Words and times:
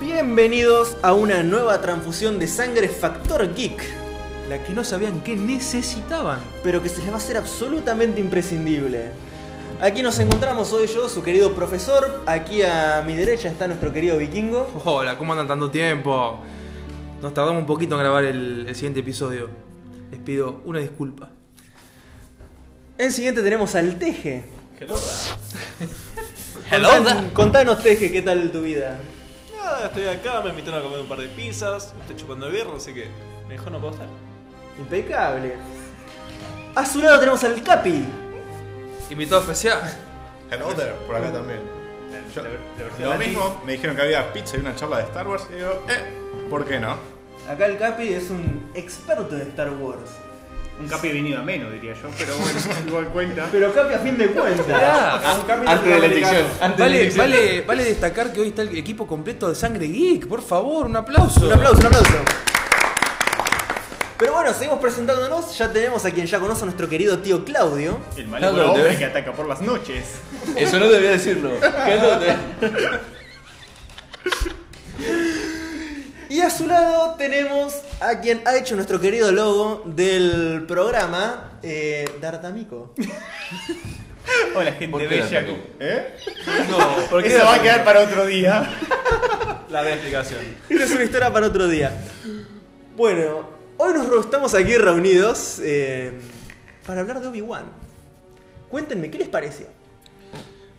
Bienvenidos 0.00 0.96
a 1.02 1.14
una 1.14 1.42
nueva 1.42 1.80
transfusión 1.80 2.38
de 2.38 2.46
sangre 2.46 2.88
Factor 2.88 3.52
Geek, 3.52 3.82
La 4.48 4.62
que 4.62 4.72
no 4.72 4.84
sabían 4.84 5.20
que 5.22 5.34
necesitaban. 5.34 6.38
pero 6.62 6.80
que 6.80 6.88
se 6.88 7.00
les 7.00 7.10
va 7.10 7.14
a 7.14 7.16
hacer 7.16 7.36
absolutamente 7.36 8.20
imprescindible. 8.20 9.10
Aquí 9.80 10.02
nos 10.02 10.20
encontramos 10.20 10.72
hoy 10.72 10.86
yo, 10.86 11.08
su 11.08 11.24
querido 11.24 11.54
profesor. 11.54 12.22
Aquí 12.26 12.62
a 12.62 13.02
mi 13.04 13.16
derecha 13.16 13.48
está 13.48 13.66
nuestro 13.66 13.92
querido 13.92 14.18
vikingo. 14.18 14.68
Hola, 14.84 15.18
¿cómo 15.18 15.32
andan 15.32 15.48
tanto 15.48 15.72
tiempo? 15.72 16.38
Nos 17.20 17.34
tardamos 17.34 17.60
un 17.60 17.66
poquito 17.66 17.96
en 17.96 18.00
grabar 18.00 18.24
el, 18.24 18.66
el 18.68 18.74
siguiente 18.76 19.00
episodio. 19.00 19.48
Les 20.12 20.20
pido 20.20 20.60
una 20.64 20.78
disculpa. 20.78 21.30
En 22.96 23.10
siguiente 23.10 23.42
tenemos 23.42 23.74
al 23.74 23.98
Teje. 23.98 24.61
Hello. 26.70 26.88
Contan- 26.90 27.30
Contanos, 27.32 27.82
Teje, 27.82 28.10
¿qué 28.10 28.22
tal 28.22 28.50
tu 28.50 28.62
vida? 28.62 28.98
Nada, 29.56 29.86
estoy 29.86 30.06
acá, 30.08 30.40
me 30.42 30.50
invitaron 30.50 30.80
a 30.80 30.82
comer 30.82 31.00
un 31.00 31.06
par 31.08 31.18
de 31.18 31.28
pizzas, 31.28 31.94
estoy 32.00 32.16
chupando 32.16 32.46
el 32.46 32.52
birro, 32.52 32.76
así 32.76 32.92
que 32.92 33.08
mejor 33.48 33.72
no 33.72 33.78
puedo 33.80 33.92
estar. 33.94 34.08
Impecable. 34.78 35.54
A 36.74 36.86
su 36.86 37.00
lado 37.00 37.18
tenemos 37.20 37.44
al 37.44 37.62
Capi. 37.62 38.04
Invitado 39.10 39.42
especial. 39.42 39.78
Hello 40.50 40.68
there, 40.74 40.92
por 41.06 41.16
acá 41.16 41.32
también. 41.32 41.60
Yo- 42.34 42.42
lo 43.04 43.18
mismo, 43.18 43.62
me 43.66 43.72
dijeron 43.72 43.94
que 43.96 44.02
había 44.02 44.32
pizza 44.32 44.56
y 44.56 44.60
una 44.60 44.74
charla 44.74 44.98
de 44.98 45.04
Star 45.04 45.26
Wars 45.28 45.44
y 45.50 45.54
digo, 45.56 45.82
eh, 45.88 46.48
¿por 46.48 46.64
qué 46.64 46.78
no? 46.80 46.96
Acá 47.48 47.66
el 47.66 47.76
Capi 47.78 48.08
es 48.12 48.30
un 48.30 48.70
experto 48.74 49.34
de 49.36 49.42
Star 49.44 49.70
Wars. 49.70 50.10
Un 50.80 50.88
capi 50.88 51.08
venido 51.08 51.38
a 51.38 51.42
menos, 51.42 51.70
diría 51.72 51.92
yo, 51.94 52.08
pero 52.18 52.34
bueno, 52.36 52.58
igual 52.86 53.08
cuenta. 53.08 53.48
Pero 53.52 53.72
Capi 53.72 53.94
a 53.94 53.98
fin 53.98 54.18
de 54.18 54.28
cuentas. 54.28 54.66
Antes 55.66 55.84
de 55.84 55.98
la 56.00 56.06
elección. 56.06 56.46
Vale, 56.60 57.10
vale, 57.16 57.60
vale 57.62 57.84
destacar 57.84 58.32
que 58.32 58.40
hoy 58.40 58.48
está 58.48 58.62
el 58.62 58.76
equipo 58.76 59.06
completo 59.06 59.48
de 59.48 59.54
Sangre 59.54 59.86
Geek. 59.86 60.26
Por 60.26 60.42
favor, 60.42 60.86
un 60.86 60.96
aplauso. 60.96 61.46
Un 61.46 61.52
aplauso, 61.52 61.78
un 61.80 61.86
aplauso. 61.86 62.12
Pero 64.18 64.32
bueno, 64.32 64.52
seguimos 64.54 64.78
presentándonos. 64.80 65.56
Ya 65.58 65.72
tenemos 65.72 66.04
a 66.04 66.10
quien 66.10 66.26
ya 66.26 66.40
conoce, 66.40 66.62
a 66.62 66.64
nuestro 66.66 66.88
querido 66.88 67.18
tío 67.18 67.44
Claudio. 67.44 67.98
El 68.16 68.32
hombre 68.44 68.82
there. 68.82 68.96
que 68.96 69.04
ataca 69.04 69.32
por 69.32 69.46
las 69.46 69.60
noches. 69.60 70.04
Eso 70.56 70.80
no 70.80 70.88
debía 70.88 71.10
decirlo. 71.10 71.50
¿Qué 71.60 71.94
es 71.94 72.02
lo 72.02 72.18
de- 72.18 72.36
Y 76.28 76.40
a 76.40 76.48
su 76.50 76.66
lado 76.66 77.14
tenemos 77.18 77.74
a 78.08 78.20
quien 78.20 78.42
ha 78.46 78.56
hecho 78.56 78.74
nuestro 78.74 79.00
querido 79.00 79.30
logo 79.32 79.82
del 79.86 80.64
programa, 80.66 81.58
eh, 81.62 82.04
D'Artamico. 82.20 82.94
Hola, 84.54 84.72
gente 84.72 84.88
¿Por 84.88 85.00
qué 85.02 85.06
bella. 85.08 85.44
¿Eh? 85.80 86.16
No, 86.70 86.78
¿por 87.10 87.22
qué 87.22 87.34
Eso 87.36 87.44
va 87.44 87.54
a 87.54 87.62
quedar 87.62 87.84
para 87.84 88.00
otro 88.00 88.26
día. 88.26 88.68
La 89.68 89.82
de 89.82 89.92
explicación. 89.94 90.40
Esa 90.68 90.84
es 90.84 90.90
una 90.92 91.04
historia 91.04 91.32
para 91.32 91.46
otro 91.46 91.66
día. 91.68 91.92
Bueno, 92.96 93.48
hoy 93.78 93.92
nos 93.94 94.24
estamos 94.24 94.54
aquí 94.54 94.76
reunidos 94.76 95.58
eh, 95.62 96.12
para 96.86 97.00
hablar 97.00 97.20
de 97.20 97.28
Obi-Wan. 97.28 97.64
Cuéntenme, 98.68 99.10
¿qué 99.10 99.18
les 99.18 99.28
pareció? 99.28 99.66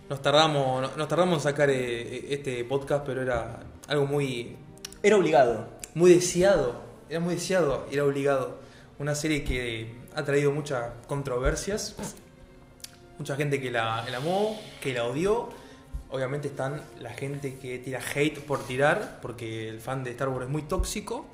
Nos 0.10 0.22
tardamos, 0.22 0.82
no- 0.82 0.96
nos 0.96 1.08
tardamos 1.08 1.36
en 1.36 1.42
sacar 1.42 1.70
eh, 1.70 2.28
este 2.34 2.64
podcast, 2.66 3.06
pero 3.06 3.22
era 3.22 3.60
algo 3.88 4.06
muy, 4.06 4.56
Era 5.02 5.18
obligado. 5.18 5.68
muy 5.96 6.14
deseado. 6.14 6.82
Era 7.14 7.20
muy 7.20 7.36
deseado, 7.36 7.86
era 7.92 8.06
obligado. 8.06 8.58
Una 8.98 9.14
serie 9.14 9.44
que 9.44 9.94
ha 10.16 10.24
traído 10.24 10.52
muchas 10.52 10.94
controversias. 11.06 11.96
Mucha 13.20 13.36
gente 13.36 13.62
que 13.62 13.70
la, 13.70 14.04
la 14.10 14.18
amó, 14.18 14.60
que 14.82 14.94
la 14.94 15.04
odió. 15.04 15.50
Obviamente 16.10 16.48
están 16.48 16.82
la 17.00 17.12
gente 17.12 17.60
que 17.60 17.78
tira 17.78 18.00
hate 18.16 18.40
por 18.40 18.66
tirar, 18.66 19.20
porque 19.22 19.70
el 19.70 19.80
fan 19.80 20.04
de 20.04 20.10
Star 20.10 20.30
Wars 20.30 20.46
es 20.46 20.50
muy 20.50 20.64
tóxico. 20.64 21.28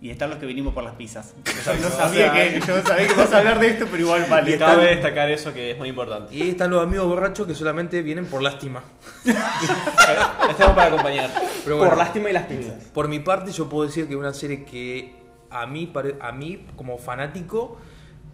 Y 0.00 0.08
están 0.08 0.30
los 0.30 0.38
que 0.38 0.46
vinimos 0.46 0.72
por 0.72 0.84
las 0.84 0.94
pizzas. 0.94 1.34
Yo 1.66 1.74
no 1.74 1.90
sabía 1.90 2.32
que, 2.32 2.58
yo 2.66 2.76
no 2.78 2.82
sabía 2.82 3.06
que 3.06 3.12
vas 3.12 3.30
a 3.30 3.38
hablar 3.40 3.60
de 3.60 3.66
esto, 3.66 3.88
pero 3.90 4.02
igual 4.02 4.24
vale. 4.30 4.56
Cabe 4.56 4.86
destacar 4.86 5.30
eso 5.30 5.52
que 5.52 5.72
es 5.72 5.76
muy 5.76 5.90
importante. 5.90 6.34
Y 6.34 6.48
están 6.48 6.70
los 6.70 6.82
amigos 6.82 7.06
borrachos 7.06 7.46
que 7.46 7.54
solamente 7.54 8.00
vienen 8.00 8.24
por 8.24 8.40
lástima. 8.40 8.82
Estamos 9.26 10.74
para 10.74 10.86
acompañar. 10.86 11.30
Pero 11.70 11.78
bueno, 11.78 11.90
Por 11.94 11.98
lástima 11.98 12.30
y 12.30 12.32
las 12.32 12.46
pizzas. 12.46 12.84
por 12.92 13.06
mi 13.06 13.20
parte 13.20 13.52
yo 13.52 13.68
puedo 13.68 13.86
decir 13.86 14.08
que 14.08 14.14
es 14.14 14.18
una 14.18 14.34
serie 14.34 14.64
que 14.64 15.14
a 15.50 15.66
mí, 15.66 15.92
a 16.20 16.32
mí 16.32 16.66
como 16.74 16.98
fanático 16.98 17.76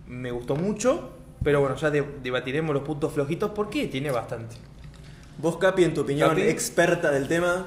me 0.06 0.30
gustó 0.30 0.56
mucho. 0.56 1.10
Pero 1.44 1.60
bueno, 1.60 1.76
ya 1.76 1.90
de- 1.90 2.00
debatiremos 2.22 2.72
los 2.74 2.82
puntos 2.82 3.12
flojitos 3.12 3.50
porque 3.50 3.88
tiene 3.88 4.10
bastante. 4.10 4.56
Vos, 5.36 5.58
Capi, 5.58 5.84
en 5.84 5.92
tu 5.92 6.00
opinión, 6.00 6.30
Capi. 6.30 6.42
experta 6.42 7.10
del 7.10 7.28
tema. 7.28 7.66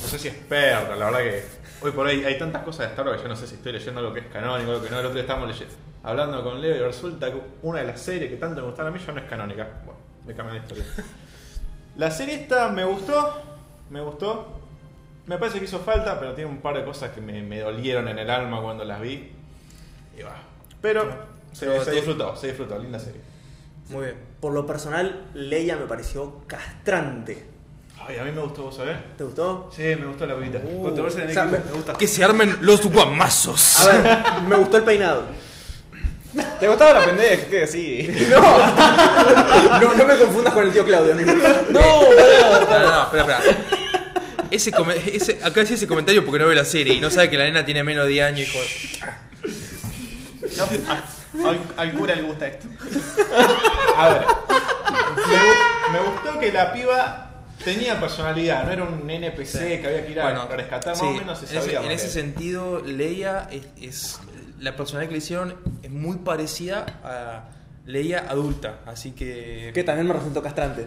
No 0.00 0.08
sé 0.08 0.18
si 0.18 0.28
experta, 0.28 0.96
la 0.96 1.04
verdad 1.10 1.18
que 1.20 1.44
hoy 1.82 1.90
por 1.92 2.06
hoy 2.06 2.24
hay 2.24 2.38
tantas 2.38 2.62
cosas 2.62 2.86
de 2.86 2.92
Star 2.92 3.04
Wars 3.06 3.18
que 3.18 3.24
yo 3.24 3.28
no 3.28 3.36
sé 3.36 3.46
si 3.46 3.56
estoy 3.56 3.72
leyendo 3.72 4.00
lo 4.00 4.14
que 4.14 4.20
es 4.20 4.26
canónico, 4.28 4.72
lo 4.72 4.82
que 4.82 4.88
no. 4.88 4.98
El 5.00 5.04
otro 5.04 5.12
día 5.16 5.22
estábamos 5.24 5.48
leyendo, 5.50 5.74
hablando 6.02 6.42
con 6.42 6.62
Leo 6.62 6.76
y 6.76 6.78
resulta 6.78 7.30
que 7.30 7.40
una 7.62 7.80
de 7.80 7.86
las 7.88 8.00
series 8.00 8.30
que 8.30 8.36
tanto 8.38 8.62
me 8.62 8.66
gustaron 8.68 8.90
a 8.94 8.96
mí 8.96 9.04
ya 9.06 9.12
no 9.12 9.20
es 9.20 9.26
canónica. 9.28 9.68
Bueno, 9.84 10.00
me 10.26 10.34
cambian 10.34 10.56
la 10.56 10.62
historia. 10.62 10.84
La 11.96 12.10
serie 12.10 12.36
esta 12.36 12.70
me 12.70 12.84
gustó, 12.84 13.34
me 13.90 14.00
gustó. 14.00 14.59
Me 15.30 15.38
parece 15.38 15.60
que 15.60 15.66
hizo 15.66 15.78
falta, 15.78 16.18
pero 16.18 16.34
tiene 16.34 16.50
un 16.50 16.58
par 16.58 16.74
de 16.76 16.84
cosas 16.84 17.10
que 17.12 17.20
me, 17.20 17.40
me 17.40 17.60
dolieron 17.60 18.08
en 18.08 18.18
el 18.18 18.28
alma 18.28 18.60
cuando 18.60 18.84
las 18.84 19.00
vi. 19.00 19.30
Y 20.18 20.22
va. 20.22 20.34
Pero 20.82 21.08
se, 21.52 21.66
Pero 21.66 21.84
se 21.84 21.90
tú- 21.90 21.96
disfrutó, 21.96 22.34
se 22.34 22.48
disfrutó, 22.48 22.76
linda 22.80 22.98
serie. 22.98 23.20
Muy 23.90 24.06
bien. 24.06 24.16
Por 24.40 24.52
lo 24.52 24.66
personal, 24.66 25.26
Leia 25.34 25.76
me 25.76 25.86
pareció 25.86 26.40
castrante. 26.48 27.46
Ay, 28.04 28.18
a 28.18 28.24
mí 28.24 28.32
me 28.32 28.40
gustó, 28.40 28.64
¿vos 28.64 28.74
sabés? 28.74 28.96
¿Te 29.16 29.22
gustó? 29.22 29.70
Sí, 29.72 29.82
me 30.00 30.06
gustó 30.06 30.26
la 30.26 30.34
pibita. 30.36 30.58
El 30.58 31.00
o 31.00 31.10
sea, 31.10 31.44
me- 31.44 31.58
me 31.60 31.72
gusta. 31.74 31.92
Que 31.92 32.08
se 32.08 32.24
armen 32.24 32.56
los 32.62 32.84
guamazos. 32.92 33.78
A 33.78 33.86
ver, 33.86 34.42
me 34.48 34.56
gustó 34.56 34.78
el 34.78 34.82
peinado. 34.82 35.22
¿Te 36.58 36.66
gustaba 36.66 36.98
la 36.98 37.06
pendeja? 37.06 37.46
Que 37.48 37.68
sí. 37.68 38.08
No, 39.80 39.94
no 39.94 40.04
me 40.04 40.16
confundas 40.18 40.52
con 40.54 40.64
el 40.66 40.72
tío 40.72 40.84
Claudio. 40.84 41.12
amigo. 41.12 41.32
No, 41.70 41.80
no, 41.80 41.80
no, 41.80 43.02
espera, 43.04 43.38
espera. 43.38 43.40
Ese, 44.50 44.72
ese- 45.12 45.38
acá 45.44 45.60
decía 45.60 45.76
ese 45.76 45.86
comentario 45.86 46.24
porque 46.24 46.38
no 46.40 46.48
ve 46.48 46.54
la 46.54 46.64
serie 46.64 46.94
y 46.94 47.00
no 47.00 47.10
sabe 47.10 47.30
que 47.30 47.38
la 47.38 47.44
nena 47.44 47.64
tiene 47.64 47.82
menos 47.84 48.04
de 48.06 48.10
10 48.12 48.26
años, 48.26 48.40
hijo 48.48 48.58
No, 51.32 51.48
al, 51.48 51.60
al 51.76 51.92
cura 51.94 52.14
le 52.16 52.22
gusta 52.22 52.46
esto. 52.48 52.66
A 53.96 54.08
ver, 54.08 54.22
me, 55.28 55.34
gu- 55.36 55.92
me 55.92 55.98
gustó 56.10 56.38
que 56.40 56.52
la 56.52 56.72
piba 56.72 57.30
tenía 57.64 58.00
personalidad, 58.00 58.64
no 58.64 58.72
era 58.72 58.82
un 58.84 59.08
NPC 59.08 59.80
que 59.80 59.86
había 59.86 60.04
que 60.06 60.12
ir 60.12 60.20
a 60.20 60.46
rescatar, 60.46 60.96
sí, 60.96 61.02
más 61.04 61.10
o 61.14 61.18
menos 61.18 61.38
se 61.38 61.56
en 61.56 61.90
ese, 61.90 62.06
en 62.06 62.12
sentido, 62.12 62.82
Leia 62.84 63.48
es, 63.50 63.62
es- 63.80 64.20
La 64.58 64.74
personalidad 64.76 65.08
que 65.08 65.14
le 65.14 65.18
hicieron 65.18 65.56
es 65.82 65.90
muy 65.90 66.16
parecida 66.18 66.84
a 67.04 67.44
Leia 67.86 68.26
adulta, 68.28 68.80
así 68.86 69.12
que. 69.12 69.70
Que 69.72 69.84
también 69.84 70.06
me 70.08 70.12
resultó 70.14 70.42
castrante. 70.42 70.86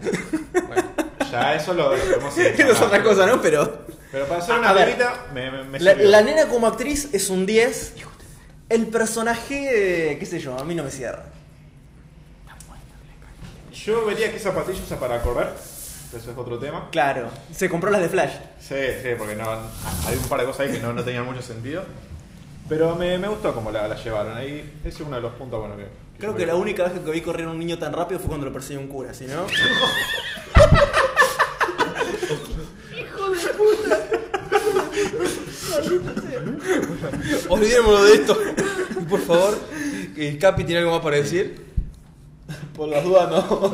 bueno. 0.68 0.84
Ya 1.34 1.56
eso 1.56 1.74
lo, 1.74 1.96
lo 1.96 2.18
no 2.22 2.30
es 2.72 2.82
otra 2.82 3.04
cosa, 3.04 3.26
¿no? 3.26 3.42
Pero. 3.42 3.86
Pero 4.12 4.26
para 4.28 4.42
hacer 4.42 4.56
A 4.56 4.60
una 4.60 4.74
ver, 4.74 4.86
pibita 4.90 5.26
me, 5.34 5.50
me, 5.52 5.64
me 5.64 5.80
La, 5.80 5.92
sirvió. 5.94 6.10
la 6.10 6.22
nena 6.22 6.48
como 6.48 6.68
actriz 6.68 7.10
es 7.14 7.30
un 7.30 7.46
10. 7.46 7.94
El 8.70 8.88
personaje, 8.88 10.12
eh, 10.12 10.20
qué 10.20 10.26
sé 10.26 10.40
yo, 10.40 10.58
a 10.58 10.64
mí 10.64 10.76
no 10.76 10.84
me 10.84 10.92
cierra. 10.92 11.26
Yo 13.74 14.06
vería 14.06 14.30
que 14.32 14.38
esa 14.38 14.54
patilla 14.54 14.80
usa 14.82 15.00
para 15.00 15.22
correr, 15.22 15.50
eso 16.16 16.32
es 16.32 16.38
otro 16.38 16.58
tema. 16.60 16.90
Claro, 16.92 17.30
se 17.54 17.68
compró 17.70 17.90
las 17.90 18.02
de 18.02 18.10
Flash. 18.10 18.32
Sí, 18.60 18.76
sí, 19.02 19.10
porque 19.18 19.36
no, 19.36 19.50
hay 20.08 20.16
un 20.16 20.30
par 20.30 20.40
de 20.40 20.46
cosas 20.46 20.62
ahí 20.68 20.72
que 20.74 20.80
no, 20.80 20.94
no 20.94 21.04
tenían 21.04 21.26
mucho 21.26 21.42
sentido. 21.42 21.84
Pero 22.70 22.96
me, 22.96 23.18
me 23.18 23.28
gustó 23.28 23.54
cómo 23.54 23.72
la, 23.72 23.88
la 23.88 23.96
llevaron 24.02 24.38
ahí. 24.38 24.74
Ese 24.86 24.90
es 24.90 25.02
uno 25.02 25.16
de 25.18 25.22
los 25.24 25.34
puntos 25.34 25.60
buenos 25.60 25.78
que. 25.78 25.88
Creo 26.20 26.36
que 26.36 26.46
la 26.46 26.56
única 26.56 26.84
vez 26.84 26.94
que 26.94 27.12
vi 27.12 27.22
correr 27.22 27.48
a 27.48 27.50
un 27.50 27.60
niño 27.60 27.78
tan 27.78 27.92
rápido 27.92 28.20
fue 28.20 28.30
cuando 28.30 28.46
lo 28.46 28.54
persiguió 28.54 28.80
un 28.80 28.88
cura, 28.88 29.14
¿sí 29.14 29.26
no? 29.28 29.46
Olvidémonos 37.50 38.04
de 38.06 38.14
esto. 38.14 38.38
Y 39.02 39.06
por 39.06 39.20
favor, 39.22 39.58
el 40.18 40.38
Capi 40.38 40.64
tiene 40.64 40.80
algo 40.80 40.92
más 40.92 41.02
para 41.02 41.18
decir. 41.18 41.64
Por 42.76 42.90
las 42.90 43.04
dudas 43.04 43.30
no. 43.30 43.72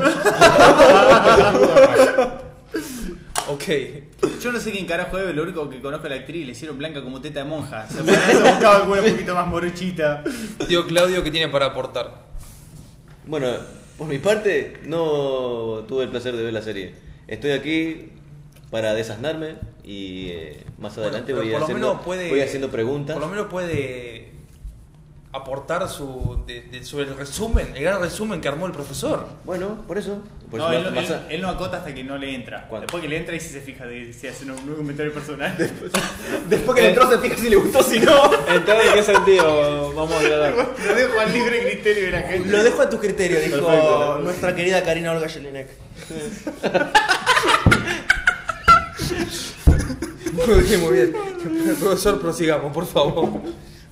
Ok. 3.50 3.64
Yo 4.42 4.52
no 4.52 4.60
sé 4.60 4.72
quién 4.72 4.86
carajo 4.86 5.18
es, 5.18 5.36
lo 5.36 5.44
único 5.44 5.70
que 5.70 5.82
conozco 5.82 6.06
a 6.08 6.10
la 6.10 6.18
actriz 6.18 6.46
le 6.46 6.52
hicieron 6.52 6.78
blanca 6.78 7.02
como 7.04 7.20
teta 7.20 7.40
de 7.40 7.46
monja. 7.46 7.88
Se 7.90 8.02
buscaba 8.02 8.78
alguna 8.78 9.02
un 9.02 9.12
poquito 9.12 9.34
más 9.34 9.48
morochita. 9.48 10.24
Tío 10.68 10.86
Claudio, 10.86 11.24
¿qué 11.24 11.32
tiene 11.32 11.48
para 11.50 11.68
aportar? 11.68 12.30
Bueno, 13.26 13.48
por 13.98 14.08
mi 14.08 14.20
parte, 14.20 14.78
no 14.86 15.84
tuve 15.88 16.04
el 16.04 16.10
placer 16.10 16.36
de 16.36 16.44
ver 16.44 16.54
la 16.54 16.62
serie. 16.62 16.94
Estoy 17.28 17.52
aquí 17.52 18.12
para 18.72 18.94
desasnarme 18.94 19.56
y 19.84 20.30
eh, 20.30 20.64
más 20.78 20.98
adelante 20.98 21.34
voy, 21.34 21.50
por 21.50 21.60
lo 21.60 21.66
haciendo, 21.66 21.88
menos 21.90 22.06
puede- 22.06 22.30
voy 22.30 22.42
haciendo 22.42 22.70
preguntas. 22.70 23.16
Por 23.16 23.24
lo 23.26 23.30
menos 23.32 23.48
puede 23.48 24.30
aportar 25.32 25.88
su, 25.88 26.44
de- 26.48 26.62
de- 26.64 26.84
sobre 26.84 27.06
el 27.06 27.16
resumen, 27.16 27.72
el 27.76 27.84
gran 27.84 28.00
resumen 28.02 28.42
que 28.42 28.48
armó 28.48 28.66
el 28.66 28.72
profesor. 28.72 29.28
Bueno, 29.46 29.84
por 29.88 29.98
eso. 29.98 30.24
Por 30.50 30.60
No, 30.60 30.72
eso 30.72 31.20
él, 31.30 31.42
no 31.42 31.50
acota 31.50 31.78
hasta 31.78 31.94
que 31.94 32.04
no 32.04 32.18
le 32.18 32.34
entra. 32.34 32.68
¿Cuándo? 32.68 32.88
Después 32.88 33.04
que 33.04 33.10
le 33.10 33.18
entra 33.18 33.36
y 33.36 33.40
si 33.40 33.50
se 33.50 33.62
fija 33.62 33.86
de 33.86 34.12
si 34.12 34.28
hace 34.28 34.46
un, 34.46 34.52
un 34.52 34.76
comentario 34.78 35.14
personal. 35.14 35.56
Después 36.50 36.76
que 36.76 36.82
le 36.82 36.90
entró 36.90 37.08
se 37.08 37.20
fija 37.20 37.36
si 37.38 37.50
le 37.52 37.56
gustó 37.58 37.84
si 37.84 38.00
no. 38.00 38.26
Entonces, 38.48 38.88
¿en 38.88 38.94
qué 38.96 39.04
sentido 39.04 39.94
vamos 39.94 40.14
a 40.14 40.20
aclarar? 40.20 40.54
Lo 40.88 40.96
dejo 40.96 41.20
al 41.20 41.32
libre 41.32 41.62
criterio 41.72 42.06
de 42.06 42.12
la 42.12 42.22
gente. 42.24 42.50
Lo 42.50 42.64
dejo 42.64 42.82
a 42.82 42.90
tu 42.90 42.98
criterio, 43.00 43.40
dijo 43.40 43.68
Perfecto. 43.68 44.20
nuestra 44.24 44.56
querida 44.56 44.84
Karina 44.84 45.12
Olga 45.12 45.30
Jelinek. 45.30 45.68
Muy 50.48 50.62
bien, 50.64 50.82
muy 50.82 50.94
bien. 50.94 51.16
Profesor, 51.80 52.20
prosigamos, 52.22 52.72
por 52.74 52.86
favor. 52.86 53.30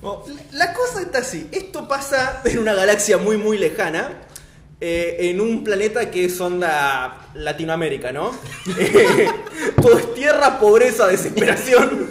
Bueno, 0.02 0.24
La 0.54 0.74
cosa 0.74 1.02
está 1.02 1.20
así. 1.20 1.48
Esto 1.52 1.88
pasa 1.88 2.42
en 2.46 2.60
una 2.60 2.74
galaxia 2.74 3.18
muy, 3.18 3.38
muy 3.38 3.58
lejana. 3.58 4.10
eh, 4.80 5.18
en 5.32 5.42
un 5.42 5.64
planeta 5.64 6.12
que 6.12 6.26
es 6.26 6.40
onda 6.40 7.30
Latinoamérica, 7.34 8.12
¿no? 8.12 8.32
Eh, 8.78 9.28
todo 9.82 9.98
es 9.98 10.14
tierra, 10.14 10.60
pobreza, 10.60 11.08
desesperación. 11.08 12.08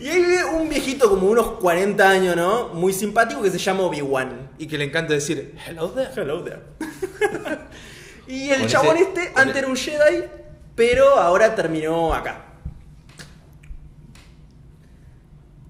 Y 0.00 0.08
ahí 0.08 0.22
vive 0.22 0.44
un 0.46 0.68
viejito 0.70 1.10
como 1.10 1.28
unos 1.28 1.52
40 1.58 2.08
años, 2.08 2.34
¿no? 2.36 2.68
Muy 2.68 2.94
simpático 2.94 3.42
que 3.42 3.50
se 3.50 3.58
llama 3.58 3.82
Obi-Wan. 3.82 4.50
Y 4.58 4.66
que 4.66 4.78
le 4.78 4.84
encanta 4.84 5.12
decir, 5.12 5.54
hello 5.68 5.90
there. 5.90 6.10
Hello 6.16 6.42
there. 6.42 6.60
y 8.26 8.48
el 8.50 8.66
chabón 8.66 8.96
ese- 8.96 9.08
este 9.08 9.32
antes 9.34 9.56
era 9.56 9.68
un 9.68 9.76
Jedi, 9.76 10.24
pero 10.74 11.16
ahora 11.18 11.54
terminó 11.54 12.14
acá. 12.14 12.46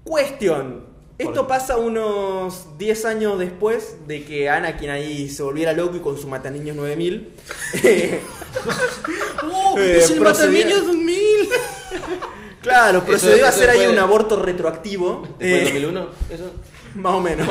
Cuestión. 0.03 0.89
Esto 1.17 1.47
pasa 1.47 1.77
unos 1.77 2.77
10 2.79 3.05
años 3.05 3.37
después 3.37 4.07
de 4.07 4.23
que 4.25 4.49
Anakin 4.49 4.89
ahí 4.89 5.29
se 5.29 5.43
volviera 5.43 5.71
loco 5.71 5.95
y 5.95 5.99
con 5.99 6.17
su 6.17 6.27
Mataniños 6.27 6.75
9000. 6.75 7.33
eh, 7.83 8.19
¡Oh! 9.43 9.77
¡Es 9.77 10.09
el 10.09 10.17
procedía- 10.19 10.65
mataniños 10.65 10.85
de 10.87 10.91
un 10.91 11.05
mil! 11.05 11.49
claro, 12.61 13.03
procedió 13.03 13.35
Eso- 13.35 13.45
a 13.45 13.49
hacer 13.49 13.69
ahí 13.69 13.85
un 13.85 13.99
aborto 13.99 14.41
retroactivo. 14.41 15.27
Después 15.37 15.61
eh, 15.61 15.63
2001, 15.65 16.07
eso. 16.31 16.51
más 16.95 17.13
o 17.13 17.19
menos. 17.21 17.47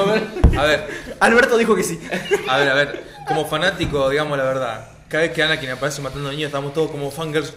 A 0.58 0.64
ver, 0.64 0.88
Alberto 1.20 1.56
dijo 1.56 1.76
que 1.76 1.84
sí. 1.84 2.00
a 2.48 2.58
ver, 2.58 2.68
a 2.70 2.74
ver. 2.74 3.04
Como 3.28 3.46
fanático, 3.46 4.08
digamos 4.10 4.36
la 4.36 4.44
verdad. 4.44 4.90
Cada 5.08 5.22
vez 5.22 5.32
que 5.32 5.42
Anakin 5.44 5.70
aparece 5.70 6.02
matando 6.02 6.30
niños, 6.30 6.46
estamos 6.46 6.72
todos 6.74 6.90
como 6.90 7.10
fangirls. 7.12 7.54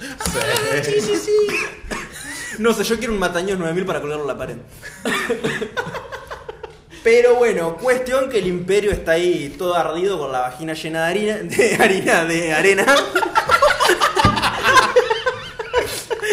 Sí, 0.83 1.01
sí, 1.01 1.15
sí. 1.15 1.31
No 2.59 2.73
sé, 2.73 2.83
yo 2.83 2.97
quiero 2.97 3.13
un 3.13 3.19
Mataños 3.19 3.57
9000 3.59 3.85
para 3.85 4.01
colgarlo 4.01 4.23
en 4.23 4.27
la 4.27 4.37
pared. 4.37 4.55
Pero 7.03 7.35
bueno, 7.35 7.75
cuestión 7.77 8.29
que 8.29 8.39
el 8.39 8.47
imperio 8.47 8.91
está 8.91 9.13
ahí 9.13 9.53
todo 9.57 9.75
ardido 9.75 10.17
con 10.17 10.31
la 10.31 10.39
vagina 10.41 10.73
llena 10.73 11.07
de 11.07 11.11
harina, 11.11 11.35
de 11.43 11.75
harina, 11.75 12.23
de 12.25 12.53
arena. 12.53 12.85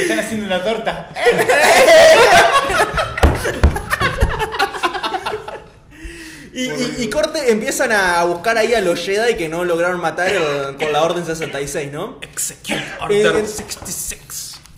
Están 0.00 0.18
haciendo 0.20 0.46
una 0.46 0.62
torta. 0.62 1.10
Y, 6.52 6.64
y- 6.64 6.94
y 6.98 7.10
corte 7.10 7.50
empiezan 7.52 7.92
a 7.92 8.24
buscar 8.24 8.58
ahí 8.58 8.74
a 8.74 8.80
los 8.80 8.98
Jedi 8.98 9.36
que 9.36 9.48
no 9.48 9.64
lograron 9.64 10.00
matar 10.00 10.28
el- 10.28 10.76
con 10.76 10.92
la 10.92 11.02
Orden 11.04 11.24
66, 11.24 11.92
¿no? 11.92 12.18
Execute 12.22 12.84
Order 13.00 13.36
Eh, 13.36 13.46
66. 13.46 14.20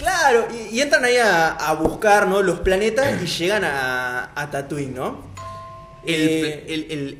Claro, 0.03 0.49
y, 0.53 0.77
y 0.77 0.81
entran 0.81 1.05
ahí 1.05 1.17
a, 1.17 1.53
a 1.53 1.75
buscar 1.75 2.27
¿no? 2.27 2.43
los 2.43 2.61
planetas 2.61 3.23
y 3.23 3.27
llegan 3.39 3.65
a, 3.65 4.33
a 4.35 4.51
Tatooine, 4.51 4.95
¿no? 4.95 5.33
El, 6.05 6.15
Eh, 6.21 6.65
el, 6.69 6.87
el, 6.91 7.19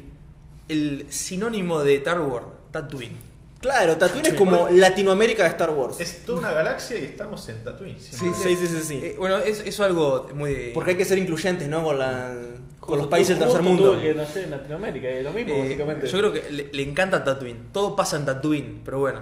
el 0.69 1.07
sinónimo 1.13 1.81
de 1.85 1.95
Star 1.97 2.21
Wars, 2.21 2.47
Tatooine. 2.73 3.17
Claro, 3.61 3.97
Tatooine 3.97 4.27
es 4.27 4.35
como 4.35 4.69
Latinoamérica 4.71 5.45
de 5.45 5.51
Star 5.51 5.71
Wars. 5.71 6.01
Es 6.01 6.25
toda 6.25 6.41
una 6.41 6.51
galaxia 6.51 6.99
y 6.99 7.05
estamos 7.05 7.49
en 7.49 7.63
Tatooine. 7.63 8.01
Sí, 8.01 8.17
sí, 8.43 8.57
sí, 8.57 8.67
sí, 8.67 8.81
sí. 8.83 9.01
Eh, 9.01 9.15
bueno, 9.17 9.37
es, 9.39 9.61
es 9.61 9.79
algo 9.79 10.29
muy... 10.35 10.73
Porque 10.75 10.91
hay 10.91 10.97
que 10.97 11.05
ser 11.05 11.19
incluyentes, 11.19 11.69
¿no? 11.69 11.85
Con, 11.85 11.97
la, 12.01 12.35
con 12.81 12.99
los 12.99 13.07
países 13.07 13.39
del 13.39 13.47
tercer 13.47 13.63
mundo. 13.63 13.97
que 14.01 14.11
en 14.11 14.51
Latinoamérica, 14.51 15.09
es 15.09 15.23
lo 15.23 15.31
mismo, 15.33 15.55
eh, 15.55 15.63
básicamente. 15.63 16.09
yo 16.09 16.19
creo 16.19 16.33
que 16.33 16.51
le, 16.51 16.71
le 16.73 16.83
encanta 16.83 17.23
Tatooine. 17.23 17.69
Todo 17.73 17.95
pasa 17.95 18.17
en 18.17 18.25
Tatooine, 18.25 18.81
pero 18.85 18.99
bueno. 18.99 19.21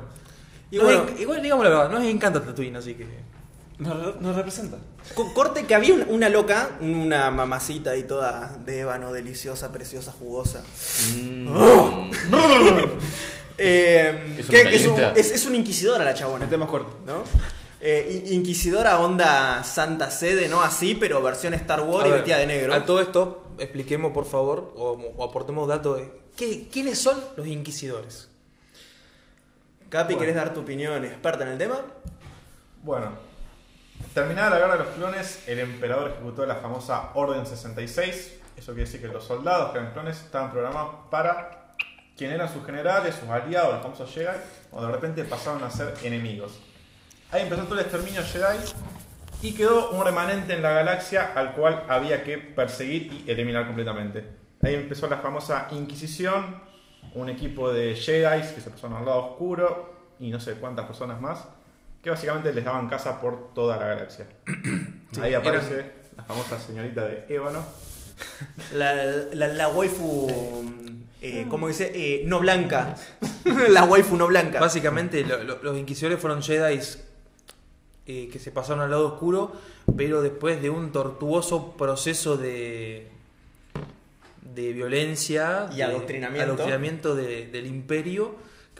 Igual 0.70 1.42
digamos 1.42 1.64
la 1.64 1.70
verdad, 1.70 1.90
nos 1.90 2.04
encanta 2.04 2.40
Tatooine, 2.42 2.76
así 2.76 2.94
que... 2.94 3.06
Nos, 3.80 4.20
nos 4.20 4.36
representa. 4.36 4.76
Co- 5.14 5.32
Corte 5.34 5.64
que 5.66 5.74
había 5.74 5.94
una, 6.08 6.28
loca, 6.28 6.70
una 6.80 7.30
mamacita 7.30 7.96
y 7.96 8.02
toda 8.04 8.56
de 8.64 8.80
ébano, 8.80 9.12
deliciosa, 9.12 9.72
preciosa, 9.72 10.12
jugosa. 10.12 10.62
Mm. 11.16 12.10
Eh, 13.62 14.36
Es 14.38 14.46
que- 14.46 14.60
una 14.62 14.70
que 14.70 14.76
es, 14.76 14.86
un- 14.86 15.00
es- 15.16 15.30
es 15.32 15.46
una 15.46 15.56
inquisidora 15.56 16.02
la 16.02 16.14
chabona. 16.14 16.46
Metemos 16.46 16.70
corto. 16.70 16.96
¿no? 17.06 17.24
Eh, 17.82 18.22
in- 18.26 18.34
inquisidora 18.36 18.98
onda 19.00 19.62
Santa 19.64 20.10
Sede, 20.10 20.48
¿no? 20.48 20.62
Así, 20.62 20.94
pero 20.94 21.20
versión 21.22 21.52
Star 21.54 21.82
Wars 21.82 22.08
y 22.08 22.12
vestida 22.12 22.38
de 22.38 22.46
negro. 22.46 22.72
A 22.72 22.86
todo 22.86 23.00
esto, 23.00 23.44
expliquemos 23.58 24.12
por 24.12 24.24
favor, 24.24 24.72
o, 24.76 24.92
o 25.16 25.24
aportemos 25.24 25.68
datos 25.68 25.98
de... 25.98 26.10
¿qué- 26.38 26.68
¿Quiénes 26.72 26.98
son 26.98 27.18
los 27.36 27.46
inquisidores? 27.46 28.28
Capi, 29.90 30.14
¿querés 30.16 30.36
dar 30.36 30.54
tu 30.54 30.60
opinión 30.60 31.04
experta 31.04 31.44
en 31.44 31.50
el 31.50 31.58
tema? 31.58 31.80
Bueno, 32.82 33.10
terminada 34.14 34.50
la 34.50 34.58
guerra 34.58 34.72
de 34.72 34.84
los 34.84 34.94
clones, 34.94 35.44
el 35.46 35.60
emperador 35.60 36.10
ejecutó 36.10 36.46
la 36.46 36.56
famosa 36.56 37.10
Orden 37.14 37.46
66. 37.46 38.40
Eso 38.56 38.72
quiere 38.72 38.86
decir 38.86 39.00
que 39.00 39.08
los 39.08 39.24
soldados 39.24 39.72
que 39.72 39.78
eran 39.78 39.92
clones 39.92 40.20
estaban 40.20 40.50
programados 40.50 40.94
para 41.10 41.74
quien 42.16 42.32
eran 42.32 42.52
sus 42.52 42.64
generales, 42.66 43.14
sus 43.14 43.28
aliados, 43.28 43.72
los 43.72 43.82
famosos 43.82 44.12
Jedi, 44.12 44.36
o 44.72 44.84
de 44.84 44.92
repente 44.92 45.24
pasaron 45.24 45.62
a 45.64 45.70
ser 45.70 45.94
enemigos. 46.02 46.60
Ahí 47.30 47.42
empezó 47.42 47.62
todo 47.62 47.74
el 47.74 47.80
exterminio 47.80 48.22
Jedi 48.22 48.58
y 49.42 49.54
quedó 49.54 49.90
un 49.92 50.04
remanente 50.04 50.52
en 50.52 50.62
la 50.62 50.70
galaxia 50.72 51.32
al 51.34 51.54
cual 51.54 51.84
había 51.88 52.22
que 52.22 52.36
perseguir 52.36 53.24
y 53.26 53.30
eliminar 53.30 53.66
completamente. 53.66 54.26
Ahí 54.62 54.74
empezó 54.74 55.08
la 55.08 55.16
famosa 55.18 55.68
Inquisición, 55.70 56.60
un 57.14 57.30
equipo 57.30 57.72
de 57.72 57.94
Jedi 57.94 58.42
que 58.54 58.60
se 58.60 58.70
pasaron 58.70 58.98
al 58.98 59.06
lado 59.06 59.24
oscuro 59.24 59.94
y 60.18 60.30
no 60.30 60.38
sé 60.38 60.54
cuántas 60.54 60.84
personas 60.84 61.20
más, 61.20 61.46
que 62.02 62.10
básicamente 62.10 62.52
les 62.52 62.64
daban 62.64 62.88
casa 62.88 63.20
por 63.20 63.52
toda 63.54 63.76
la 63.76 63.86
galaxia. 63.86 64.26
Ahí 65.22 65.34
aparece 65.34 65.90
la 66.16 66.24
famosa 66.24 66.58
señorita 66.58 67.04
de 67.06 67.24
Ébano. 67.28 67.64
La, 68.74 68.94
la, 69.32 69.48
la 69.48 69.68
waifu, 69.68 70.28
eh, 71.22 71.46
¿cómo 71.48 71.68
dice? 71.68 71.90
Eh, 71.94 72.22
no 72.26 72.38
blanca. 72.40 72.94
la 73.70 73.84
waifu 73.84 74.16
no 74.16 74.26
blanca. 74.26 74.60
Básicamente 74.60 75.24
lo- 75.24 75.42
lo- 75.44 75.62
los 75.62 75.76
inquisidores 75.78 76.18
fueron 76.18 76.42
Jedi 76.42 76.80
eh, 78.06 78.28
que 78.32 78.38
se 78.38 78.50
pasaron 78.50 78.82
al 78.82 78.90
lado 78.90 79.06
oscuro, 79.14 79.52
pero 79.96 80.20
después 80.22 80.60
de 80.60 80.68
un 80.70 80.92
tortuoso 80.92 81.72
proceso 81.76 82.36
de 82.36 83.08
de 84.42 84.72
violencia 84.72 85.68
Y 85.72 85.76
de 85.76 85.84
adoctrinamiento. 85.84 86.44
adoctrinamiento 86.54 87.14
de- 87.14 87.46
del 87.46 87.66
imperio, 87.66 88.34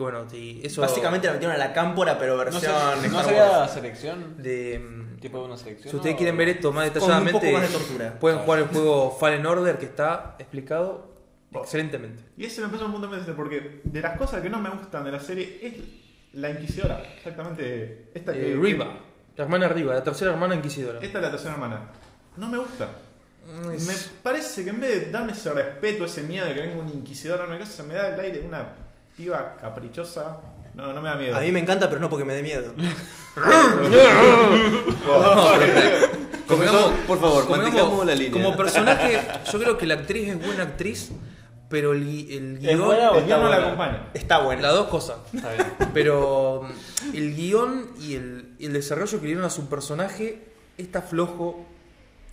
que 0.06 0.12
bueno, 0.12 0.26
eso 0.62 0.80
Básicamente 0.80 1.26
la 1.26 1.34
metieron 1.34 1.54
a 1.54 1.58
la 1.58 1.72
cámpora, 1.72 2.18
pero 2.18 2.32
¿No, 2.36 2.38
versión 2.44 2.62
se- 2.62 3.08
¿no 3.08 3.22
sería 3.22 3.68
selección? 3.68 4.42
de 4.42 5.16
¿Tipo 5.20 5.38
de 5.40 5.44
una 5.44 5.56
selección? 5.56 5.90
si 5.90 5.96
ustedes 5.96 6.14
o- 6.14 6.18
quieren 6.18 6.36
ver 6.36 6.48
esto 6.48 6.72
más 6.72 6.88
un 6.88 6.94
detalladamente, 6.94 7.40
poco 7.40 7.52
más 7.52 7.62
de 7.72 7.78
tortura. 7.78 8.18
pueden 8.18 8.38
jugar 8.40 8.58
el 8.60 8.64
juego 8.72 9.16
Fallen 9.20 9.44
Order 9.46 9.78
que 9.78 9.84
está 9.86 10.36
explicado 10.38 11.10
excelentemente. 11.52 12.22
Y 12.36 12.44
ese 12.46 12.60
me 12.62 12.68
pasó 12.68 12.86
un 12.86 12.92
punto 12.92 13.08
de 13.08 13.32
porque 13.34 13.80
de 13.84 14.00
las 14.00 14.16
cosas 14.16 14.40
que 14.40 14.48
no 14.48 14.58
me 14.60 14.70
gustan 14.70 15.04
de 15.04 15.12
la 15.12 15.20
serie 15.20 15.58
es 15.62 15.74
la 16.32 16.50
Inquisidora. 16.50 17.02
Exactamente. 17.16 18.10
Esta 18.14 18.32
que, 18.32 18.52
Eh, 18.52 18.56
Riva, 18.56 18.86
la 19.36 19.44
hermana 19.44 19.68
Riva, 19.68 19.94
la 19.94 20.02
tercera 20.04 20.30
hermana 20.32 20.54
inquisidora. 20.54 21.00
Esta 21.02 21.18
es 21.18 21.24
la 21.24 21.30
tercera 21.30 21.54
hermana. 21.54 21.80
No 22.36 22.48
me 22.48 22.58
gusta. 22.58 22.88
Es- 23.74 23.86
Me 23.86 23.94
parece 24.22 24.62
que 24.64 24.70
en 24.70 24.80
vez 24.80 25.06
de 25.06 25.10
darme 25.10 25.32
ese 25.32 25.52
respeto, 25.52 26.04
ese 26.04 26.22
miedo 26.22 26.46
de 26.46 26.54
que 26.54 26.60
venga 26.60 26.76
un 26.80 26.88
inquisidor 26.88 27.40
a 27.40 27.44
una 27.46 27.58
casa, 27.58 27.82
me 27.82 27.94
da 27.94 28.14
el 28.14 28.20
aire 28.20 28.38
de 28.40 28.46
una 28.46 28.68
piba 29.20 29.56
caprichosa. 29.60 30.40
No, 30.74 30.92
no 30.94 31.02
me 31.02 31.08
da 31.10 31.16
miedo. 31.16 31.36
A 31.36 31.40
mí 31.40 31.52
me 31.52 31.60
encanta, 31.60 31.88
pero 31.90 32.00
no 32.00 32.08
porque 32.08 32.24
me 32.24 32.32
dé 32.34 32.42
miedo. 32.42 32.72
Comenzamos, 36.46 36.92
por 37.06 37.20
favor, 37.20 37.50
mantengamos 37.50 38.06
la 38.06 38.14
línea. 38.14 38.32
como 38.32 38.56
personaje, 38.56 39.20
yo 39.52 39.58
creo 39.58 39.76
que 39.78 39.86
la 39.86 39.94
actriz 39.94 40.28
es 40.30 40.44
buena 40.44 40.62
actriz, 40.64 41.10
pero 41.68 41.92
el, 41.92 42.02
el 42.02 42.56
¿Es 42.56 42.60
guion. 42.62 42.84
buena 42.86 43.10
o 43.12 43.18
El 43.18 43.26
guion 43.26 43.38
está 43.40 43.44
no 43.44 43.48
la 43.50 43.56
acompaña. 43.56 44.08
Está 44.14 44.38
bueno. 44.40 44.62
Las 44.62 44.72
dos 44.72 44.88
cosas. 44.88 45.18
Está 45.32 45.52
bien. 45.52 45.66
Pero 45.92 46.62
mm, 46.64 47.16
el 47.16 47.36
guion 47.36 47.90
y 48.00 48.14
el, 48.14 48.54
y 48.58 48.66
el 48.66 48.72
desarrollo 48.72 49.18
que 49.18 49.22
le 49.22 49.26
dieron 49.28 49.44
a 49.44 49.50
su 49.50 49.68
personaje 49.68 50.42
está 50.78 51.02
flojo, 51.02 51.64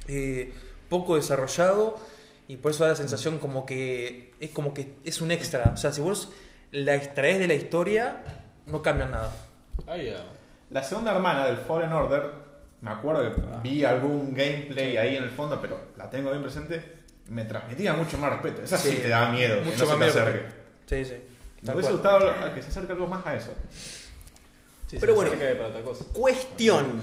eh, 0.07 0.53
poco 0.89 1.15
desarrollado, 1.17 1.99
y 2.47 2.55
por 2.57 2.71
eso 2.71 2.85
da 2.85 2.91
la 2.91 2.95
sensación 2.95 3.37
como 3.39 3.65
que 3.65 4.33
es 4.39 4.49
como 4.51 4.73
que 4.73 4.93
es 5.03 5.21
un 5.21 5.31
extra. 5.31 5.71
O 5.73 5.77
sea, 5.77 5.91
si 5.91 6.01
vos 6.01 6.29
la 6.71 6.95
extraes 6.95 7.39
de 7.39 7.47
la 7.47 7.53
historia, 7.53 8.23
no 8.65 8.81
cambia 8.81 9.05
nada. 9.07 9.31
Ah, 9.87 9.97
ya. 9.97 10.23
La 10.69 10.83
segunda 10.83 11.13
hermana 11.15 11.45
del 11.45 11.57
Fallen 11.57 11.91
Order, 11.93 12.31
me 12.81 12.89
acuerdo 12.91 13.21
que 13.33 13.41
vi 13.63 13.83
algún 13.85 14.33
gameplay 14.33 14.97
ahí 14.97 15.15
en 15.15 15.23
el 15.23 15.29
fondo, 15.29 15.59
pero 15.61 15.79
la 15.97 16.09
tengo 16.09 16.29
bien 16.31 16.41
presente. 16.43 16.97
me 17.29 17.43
transmitía 17.43 17.91
mucho 17.93 18.17
más 18.17 18.31
respeto. 18.31 18.61
Esa 18.61 18.77
sí, 18.77 18.89
Sí. 18.91 18.95
te 19.01 19.09
da 19.09 19.29
miedo, 19.31 19.57
que 19.59 19.65
Mucho 19.65 19.83
no 19.85 19.91
se 19.91 19.97
más 19.97 20.13
te 20.13 20.19
acerque. 20.21 20.45
Sí, 20.85 21.03
sí. 21.05 21.15
Me 21.63 21.73
hubiese 21.73 21.91
gustado 21.91 22.29
a 22.31 22.53
que 22.53 22.61
se 22.61 22.69
acerque 22.69 22.93
algo 22.93 23.05
más 23.07 23.25
a 23.25 23.35
eso. 23.35 23.51
Sí, 24.87 24.95
Pero 24.97 25.13
bueno. 25.15 25.31
para 25.31 25.81
cosa. 25.83 26.05
Cuestión. 26.13 27.01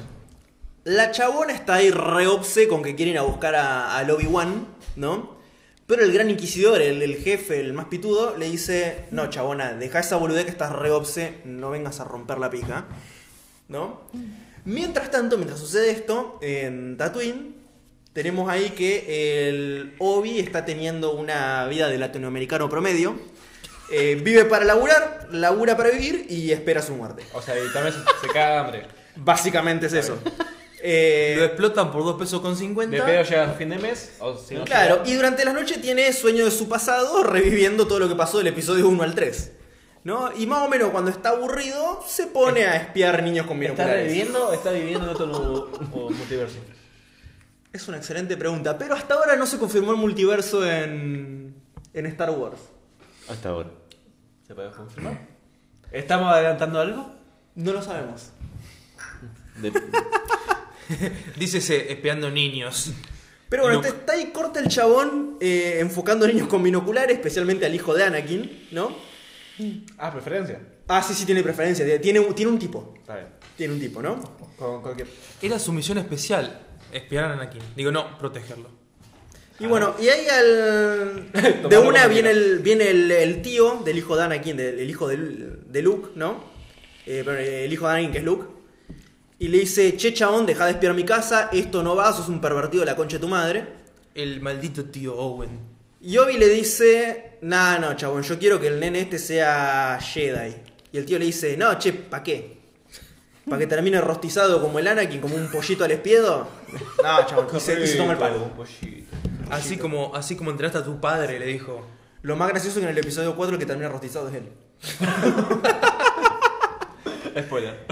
La 0.85 1.11
chabona 1.11 1.53
está 1.53 1.75
ahí 1.75 1.91
re 1.91 2.27
obse 2.27 2.69
con 2.69 2.83
que 2.83 2.95
quieren 2.95 3.15
ir 3.15 3.19
a 3.19 3.23
buscar 3.23 3.55
a, 3.55 3.97
al 3.99 4.11
Obi-Wan, 4.11 4.67
¿no? 4.97 5.37
Pero 5.87 6.03
el 6.03 6.13
gran 6.13 6.31
inquisidor, 6.31 6.81
el, 6.81 7.03
el 7.03 7.17
jefe, 7.17 7.61
el 7.61 7.75
más 7.75 7.87
pitudo, 7.87 8.37
le 8.37 8.51
dice, 8.51 9.05
no, 9.11 9.29
chabona, 9.29 9.75
deja 9.75 10.01
esa 10.01 10.17
boludez 10.17 10.45
que 10.45 10.51
estás 10.51 10.73
re 10.73 10.91
obse, 10.91 11.35
no 11.45 11.71
vengas 11.71 12.01
a 12.01 12.05
romper 12.05 12.39
la 12.39 12.49
pica, 12.49 12.87
¿no? 13.69 14.01
Mientras 14.65 15.11
tanto, 15.11 15.37
mientras 15.37 15.61
sucede 15.61 15.91
esto, 15.91 16.39
en 16.41 16.97
Tatooine, 16.97 17.55
tenemos 18.15 18.49
ahí 18.49 18.71
que 18.71 19.49
el 19.49 19.95
Obi 19.99 20.39
está 20.39 20.65
teniendo 20.65 21.13
una 21.15 21.67
vida 21.67 21.89
de 21.89 21.99
latinoamericano 21.99 22.71
promedio. 22.71 23.19
Eh, 23.91 24.19
vive 24.23 24.47
para 24.47 24.65
laburar, 24.65 25.29
labura 25.33 25.77
para 25.77 25.91
vivir 25.91 26.27
y 26.31 26.51
espera 26.53 26.81
su 26.81 26.95
muerte. 26.95 27.25
O 27.35 27.43
sea, 27.43 27.55
y 27.63 27.71
también 27.73 27.95
se, 27.95 28.27
se 28.27 28.33
caga 28.33 28.51
de 28.51 28.59
hambre. 28.59 28.87
Básicamente 29.17 29.87
es 29.87 29.93
eso. 29.93 30.19
Eh, 30.87 31.35
Lo 31.39 31.45
explotan 31.47 31.91
por 31.91 32.05
2 32.05 32.17
pesos 32.19 32.43
con 32.43 32.55
50. 32.57 32.95
De 32.95 33.03
pedo 33.03 33.23
llega 33.23 33.45
a 33.51 33.55
fin 33.55 33.71
de 33.71 33.79
mes. 33.79 34.17
O 34.21 34.37
si 34.37 34.55
no 34.55 34.65
claro, 34.65 34.97
llega- 34.97 35.09
y 35.09 35.15
durante 35.15 35.43
las 35.47 35.55
noches 35.55 35.81
tiene 35.81 36.13
sueño 36.13 36.45
de 36.45 36.51
su 36.51 36.69
pasado, 36.69 37.23
reviviendo 37.25 37.87
todo 37.87 38.01
lo 38.01 38.09
que 38.09 38.15
pasó 38.15 38.37
del 38.37 38.49
episodio 38.49 38.87
1 38.89 39.03
al 39.03 39.15
3. 39.15 39.53
¿No? 40.05 40.31
Y 40.37 40.47
más 40.47 40.61
o 40.67 40.69
menos 40.69 40.91
cuando 40.91 41.11
está 41.11 41.31
aburrido, 41.31 42.05
se 42.07 42.27
pone 42.27 42.65
a 42.67 42.77
espiar 42.77 43.23
niños 43.23 43.47
con 43.47 43.57
¿Está 43.63 43.73
binoculares. 43.85 44.05
reviviendo 44.05 44.49
o 44.49 44.53
está 44.53 44.71
viviendo 44.73 45.05
en 45.07 45.11
otro 45.15 45.71
multiverso? 45.91 46.57
Es 47.73 47.89
una 47.89 47.97
excelente 47.97 48.37
pregunta, 48.37 48.77
pero 48.77 48.95
hasta 48.95 49.15
ahora 49.15 49.35
no 49.37 49.47
se 49.47 49.59
confirmó 49.59 49.93
el 49.93 49.97
multiverso 49.97 50.71
en, 50.71 51.55
en 51.95 52.07
Star 52.07 52.29
Wars. 52.33 52.59
Hasta 53.31 53.49
ahora. 53.49 53.71
¿Se 54.47 54.55
puede 54.55 54.71
confirmar? 54.73 55.19
¿Estamos 55.91 56.31
adelantando 56.31 56.79
algo? 56.81 57.11
No 57.55 57.73
lo 57.73 57.81
sabemos. 57.81 58.29
De- 59.63 59.73
Dícese, 61.39 61.93
espiando 61.93 62.31
niños. 62.31 62.93
Pero 63.49 63.65
bueno, 63.65 63.83
está 63.85 64.15
ahí 64.15 64.31
corta 64.33 64.61
el 64.61 64.69
chabón 64.69 65.37
eh, 65.41 65.77
enfocando 65.81 66.25
a 66.25 66.29
niños 66.29 66.49
con 66.49 66.63
binoculares, 66.63 67.17
especialmente 67.17 67.65
al 67.67 67.75
hijo 67.75 67.95
de 67.95 68.05
Anakin, 68.05 68.69
¿no? 68.73 68.97
Ah, 69.99 70.11
preferencia. 70.13 70.61
Ah, 70.89 71.03
sí, 71.03 71.15
sí, 71.15 71.25
tiene 71.25 71.43
preferencia. 71.43 72.01
Tiene, 72.01 72.21
un- 72.21 72.35
tiene 72.35 72.51
un 72.51 72.59
tipo. 72.59 72.95
Está 72.97 73.15
bien. 73.17 73.29
Tiene 73.57 73.75
un 73.75 73.81
tipo, 73.81 74.03
¿no? 74.03 74.21
Con 74.59 74.83
cualquier. 74.83 75.07
Era 75.41 75.59
su 75.59 75.73
misión 75.73 75.99
especial, 75.99 76.61
espiar 76.93 77.25
a 77.25 77.33
Anakin. 77.35 77.63
Digo, 77.77 77.93
no, 77.93 78.19
protegerlo. 78.19 78.69
Y 79.61 79.67
bueno, 79.67 79.95
y 80.01 80.09
ahí 80.09 80.27
al. 80.27 81.31
De 81.71 81.79
una 81.79 82.09
viene, 82.09 82.31
el, 82.31 82.59
viene 82.59 82.91
el, 82.91 83.11
el 83.13 83.41
tío 83.43 83.83
del 83.85 83.99
hijo 83.99 84.17
de 84.17 84.25
Anakin, 84.25 84.57
del 84.57 84.81
el 84.81 84.91
hijo 84.91 85.07
de, 85.07 85.17
de 85.17 85.83
Luke, 85.83 86.09
¿no? 86.17 86.43
Eh, 87.07 87.63
el 87.65 87.73
hijo 87.73 87.87
de 87.87 87.93
Anakin, 87.93 88.11
que 88.13 88.19
es 88.19 88.25
Luke. 88.25 88.47
Y 89.39 89.49
le 89.49 89.59
dice: 89.59 89.97
Che, 89.97 90.15
chabón, 90.15 90.47
deja 90.47 90.67
de 90.67 90.73
espiar 90.73 90.95
mi 90.95 91.05
casa, 91.05 91.51
esto 91.53 91.83
no 91.83 91.97
va, 91.97 92.13
sos 92.13 92.29
un 92.29 92.41
pervertido 92.41 92.81
de 92.81 92.87
la 92.87 92.97
concha 92.97 93.17
de 93.17 93.21
tu 93.21 93.29
madre. 93.29 93.67
El 94.15 94.41
maldito 94.41 94.85
tío 94.85 95.17
Owen. 95.17 95.59
Y 96.01 96.17
Obi 96.19 96.39
le 96.39 96.49
dice: 96.49 97.39
Nah, 97.43 97.79
no, 97.79 97.95
chabón, 97.95 98.23
yo 98.23 98.39
quiero 98.39 98.61
que 98.61 98.69
el 98.69 98.79
nene 98.79 99.01
este 99.01 99.19
sea 99.19 99.99
Jedi. 100.01 100.55
Y 100.93 100.99
el 100.99 101.07
tío 101.07 101.19
le 101.19 101.27
dice: 101.27 101.57
No, 101.57 101.79
che, 101.79 101.93
¿pa' 101.93 102.23
qué? 102.23 102.59
¿Para 103.49 103.59
que 103.59 103.67
termine 103.67 104.01
rostizado 104.01 104.63
como 104.63 104.79
el 104.79 104.87
Anakin, 104.87 105.21
como 105.21 105.35
un 105.35 105.51
pollito 105.51 105.85
al 105.85 105.91
espiedo? 105.91 106.49
No, 107.03 107.27
chabón, 107.27 107.47
y 107.55 107.61
se, 107.61 107.83
y 107.83 107.87
se 107.87 107.97
toma 107.97 108.13
el 108.13 108.19
palo. 108.19 108.51
Así 109.51 109.77
como, 109.77 110.15
así 110.15 110.37
como 110.37 110.51
entrenaste 110.51 110.79
a 110.79 110.85
tu 110.85 111.01
padre, 111.01 111.39
le 111.39 111.47
dijo. 111.47 111.87
Lo 112.23 112.37
más 112.37 112.49
gracioso 112.49 112.79
es 112.79 112.85
que 112.85 112.91
en 112.91 112.97
el 112.97 113.05
episodio 113.05 113.37
4 113.37 113.55
el 113.55 113.59
que 113.59 113.67
termina 113.67 113.91
rostizado 113.91 114.29
es 114.31 114.35
él. 114.37 114.49
Spoiler. 117.45 117.85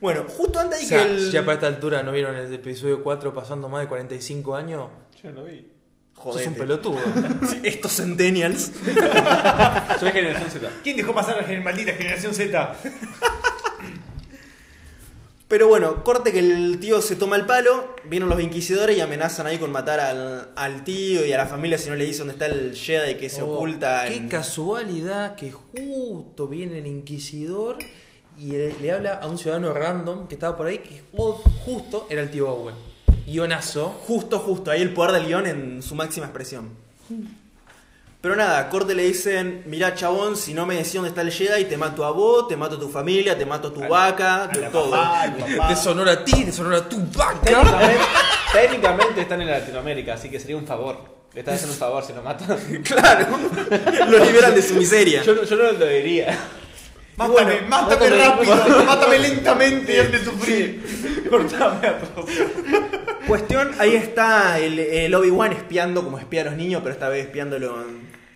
Bueno, 0.00 0.24
justo 0.28 0.58
antes 0.58 0.78
O 0.78 0.82
de 0.82 0.86
sea, 0.88 1.02
que 1.04 1.10
el... 1.10 1.30
ya 1.30 1.40
para 1.44 1.54
esta 1.54 1.66
altura 1.66 2.02
no 2.02 2.12
vieron 2.12 2.34
el 2.36 2.52
episodio 2.54 3.02
4 3.02 3.34
pasando 3.34 3.68
más 3.68 3.82
de 3.82 3.88
45 3.88 4.54
años. 4.56 4.88
Yo 5.22 5.30
no 5.32 5.44
vi. 5.44 5.66
Sos 6.14 6.24
Jodete. 6.34 6.48
un 6.48 6.54
pelotudo. 6.54 6.98
Estos 7.62 7.92
centennials. 7.96 8.72
Soy 10.00 10.10
generación 10.12 10.50
Z. 10.50 10.70
¿Quién 10.82 10.96
dejó 10.96 11.14
pasar 11.14 11.38
a 11.42 11.50
la 11.50 11.60
maldita 11.60 11.92
generación 11.92 12.34
Z? 12.34 12.76
Pero 15.48 15.66
bueno, 15.66 16.04
corte 16.04 16.30
que 16.32 16.38
el 16.38 16.78
tío 16.78 17.02
se 17.02 17.16
toma 17.16 17.34
el 17.34 17.44
palo, 17.44 17.96
vienen 18.04 18.28
los 18.28 18.40
inquisidores 18.40 18.96
y 18.96 19.00
amenazan 19.00 19.48
ahí 19.48 19.58
con 19.58 19.72
matar 19.72 19.98
al, 19.98 20.50
al 20.54 20.84
tío 20.84 21.26
y 21.26 21.32
a 21.32 21.38
la 21.38 21.46
familia 21.46 21.76
si 21.76 21.88
no 21.90 21.96
le 21.96 22.04
dice 22.04 22.18
dónde 22.18 22.34
está 22.34 22.46
el 22.46 22.72
Jedi 22.76 23.16
que 23.16 23.28
se 23.28 23.42
Oh, 23.42 23.54
oculta. 23.54 24.04
Qué 24.06 24.14
en- 24.14 24.28
casualidad 24.28 25.34
que 25.34 25.50
justo 25.50 26.46
viene 26.46 26.78
el 26.78 26.86
inquisidor 26.86 27.78
y 28.40 28.52
le, 28.52 28.74
le 28.80 28.92
habla 28.92 29.14
a 29.22 29.26
un 29.26 29.36
ciudadano 29.38 29.72
random 29.72 30.26
que 30.26 30.34
estaba 30.34 30.56
por 30.56 30.66
ahí 30.66 30.78
que 30.78 31.02
ju- 31.12 31.36
justo 31.64 32.06
era 32.10 32.22
el 32.22 32.30
tío 32.30 32.48
Owen. 32.50 32.74
Guionazo. 33.26 33.88
Justo, 34.06 34.38
justo, 34.40 34.70
ahí 34.70 34.82
el 34.82 34.92
poder 34.94 35.12
del 35.12 35.26
guion 35.26 35.46
en 35.46 35.82
su 35.82 35.94
máxima 35.94 36.26
expresión. 36.26 36.70
Pero 38.20 38.36
nada, 38.36 38.68
corte 38.68 38.94
le 38.94 39.04
dicen, 39.04 39.62
mirá 39.66 39.94
chabón, 39.94 40.36
si 40.36 40.52
no 40.52 40.66
me 40.66 40.74
decís 40.76 40.92
dónde 40.94 41.08
está 41.08 41.22
el 41.22 41.32
Jedi, 41.32 41.64
te 41.64 41.78
mato 41.78 42.04
a 42.04 42.10
vos, 42.10 42.48
te 42.48 42.56
mato 42.56 42.76
a 42.76 42.78
tu 42.78 42.88
familia, 42.90 43.36
te 43.38 43.46
mato 43.46 43.68
a 43.68 43.72
tu 43.72 43.80
vaca, 43.80 44.44
A 44.44 44.50
te- 44.50 44.60
la 44.60 44.70
todo. 44.70 44.90
papá, 44.90 45.34
papá. 45.56 45.68
Deshonor 45.70 46.08
a 46.08 46.22
ti, 46.24 46.44
deshonor 46.44 46.74
a 46.74 46.88
tu 46.88 46.98
vaca. 47.16 47.40
Técnicamente, 47.40 48.04
técnicamente 48.52 49.20
están 49.22 49.40
en 49.40 49.50
Latinoamérica, 49.50 50.14
así 50.14 50.28
que 50.28 50.38
sería 50.38 50.56
un 50.58 50.66
favor. 50.66 50.98
Le 51.32 51.40
estás 51.40 51.54
haciendo 51.54 51.74
un 51.74 51.78
favor 51.78 52.04
si 52.04 52.12
lo 52.12 52.22
matan. 52.22 52.58
Claro, 52.84 53.26
lo 54.08 54.18
liberan 54.24 54.54
de 54.54 54.62
su 54.62 54.74
miseria. 54.74 55.22
Yo 55.22 55.34
no 55.34 55.42
lo 55.72 55.86
diría. 55.86 56.36
Mátame, 57.28 57.32
bueno, 57.32 57.68
mátame 57.68 58.10
mátame, 58.10 58.24
rápido, 58.24 58.84
mátame 58.84 59.18
lentamente 59.18 59.94
y 59.94 59.98
hazme 59.98 60.18
sufrir. 60.18 61.26
Cortame 61.30 61.86
a 61.86 61.98
todos. 61.98 62.30
Cuestión, 63.26 63.70
ahí 63.78 63.94
está 63.94 64.58
el, 64.58 64.78
el 64.78 65.14
Obi-Wan 65.14 65.52
espiando 65.52 66.02
como 66.02 66.18
espía 66.18 66.42
a 66.42 66.44
los 66.46 66.54
niños, 66.54 66.80
pero 66.82 66.92
esta 66.94 67.08
vez 67.08 67.26
espiando 67.26 67.58
lo, 67.58 67.76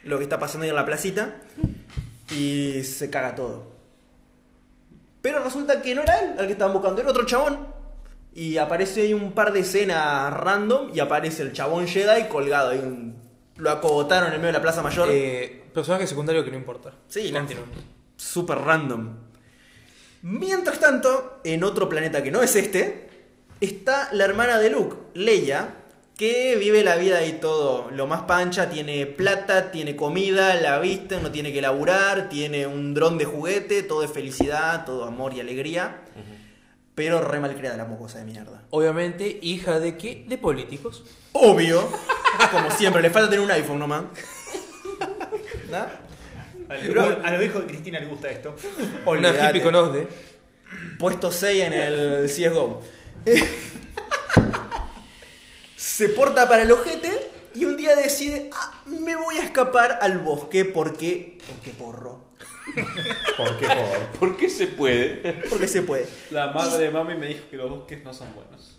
lo 0.04 0.18
que 0.18 0.22
está 0.24 0.38
pasando 0.38 0.64
ahí 0.64 0.70
en 0.70 0.76
la 0.76 0.84
placita. 0.86 1.36
Y 2.30 2.82
se 2.84 3.10
caga 3.10 3.34
todo. 3.34 3.72
Pero 5.22 5.42
resulta 5.42 5.80
que 5.80 5.94
no 5.94 6.02
era 6.02 6.18
él 6.20 6.30
al 6.38 6.46
que 6.46 6.52
estaban 6.52 6.72
buscando, 6.74 7.00
era 7.00 7.10
otro 7.10 7.24
chabón. 7.24 7.66
Y 8.34 8.56
aparece 8.58 9.02
ahí 9.02 9.14
un 9.14 9.32
par 9.32 9.52
de 9.52 9.60
escenas 9.60 10.32
random 10.34 10.90
y 10.92 11.00
aparece 11.00 11.42
el 11.42 11.52
chabón 11.52 11.86
Jedi 11.86 12.24
colgado 12.28 12.70
ahí. 12.70 12.78
un- 12.78 13.22
lo 13.56 13.70
acogotaron 13.70 14.28
en 14.28 14.34
el 14.34 14.38
medio 14.40 14.48
de 14.48 14.58
la 14.58 14.62
plaza 14.62 14.82
mayor. 14.82 15.08
Eh, 15.12 15.62
personaje 15.72 16.06
secundario 16.08 16.44
que 16.44 16.50
no 16.50 16.56
importa. 16.56 16.92
Sí, 17.06 17.30
no. 17.30 17.46
Super 18.16 18.58
random. 18.58 19.16
Mientras 20.22 20.80
tanto, 20.80 21.40
en 21.44 21.64
otro 21.64 21.88
planeta 21.88 22.22
que 22.22 22.30
no 22.30 22.42
es 22.42 22.56
este, 22.56 23.08
está 23.60 24.08
la 24.12 24.24
hermana 24.24 24.58
de 24.58 24.70
Luke, 24.70 24.96
Leia, 25.14 25.74
que 26.16 26.56
vive 26.56 26.84
la 26.84 26.96
vida 26.96 27.18
ahí 27.18 27.38
todo 27.40 27.90
lo 27.90 28.06
más 28.06 28.22
pancha, 28.22 28.70
tiene 28.70 29.04
plata, 29.06 29.70
tiene 29.70 29.96
comida, 29.96 30.54
la 30.54 30.78
viste, 30.78 31.20
no 31.20 31.30
tiene 31.30 31.52
que 31.52 31.60
laburar, 31.60 32.28
tiene 32.28 32.66
un 32.66 32.94
dron 32.94 33.18
de 33.18 33.24
juguete, 33.24 33.82
todo 33.82 34.04
es 34.04 34.10
felicidad, 34.10 34.84
todo 34.84 35.04
amor 35.04 35.34
y 35.34 35.40
alegría. 35.40 36.02
Pero 36.94 37.20
re 37.20 37.40
mal 37.40 37.56
creada 37.56 37.76
la 37.76 37.84
mocosa 37.84 38.18
de 38.18 38.24
mierda. 38.24 38.62
Obviamente, 38.70 39.40
hija 39.42 39.80
de 39.80 39.98
qué? 39.98 40.24
De 40.28 40.38
políticos. 40.38 41.02
Obvio, 41.32 41.82
como 42.52 42.70
siempre, 42.70 43.02
le 43.02 43.10
falta 43.10 43.28
tener 43.28 43.44
un 43.44 43.50
iPhone 43.50 43.80
nomás. 43.80 44.04
¿No? 45.70 46.03
A 46.68 47.30
los 47.32 47.44
hijos 47.44 47.62
de 47.62 47.66
Cristina 47.68 48.00
le 48.00 48.06
gusta 48.06 48.30
esto. 48.30 48.54
Una 49.06 49.30
hippie 49.30 49.62
con 49.62 49.74
OSDE. 49.74 50.08
Puesto 50.98 51.30
6 51.30 51.62
en 51.64 51.72
el 51.72 52.26
CSGO. 52.26 52.82
Se 55.76 56.08
porta 56.10 56.48
para 56.48 56.62
el 56.62 56.72
ojete 56.72 57.10
y 57.54 57.64
un 57.66 57.76
día 57.76 57.94
decide, 57.94 58.50
"Ah, 58.52 58.82
me 58.86 59.14
voy 59.16 59.36
a 59.38 59.44
escapar 59.44 59.98
al 60.02 60.18
bosque 60.18 60.64
porque... 60.64 61.38
Porque 61.46 61.70
porro. 61.70 62.24
¿Por 63.36 63.58
qué? 63.58 63.66
Por... 63.66 64.18
¿Por 64.18 64.36
qué 64.36 64.48
se 64.48 64.66
puede? 64.66 65.32
Porque 65.50 65.68
se 65.68 65.82
puede. 65.82 66.08
La 66.30 66.48
madre 66.48 66.84
de 66.84 66.90
mami 66.90 67.14
me 67.14 67.26
dijo 67.28 67.44
que 67.50 67.56
los 67.56 67.70
bosques 67.70 68.02
no 68.02 68.12
son 68.12 68.34
buenos. 68.34 68.78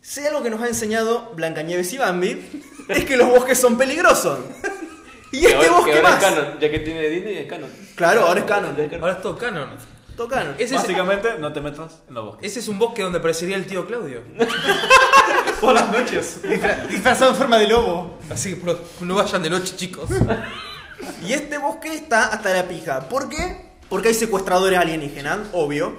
Si 0.00 0.20
algo 0.26 0.42
que 0.42 0.50
nos 0.50 0.60
ha 0.62 0.68
enseñado 0.68 1.32
Blancanieves 1.34 1.92
y 1.92 1.98
Bambi 1.98 2.62
es 2.88 3.04
que 3.04 3.16
los 3.16 3.28
bosques 3.28 3.58
son 3.58 3.76
peligrosos. 3.76 4.38
Y 5.36 5.40
Que 5.40 5.46
este 5.48 5.66
ahora 5.66 6.02
más. 6.02 6.22
es 6.22 6.28
canon, 6.30 6.58
ya 6.60 6.70
que 6.70 6.78
tiene 6.80 7.08
Disney 7.08 7.38
es 7.38 7.46
canon. 7.46 7.70
Claro, 7.94 8.26
ahora 8.26 8.40
es 8.40 8.46
canon. 8.46 8.76
Ahora 9.00 9.12
es 9.14 9.22
todo 9.22 9.36
canon. 9.36 9.68
Tocan. 10.16 10.54
Ese 10.58 10.76
es, 10.76 10.82
Básicamente, 10.82 11.28
no 11.40 11.52
te 11.52 11.60
metas 11.60 12.02
en 12.08 12.14
los 12.14 12.24
bosques. 12.26 12.48
ese 12.52 12.60
es 12.60 12.68
un 12.68 12.78
bosque 12.78 13.02
donde 13.02 13.18
aparecería 13.18 13.56
el 13.56 13.66
tío 13.66 13.84
Claudio. 13.84 14.22
Por 15.60 15.74
las 15.74 15.90
noches. 15.90 16.40
Disfra- 16.42 16.86
disfrazado 16.86 17.32
en 17.32 17.36
forma 17.36 17.58
de 17.58 17.66
lobo. 17.66 18.18
Así 18.30 18.50
que 18.50 18.56
por- 18.60 18.80
no 19.00 19.14
vayan 19.16 19.42
de 19.42 19.50
noche, 19.50 19.74
chicos. 19.76 20.08
Y 21.26 21.32
este 21.32 21.58
bosque 21.58 21.92
está 21.94 22.26
hasta 22.26 22.52
la 22.52 22.68
pija. 22.68 23.08
¿Por 23.08 23.28
qué? 23.28 23.70
Porque 23.88 24.08
hay 24.08 24.14
secuestradores 24.14 24.78
alienígenas, 24.78 25.38
obvio. 25.52 25.98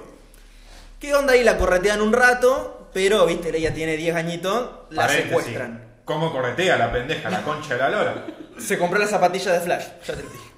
¿Qué 0.98 1.14
onda 1.14 1.34
ahí? 1.34 1.44
La 1.44 1.58
corretean 1.58 2.00
un 2.00 2.12
rato, 2.14 2.88
pero, 2.94 3.26
viste, 3.26 3.54
ella 3.56 3.74
tiene 3.74 3.96
10 3.98 4.16
años, 4.16 4.40
la 4.90 5.02
Paréntesis. 5.02 5.28
secuestran. 5.28 5.84
Cómo 6.06 6.32
corretea 6.32 6.78
la 6.78 6.90
pendeja, 6.90 7.28
la 7.28 7.42
concha 7.42 7.74
de 7.74 7.80
la 7.80 7.88
lora. 7.90 8.26
Se 8.56 8.78
compró 8.78 8.98
la 8.98 9.06
zapatilla 9.06 9.52
de 9.52 9.60
Flash. 9.60 9.84
Ya 10.06 10.14
te 10.14 10.22
dije. 10.22 10.50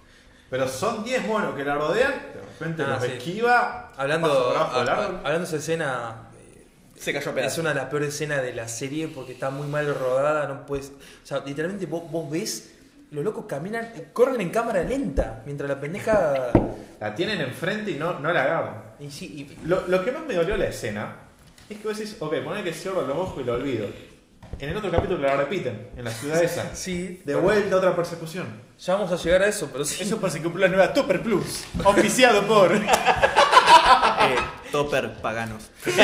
Pero 0.51 0.69
son 0.69 1.03
10 1.03 1.27
monos 1.27 1.57
que 1.57 1.65
la 1.65 1.75
rodean, 1.75 2.13
de 2.13 2.41
repente 2.41 2.83
Ah, 2.87 2.91
los 2.95 3.03
sí. 3.05 3.13
esquiva, 3.13 3.93
Hablando, 3.97 4.29
pasa 4.29 4.45
por 4.45 4.57
abajo 4.57 4.79
del 4.81 4.89
a- 4.89 4.93
árbol. 4.93 5.17
hablando 5.17 5.39
de 5.41 5.45
esa 5.45 5.57
escena, 5.57 6.15
Se 6.97 7.13
cayó 7.13 7.27
a 7.27 7.31
es 7.31 7.35
pedazos. 7.35 7.59
una 7.59 7.69
de 7.71 7.75
las 7.75 7.85
peores 7.87 8.09
escenas 8.15 8.43
de 8.43 8.55
la 8.55 8.69
serie 8.69 9.09
porque 9.09 9.33
está 9.33 9.51
muy 9.51 9.67
mal 9.67 9.93
rodada, 9.95 10.47
no 10.47 10.65
puedes... 10.65 10.89
O 10.89 11.27
sea, 11.27 11.41
literalmente 11.45 11.87
vos, 11.87 12.11
vos 12.11 12.31
ves, 12.31 12.75
los 13.11 13.23
locos 13.25 13.45
caminan, 13.47 13.91
corren 14.13 14.41
en 14.41 14.51
cámara 14.51 14.83
lenta, 14.85 15.43
mientras 15.45 15.69
la 15.69 15.81
pendeja... 15.81 16.51
La 17.01 17.15
tienen 17.15 17.41
enfrente 17.41 17.93
y 17.93 17.95
no, 17.95 18.19
no 18.19 18.33
la 18.33 18.43
agarran. 18.43 18.83
Y 18.99 19.09
sí, 19.11 19.27
y- 19.63 19.67
Lo, 19.69 19.87
lo 19.87 20.05
que 20.05 20.11
más 20.11 20.25
me 20.27 20.35
dolió 20.35 20.57
la 20.57 20.67
escena 20.67 21.15
es 21.71 21.79
que 21.79 21.87
vos 21.87 21.97
decís, 21.97 22.17
ok, 22.19 22.35
poné 22.43 22.65
que 22.65 22.73
cierro 22.73 23.03
los 23.03 23.17
ojos 23.17 23.41
y 23.41 23.45
lo 23.45 23.53
olvido. 23.55 23.87
En 24.61 24.71
el 24.71 24.77
otro 24.77 24.91
capítulo 24.91 25.21
la 25.21 25.37
repiten, 25.37 25.89
en 25.97 26.05
la 26.05 26.11
ciudad 26.11 26.43
esa. 26.43 26.71
sí, 26.75 27.23
De 27.25 27.35
vuelta 27.35 27.77
otra 27.77 27.95
persecución. 27.95 28.47
ya 28.79 28.95
vamos 28.95 29.13
a 29.13 29.17
llegar 29.17 29.43
a 29.43 29.47
eso, 29.47 29.69
pero 29.73 29.85
sí. 29.85 30.03
Eso 30.03 30.21
es 30.27 30.55
la 30.55 30.69
nueva 30.69 30.93
Topper 30.93 31.23
Plus. 31.23 31.65
Auspiciado 31.85 32.47
por. 32.47 32.73
Eh, 34.21 34.37
topper 34.71 35.15
paganos. 35.23 35.71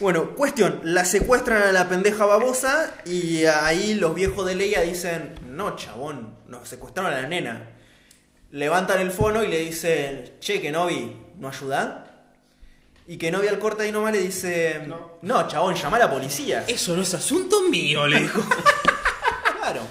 bueno, 0.00 0.36
cuestión. 0.36 0.80
La 0.84 1.04
secuestran 1.04 1.62
a 1.62 1.72
la 1.72 1.88
pendeja 1.88 2.26
babosa 2.26 2.94
y 3.04 3.44
ahí 3.46 3.94
los 3.94 4.14
viejos 4.14 4.46
de 4.46 4.54
Leia 4.54 4.82
dicen, 4.82 5.34
no, 5.48 5.74
chabón, 5.74 6.36
nos 6.46 6.68
secuestraron 6.68 7.12
a 7.12 7.22
la 7.22 7.28
nena. 7.28 7.70
Levantan 8.52 9.00
el 9.00 9.10
fono 9.10 9.42
y 9.42 9.48
le 9.48 9.58
dicen, 9.58 10.34
che, 10.40 10.60
Kenobi, 10.60 11.16
¿no 11.38 11.48
ayuda? 11.48 12.09
Y 13.10 13.18
Kenobi 13.18 13.48
al 13.48 13.58
corte 13.58 13.82
ahí 13.82 13.90
nomás 13.90 14.12
le 14.12 14.20
dice, 14.20 14.82
no, 15.22 15.48
chabón, 15.48 15.74
llama 15.74 15.96
a 15.96 16.00
la 16.00 16.08
policía. 16.08 16.64
Eso 16.68 16.94
no 16.94 17.02
es 17.02 17.12
asunto 17.12 17.62
mío, 17.62 18.06
le 18.06 18.20
dijo. 18.20 18.40
Claro. 19.58 19.82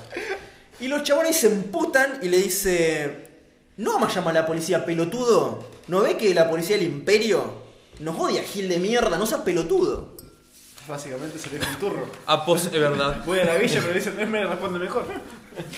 Y 0.80 0.88
los 0.88 1.04
chabones 1.04 1.36
se 1.38 1.48
emputan 1.48 2.20
y 2.22 2.30
le 2.30 2.38
dice, 2.38 3.30
no 3.76 3.92
vamos 3.94 4.12
a 4.12 4.16
llamar 4.16 4.38
a 4.38 4.42
la 4.42 4.48
policía, 4.48 4.86
pelotudo. 4.86 5.68
¿No 5.88 6.00
ve 6.00 6.16
que 6.16 6.34
la 6.34 6.50
policía 6.50 6.78
del 6.78 6.86
imperio 6.86 7.62
nos 8.00 8.18
odia, 8.18 8.42
gil 8.42 8.70
de 8.70 8.80
mierda? 8.80 9.18
No 9.18 9.26
seas 9.26 9.42
pelotudo. 9.42 10.16
Básicamente 10.88 11.38
se 11.38 11.50
le 11.50 11.60
dijo 11.60 11.72
un 11.72 11.76
turro. 11.76 12.10
Ah, 12.26 12.46
pos, 12.46 12.66
es 12.66 12.72
verdad. 12.72 13.22
Voy 13.26 13.40
a 13.40 13.46
la 13.46 13.56
villa, 13.56 13.82
pero 13.82 13.94
dice, 13.94 14.12
me 14.12 14.46
responde 14.46 14.80
mejor. 14.80 15.06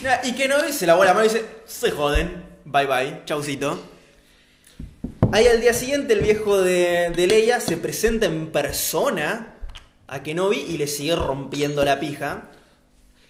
Nah, 0.04 0.18
Y 0.24 0.36
que 0.36 0.48
no 0.48 0.60
se 0.60 0.86
lavó 0.86 1.04
la 1.04 1.16
mano 1.16 1.26
y 1.26 1.30
dice, 1.30 1.46
se 1.66 1.90
joden, 1.90 2.60
bye 2.66 2.86
bye, 2.86 3.24
chaucito. 3.26 3.91
Ahí 5.34 5.48
al 5.48 5.62
día 5.62 5.74
siguiente 5.74 6.14
el 6.14 6.22
viejo 6.22 6.62
de, 6.62 7.10
de 7.16 7.28
Leia 7.28 7.60
se 7.62 7.78
presenta 7.78 8.26
en 8.26 8.52
persona 8.52 9.56
a 10.08 10.24
Kenobi 10.24 10.58
y 10.58 10.78
le 10.78 10.88
sigue 10.88 11.16
rompiendo 11.16 11.86
la 11.86 12.00
pija. 12.00 12.50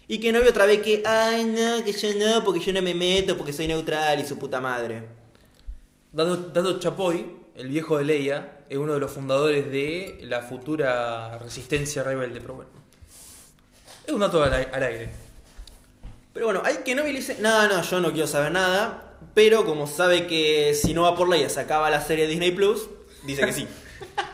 Y 0.08 0.20
Kenobi 0.20 0.48
otra 0.48 0.66
vez 0.66 0.82
que, 0.82 1.04
ay 1.06 1.46
no, 1.46 1.84
que 1.86 1.94
yo 1.94 2.10
no, 2.16 2.44
porque 2.44 2.60
yo 2.60 2.74
no 2.74 2.82
me 2.82 2.96
meto, 2.96 3.38
porque 3.38 3.54
soy 3.54 3.68
neutral 3.68 4.20
y 4.20 4.26
su 4.26 4.38
puta 4.40 4.60
madre. 4.60 5.04
Dado, 6.12 6.38
Dado 6.38 6.80
Chapoy, 6.80 7.36
el 7.56 7.68
viejo 7.68 7.98
de 8.00 8.04
Leia, 8.06 8.58
es 8.68 8.78
uno 8.78 8.94
de 8.94 9.00
los 9.00 9.12
fundadores 9.12 9.72
de 9.72 10.20
la 10.24 10.42
futura 10.42 11.38
resistencia 11.38 12.04
rebelde, 12.04 12.42
pero 12.42 12.56
bueno. 12.56 12.72
Es 14.06 14.12
un 14.12 14.20
dato 14.22 14.42
al, 14.44 14.52
ai- 14.54 14.68
al 14.74 14.84
aire. 14.84 15.10
Pero 16.34 16.48
bueno, 16.48 16.62
ahí 16.66 16.78
Kenobi 16.84 17.12
le 17.14 17.20
dice, 17.20 17.38
no, 17.40 17.68
no, 17.68 17.82
yo 17.84 18.00
no 18.02 18.12
quiero 18.12 18.28
saber 18.28 18.52
nada. 18.52 19.11
Pero 19.34 19.66
como 19.66 19.88
sabe 19.88 20.28
que 20.28 20.74
si 20.74 20.94
no 20.94 21.04
va 21.04 21.16
por 21.16 21.30
Leia 21.30 21.50
se 21.50 21.60
acaba 21.60 21.90
la 21.90 22.02
serie 22.02 22.26
de 22.26 22.32
Disney 22.32 22.52
Plus, 22.52 22.90
dice 23.26 23.46
que 23.46 23.54
sí. 23.54 23.68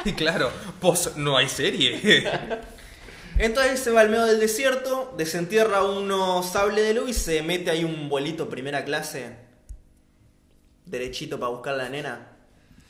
Y 0.06 0.14
claro, 0.14 0.52
pos, 0.80 1.16
no 1.16 1.38
hay 1.38 1.50
serie. 1.50 2.24
Entonces 3.38 3.80
se 3.80 3.92
va 3.92 4.02
al 4.02 4.10
medio 4.10 4.26
del 4.26 4.40
desierto, 4.40 5.14
desentierra 5.16 5.84
unos 5.84 6.48
sable 6.48 6.82
de 6.82 6.96
luz 6.96 7.10
y 7.10 7.14
se 7.14 7.44
mete 7.44 7.70
ahí 7.70 7.84
un 7.84 8.10
vuelito 8.10 8.50
primera 8.50 8.84
clase. 8.84 9.36
Derechito 10.86 11.40
para 11.40 11.52
buscar 11.52 11.76
a 11.76 11.78
la 11.78 11.90
nena. 11.90 12.30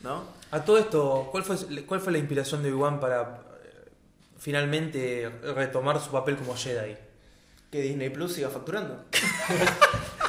¿No? 0.04 0.24
A 0.52 0.64
todo 0.64 0.78
esto, 0.78 1.28
¿cuál 1.32 1.44
fue, 1.44 1.58
cuál 1.86 2.00
fue 2.00 2.14
la 2.14 2.20
inspiración 2.20 2.64
de 2.64 2.72
Obi-Wan 2.72 3.00
para 3.02 3.42
eh, 3.64 3.90
finalmente 4.38 5.30
retomar 5.56 6.02
su 6.02 6.12
papel 6.12 6.38
como 6.38 6.56
Jedi? 6.56 6.96
Que 7.70 7.82
Disney 7.82 8.10
Plus 8.10 8.34
siga 8.34 8.50
facturando. 8.50 9.04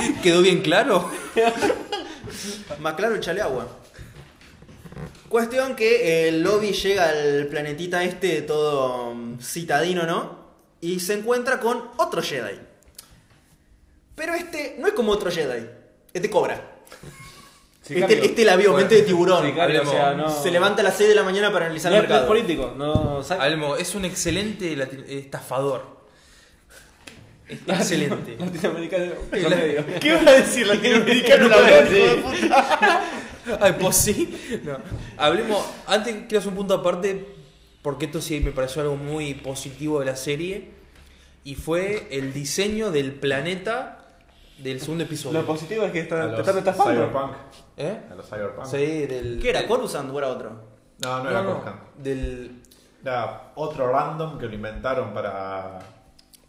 ¿Quedó 0.22 0.42
bien 0.42 0.60
claro? 0.62 1.10
Más 2.80 2.94
claro, 2.94 3.16
echale 3.16 3.40
agua. 3.40 3.66
Cuestión 5.28 5.76
que 5.76 6.28
el 6.28 6.42
lobby 6.42 6.72
llega 6.72 7.08
al 7.08 7.46
planetita 7.48 8.02
este 8.04 8.42
todo 8.42 9.14
mm, 9.14 9.38
citadino, 9.40 10.04
¿no? 10.04 10.40
Y 10.80 11.00
se 11.00 11.14
encuentra 11.14 11.60
con 11.60 11.90
otro 11.98 12.22
Jedi. 12.22 12.58
Pero 14.16 14.34
este 14.34 14.76
no 14.78 14.88
es 14.88 14.92
como 14.94 15.12
otro 15.12 15.30
Jedi. 15.30 15.66
Este 16.12 16.30
cobra. 16.30 16.66
Sí, 17.82 17.96
este, 17.98 18.24
este 18.24 18.44
la 18.44 18.54
vio, 18.54 18.72
mente 18.74 18.94
de 18.94 19.02
tiburón. 19.02 19.44
Sí, 19.44 19.52
cambio, 19.52 19.82
o 19.82 19.86
sea, 19.86 20.14
no- 20.14 20.30
Se 20.42 20.52
levanta 20.52 20.80
a 20.80 20.84
las 20.84 20.96
6 20.96 21.08
de 21.08 21.14
la 21.16 21.24
mañana 21.24 21.50
para 21.50 21.64
analizar 21.64 21.90
No 21.90 21.96
el 21.96 22.02
no 22.02 22.04
es 22.04 22.10
mercado. 22.10 22.28
político, 22.28 22.72
no. 22.76 23.20
Almo, 23.40 23.74
es 23.74 23.96
un 23.96 24.04
excelente 24.04 24.76
estafador. 25.08 25.99
Excelente. 27.66 28.36
Latinoamericano 28.40 29.04
La- 29.32 29.48
promedio. 29.48 29.84
¿Qué 30.00 30.12
vas 30.14 30.26
a 30.26 30.32
decir 30.32 30.66
latinoamericano 30.66 31.48
la? 32.48 33.00
Ay, 33.60 33.74
pues 33.80 33.96
sí. 33.96 34.60
No. 34.64 34.78
Hablemos. 35.16 35.64
Antes 35.86 36.14
quiero 36.28 36.38
hacer 36.38 36.48
un 36.50 36.56
punto 36.56 36.74
aparte, 36.74 37.26
porque 37.82 38.06
esto 38.06 38.20
sí 38.20 38.40
me 38.40 38.52
pareció 38.52 38.82
algo 38.82 38.96
muy 38.96 39.34
positivo 39.34 40.00
de 40.00 40.06
la 40.06 40.16
serie. 40.16 40.70
Y 41.42 41.54
fue 41.54 42.06
el 42.10 42.32
diseño 42.34 42.90
del 42.90 43.12
planeta 43.12 44.06
del 44.58 44.78
segundo 44.80 45.04
episodio. 45.04 45.40
Lo 45.40 45.46
positivo 45.46 45.84
es 45.84 45.92
que 45.92 46.00
A 46.00 46.02
está, 46.02 46.34
te 46.34 46.40
están 46.40 46.58
estafando. 46.58 46.92
Cyberpunk. 46.92 47.32
¿Eh? 47.78 47.98
A 48.10 48.14
los 48.14 48.26
Cyberpunk. 48.28 48.66
Sí, 48.66 48.76
del. 49.06 49.38
¿Qué 49.40 49.50
era? 49.50 49.66
¿Coruscant 49.66 50.12
o 50.12 50.18
era 50.18 50.28
otro? 50.28 50.50
No, 51.02 51.18
no, 51.18 51.24
No, 51.24 51.30
era 51.30 51.42
no, 51.42 51.48
Coruscant. 51.48 51.80
Del. 51.96 52.60
Era 53.02 53.52
otro 53.54 53.90
random 53.90 54.38
que 54.38 54.46
lo 54.46 54.54
inventaron 54.54 55.14
para. 55.14 55.78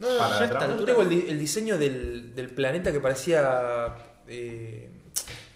No, 0.02 0.12
no, 0.12 0.18
para 0.18 0.40
ya 0.40 0.46
está. 0.46 0.68
No 0.68 0.84
tengo 0.84 1.02
el, 1.04 1.10
di- 1.10 1.26
el 1.30 1.40
diseño 1.40 1.78
del, 1.78 2.36
del 2.36 2.50
planeta 2.50 2.92
que 2.92 3.00
parecía. 3.00 3.96
eh, 4.28 4.90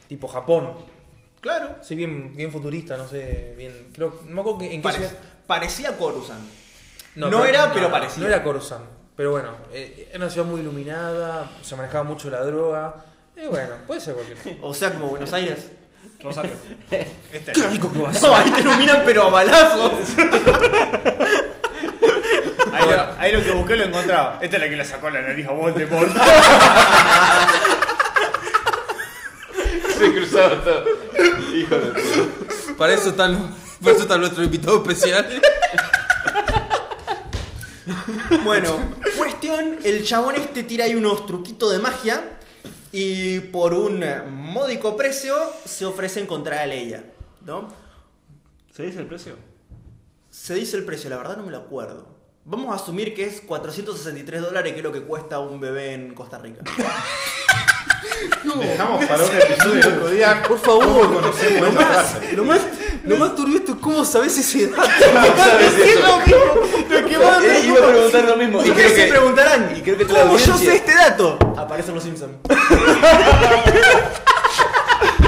tipo 0.08 0.28
Japón. 0.28 0.74
Claro. 1.42 1.76
Sí, 1.82 1.96
bien, 1.96 2.36
bien 2.36 2.52
futurista, 2.52 2.96
no 2.96 3.08
sé. 3.08 3.54
Bien. 3.58 3.88
Creo, 3.94 4.22
no 4.28 4.36
me 4.36 4.42
acuerdo 4.42 4.60
que- 4.60 4.74
en 4.74 4.82
qué 4.82 4.92
ciudad- 4.92 5.12
parecía 5.48 5.98
Coruscant. 5.98 6.42
No 7.16 7.44
era, 7.46 7.72
pero 7.74 7.90
parecía. 7.92 8.22
No 8.24 8.28
era 8.28 8.44
Coruscant. 8.44 8.84
Pero 9.16 9.32
bueno, 9.32 9.50
eh, 9.72 10.10
era 10.10 10.18
una 10.26 10.30
ciudad 10.30 10.46
muy 10.48 10.60
iluminada, 10.62 11.50
se 11.62 11.76
manejaba 11.76 12.04
mucho 12.04 12.30
la 12.30 12.42
droga. 12.44 13.06
Y 13.38 13.48
bueno, 13.48 13.76
puede 13.88 14.00
ser 14.02 14.14
cualquier 14.14 14.38
cosa. 14.38 14.56
O 14.62 14.74
sea, 14.74 14.94
como 14.94 15.08
Buenos 15.08 15.32
Aires. 15.34 15.72
Rosario. 16.22 16.52
¡Qué 16.90 17.68
rico 17.72 17.92
que 17.92 18.00
va 18.00 18.10
a 18.10 18.14
ser! 18.14 18.30
No, 18.30 18.36
ahí 18.36 18.52
te 18.52 18.62
iluminan 18.62 19.02
pero 19.06 19.24
a 19.24 19.30
balazos. 19.30 19.92
Ahí, 22.76 22.90
lo, 22.90 23.16
ahí 23.20 23.32
lo 23.32 23.44
que 23.44 23.52
busqué 23.52 23.76
lo 23.78 23.86
encontraba. 23.86 24.40
Esta 24.42 24.58
es 24.58 24.62
la 24.64 24.70
que 24.70 24.76
le 24.76 24.84
sacó 24.86 25.10
la 25.10 25.22
nariz 25.22 25.48
a 25.48 25.52
Voldemort. 25.52 26.12
Se 29.98 30.14
cruzaba 30.14 30.62
todo. 30.62 30.84
Hijo 31.56 31.76
de 31.76 31.92
puta. 31.92 32.76
Para 32.78 32.94
eso 32.94 33.10
está, 33.10 33.30
para 33.82 33.96
eso 33.96 34.02
está 34.02 34.18
nuestro 34.18 34.44
invitado 34.44 34.78
especial. 34.82 35.42
Bueno, 38.44 38.78
cuestión, 39.18 39.78
el 39.84 40.04
chabón 40.04 40.36
este 40.36 40.64
tira 40.64 40.86
ahí 40.86 40.96
unos 40.96 41.26
truquitos 41.26 41.72
de 41.72 41.80
magia 41.80 42.22
y 42.92 43.40
por 43.40 43.74
un 43.74 44.04
módico 44.32 44.98
precio 44.98 45.36
se 45.66 45.86
ofrece 45.86 46.20
encontrar 46.20 46.60
a 46.60 46.66
Leia, 46.66 47.06
¿no? 47.46 47.70
¿Se 48.76 48.84
dice 48.84 49.00
el 49.00 49.08
precio? 49.08 49.38
Se 50.30 50.56
dice 50.56 50.76
el 50.76 50.84
precio, 50.84 51.10
la 51.10 51.18
verdad 51.18 51.38
no 51.38 51.44
me 51.44 51.52
lo 51.52 51.58
acuerdo. 51.58 52.15
Vamos 52.48 52.72
a 52.72 52.76
asumir 52.76 53.16
que 53.16 53.26
es 53.26 53.42
463 53.42 54.40
dólares, 54.40 54.74
que 54.74 54.78
es 54.78 54.84
lo 54.84 54.92
que 54.92 55.02
cuesta 55.02 55.40
un 55.40 55.60
bebé 55.60 55.94
en 55.94 56.14
Costa 56.14 56.38
Rica. 56.38 56.62
Dejamos 58.60 59.04
para 59.06 59.24
un 59.24 59.36
episodio 59.36 59.82
el 59.82 59.88
otro 59.88 60.10
día. 60.10 60.44
Por 60.48 60.60
favor, 60.60 60.86
¿Cómo 60.86 61.14
conocemos 61.16 61.74
lo 61.74 61.82
más, 61.82 62.16
lo 62.34 62.44
más, 62.46 62.62
lo 63.04 63.18
más 63.18 63.36
turbio 63.36 63.58
es 63.58 63.76
cómo 63.82 64.06
sabes 64.06 64.38
ese 64.38 64.68
dato. 64.68 64.84
Es 64.86 66.00
lo 66.00 66.20
mismo, 66.20 66.38
lo 66.88 67.06
que 67.08 67.18
más 67.18 67.42
me 67.42 67.48
Eh, 67.48 67.66
iba 67.66 67.80
a 67.80 67.90
preguntar 67.90 68.24
lo 68.26 68.38
mismo. 68.38 68.64
Y 68.64 68.70
Ustedes 68.70 68.76
creo 68.76 68.90
se 68.96 69.06
que, 69.06 69.12
preguntarán, 69.12 69.76
y 69.76 69.82
creo 69.82 69.98
que 69.98 70.06
la 70.06 70.22
¿cómo 70.22 70.38
yo 70.38 70.58
sé 70.58 70.76
este 70.76 70.94
dato? 70.94 71.40
Aparecen 71.58 71.96
los 71.96 72.04
Simpsons. 72.04 72.34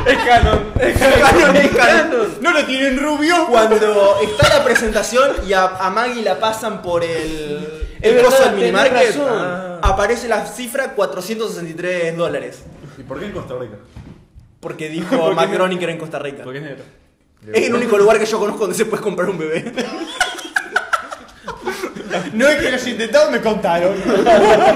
Es 0.08 0.18
canon. 0.26 0.72
Es 0.80 0.98
Canon, 0.98 1.56
es 1.56 1.70
canon. 1.70 2.28
¿No 2.42 2.52
lo 2.52 2.66
tienen 2.66 2.98
rubio? 2.98 3.48
Cuando 3.50 4.20
está 4.24 4.58
la 4.58 4.64
presentación 4.64 5.32
y 5.48 5.54
a, 5.54 5.66
a 5.66 5.90
Maggie 5.90 6.24
la 6.24 6.40
pasan 6.40 6.82
por 6.82 7.04
el, 7.04 7.88
el 8.02 8.16
verdad, 8.16 8.30
coso 8.30 8.44
del 8.46 8.56
minimarket, 8.56 9.18
ah, 9.28 9.80
aparece 9.82 10.28
la 10.28 10.46
cifra 10.46 10.94
463 10.94 12.16
dólares. 12.16 12.64
¿Y 12.98 13.04
por 13.04 13.20
qué 13.20 13.26
en 13.26 13.32
Costa 13.34 13.56
Rica? 13.60 13.78
Porque 14.60 14.90
dijo 14.90 15.34
Macron 15.34 15.78
que 15.78 15.84
era 15.84 15.94
en 15.94 16.00
Costa 16.00 16.20
Rica. 16.20 16.44
Porque 16.44 16.60
es 16.60 16.64
negro. 16.64 16.84
Es 17.54 17.68
el 17.68 17.74
único 17.74 17.98
lugar 17.98 18.20
que 18.20 18.26
yo 18.26 18.40
conozco 18.40 18.62
donde 18.62 18.76
se 18.76 18.86
puede 18.86 19.04
comprar 19.04 19.30
un 19.30 19.38
bebé. 19.38 19.72
No 22.34 22.48
es 22.48 22.56
que 22.56 22.70
lo 22.72 22.76
haya 22.78 22.90
intentado, 22.90 23.32
me 23.32 23.42
contaron. 23.42 23.94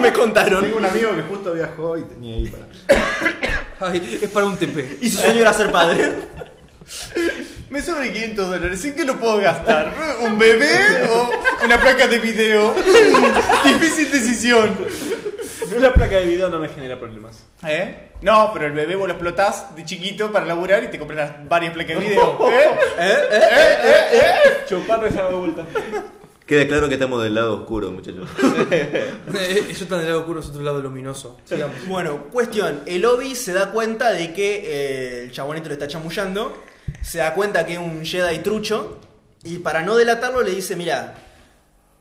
me 0.01 0.13
contaron. 0.13 0.63
Tengo 0.63 0.77
un 0.77 0.85
amigo 0.85 1.15
que 1.15 1.21
justo 1.23 1.53
viajó 1.53 1.97
y 1.97 2.03
tenía 2.03 2.35
ahí 2.35 2.47
para. 2.47 2.67
Ay, 3.81 4.19
es 4.21 4.29
para 4.29 4.45
un 4.45 4.57
TP. 4.57 4.97
Y 5.01 5.09
su 5.09 5.17
sueño 5.17 5.41
era 5.41 5.53
ser 5.53 5.71
padre. 5.71 6.11
Me 7.69 7.81
sobran 7.81 8.11
500 8.11 8.49
dólares. 8.49 8.85
¿En 8.85 8.95
qué 8.95 9.05
lo 9.05 9.19
puedo 9.19 9.37
gastar? 9.37 9.91
¿Un 10.21 10.37
bebé 10.37 11.03
o 11.09 11.29
una 11.65 11.79
placa 11.79 12.07
de 12.07 12.19
video? 12.19 12.75
Difícil 13.63 14.11
decisión. 14.11 14.77
La 15.79 15.93
placa 15.93 16.17
de 16.17 16.25
video 16.25 16.49
no 16.49 16.59
me 16.59 16.69
genera 16.69 16.99
problemas. 16.99 17.43
¿Eh? 17.65 18.11
No, 18.21 18.51
pero 18.53 18.67
el 18.67 18.73
bebé 18.73 18.95
vos 18.95 19.07
lo 19.07 19.13
explotás 19.13 19.75
de 19.75 19.83
chiquito 19.85 20.31
para 20.31 20.45
laburar 20.45 20.83
y 20.83 20.89
te 20.89 20.99
compras 20.99 21.31
varias 21.47 21.73
placas 21.73 21.97
de 21.97 22.07
video. 22.07 22.37
¿Eh? 22.99 23.19
Chuparlo 24.67 25.07
y 25.07 25.11
se 25.11 25.17
da 25.17 25.29
vuelta. 25.29 25.65
Queda 26.51 26.67
claro 26.67 26.89
que 26.89 26.95
estamos 26.95 27.23
del 27.23 27.33
lado 27.33 27.61
oscuro, 27.61 27.89
muchachos. 27.93 28.27
Eh, 28.71 29.13
Ellos 29.69 29.81
están 29.81 29.99
del 29.99 30.09
lado 30.09 30.19
oscuro, 30.19 30.39
nosotros 30.39 30.57
del 30.57 30.65
lado 30.65 30.81
luminoso. 30.81 31.37
Sigamos. 31.45 31.77
Bueno, 31.87 32.25
cuestión. 32.25 32.81
El 32.85 33.05
Obi 33.05 33.35
se 33.35 33.53
da 33.53 33.71
cuenta 33.71 34.11
de 34.11 34.33
que 34.33 34.61
eh, 34.65 35.23
el 35.23 35.31
chabonito 35.31 35.69
le 35.69 35.75
está 35.75 35.87
chamullando. 35.87 36.61
Se 37.01 37.19
da 37.19 37.33
cuenta 37.35 37.65
que 37.65 37.75
es 37.75 37.79
un 37.79 38.03
Jedi 38.03 38.39
trucho. 38.39 38.99
Y 39.45 39.59
para 39.59 39.81
no 39.83 39.95
delatarlo 39.95 40.41
le 40.41 40.51
dice, 40.51 40.75
mira, 40.75 41.15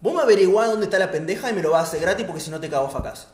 vos 0.01 0.15
me 0.15 0.23
averiguás 0.23 0.69
dónde 0.69 0.87
está 0.87 0.99
la 0.99 1.13
pendeja 1.13 1.49
y 1.49 1.55
me 1.55 1.63
lo 1.63 1.71
vas 1.71 1.83
a 1.83 1.85
hacer 1.85 2.01
gratis 2.01 2.27
porque 2.27 2.41
si 2.41 2.51
no 2.51 2.59
te 2.59 2.69
cago 2.69 2.91
facas. 2.91 3.29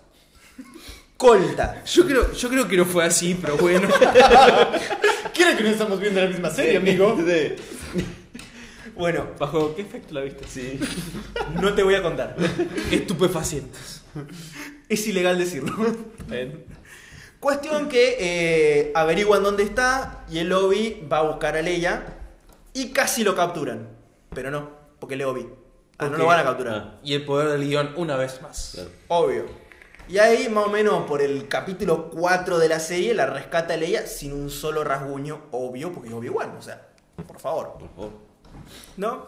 Colta. 1.17 1.83
Yo 1.87 2.05
creo, 2.05 2.31
yo 2.35 2.49
creo 2.51 2.69
que 2.69 2.77
no 2.77 2.85
fue 2.85 3.07
así, 3.07 3.39
pero 3.41 3.57
bueno. 3.57 3.89
Creo 5.35 5.57
que 5.57 5.65
no 5.65 5.71
estamos 5.71 5.99
viendo 5.99 6.21
la 6.21 6.29
misma 6.29 6.51
serie, 6.51 6.77
amigo. 6.77 7.17
Bueno, 8.97 9.27
¿Bajo 9.39 9.75
qué 9.75 9.83
efecto 9.83 10.15
la 10.15 10.23
viste? 10.23 10.45
sí. 10.49 10.81
No 11.61 11.75
te 11.75 11.83
voy 11.83 11.95
a 11.95 12.03
contar. 12.03 12.37
Estupefacientes. 12.91 14.03
Es 14.89 15.07
ilegal 15.07 15.39
decirlo. 15.39 15.75
Ven. 16.29 16.65
Cuestión 17.41 17.89
que 17.89 18.17
eh, 18.19 18.93
averiguan 18.95 19.43
dónde 19.43 19.63
está 19.63 20.25
y 20.31 20.39
el 20.39 20.53
Obi 20.53 21.07
va 21.11 21.19
a 21.19 21.23
buscar 21.23 21.57
a 21.57 21.63
Leia 21.63 22.19
y 22.73 22.91
casi 22.91 23.23
lo 23.23 23.35
capturan. 23.37 23.89
Pero 24.35 24.51
no, 24.51 24.71
porque 24.99 25.15
el 25.15 25.23
Obi. 25.25 25.47
Ah, 25.99 26.09
no 26.09 26.19
lo 26.19 26.27
van 26.27 26.41
a 26.41 26.45
capturar. 26.45 26.99
Y 27.03 27.15
el 27.15 27.25
poder 27.25 27.49
del 27.49 27.67
guion 27.69 27.93
una 27.97 28.17
vez 28.17 28.41
más. 28.43 28.73
Claro. 28.75 28.91
Obvio. 29.09 29.45
Y 30.09 30.19
ahí, 30.19 30.49
más 30.49 30.67
o 30.67 30.71
menos, 30.71 31.05
por 31.07 31.21
el 31.21 31.49
capítulo 31.49 32.11
4 32.11 32.59
de 32.59 32.69
la 32.69 32.79
serie, 32.79 33.13
la 33.13 33.27
rescata 33.27 33.75
a 33.75 33.77
Leia 33.77 34.07
sin 34.07 34.33
un 34.33 34.51
solo 34.51 34.85
rasguño, 34.85 35.47
obvio, 35.51 35.93
porque 35.93 36.09
es 36.09 36.15
Obi-Wan, 36.15 36.55
o 36.57 36.63
sea, 36.63 36.89
por 37.27 37.41
favor. 37.41 37.77
Por 37.79 37.89
favor. 37.89 38.26
¿No? 38.97 39.27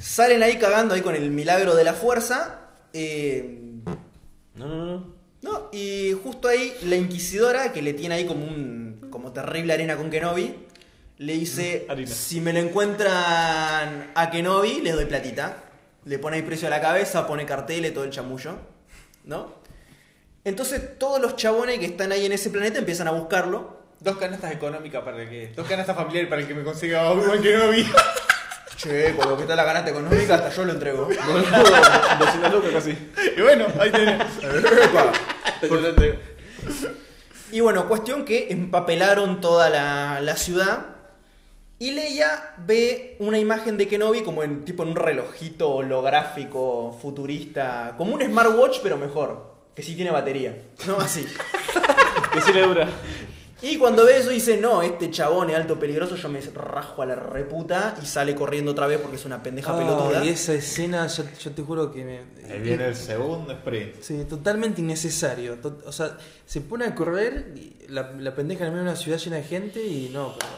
Salen 0.00 0.42
ahí 0.42 0.58
cagando 0.58 0.94
ahí 0.94 1.00
con 1.02 1.14
el 1.14 1.30
milagro 1.30 1.74
de 1.74 1.84
la 1.84 1.94
fuerza. 1.94 2.60
eh, 2.92 3.60
No, 4.54 4.66
no, 4.66 4.84
no. 4.86 5.16
¿no? 5.42 5.68
Y 5.72 6.12
justo 6.22 6.48
ahí 6.48 6.74
la 6.84 6.96
inquisidora, 6.96 7.72
que 7.72 7.82
le 7.82 7.92
tiene 7.94 8.16
ahí 8.16 8.26
como 8.26 8.44
un 8.44 9.08
como 9.10 9.32
terrible 9.32 9.72
arena 9.72 9.96
con 9.96 10.10
Kenobi, 10.10 10.54
le 11.18 11.32
dice, 11.34 11.86
si 12.06 12.40
me 12.40 12.52
lo 12.52 12.58
encuentran 12.58 14.10
a 14.14 14.30
Kenobi, 14.30 14.80
le 14.80 14.92
doy 14.92 15.04
platita. 15.06 15.62
Le 16.04 16.18
pone 16.18 16.36
ahí 16.36 16.42
precio 16.42 16.68
a 16.68 16.70
la 16.70 16.80
cabeza, 16.80 17.26
pone 17.26 17.44
carteles, 17.46 17.92
todo 17.94 18.04
el 18.04 18.10
chamullo. 18.10 18.56
¿No? 19.24 19.54
Entonces 20.44 20.98
todos 20.98 21.20
los 21.20 21.34
chabones 21.34 21.78
que 21.80 21.86
están 21.86 22.12
ahí 22.12 22.24
en 22.26 22.32
ese 22.32 22.50
planeta 22.50 22.78
empiezan 22.78 23.08
a 23.08 23.10
buscarlo. 23.10 23.75
Dos 24.00 24.16
canastas 24.18 24.52
económicas 24.52 25.02
para 25.02 25.22
el 25.22 25.28
que. 25.28 25.52
Dos 25.54 25.66
canastas 25.66 25.96
familiares 25.96 26.28
para 26.28 26.42
el 26.42 26.48
que 26.48 26.54
me 26.54 26.62
consiga 26.62 27.10
Obi-Wan 27.10 27.42
Kenobi. 27.42 27.86
Che, 28.76 29.16
con 29.16 29.30
lo 29.30 29.36
que 29.36 29.42
está 29.44 29.56
la 29.56 29.64
ganata 29.64 29.88
económica, 29.90 30.34
hasta 30.34 30.50
yo 30.50 30.64
lo 30.66 30.72
entrego. 30.72 31.06
200 32.18 32.52
lucas 32.52 32.70
casi. 32.72 32.90
Y 33.36 33.40
bueno, 33.40 33.66
ahí 33.80 33.90
tenés. 33.90 34.22
Y 37.52 37.60
bueno, 37.60 37.86
cuestión 37.88 38.24
que 38.24 38.48
empapelaron 38.50 39.40
toda 39.40 39.70
la, 39.70 40.20
la 40.20 40.36
ciudad. 40.36 40.96
Y 41.78 41.92
Leia 41.92 42.54
ve 42.58 43.16
una 43.18 43.38
imagen 43.38 43.76
de 43.78 43.86
Kenobi 43.86 44.22
como 44.22 44.42
en 44.42 44.64
tipo 44.64 44.82
en 44.82 44.90
un 44.90 44.96
relojito 44.96 45.70
holográfico 45.70 46.98
futurista, 47.00 47.94
como 47.96 48.14
un 48.14 48.22
smartwatch 48.22 48.80
pero 48.82 48.96
mejor, 48.96 49.54
que 49.74 49.82
sí 49.82 49.94
tiene 49.94 50.10
batería, 50.10 50.56
no 50.86 50.98
así. 50.98 51.26
Que 52.32 52.40
sí 52.40 52.52
le 52.52 52.62
dura. 52.62 52.88
Y 53.62 53.78
cuando 53.78 54.04
ve 54.04 54.18
eso 54.18 54.28
dice, 54.28 54.58
no, 54.58 54.82
este 54.82 55.10
chabón 55.10 55.48
es 55.48 55.56
alto 55.56 55.78
peligroso, 55.78 56.14
yo 56.16 56.28
me 56.28 56.40
rajo 56.42 57.00
a 57.00 57.06
la 57.06 57.14
reputa 57.14 57.96
y 58.02 58.06
sale 58.06 58.34
corriendo 58.34 58.72
otra 58.72 58.86
vez 58.86 59.00
porque 59.00 59.16
es 59.16 59.24
una 59.24 59.42
pendeja 59.42 59.74
pelotuda. 59.76 60.22
y 60.24 60.28
esa 60.28 60.52
escena, 60.52 61.06
yo, 61.06 61.24
yo 61.40 61.50
te 61.52 61.62
juro 61.62 61.90
que 61.90 62.04
me. 62.04 62.18
Ahí 62.52 62.60
viene 62.60 62.86
el 62.88 62.94
segundo 62.96 63.50
sprint. 63.52 64.02
Sí, 64.02 64.24
totalmente 64.28 64.82
innecesario. 64.82 65.54
To- 65.56 65.78
O 65.86 65.92
sea, 65.92 66.18
se 66.44 66.60
pone 66.60 66.84
a 66.84 66.94
correr, 66.94 67.54
y 67.56 67.86
la, 67.88 68.12
la 68.12 68.34
pendeja 68.34 68.66
en 68.66 68.72
medio 68.72 68.84
de 68.84 68.90
una 68.90 68.96
ciudad 68.98 69.16
llena 69.18 69.36
de 69.36 69.44
gente 69.44 69.82
y 69.82 70.10
no, 70.12 70.34
pero 70.38 70.52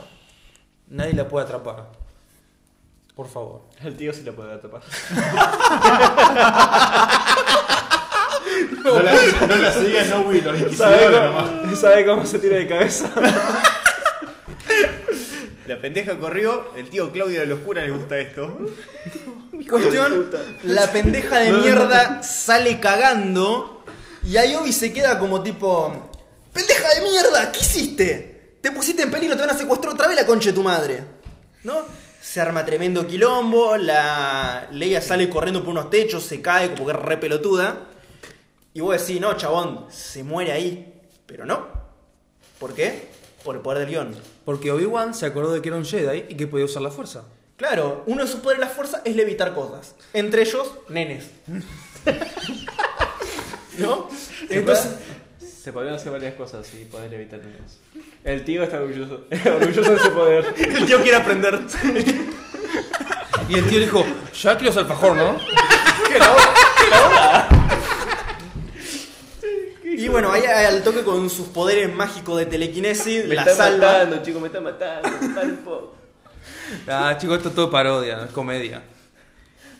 nadie 0.89 1.13
la 1.15 1.29
puede 1.29 1.47
atrapar. 1.47 1.93
Por 3.15 3.29
favor. 3.29 3.63
El 3.83 3.97
tío 3.97 4.13
sí 4.13 4.23
la 4.25 4.33
puede 4.33 4.55
atrapar. 4.55 4.83
No 8.94 9.03
la, 9.03 9.12
no 9.46 9.57
la 9.57 9.72
sigas, 9.72 10.09
no, 10.09 10.20
Will, 10.22 10.44
los 10.44 10.77
¿Sabe 10.77 10.98
cómo, 11.07 11.77
¿Sabe 11.77 12.07
cómo 12.07 12.27
se 12.27 12.38
tira 12.38 12.57
de 12.57 12.66
cabeza? 12.66 13.11
La 15.66 15.81
pendeja 15.81 16.18
corrió, 16.18 16.72
el 16.77 16.88
tío 16.88 17.12
Claudio 17.12 17.40
de 17.40 17.46
la 17.46 17.55
Oscura 17.55 17.83
le 17.83 17.90
gusta 17.90 18.18
esto. 18.18 18.59
Cuestión, 19.68 20.31
la 20.62 20.90
pendeja 20.90 21.40
de 21.40 21.53
mierda 21.53 22.22
sale 22.22 22.81
cagando 22.81 23.85
y 24.24 24.37
ahí 24.38 24.55
Obi 24.55 24.72
se 24.72 24.92
queda 24.92 25.18
como 25.18 25.42
tipo, 25.42 26.11
pendeja 26.53 26.94
de 26.94 27.03
mierda, 27.03 27.53
¿qué 27.53 27.61
hiciste? 27.61 28.57
Te 28.61 28.70
pusiste 28.70 29.03
en 29.03 29.11
peligro, 29.11 29.37
te 29.37 29.42
van 29.42 29.55
a 29.55 29.59
secuestrar 29.59 29.92
otra 29.92 30.07
vez 30.07 30.16
la 30.16 30.27
concha 30.27 30.51
de 30.51 30.55
tu 30.55 30.62
madre. 30.62 31.05
¿No? 31.64 31.83
Se 32.20 32.40
arma 32.40 32.64
tremendo 32.64 33.07
quilombo, 33.07 33.77
la 33.77 34.68
Leia 34.72 35.01
sale 35.01 35.29
corriendo 35.29 35.61
por 35.61 35.70
unos 35.70 35.90
techos, 35.90 36.24
se 36.24 36.40
cae 36.40 36.72
como 36.72 36.87
que 36.87 36.92
es 36.92 36.98
re 36.98 37.16
pelotuda. 37.18 37.88
Y 38.75 38.81
vos 38.81 39.01
decís, 39.01 39.21
no, 39.21 39.35
chabón, 39.37 39.87
se 39.91 40.23
muere 40.23 40.53
ahí. 40.53 40.95
Pero 41.27 41.45
no. 41.45 41.67
¿Por 42.59 42.75
qué? 42.75 43.09
Por 43.45 43.57
el 43.57 43.63
poder 43.63 43.81
del 43.81 43.89
guion. 43.89 44.15
Porque 44.45 44.71
Obi-Wan 44.73 45.15
se 45.15 45.27
acordó 45.27 45.53
de 45.53 45.63
que 45.63 45.69
era 45.69 45.77
un 45.77 45.85
Jedi 45.85 46.25
y 46.29 46.37
que 46.37 46.47
podía 46.47 46.65
usar 46.65 46.83
la 46.83 46.91
fuerza. 46.91 47.25
Claro, 47.57 48.05
uno 48.07 48.25
de 48.25 48.31
sus 48.31 48.41
poderes 48.41 48.61
de 48.61 48.67
la 48.69 48.73
fuerza 48.73 49.03
es 49.05 49.17
levitar 49.17 49.55
cosas. 49.55 49.95
Entre 50.13 50.43
ellos, 50.43 50.71
nenes. 50.89 51.31
¿No? 53.79 54.09
Entonces, 54.49 54.93
Se 55.41 55.73
podrían 55.73 55.95
hacer 55.97 56.13
varias 56.13 56.35
cosas 56.35 56.73
y 56.75 56.85
poder 56.85 57.13
evitar 57.15 57.41
niños. 57.41 57.79
El 58.25 58.45
tío 58.45 58.63
está 58.63 58.81
orgulloso, 58.81 59.25
orgulloso 59.57 59.91
de 59.91 59.97
ese 59.97 60.11
poder. 60.11 60.55
el 60.57 60.87
tío 60.87 61.03
quiere 61.03 61.17
aprender. 61.17 61.61
Y 63.49 63.55
el 63.55 63.69
tío 63.69 63.81
dijo, 63.81 64.05
ya 64.41 64.57
quiero 64.57 64.73
ser 64.73 64.83
alfajor, 64.83 65.17
¿no? 65.17 65.37
Y 69.99 70.07
bueno, 70.07 70.31
ahí 70.31 70.45
al 70.45 70.85
toque 70.85 71.03
con 71.03 71.29
sus 71.29 71.49
poderes 71.49 71.93
mágicos 71.93 72.39
de 72.39 72.47
telequinesis, 72.47 73.27
Me 73.27 73.35
la 73.35 73.43
está 73.43 73.57
salva. 73.57 73.93
matando, 73.95 74.23
chicos, 74.23 74.41
me 74.41 74.47
está 74.47 74.61
matando. 74.61 75.09
Poco. 75.65 75.95
Ah, 76.87 77.17
chicos, 77.19 77.39
esto 77.39 77.49
es 77.49 77.55
todo 77.55 77.71
parodia, 77.71 78.25
es 78.25 78.31
comedia. 78.31 78.83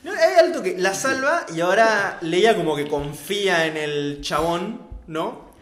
No, 0.03 0.11
ahí 0.11 0.33
al 0.39 0.51
toque, 0.51 0.75
la 0.77 0.93
salva 0.93 1.45
y 1.55 1.61
ahora 1.61 2.17
Leia 2.21 2.55
como 2.55 2.75
que 2.75 2.87
confía 2.87 3.65
en 3.67 3.77
el 3.77 4.19
chabón, 4.21 4.81
¿no? 5.07 5.53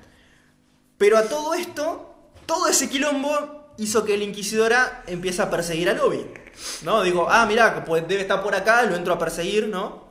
Pero 0.98 1.17
a 1.17 1.24
todo 1.24 1.54
esto, 1.54 2.15
todo 2.46 2.67
ese 2.67 2.89
quilombo 2.89 3.74
hizo 3.78 4.06
que 4.06 4.17
la 4.17 4.24
inquisidora 4.24 5.04
empiece 5.06 5.41
a 5.41 5.50
perseguir 5.50 5.89
a 5.89 5.93
Lobby. 5.93 6.26
¿No? 6.84 7.04
Digo, 7.04 7.28
ah, 7.30 7.46
mirá, 7.46 7.86
pues 7.86 8.08
debe 8.08 8.22
estar 8.22 8.41
por 8.41 8.56
acá, 8.56 8.84
lo 8.84 8.96
entro 8.96 9.13
a 9.13 9.20
perseguir, 9.20 9.67
¿no? 9.67 10.07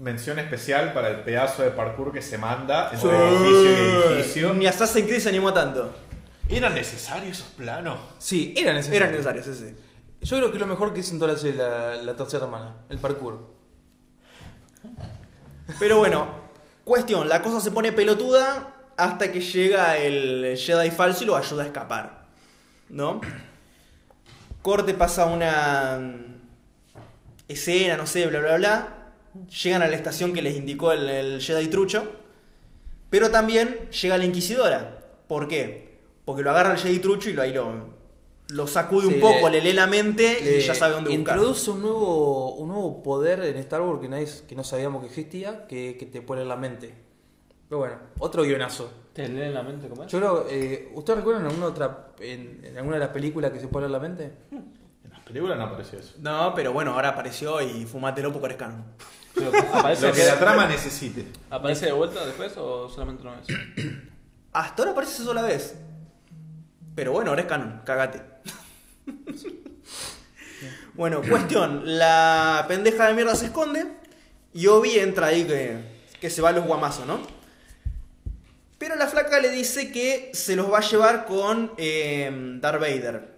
Mención 0.00 0.38
especial 0.38 0.94
para 0.94 1.10
el 1.10 1.20
pedazo 1.20 1.62
de 1.62 1.72
parkour 1.72 2.10
que 2.10 2.22
se 2.22 2.38
manda 2.38 2.90
entre 2.90 3.10
edificio 3.10 3.70
y 3.70 4.14
edificio. 4.14 4.54
Ni 4.54 4.66
Assassin's 4.66 5.06
Creed 5.06 5.20
se 5.20 5.28
animó 5.28 5.52
tanto. 5.52 5.94
¿Eran 6.48 6.74
necesarios 6.74 7.38
esos 7.38 7.50
planos? 7.52 7.98
Sí, 8.18 8.54
era 8.56 8.72
necesario. 8.72 8.96
Era 8.96 9.10
necesario, 9.10 9.42
sí, 9.42 9.54
sí. 9.54 9.76
Yo 10.22 10.38
creo 10.38 10.50
que 10.50 10.56
es 10.56 10.60
lo 10.60 10.66
mejor 10.66 10.94
que 10.94 11.00
hizo 11.00 11.12
en 11.12 11.18
toda 11.18 11.34
la 11.34 11.38
serie 11.38 11.58
la, 11.58 11.96
la 11.96 12.16
tercera 12.16 12.46
hermana, 12.46 12.76
el 12.88 12.96
parkour. 12.96 13.54
Pero 15.78 15.98
bueno, 15.98 16.28
cuestión, 16.82 17.28
la 17.28 17.42
cosa 17.42 17.60
se 17.60 17.70
pone 17.70 17.92
pelotuda 17.92 18.74
hasta 18.96 19.30
que 19.30 19.40
llega 19.42 19.98
el 19.98 20.56
Jedi 20.56 20.90
falso 20.90 21.24
y 21.24 21.26
lo 21.26 21.36
ayuda 21.36 21.64
a 21.64 21.66
escapar. 21.66 22.24
¿No? 22.88 23.20
Corte 24.62 24.94
pasa 24.94 25.26
una 25.26 25.98
mm, 26.00 26.40
escena, 27.48 27.98
no 27.98 28.06
sé, 28.06 28.26
bla 28.28 28.40
bla 28.40 28.56
bla. 28.56 28.99
Llegan 29.62 29.82
a 29.82 29.88
la 29.88 29.96
estación 29.96 30.32
que 30.32 30.42
les 30.42 30.56
indicó 30.56 30.92
el, 30.92 31.08
el 31.08 31.40
Jedi 31.40 31.68
trucho. 31.68 32.10
Pero 33.10 33.30
también 33.30 33.88
llega 33.90 34.16
la 34.18 34.24
Inquisidora. 34.24 34.98
¿Por 35.26 35.48
qué? 35.48 35.98
Porque 36.24 36.42
lo 36.42 36.50
agarra 36.50 36.72
el 36.72 36.78
Jedi 36.78 36.98
trucho 37.00 37.30
y 37.30 37.32
lo, 37.32 37.42
ahí 37.42 37.52
lo, 37.52 37.90
lo 38.50 38.66
sacude 38.66 39.08
Sí, 39.08 39.14
un 39.14 39.20
poco, 39.20 39.48
le- 39.48 39.58
le 39.60 39.70
lee 39.70 39.72
la 39.72 39.86
mente 39.86 40.38
y 40.58 40.60
ya 40.60 40.74
sabe 40.74 40.94
dónde 40.94 41.10
buscar. 41.16 41.36
Introduce 41.36 41.70
un 41.70 41.82
nuevo, 41.82 42.54
un 42.54 42.68
nuevo 42.68 43.02
poder 43.02 43.42
en 43.44 43.56
Star 43.56 43.80
Wars 43.82 44.00
que, 44.00 44.08
nadie, 44.08 44.28
que 44.48 44.54
no 44.54 44.62
sabíamos 44.64 45.00
que 45.02 45.08
existía, 45.08 45.66
que, 45.66 45.96
que 45.98 46.06
te 46.06 46.22
pone 46.22 46.42
en 46.42 46.48
la 46.48 46.56
mente. 46.56 46.94
Pero 47.68 47.78
bueno, 47.78 47.96
otro 48.18 48.42
guionazo. 48.42 48.90
¿Te 49.12 49.28
leen 49.28 49.54
la 49.54 49.62
mente 49.62 49.88
cómo 49.88 50.04
es? 50.04 50.10
Yo 50.12 50.18
creo, 50.18 50.46
eh, 50.48 50.90
¿ustedes 50.94 51.18
recuerdan 51.18 51.46
alguna 51.46 51.66
otra, 51.66 52.08
en, 52.20 52.60
en 52.64 52.76
alguna 52.76 52.94
de 52.96 53.00
las 53.00 53.08
películas 53.10 53.50
que 53.50 53.58
se 53.60 53.66
pone 53.68 53.86
en 53.86 53.92
la 53.92 53.98
mente? 54.00 54.32
En 54.52 55.10
las 55.10 55.20
películas 55.20 55.58
no 55.58 55.64
apareció 55.64 55.98
eso. 55.98 56.14
No, 56.20 56.52
pero 56.54 56.72
bueno, 56.72 56.92
ahora 56.94 57.08
apareció 57.10 57.60
y 57.60 57.84
fumatelo 57.86 58.32
porque 58.32 58.46
eres 58.46 58.58
canon. 58.58 58.84
Pero, 59.34 59.50
¿Aparece, 59.72 60.08
Lo 60.08 60.12
que 60.12 60.24
la 60.24 60.38
trama 60.38 60.66
necesite. 60.66 61.26
¿Aparece 61.50 61.86
de 61.86 61.92
vuelta 61.92 62.24
después 62.26 62.52
o 62.56 62.88
solamente 62.88 63.22
una 63.22 63.36
vez? 63.36 63.46
Hasta 64.52 64.82
ahora 64.82 64.92
aparece 64.92 65.22
sola 65.22 65.42
vez. 65.42 65.76
Pero 66.94 67.12
bueno, 67.12 67.30
ahora 67.30 67.42
es 67.42 67.48
canon, 67.48 67.82
cagate. 67.84 68.22
bueno, 70.94 71.22
cuestión. 71.22 71.82
La 71.98 72.64
pendeja 72.68 73.06
de 73.06 73.14
mierda 73.14 73.36
se 73.36 73.46
esconde 73.46 73.86
y 74.52 74.66
Obi 74.66 74.98
entra 74.98 75.28
ahí 75.28 75.44
que, 75.44 75.78
que 76.20 76.30
se 76.30 76.42
va 76.42 76.48
a 76.48 76.52
los 76.52 76.66
guamazos, 76.66 77.06
¿no? 77.06 77.20
Pero 78.80 78.96
la 78.96 79.06
flaca 79.06 79.38
le 79.40 79.50
dice 79.50 79.92
que 79.92 80.30
se 80.32 80.56
los 80.56 80.72
va 80.72 80.78
a 80.78 80.80
llevar 80.80 81.26
con 81.26 81.72
eh, 81.76 82.30
Darth 82.60 82.80
Vader. 82.80 83.28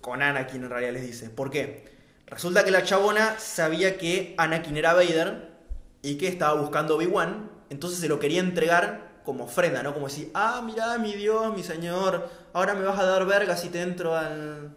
Con 0.00 0.22
Anakin 0.22 0.64
en 0.64 0.70
realidad 0.70 0.92
les 0.94 1.02
dice. 1.02 1.28
¿Por 1.28 1.50
qué? 1.50 1.84
Resulta 2.30 2.64
que 2.64 2.70
la 2.70 2.84
chabona 2.84 3.38
sabía 3.38 3.98
que 3.98 4.34
Anakin 4.38 4.76
era 4.76 4.94
Vader 4.94 5.50
y 6.02 6.16
que 6.16 6.28
estaba 6.28 6.60
buscando 6.60 6.94
a 6.94 6.96
Obi-Wan. 6.96 7.50
Entonces 7.70 7.98
se 7.98 8.08
lo 8.08 8.18
quería 8.18 8.40
entregar 8.40 9.10
como 9.24 9.44
ofrenda, 9.44 9.82
¿no? 9.82 9.92
Como 9.92 10.06
decir, 10.06 10.30
ah, 10.34 10.62
mirá, 10.64 10.96
mi 10.98 11.14
Dios, 11.14 11.54
mi 11.54 11.62
señor, 11.62 12.28
ahora 12.52 12.74
me 12.74 12.84
vas 12.84 12.98
a 12.98 13.04
dar 13.04 13.26
verga 13.26 13.56
si 13.56 13.68
te 13.68 13.82
entro 13.82 14.16
al, 14.16 14.74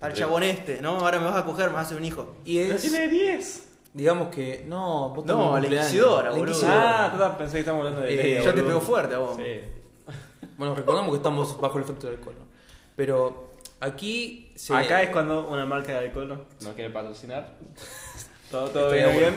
al 0.00 0.12
chabón 0.12 0.42
este, 0.42 0.80
¿no? 0.80 0.98
Ahora 0.98 1.18
me 1.18 1.26
vas 1.26 1.36
a 1.36 1.44
coger, 1.44 1.68
me 1.68 1.74
vas 1.74 1.84
a 1.84 1.86
hacer 1.86 1.98
un 1.98 2.04
hijo. 2.04 2.36
Y 2.44 2.58
es, 2.58 2.82
10! 2.82 3.68
digamos 3.94 4.28
que, 4.34 4.64
no, 4.66 5.10
vos 5.10 5.24
No, 5.24 5.58
la. 5.58 5.66
Inquisidora, 5.66 6.30
boludo. 6.30 6.48
Inquisidora. 6.48 7.06
Ah, 7.06 7.12
total, 7.12 7.36
pensé 7.36 7.52
que 7.54 7.60
estábamos 7.60 7.86
hablando 7.86 8.06
de 8.06 8.38
Eh, 8.38 8.42
ya 8.44 8.54
te 8.54 8.62
pegó 8.62 8.80
fuerte 8.80 9.14
a 9.14 9.18
vos. 9.18 9.36
Sí. 9.36 9.60
Bueno, 10.56 10.74
recordamos 10.76 11.10
que 11.10 11.16
estamos 11.16 11.60
bajo 11.60 11.78
el 11.78 11.84
efecto 11.84 12.06
del 12.06 12.16
alcohol, 12.16 12.36
¿no? 12.38 12.46
Pero 12.94 13.54
aquí 13.80 14.43
Acá 14.84 15.02
es 15.02 15.10
cuando 15.10 15.48
una 15.48 15.66
marca 15.66 15.92
de 15.92 15.98
alcohol 16.06 16.28
no- 16.28 16.44
no 16.60 16.74
quiere 16.74 16.90
patrocinar. 16.90 17.54
Todo, 18.50 18.68
todo 18.68 18.90
bien. 18.92 19.34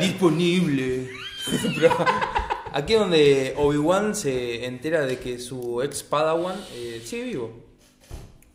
Disponible. 0.00 1.08
Pero 1.76 1.96
aquí 2.72 2.94
es 2.94 2.98
donde 2.98 3.54
Obi-Wan 3.56 4.16
se 4.16 4.64
entera 4.66 5.02
de 5.02 5.18
que 5.20 5.38
su 5.38 5.80
ex 5.82 6.02
Padawan 6.02 6.56
eh, 6.74 7.00
sigue 7.04 7.24
vivo. 7.24 7.64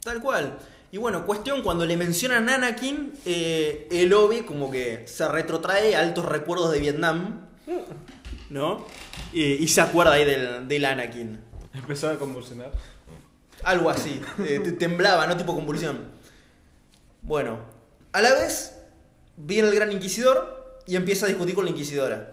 Tal 0.04 0.20
cual. 0.22 0.58
Y 0.92 0.98
bueno, 0.98 1.26
cuestión, 1.26 1.62
cuando 1.62 1.86
le 1.86 1.96
mencionan 1.96 2.50
a 2.50 2.56
Anakin, 2.56 3.14
eh, 3.26 3.88
el 3.92 4.14
Obi 4.14 4.42
como 4.42 4.70
que 4.70 5.08
se 5.08 5.26
retrotrae 5.30 5.96
a 5.96 6.02
altos 6.02 6.26
recuerdos 6.26 6.72
de 6.74 6.80
Vietnam, 6.80 7.48
¿no? 8.50 8.86
Y, 9.32 9.44
y 9.54 9.68
se 9.70 9.80
acuerda 9.82 10.14
ahí 10.14 10.26
del, 10.26 10.68
del 10.68 10.84
Anakin. 10.86 11.40
Empezó 11.74 12.10
a 12.10 12.20
convulsionar. 12.20 12.72
Algo 13.64 13.90
así. 13.90 14.22
eh, 14.46 14.60
te- 14.64 14.72
temblaba, 14.74 15.26
¿no? 15.28 15.38
Tipo 15.38 15.56
convulsión. 15.56 16.12
Bueno, 17.22 17.60
a 18.12 18.22
la 18.22 18.34
vez 18.34 18.76
viene 19.38 19.70
el 19.70 19.76
Gran 19.76 19.92
Inquisidor 19.92 20.82
y 20.86 20.96
empieza 20.96 21.26
a 21.26 21.30
discutir 21.30 21.56
con 21.56 21.66
la 21.66 21.72
Inquisidora. 21.72 22.32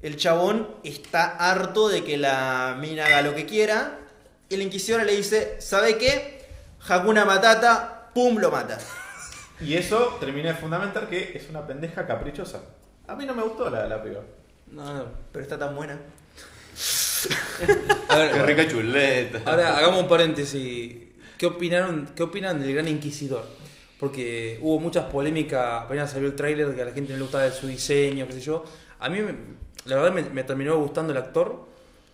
El 0.00 0.16
chabón 0.16 0.68
está 0.82 1.36
harto 1.36 1.88
de 1.88 2.02
que 2.02 2.16
la 2.16 2.76
mina 2.80 3.06
haga 3.06 3.22
lo 3.22 3.34
que 3.34 3.46
quiera. 3.46 3.98
Y 4.48 4.56
la 4.56 4.64
Inquisidora 4.64 5.04
le 5.04 5.16
dice, 5.16 5.60
¿sabe 5.60 5.96
qué? 5.98 6.44
Hakuna 6.88 7.24
Matata, 7.24 8.10
pum, 8.14 8.38
lo 8.38 8.50
mata. 8.50 8.78
Y 9.60 9.74
eso 9.74 10.16
termina 10.18 10.48
de 10.48 10.54
fundamentar 10.56 11.08
que 11.08 11.36
es 11.36 11.48
una 11.48 11.64
pendeja 11.66 12.06
caprichosa. 12.06 12.60
A 13.06 13.14
mí 13.14 13.24
no 13.26 13.34
me 13.34 13.42
gustó 13.42 13.70
la, 13.70 13.86
la 13.86 14.02
piba. 14.02 14.20
No, 14.68 14.92
no. 14.92 15.04
Pero 15.30 15.42
está 15.44 15.58
tan 15.58 15.76
buena. 15.76 15.98
A 18.08 18.16
ver, 18.16 18.32
Qué 18.32 18.42
rica 18.42 18.68
chuleta. 18.68 19.42
Ahora 19.44 19.76
hagamos 19.78 20.02
un 20.02 20.08
paréntesis. 20.08 20.94
¿Qué 21.38 21.46
opinaron, 21.46 22.10
qué 22.14 22.22
opinan 22.22 22.60
del 22.60 22.72
Gran 22.74 22.88
Inquisidor? 22.88 23.44
Porque 23.98 24.58
hubo 24.62 24.78
muchas 24.80 25.04
polémicas, 25.06 25.82
apenas 25.84 26.10
salió 26.10 26.28
el 26.28 26.34
tráiler 26.36 26.74
que 26.74 26.82
a 26.82 26.84
la 26.86 26.92
gente 26.92 27.12
no 27.12 27.16
le 27.18 27.22
gustaba 27.22 27.44
de 27.44 27.52
su 27.52 27.66
diseño, 27.66 28.26
qué 28.26 28.32
sé 28.34 28.40
yo. 28.40 28.64
A 28.98 29.08
mí, 29.08 29.18
la 29.86 29.96
verdad, 29.96 30.12
me, 30.12 30.22
me 30.22 30.44
terminó 30.44 30.76
gustando 30.78 31.12
el 31.12 31.18
actor, 31.18 31.66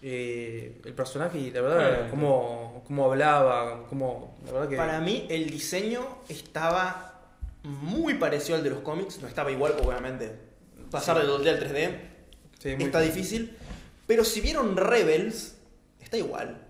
eh, 0.02 0.80
el 0.84 0.92
personaje 0.94 1.38
y 1.38 1.50
la 1.50 1.60
verdad, 1.62 2.10
cómo, 2.10 2.82
cómo 2.86 3.04
hablaba, 3.10 3.86
cómo... 3.88 4.38
La 4.46 4.52
verdad 4.52 4.68
que... 4.68 4.76
Para 4.76 5.00
mí 5.00 5.26
el 5.30 5.50
diseño 5.50 6.06
estaba 6.28 7.20
muy 7.64 8.14
parecido 8.14 8.56
al 8.56 8.64
de 8.64 8.70
los 8.70 8.80
cómics. 8.80 9.18
No 9.20 9.28
estaba 9.28 9.50
igual, 9.50 9.72
porque 9.72 9.88
obviamente 9.88 10.30
pasar 10.90 11.18
del 11.18 11.28
2D 11.28 11.48
al 11.48 11.60
3D 11.60 11.90
Sí, 12.58 12.74
muy- 12.76 12.84
está 12.84 13.00
difícil. 13.00 13.56
Pero 14.08 14.24
si 14.24 14.40
vieron 14.40 14.76
Rebels, 14.76 15.54
está 16.00 16.16
igual. 16.16 16.66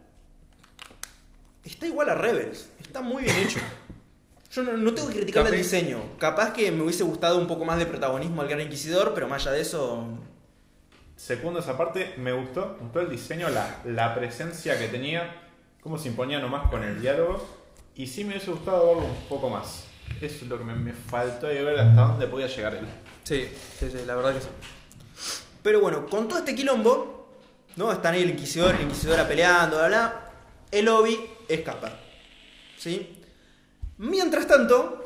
Está 1.64 1.86
igual 1.86 2.10
a 2.10 2.14
Rebels. 2.16 2.68
Está 2.80 3.00
muy 3.00 3.22
bien 3.22 3.36
hecho. 3.36 3.60
Yo 4.52 4.64
no, 4.64 4.76
no 4.76 4.92
tengo 4.92 5.08
que 5.08 5.14
criticar 5.14 5.46
el 5.46 5.52
diseño. 5.52 6.02
Capaz 6.18 6.52
que 6.52 6.72
me 6.72 6.82
hubiese 6.82 7.04
gustado 7.04 7.38
un 7.38 7.46
poco 7.46 7.64
más 7.64 7.78
de 7.78 7.86
protagonismo 7.86 8.42
al 8.42 8.48
Gran 8.48 8.62
Inquisidor, 8.62 9.14
pero 9.14 9.28
más 9.28 9.42
allá 9.42 9.52
de 9.52 9.60
eso. 9.60 10.08
Segundo 11.14 11.60
esa 11.60 11.78
parte, 11.78 12.14
me 12.16 12.32
gustó, 12.32 12.76
me 12.78 12.84
gustó 12.84 13.00
el 13.00 13.10
diseño, 13.10 13.48
la, 13.50 13.82
la 13.84 14.14
presencia 14.16 14.78
que 14.78 14.88
tenía, 14.88 15.42
cómo 15.80 15.96
se 15.96 16.08
imponía 16.08 16.40
nomás 16.40 16.68
con 16.70 16.82
el 16.82 17.00
diálogo. 17.00 17.46
Y 17.94 18.08
sí 18.08 18.24
me 18.24 18.30
hubiese 18.30 18.50
gustado 18.50 18.84
verlo 18.86 19.04
un 19.04 19.28
poco 19.28 19.48
más. 19.48 19.84
Eso 20.20 20.44
es 20.44 20.48
lo 20.48 20.58
que 20.58 20.64
me, 20.64 20.74
me 20.74 20.92
faltó 20.92 21.46
de 21.46 21.62
ver 21.62 21.78
hasta 21.78 22.00
dónde 22.00 22.26
podía 22.26 22.48
llegar 22.48 22.74
él. 22.74 22.86
Sí, 23.22 23.48
sí, 23.78 23.90
sí, 23.92 23.98
la 24.06 24.16
verdad 24.16 24.34
que 24.34 24.40
sí. 24.40 24.48
Pero 25.62 25.80
bueno, 25.80 26.06
con 26.06 26.26
todo 26.26 26.38
este 26.38 26.54
quilombo, 26.54 27.17
¿no? 27.78 27.92
Están 27.92 28.14
ahí 28.14 28.22
el 28.24 28.30
Inquisidor 28.30 28.74
y 28.74 28.78
la 28.78 28.82
Inquisidora 28.84 29.26
peleando, 29.28 29.76
bla, 29.78 29.86
bla. 29.86 30.30
El 30.70 30.88
Obi 30.88 31.18
escapa. 31.48 31.92
¿Sí? 32.76 33.16
Mientras 33.98 34.46
tanto, 34.48 35.04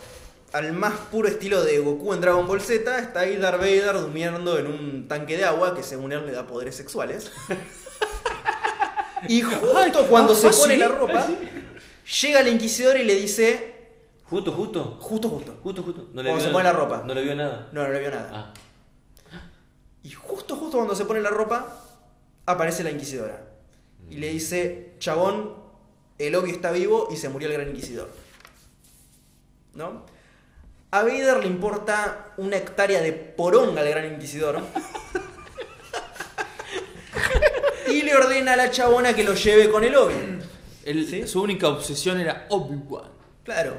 al 0.52 0.72
más 0.72 0.94
puro 1.10 1.28
estilo 1.28 1.62
de 1.62 1.78
Goku 1.78 2.14
en 2.14 2.20
Dragon 2.22 2.46
Ball 2.46 2.60
Z, 2.62 2.98
está 2.98 3.20
ahí 3.20 3.36
Darth 3.36 3.60
Vader 3.60 3.92
durmiendo 4.00 4.58
en 4.58 4.66
un 4.66 5.06
tanque 5.08 5.36
de 5.36 5.44
agua 5.44 5.74
que 5.74 5.82
según 5.82 6.12
él 6.12 6.24
le 6.26 6.32
da 6.32 6.46
poderes 6.46 6.74
sexuales. 6.74 7.30
Y 9.28 9.42
justo 9.42 10.06
cuando 10.08 10.34
se 10.34 10.50
pone 10.50 10.76
la 10.76 10.88
ropa, 10.88 11.26
llega 12.22 12.40
el 12.40 12.48
Inquisidor 12.48 12.96
y 12.96 13.04
le 13.04 13.14
dice, 13.14 13.68
Justo, 14.24 14.50
justo. 14.50 14.96
justo, 15.00 15.28
justo. 15.28 15.58
Justo, 15.62 15.82
justo. 15.82 16.08
No 16.14 16.22
Cuando 16.22 16.40
se 16.40 16.46
vio 16.46 16.52
pone 16.52 16.64
nada. 16.64 16.72
la 16.72 16.84
ropa. 16.84 17.02
No 17.06 17.14
le 17.14 17.22
vio 17.22 17.34
nada. 17.36 17.68
No, 17.70 17.82
no 17.82 17.88
le 17.92 18.00
vio 18.00 18.10
nada. 18.10 18.30
Ah. 18.32 18.54
Y 20.02 20.10
justo, 20.10 20.56
justo 20.56 20.78
cuando 20.78 20.96
se 20.96 21.04
pone 21.04 21.20
la 21.20 21.28
ropa, 21.30 21.81
aparece 22.46 22.84
la 22.84 22.90
Inquisidora. 22.90 23.44
Y 24.10 24.16
le 24.16 24.28
dice, 24.28 24.94
chabón, 24.98 25.54
el 26.18 26.34
Obi 26.34 26.50
está 26.50 26.70
vivo 26.70 27.08
y 27.10 27.16
se 27.16 27.28
murió 27.28 27.48
el 27.48 27.54
Gran 27.54 27.68
Inquisidor. 27.68 28.10
¿No? 29.74 30.04
A 30.90 31.02
Vader 31.02 31.38
le 31.40 31.46
importa 31.46 32.34
una 32.36 32.58
hectárea 32.58 33.00
de 33.00 33.12
poronga 33.12 33.80
al 33.80 33.88
Gran 33.88 34.12
Inquisidor. 34.12 34.60
y 37.88 38.02
le 38.02 38.14
ordena 38.14 38.52
a 38.52 38.56
la 38.56 38.70
chabona 38.70 39.14
que 39.14 39.24
lo 39.24 39.34
lleve 39.34 39.70
con 39.70 39.84
el 39.84 39.94
¿Sí? 40.84 41.26
Su 41.26 41.42
única 41.42 41.68
obsesión 41.68 42.20
era 42.20 42.46
Obi-Wan. 42.50 43.10
Claro. 43.44 43.76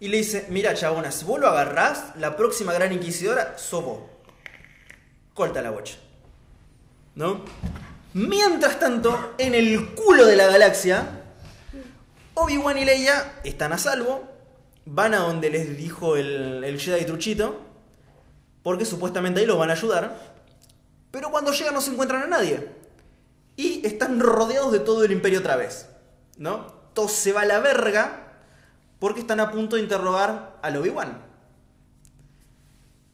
Y 0.00 0.08
le 0.08 0.18
dice, 0.18 0.46
mira 0.50 0.74
chabona, 0.74 1.10
si 1.10 1.24
vos 1.24 1.38
lo 1.38 1.48
agarrás, 1.48 2.16
la 2.16 2.36
próxima 2.36 2.72
Gran 2.72 2.92
Inquisidora 2.92 3.58
sos 3.58 3.84
vos. 3.84 3.98
Corta 5.34 5.60
la 5.62 5.70
bocha. 5.70 5.96
¿No? 7.14 7.44
Mientras 8.14 8.78
tanto, 8.78 9.34
en 9.38 9.56
el 9.56 9.92
culo 9.96 10.24
de 10.24 10.36
la 10.36 10.46
galaxia, 10.46 11.04
Obi-Wan 12.34 12.78
y 12.78 12.84
Leia 12.84 13.40
están 13.42 13.72
a 13.72 13.78
salvo. 13.78 14.28
Van 14.86 15.14
a 15.14 15.18
donde 15.18 15.50
les 15.50 15.76
dijo 15.76 16.16
el, 16.16 16.78
Jedi 16.78 17.04
Truchito. 17.06 17.60
Porque 18.62 18.84
supuestamente 18.84 19.40
ahí 19.40 19.46
los 19.46 19.58
van 19.58 19.70
a 19.70 19.72
ayudar. 19.72 20.16
Pero 21.10 21.32
cuando 21.32 21.52
llegan 21.52 21.74
no 21.74 21.80
se 21.80 21.90
encuentran 21.90 22.22
a 22.22 22.26
nadie. 22.28 22.68
Y 23.56 23.84
están 23.84 24.20
rodeados 24.20 24.70
de 24.70 24.78
todo 24.78 25.02
el 25.02 25.10
imperio 25.10 25.40
otra 25.40 25.56
vez. 25.56 25.88
¿No? 26.36 26.66
Todo 26.94 27.08
se 27.08 27.32
va 27.32 27.40
a 27.40 27.46
la 27.46 27.58
verga. 27.58 28.38
Porque 29.00 29.20
están 29.20 29.40
a 29.40 29.50
punto 29.50 29.74
de 29.74 29.82
interrogar 29.82 30.56
al 30.62 30.76
Obi-Wan. 30.76 31.20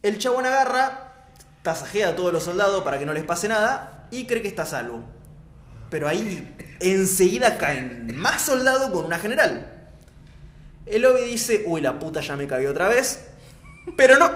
El 0.02 0.18
chabón 0.18 0.44
agarra, 0.44 1.14
tasajea 1.62 2.10
a 2.10 2.16
todos 2.16 2.34
los 2.34 2.42
soldados 2.42 2.84
para 2.84 2.98
que 2.98 3.06
no 3.06 3.14
les 3.14 3.24
pase 3.24 3.48
nada 3.48 3.96
y 4.10 4.26
cree 4.26 4.42
que 4.42 4.48
está 4.48 4.62
a 4.62 4.66
salvo. 4.66 5.02
Pero 5.90 6.08
ahí 6.08 6.54
enseguida 6.80 7.58
caen 7.58 8.16
más 8.16 8.42
soldados 8.42 8.90
con 8.90 9.04
una 9.04 9.18
general. 9.18 9.90
El 10.86 11.04
Obi 11.06 11.22
dice, 11.22 11.64
uy, 11.66 11.80
la 11.80 11.98
puta 11.98 12.20
ya 12.20 12.36
me 12.36 12.46
cagué 12.46 12.68
otra 12.68 12.88
vez. 12.88 13.26
Pero 13.96 14.18
no. 14.18 14.30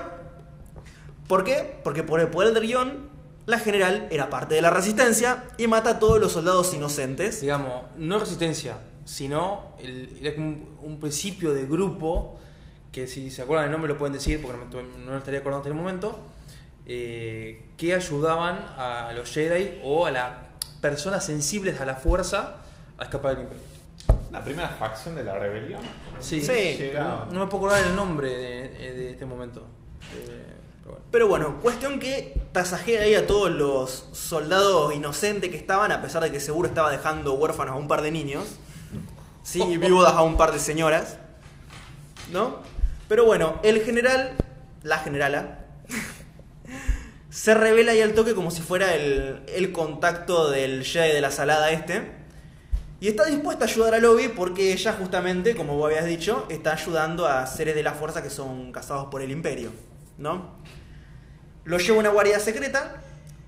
¿Por 1.28 1.44
qué? 1.44 1.78
Porque 1.82 2.02
por 2.02 2.20
el 2.20 2.28
poder 2.28 2.52
del 2.54 2.66
guion, 2.66 3.08
la 3.46 3.58
general 3.58 4.08
era 4.10 4.30
parte 4.30 4.54
de 4.54 4.62
la 4.62 4.70
resistencia 4.70 5.44
y 5.58 5.66
mata 5.66 5.90
a 5.90 5.98
todos 5.98 6.20
los 6.20 6.32
soldados 6.32 6.72
inocentes. 6.74 7.40
Digamos, 7.40 7.84
no 7.96 8.18
resistencia, 8.18 8.78
sino 9.04 9.74
el- 9.78 10.34
un, 10.82 10.98
principio 11.00 11.52
de 11.54 11.66
grupo, 11.66 12.38
que 12.92 13.06
si 13.06 13.30
se 13.30 13.42
acuerdan 13.42 13.66
el 13.66 13.72
nombre 13.72 13.92
lo 13.92 13.98
pueden 13.98 14.12
decir, 14.12 14.40
porque 14.40 14.58
no, 14.76 14.82
no 15.04 15.10
lo 15.12 15.18
estaría 15.18 15.40
acordando 15.40 15.66
en 15.68 15.72
el 15.72 15.78
momento, 15.78 16.18
eh, 16.86 17.66
que 17.76 17.94
ayudaban 17.94 18.58
a 18.76 19.12
los 19.14 19.30
Jedi 19.30 19.80
o 19.82 20.06
a 20.06 20.10
las 20.10 20.32
personas 20.80 21.24
sensibles 21.24 21.80
a 21.80 21.86
la 21.86 21.94
fuerza 21.94 22.56
a 22.98 23.04
escapar 23.04 23.36
del 23.36 23.44
imperio. 23.44 23.64
La 24.30 24.42
primera 24.42 24.68
facción 24.68 25.14
de 25.14 25.24
la 25.24 25.38
rebelión. 25.38 25.80
Sí, 26.20 26.40
Sí. 26.42 26.92
No 27.30 27.40
me 27.40 27.46
puedo 27.46 27.66
acordar 27.66 27.84
el 27.84 27.96
nombre 27.96 28.28
de, 28.28 28.68
de 28.94 29.10
este 29.10 29.24
momento. 29.24 29.66
Eh, 30.14 30.44
pero 30.82 30.92
bueno. 30.92 31.04
Pero 31.10 31.28
bueno, 31.28 31.60
cuestión 31.62 31.98
que 31.98 32.38
tasajea 32.52 33.02
ahí 33.02 33.14
a 33.14 33.26
todos 33.26 33.50
los 33.50 34.08
soldados 34.12 34.94
inocentes 34.94 35.50
que 35.50 35.56
estaban, 35.56 35.92
a 35.92 36.02
pesar 36.02 36.22
de 36.22 36.30
que 36.30 36.40
seguro 36.40 36.68
estaba 36.68 36.90
dejando 36.90 37.34
huérfanos 37.34 37.74
a 37.74 37.78
un 37.78 37.88
par 37.88 38.02
de 38.02 38.10
niños. 38.10 38.44
Sí, 39.42 39.62
y 39.62 39.76
viudas 39.78 40.12
a 40.12 40.22
un 40.22 40.36
par 40.36 40.52
de 40.52 40.58
señoras. 40.58 41.18
¿No? 42.32 42.58
Pero 43.08 43.24
bueno, 43.24 43.60
el 43.62 43.82
general, 43.82 44.32
la 44.82 44.98
generala, 44.98 45.63
se 47.34 47.52
revela 47.52 47.90
ahí 47.90 48.00
al 48.00 48.14
toque 48.14 48.32
como 48.32 48.52
si 48.52 48.62
fuera 48.62 48.94
el, 48.94 49.42
el 49.48 49.72
contacto 49.72 50.52
del 50.52 50.84
Jedi 50.84 51.12
de 51.12 51.20
la 51.20 51.32
salada 51.32 51.72
este. 51.72 52.12
Y 53.00 53.08
está 53.08 53.24
dispuesta 53.24 53.64
a 53.64 53.68
ayudar 53.68 53.94
a 53.94 53.98
Lobby 53.98 54.28
porque 54.28 54.72
ella 54.72 54.92
justamente, 54.92 55.56
como 55.56 55.76
vos 55.76 55.86
habías 55.86 56.06
dicho, 56.06 56.46
está 56.48 56.74
ayudando 56.74 57.26
a 57.26 57.44
seres 57.48 57.74
de 57.74 57.82
la 57.82 57.92
fuerza 57.92 58.22
que 58.22 58.30
son 58.30 58.70
cazados 58.70 59.06
por 59.06 59.20
el 59.20 59.32
imperio. 59.32 59.72
¿No? 60.16 60.54
Lo 61.64 61.78
lleva 61.78 61.96
a 61.96 62.00
una 62.00 62.10
guardia 62.10 62.38
secreta 62.38 63.02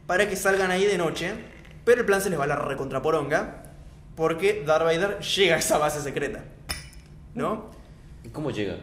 para 0.09 0.29
que 0.29 0.35
salgan 0.35 0.73
ahí 0.73 0.85
de 0.85 0.99
noche. 0.99 1.35
Pero 1.85 2.01
el 2.01 2.07
plan 2.07 2.21
se 2.21 2.29
les 2.29 2.41
va 2.41 2.43
a 2.43 2.49
la 2.49 2.57
recontraporonga. 2.57 3.73
Porque 4.17 4.65
Darth 4.67 4.83
Vader 4.83 5.21
llega 5.21 5.55
a 5.55 5.59
esa 5.61 5.79
base 5.79 6.01
secreta. 6.01 6.43
¿No? 7.35 7.71
¿Y 8.25 8.31
¿Cómo 8.31 8.51
llega? 8.51 8.81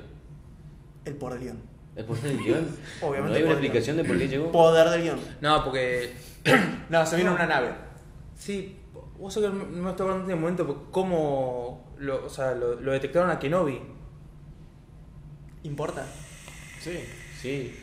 El 1.04 1.16
del 1.16 1.40
guion. 1.40 1.73
¿Es 1.96 2.04
por 2.04 2.18
el 2.24 2.38
guion? 2.38 2.68
Obviamente 3.02 3.30
¿No 3.30 3.36
hay 3.36 3.44
una 3.44 3.52
el 3.52 3.58
explicación 3.58 3.98
de 3.98 4.04
por 4.04 4.18
qué 4.18 4.28
llegó? 4.28 4.52
Poder 4.52 4.90
del 4.90 5.04
guion. 5.04 5.20
No, 5.42 5.64
porque 5.64 6.14
No, 6.90 7.06
se 7.06 7.22
en 7.22 7.30
una 7.30 7.46
nave. 7.46 7.74
Sí, 8.38 8.78
vos 9.18 9.34
sabés 9.34 9.52
que 9.52 9.56
no 9.56 9.66
me 9.66 9.90
estoy 9.92 10.04
hablando 10.06 10.26
en 10.26 10.32
este 10.32 10.36
momento 10.36 10.68
porque 10.68 10.84
cómo 10.92 11.94
lo, 12.00 12.26
o 12.26 12.30
sea, 12.30 12.54
lo, 12.56 12.80
lo 12.80 12.92
detectaron 12.92 13.30
a 13.30 13.40
Kenobi. 13.40 13.82
¿Importa? 15.64 16.06
Sí. 16.82 17.00
Sí. 17.42 17.78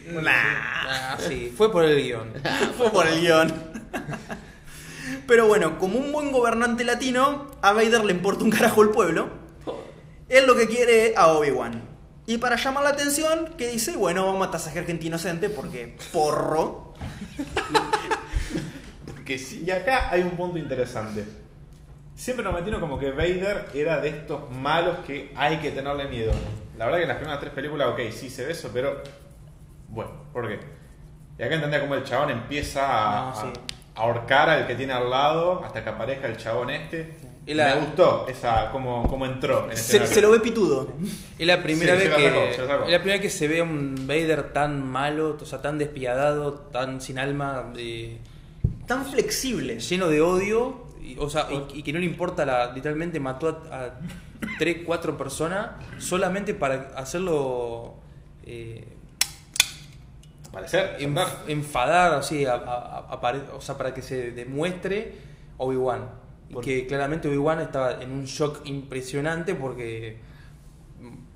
Sí, 1.18 1.52
fue 1.54 1.70
por 1.70 1.84
el 1.84 2.02
guion. 2.02 2.32
Fue 2.78 2.90
por 2.90 3.06
el 3.06 3.20
guion. 3.20 3.52
Pero 5.26 5.46
bueno, 5.48 5.78
como 5.78 5.98
un 5.98 6.12
buen 6.12 6.32
gobernante 6.32 6.82
latino, 6.82 7.50
a 7.60 7.72
Vader 7.72 8.04
le 8.06 8.12
importa 8.12 8.42
un 8.42 8.50
carajo 8.50 8.82
el 8.82 8.88
pueblo. 8.88 9.28
Él 10.30 10.46
lo 10.46 10.56
que 10.56 10.66
quiere 10.66 11.08
es 11.08 11.16
a 11.16 11.28
Obi-Wan. 11.28 11.89
Y 12.30 12.38
para 12.38 12.54
llamar 12.54 12.84
la 12.84 12.90
atención, 12.90 13.54
que 13.58 13.66
dice, 13.66 13.96
bueno, 13.96 14.24
vamos 14.24 14.46
a 14.46 14.52
tasajear 14.52 14.86
gente 14.86 15.04
inocente 15.08 15.50
porque 15.50 15.96
porro. 16.12 16.94
Porque 19.04 19.36
sí, 19.36 19.64
y 19.66 19.70
acá 19.72 20.10
hay 20.12 20.22
un 20.22 20.36
punto 20.36 20.56
interesante. 20.56 21.24
Siempre 22.14 22.44
nos 22.44 22.54
metieron 22.54 22.80
como 22.80 23.00
que 23.00 23.10
Vader 23.10 23.70
era 23.74 24.00
de 24.00 24.10
estos 24.10 24.48
malos 24.48 24.98
que 25.04 25.32
hay 25.34 25.56
que 25.58 25.72
tenerle 25.72 26.06
miedo. 26.06 26.30
La 26.78 26.84
verdad 26.84 26.98
que 26.98 27.02
en 27.02 27.08
las 27.08 27.16
primeras 27.16 27.40
tres 27.40 27.52
películas, 27.52 27.88
ok, 27.88 27.98
sí 28.12 28.30
se 28.30 28.44
ve 28.46 28.52
eso, 28.52 28.70
pero. 28.72 29.02
Bueno, 29.88 30.12
¿por 30.32 30.46
qué? 30.46 30.60
Y 31.36 31.42
acá 31.42 31.56
entendía 31.56 31.80
como 31.80 31.96
el 31.96 32.04
chabón 32.04 32.30
empieza 32.30 33.30
a, 33.30 33.30
No, 33.30 33.40
sí. 33.40 33.60
a 33.96 34.00
ahorcar 34.02 34.50
al 34.50 34.68
que 34.68 34.76
tiene 34.76 34.92
al 34.92 35.10
lado 35.10 35.64
hasta 35.64 35.82
que 35.82 35.90
aparezca 35.90 36.28
el 36.28 36.36
chabón 36.36 36.70
este. 36.70 37.12
Y 37.50 37.54
la- 37.54 37.74
Me 37.74 37.80
gustó 37.80 38.26
esa, 38.28 38.70
cómo, 38.70 39.02
cómo 39.08 39.26
entró 39.26 39.68
en 39.70 39.76
Se, 39.76 40.20
lo 40.20 40.30
ve 40.30 40.38
pitudo. 40.38 40.92
Es 41.36 41.46
la 41.46 41.60
primera 41.62 41.94
Sí, 41.94 42.06
vez 42.06 42.14
que 42.16 42.54
sacó, 42.56 42.84
es 42.84 42.90
la 42.92 42.98
primera 42.98 43.14
vez 43.14 43.20
que 43.22 43.30
se 43.30 43.48
ve 43.48 43.58
a 43.58 43.64
un 43.64 44.06
Vader 44.06 44.52
tan 44.52 44.86
malo, 44.86 45.36
o 45.40 45.44
sea, 45.44 45.60
tan 45.60 45.76
despiadado, 45.76 46.52
tan 46.54 47.00
sin 47.00 47.18
alma, 47.18 47.72
de- 47.74 48.18
Tan 48.86 49.04
flexible. 49.04 49.80
lleno 49.80 50.06
de 50.08 50.20
odio, 50.20 50.84
y, 51.02 51.16
o 51.18 51.28
sea, 51.28 51.48
y, 51.50 51.78
y 51.78 51.82
que 51.82 51.92
no 51.92 51.98
le 51.98 52.06
importa 52.06 52.46
la 52.46 52.70
literalmente 52.72 53.18
mató 53.18 53.48
a, 53.72 53.76
a 53.84 53.90
tres, 54.58 54.78
cuatro 54.86 55.16
personas 55.18 55.70
solamente 55.98 56.54
para 56.54 56.92
hacerlo 56.96 57.94
eh, 58.46 58.84
Parecer, 60.52 60.96
enf- 61.00 61.28
enfadar, 61.48 62.14
así, 62.14 62.44
a- 62.44 62.54
a- 62.54 62.98
a- 62.98 63.20
apare- 63.20 63.42
o 63.56 63.60
sea, 63.60 63.76
para 63.76 63.94
que 63.94 64.02
se 64.02 64.32
demuestre 64.32 65.14
Obi-Wan. 65.58 66.10
Y 66.50 66.52
¿Por 66.52 66.64
que 66.64 66.86
claramente 66.86 67.28
Obi-Wan 67.28 67.60
estaba 67.60 68.02
en 68.02 68.10
un 68.10 68.24
shock 68.26 68.60
impresionante 68.66 69.54
porque 69.54 70.18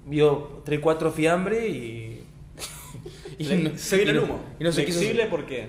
vio 0.07 0.63
3-4 0.65 1.13
fiambre 1.13 1.69
y. 1.69 2.25
y 3.39 3.45
Le- 3.45 3.79
se 3.79 3.97
vino 3.97 4.11
el 4.11 4.17
no- 4.17 4.23
humo. 4.25 4.45
Y 4.59 4.65
no 4.65 4.73
se 4.73 4.83
Flexible, 4.83 5.27
¿por 5.27 5.47
qué? 5.47 5.69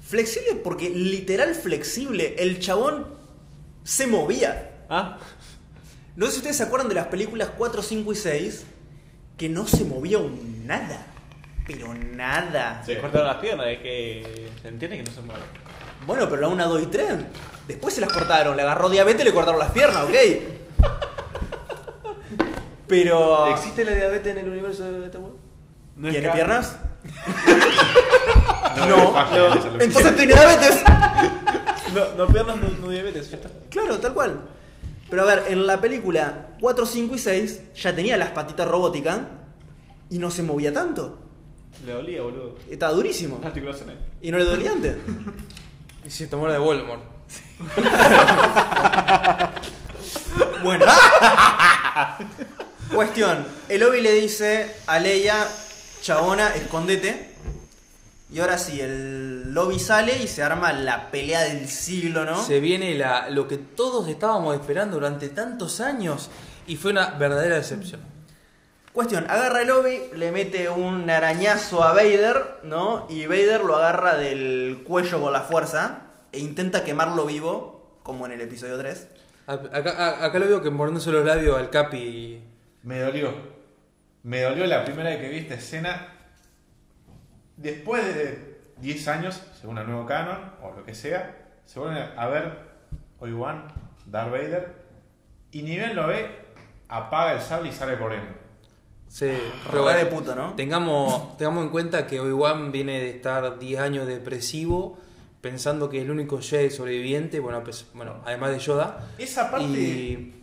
Flexible 0.00 0.56
porque 0.62 0.90
literal 0.90 1.54
flexible. 1.54 2.34
El 2.38 2.58
chabón 2.60 3.06
se 3.82 4.06
movía. 4.06 4.84
Ah, 4.88 5.18
No 6.16 6.26
sé 6.26 6.32
si 6.32 6.38
ustedes 6.38 6.58
se 6.58 6.64
acuerdan 6.64 6.90
de 6.90 6.94
las 6.94 7.06
películas 7.06 7.52
4, 7.56 7.80
5 7.80 8.12
y 8.12 8.16
6, 8.16 8.66
que 9.38 9.48
no 9.48 9.66
se 9.66 9.84
movía 9.84 10.18
un 10.18 10.66
nada. 10.66 11.06
Pero 11.66 11.94
nada. 11.94 12.82
se 12.84 12.98
cortaron 12.98 13.28
las 13.28 13.36
piernas, 13.36 13.66
es 13.68 13.78
que 13.78 14.48
se 14.60 14.68
entiende 14.68 14.98
que 14.98 15.04
no 15.04 15.10
se 15.10 15.22
mueve. 15.22 15.40
Bueno, 16.06 16.28
pero 16.28 16.42
la 16.42 16.48
1, 16.48 16.68
2 16.68 16.82
y 16.82 16.86
3. 16.86 17.08
Después 17.68 17.94
se 17.94 18.00
las 18.00 18.12
cortaron. 18.12 18.56
Le 18.56 18.62
agarró 18.62 18.88
diabetes 18.88 19.22
y 19.22 19.24
le 19.24 19.32
cortaron 19.34 19.58
las 19.58 19.70
piernas, 19.70 20.04
ok. 20.04 20.14
Pero. 22.86 23.46
¿Existe 23.48 23.84
la 23.84 23.92
diabetes 23.92 24.36
en 24.36 24.38
el 24.38 24.48
universo 24.50 24.84
de 24.84 25.06
Star 25.06 25.20
Wars? 25.20 25.34
No 25.96 26.08
es 26.08 26.14
¿Tiene 26.14 26.30
piernas? 26.30 26.76
No. 28.88 29.14
Entonces 29.80 30.16
tiene 30.16 30.34
diabetes. 30.34 30.82
No, 31.94 32.24
no 32.24 32.26
piernas, 32.32 32.56
no, 32.56 32.68
no 32.80 32.88
diabetes, 32.88 33.30
ya 33.30 33.36
está. 33.36 33.50
Claro, 33.68 33.98
tal 33.98 34.14
cual. 34.14 34.40
Pero 35.10 35.22
a 35.22 35.26
ver, 35.26 35.44
en 35.48 35.66
la 35.66 35.78
película 35.78 36.56
4, 36.58 36.86
5 36.86 37.14
y 37.14 37.18
6 37.18 37.60
ya 37.74 37.94
tenía 37.94 38.16
las 38.16 38.30
patitas 38.30 38.66
robóticas 38.66 39.20
y 40.08 40.18
no 40.18 40.30
se 40.30 40.42
movía 40.42 40.72
tanto. 40.72 41.18
Le 41.84 41.92
dolía, 41.92 42.22
boludo. 42.22 42.56
Estaba 42.70 42.92
durísimo. 42.94 43.36
Las 43.42 43.48
articulaciones. 43.48 43.96
Y 44.22 44.30
no 44.30 44.38
le 44.38 44.44
dolía 44.44 44.72
antes. 44.72 44.96
Y 46.04 46.10
se 46.10 46.26
tomó 46.26 46.46
la 46.46 46.54
de 46.54 46.58
Voldemort. 46.58 47.02
Bueno. 50.62 50.86
Cuestión. 52.94 53.46
El 53.68 53.82
Obi 53.82 54.00
le 54.00 54.12
dice 54.12 54.74
a 54.86 54.98
Leia, 54.98 55.46
chabona, 56.00 56.54
escondete. 56.54 57.32
Y 58.32 58.40
ahora 58.40 58.56
sí, 58.56 58.80
el 58.80 59.52
lobby 59.52 59.78
sale 59.78 60.16
y 60.22 60.26
se 60.26 60.42
arma 60.42 60.72
la 60.72 61.10
pelea 61.10 61.42
del 61.42 61.68
siglo, 61.68 62.24
¿no? 62.24 62.42
Se 62.42 62.60
viene 62.60 62.94
la, 62.94 63.28
lo 63.28 63.46
que 63.46 63.58
todos 63.58 64.08
estábamos 64.08 64.54
esperando 64.54 64.96
durante 64.96 65.28
tantos 65.28 65.82
años 65.82 66.30
y 66.66 66.76
fue 66.76 66.92
una 66.92 67.10
verdadera 67.10 67.56
decepción. 67.56 68.00
Cuestión, 68.94 69.26
agarra 69.28 69.62
el 69.62 69.70
Obi, 69.70 70.00
le 70.14 70.32
mete 70.32 70.70
un 70.70 71.10
arañazo 71.10 71.82
a 71.82 71.92
Vader, 71.92 72.60
¿no? 72.62 73.06
Y 73.10 73.26
Vader 73.26 73.64
lo 73.64 73.76
agarra 73.76 74.16
del 74.16 74.82
cuello 74.86 75.20
con 75.20 75.32
la 75.32 75.42
fuerza 75.42 76.11
e 76.32 76.38
intenta 76.38 76.84
quemarlo 76.84 77.26
vivo, 77.26 77.98
como 78.02 78.26
en 78.26 78.32
el 78.32 78.40
episodio 78.40 78.78
3. 78.78 79.08
A- 79.46 79.52
Acá, 80.24 80.38
lo 80.38 80.46
veo 80.46 80.62
que 80.62 80.70
mordiéndose 80.70 81.10
los 81.12 81.24
labios 81.24 81.58
al 81.58 81.70
Capi. 81.70 82.42
Me 82.82 82.98
dolió. 83.00 83.32
Me 84.22 84.42
dolió 84.42 84.66
la 84.66 84.84
primera 84.84 85.10
vez 85.10 85.20
que 85.20 85.28
vi 85.28 85.38
esta 85.38 85.54
escena. 85.54 86.08
Después 87.56 88.04
de 88.14 88.60
10 88.78 89.08
años, 89.08 89.40
según 89.60 89.78
el 89.78 89.86
nuevo 89.86 90.06
canon, 90.06 90.52
o 90.62 90.72
lo 90.76 90.84
que 90.84 90.94
sea, 90.94 91.38
se 91.66 91.78
vuelven 91.78 92.02
a 92.16 92.26
ver 92.28 92.58
Obi-Wan, 93.20 93.68
Darth 94.06 94.30
Vader, 94.32 94.74
y 95.52 95.62
ni 95.62 95.76
bien 95.76 95.94
lo 95.94 96.06
ve, 96.06 96.26
apaga 96.88 97.34
el 97.34 97.40
sable 97.40 97.68
y 97.68 97.72
sale 97.72 97.98
corriendo. 97.98 98.30
Sí, 99.08 99.30
Re 99.70 99.94
de 99.98 100.06
puto, 100.06 100.34
¿no? 100.34 100.54
Tengamos, 100.54 101.36
tengamos 101.36 101.64
en 101.64 101.70
cuenta 101.70 102.06
que 102.06 102.18
Obi-Wan 102.20 102.72
viene 102.72 102.98
de 103.00 103.10
estar 103.10 103.58
10 103.58 103.78
años 103.80 104.06
depresivo, 104.06 104.98
pensando 105.42 105.90
que 105.90 105.98
es 105.98 106.04
el 106.04 106.10
único 106.10 106.40
Jedi 106.40 106.70
sobreviviente, 106.70 107.38
bueno, 107.40 107.62
pues, 107.62 107.84
bueno 107.92 108.22
además 108.24 108.52
de 108.52 108.58
Yoda. 108.60 109.10
Esa 109.18 109.50
parte, 109.50 109.66
Y 109.66 110.34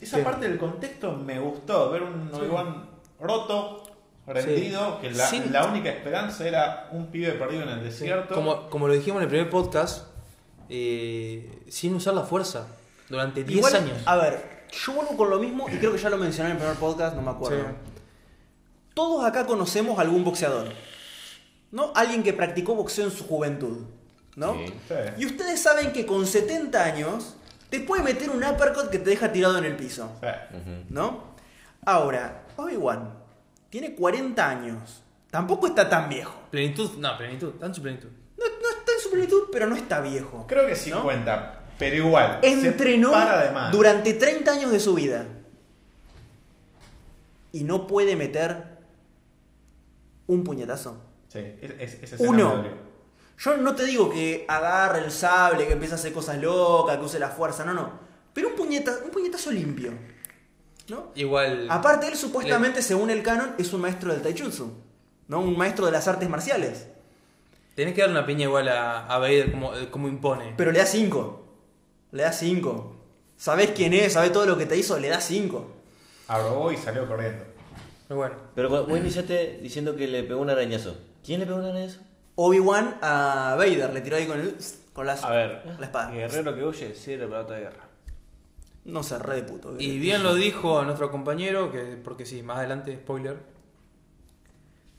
esa 0.00 0.22
parte 0.22 0.48
del 0.48 0.58
contexto 0.58 1.12
me 1.16 1.40
gustó, 1.40 1.90
ver 1.90 2.02
un 2.02 2.30
Obi-Wan 2.32 2.88
roto, 3.18 3.82
rendido, 4.26 5.00
que 5.00 5.10
la, 5.10 5.26
Sin- 5.26 5.50
la 5.52 5.66
única 5.66 5.90
esperanza 5.90 6.46
era 6.46 6.88
un 6.92 7.06
pibe 7.08 7.32
perdido 7.32 7.62
en 7.62 7.70
el 7.70 7.82
desierto. 7.84 8.34
como, 8.34 8.68
como 8.70 8.86
lo 8.86 8.94
dijimos 8.94 9.16
en 9.18 9.24
el 9.24 9.28
primer 9.28 9.50
podcast, 9.50 10.08
eh, 10.68 11.62
sin 11.68 11.94
usar 11.94 12.14
la 12.14 12.22
fuerza, 12.22 12.68
durante 13.08 13.44
10 13.44 13.58
Igual, 13.58 13.74
años. 13.76 13.98
A 14.06 14.16
ver, 14.16 14.64
yo 14.72 14.92
vuelvo 14.92 15.16
con 15.16 15.30
lo 15.30 15.38
mismo 15.38 15.66
y 15.70 15.76
creo 15.78 15.92
que 15.92 15.98
ya 15.98 16.10
lo 16.10 16.16
mencioné 16.18 16.50
en 16.50 16.56
el 16.56 16.58
primer 16.62 16.78
podcast, 16.78 17.16
no 17.16 17.22
me 17.22 17.30
acuerdo. 17.30 17.58
Sí. 17.60 17.64
Todos 18.94 19.24
acá 19.24 19.46
conocemos 19.46 19.98
algún 19.98 20.22
boxeador. 20.24 20.68
¿No? 21.70 21.92
Alguien 21.96 22.22
que 22.22 22.32
practicó 22.32 22.74
boxeo 22.74 23.06
en 23.06 23.10
su 23.10 23.24
juventud. 23.26 23.78
¿No? 24.36 24.54
Sí. 24.54 24.66
Sí. 24.88 24.94
Y 25.18 25.26
ustedes 25.26 25.60
saben 25.60 25.92
que 25.92 26.06
con 26.06 26.26
70 26.26 26.82
años 26.82 27.36
te 27.70 27.80
puede 27.80 28.02
meter 28.02 28.30
un 28.30 28.44
uppercut 28.44 28.88
que 28.88 28.98
te 28.98 29.10
deja 29.10 29.32
tirado 29.32 29.58
en 29.58 29.64
el 29.64 29.76
piso. 29.76 30.12
Sea, 30.20 30.48
¿No? 30.88 31.34
Ahora, 31.84 32.44
Obi-Wan 32.56 33.12
tiene 33.68 33.94
40 33.94 34.48
años. 34.48 35.02
Tampoco 35.30 35.66
está 35.66 35.88
tan 35.88 36.08
viejo. 36.08 36.34
Plenitud, 36.50 36.92
no, 36.98 37.16
plenitud, 37.18 37.54
está 37.54 37.66
en 37.66 37.74
su 37.74 37.82
plenitud. 37.82 38.08
No, 38.38 38.44
no 38.44 38.78
está 38.78 38.92
en 38.92 39.00
su 39.02 39.10
plenitud, 39.10 39.42
pero 39.50 39.66
no 39.66 39.74
está 39.74 40.00
viejo. 40.00 40.46
creo 40.46 40.66
que 40.66 40.76
50, 40.76 41.60
pero 41.78 41.96
igual. 41.96 42.38
Entrenó 42.42 43.12
durante 43.72 44.14
30 44.14 44.52
años 44.52 44.70
de 44.70 44.78
su 44.78 44.94
vida. 44.94 45.26
Y 47.50 47.64
no 47.64 47.86
puede 47.86 48.16
meter 48.16 48.62
un 50.26 50.44
puñetazo. 50.44 51.02
Sí, 51.28 51.40
es, 51.60 52.02
es, 52.02 52.20
Uno. 52.20 52.64
Yo 53.38 53.56
no 53.56 53.74
te 53.74 53.84
digo 53.84 54.10
que 54.10 54.44
agarre 54.48 55.04
el 55.04 55.10
sable, 55.10 55.66
que 55.66 55.72
empiece 55.72 55.94
a 55.94 55.96
hacer 55.96 56.12
cosas 56.12 56.38
locas, 56.38 56.96
que 56.98 57.04
use 57.04 57.18
la 57.18 57.28
fuerza, 57.28 57.64
no, 57.64 57.74
no. 57.74 57.90
Pero 58.32 58.48
un, 58.48 58.54
puñeta, 58.54 58.92
un 59.04 59.10
puñetazo 59.10 59.50
limpio. 59.50 59.92
¿No? 60.88 61.12
Igual. 61.14 61.66
Aparte, 61.70 62.08
él 62.08 62.16
supuestamente, 62.16 62.82
según 62.82 63.10
el 63.10 63.22
canon, 63.22 63.54
es 63.58 63.72
un 63.72 63.80
maestro 63.80 64.12
del 64.12 64.22
taijutsu. 64.22 64.72
¿No? 65.28 65.40
Un 65.40 65.56
maestro 65.56 65.86
de 65.86 65.92
las 65.92 66.06
artes 66.08 66.28
marciales. 66.28 66.88
Tenés 67.74 67.94
que 67.94 68.02
dar 68.02 68.10
una 68.10 68.26
piña 68.26 68.44
igual 68.44 68.68
a, 68.68 69.06
a 69.06 69.18
Vader 69.18 69.50
como, 69.50 69.74
eh, 69.74 69.90
como 69.90 70.08
impone. 70.08 70.54
Pero 70.56 70.70
le 70.70 70.78
da 70.78 70.86
5. 70.86 71.44
Le 72.12 72.22
da 72.22 72.32
5. 72.32 72.96
Sabés 73.36 73.70
quién 73.70 73.92
es, 73.94 74.12
sabés 74.12 74.32
todo 74.32 74.46
lo 74.46 74.56
que 74.56 74.66
te 74.66 74.76
hizo, 74.76 74.98
le 74.98 75.08
da 75.08 75.20
5. 75.20 75.72
Arrobó 76.28 76.70
y 76.70 76.76
salió 76.76 77.06
corriendo. 77.08 77.44
Pero 78.06 78.18
bueno. 78.18 78.34
Pero 78.54 78.86
vos 78.86 78.98
iniciaste 78.98 79.58
diciendo 79.62 79.96
que 79.96 80.06
le 80.06 80.22
pegó 80.22 80.40
un 80.40 80.50
arañazo. 80.50 80.96
¿Quién 81.24 81.40
le 81.40 81.46
pegó 81.46 81.58
un 81.58 81.64
arañazo? 81.64 82.00
Obi-Wan 82.36 82.98
a 83.02 83.54
Vader 83.56 83.92
le 83.92 84.00
tiró 84.00 84.16
ahí 84.16 84.26
con, 84.26 84.40
el, 84.40 84.56
con 84.92 85.06
las- 85.06 85.22
A 85.24 85.30
ver, 85.30 85.62
la 85.78 85.86
espada. 85.86 86.10
guerrero 86.10 86.54
que 86.54 86.64
huye, 86.64 86.94
sirve 86.94 87.26
para 87.26 87.42
otra 87.42 87.58
guerra. 87.58 87.84
No 88.84 89.02
sé, 89.02 89.18
re 89.18 89.36
de 89.36 89.42
puto. 89.44 89.74
Y 89.78 89.98
bien 89.98 90.22
lo 90.22 90.34
dijo 90.34 90.82
nuestro 90.84 91.10
compañero, 91.10 91.70
que 91.72 91.98
porque 92.02 92.26
sí, 92.26 92.42
más 92.42 92.58
adelante, 92.58 92.94
spoiler. 92.96 93.36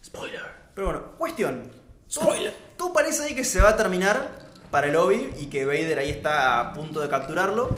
Spoiler. 0.03 0.41
Pero 0.73 0.87
bueno, 0.87 1.03
cuestión. 1.17 1.63
Spoiler. 2.09 2.53
Todo 2.77 2.93
parece 2.93 3.23
ahí 3.23 3.35
que 3.35 3.43
se 3.43 3.61
va 3.61 3.69
a 3.69 3.77
terminar 3.77 4.45
para 4.71 4.87
el 4.87 4.95
Obi 4.95 5.29
y 5.39 5.47
que 5.47 5.65
Vader 5.65 5.99
ahí 5.99 6.09
está 6.09 6.59
a 6.59 6.73
punto 6.73 6.99
de 6.99 7.09
capturarlo. 7.09 7.69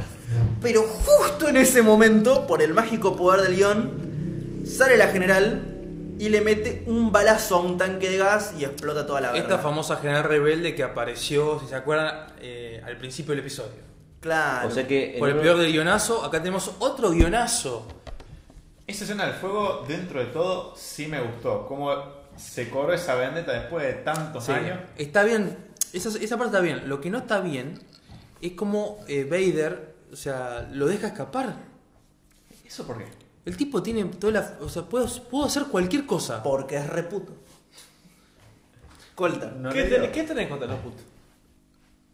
Pero 0.61 0.81
justo 0.83 1.47
en 1.47 1.57
ese 1.57 1.81
momento, 1.81 2.47
por 2.47 2.61
el 2.61 2.73
mágico 2.73 3.15
poder 3.15 3.41
del 3.41 3.55
guion, 3.55 4.63
sale 4.65 4.97
la 4.97 5.07
general 5.07 5.76
y 6.19 6.29
le 6.29 6.41
mete 6.41 6.83
un 6.87 7.11
balazo 7.11 7.55
a 7.57 7.59
un 7.61 7.77
tanque 7.77 8.09
de 8.09 8.17
gas 8.17 8.53
y 8.57 8.63
explota 8.65 9.05
toda 9.05 9.21
la 9.21 9.27
Esta 9.35 9.41
verga. 9.49 9.57
famosa 9.63 9.97
general 9.97 10.23
rebelde 10.23 10.73
que 10.75 10.83
apareció, 10.83 11.59
si 11.59 11.67
se 11.67 11.75
acuerdan, 11.75 12.33
eh, 12.39 12.81
al 12.85 12.97
principio 12.97 13.31
del 13.31 13.39
episodio. 13.41 13.85
Claro. 14.19 14.67
O 14.67 14.71
sea 14.71 14.87
que. 14.87 15.15
Por 15.19 15.29
el 15.29 15.35
uno- 15.35 15.43
peor 15.43 15.57
del 15.57 15.71
guionazo, 15.71 16.23
acá 16.25 16.39
tenemos 16.39 16.71
otro 16.79 17.11
guionazo. 17.11 17.87
Esa 18.87 19.03
escena 19.03 19.25
del 19.25 19.35
fuego, 19.35 19.83
dentro 19.87 20.19
de 20.19 20.27
todo, 20.27 20.73
sí 20.75 21.07
me 21.07 21.19
gustó. 21.21 21.65
Cómo 21.67 21.91
se 22.37 22.69
corrió 22.69 22.93
esa 22.95 23.15
vendetta 23.15 23.51
después 23.53 23.85
de 23.85 23.93
tantos 24.01 24.45
Sí, 24.45 24.51
años. 24.53 24.79
Está 24.97 25.23
bien, 25.23 25.57
esa, 25.93 26.09
esa 26.09 26.37
parte 26.37 26.51
está 26.55 26.59
bien. 26.61 26.87
Lo 26.87 27.01
que 27.01 27.09
no 27.09 27.17
está 27.19 27.41
bien 27.41 27.79
es 28.41 28.53
como 28.53 28.99
eh, 29.07 29.23
Vader, 29.29 29.95
o 30.11 30.15
sea, 30.15 30.67
lo 30.71 30.87
deja 30.87 31.07
escapar. 31.07 31.55
¿Eso 32.65 32.85
por 32.87 32.97
qué? 32.97 33.05
El 33.47 33.55
tipo 33.55 33.81
tiene 33.81 34.03
toda 34.03 34.33
la. 34.33 34.57
O 34.59 34.67
sea, 34.67 34.81
puedo, 34.83 35.07
puedo 35.29 35.45
hacer 35.45 35.67
cualquier 35.67 36.05
cosa. 36.05 36.43
Porque 36.43 36.75
es 36.75 36.85
reputo. 36.85 37.31
Colta. 39.15 39.53
No 39.57 39.69
¿Qué, 39.69 39.83
ten-. 39.83 40.11
¿Qué 40.11 40.23
tenés 40.23 40.49
contra 40.49 40.67
los 40.67 40.79
putos? 40.79 40.99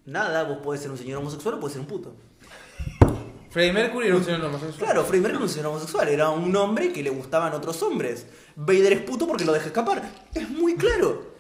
Nada, 0.06 0.44
vos 0.44 0.60
podés 0.60 0.82
ser 0.82 0.92
un 0.92 0.98
señor 1.00 1.18
homosexual 1.18 1.56
o 1.56 1.60
podés 1.60 1.74
ser 1.74 1.82
un 1.82 1.88
puto. 1.88 2.14
Freddie 3.50 3.74
Mercury 3.74 4.08
era 4.10 4.16
un 4.18 4.24
señor 4.24 4.46
homosexual. 4.46 4.78
Claro, 4.78 5.04
Freddie 5.06 5.22
Mercury 5.24 5.38
era 5.38 5.46
un 5.46 5.50
señor 5.50 5.66
homosexual, 5.70 6.08
era 6.08 6.30
un 6.30 6.56
hombre 6.56 6.94
que 6.94 7.02
le 7.02 7.10
gustaban 7.10 7.52
otros 7.54 7.82
hombres. 7.82 8.28
Vader 8.56 8.94
es 8.94 9.02
puto 9.02 9.26
porque 9.26 9.44
lo 9.44 9.54
deja 9.54 9.66
escapar. 9.66 10.04
Es 10.36 10.48
muy 10.48 10.76
claro. 10.76 11.34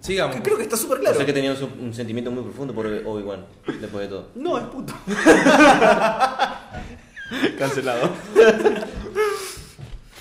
Sigamos. 0.00 0.36
Que 0.36 0.42
creo 0.42 0.58
que 0.58 0.64
está 0.64 0.76
súper 0.76 0.98
O 0.98 1.00
claro. 1.00 1.16
sea 1.16 1.24
que 1.24 1.32
tenía 1.32 1.54
un, 1.54 1.86
un 1.86 1.94
sentimiento 1.94 2.30
muy 2.30 2.42
profundo 2.42 2.74
por 2.74 2.84
Obi-Wan, 2.84 3.46
después 3.80 4.02
de 4.02 4.08
todo. 4.08 4.28
No, 4.34 4.58
es 4.58 4.64
puto. 4.64 4.92
Cancelado. 7.58 8.10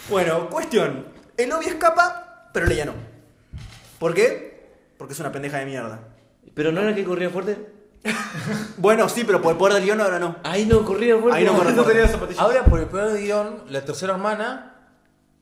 Bueno, 0.10 0.50
cuestión. 0.50 1.06
El 1.38 1.52
Obi 1.54 1.66
escapa, 1.68 2.50
pero 2.54 2.66
Leia 2.66 2.86
no. 2.86 2.94
¿Por 4.00 4.14
qué? 4.14 4.70
Porque 4.98 5.14
es 5.14 5.20
una 5.20 5.32
pendeja 5.32 5.58
de 5.60 5.66
mierda. 5.66 6.00
¿Pero 6.54 6.72
no 6.72 6.82
era 6.82 6.94
que 6.96 7.04
corría 7.04 7.30
fuerte? 7.30 7.58
Bueno, 8.78 9.08
sí, 9.10 9.24
pero 9.26 9.42
por 9.42 9.52
el 9.52 9.58
poder 9.58 9.76
del 9.76 9.84
guion 9.84 10.02
ahora 10.02 10.18
no. 10.18 10.38
Ahí 10.44 10.66
no 10.66 10.84
corría 10.84 11.18
fuerte. 11.18 11.38
Ahí 11.38 11.46
no 11.46 11.84
tenía. 11.86 12.10
Ahora, 12.38 12.66
por 12.66 12.80
el 12.80 12.88
peor 12.88 13.16
guion, 13.16 13.64
la 13.70 13.86
tercera 13.86 14.14
hermana, 14.14 14.74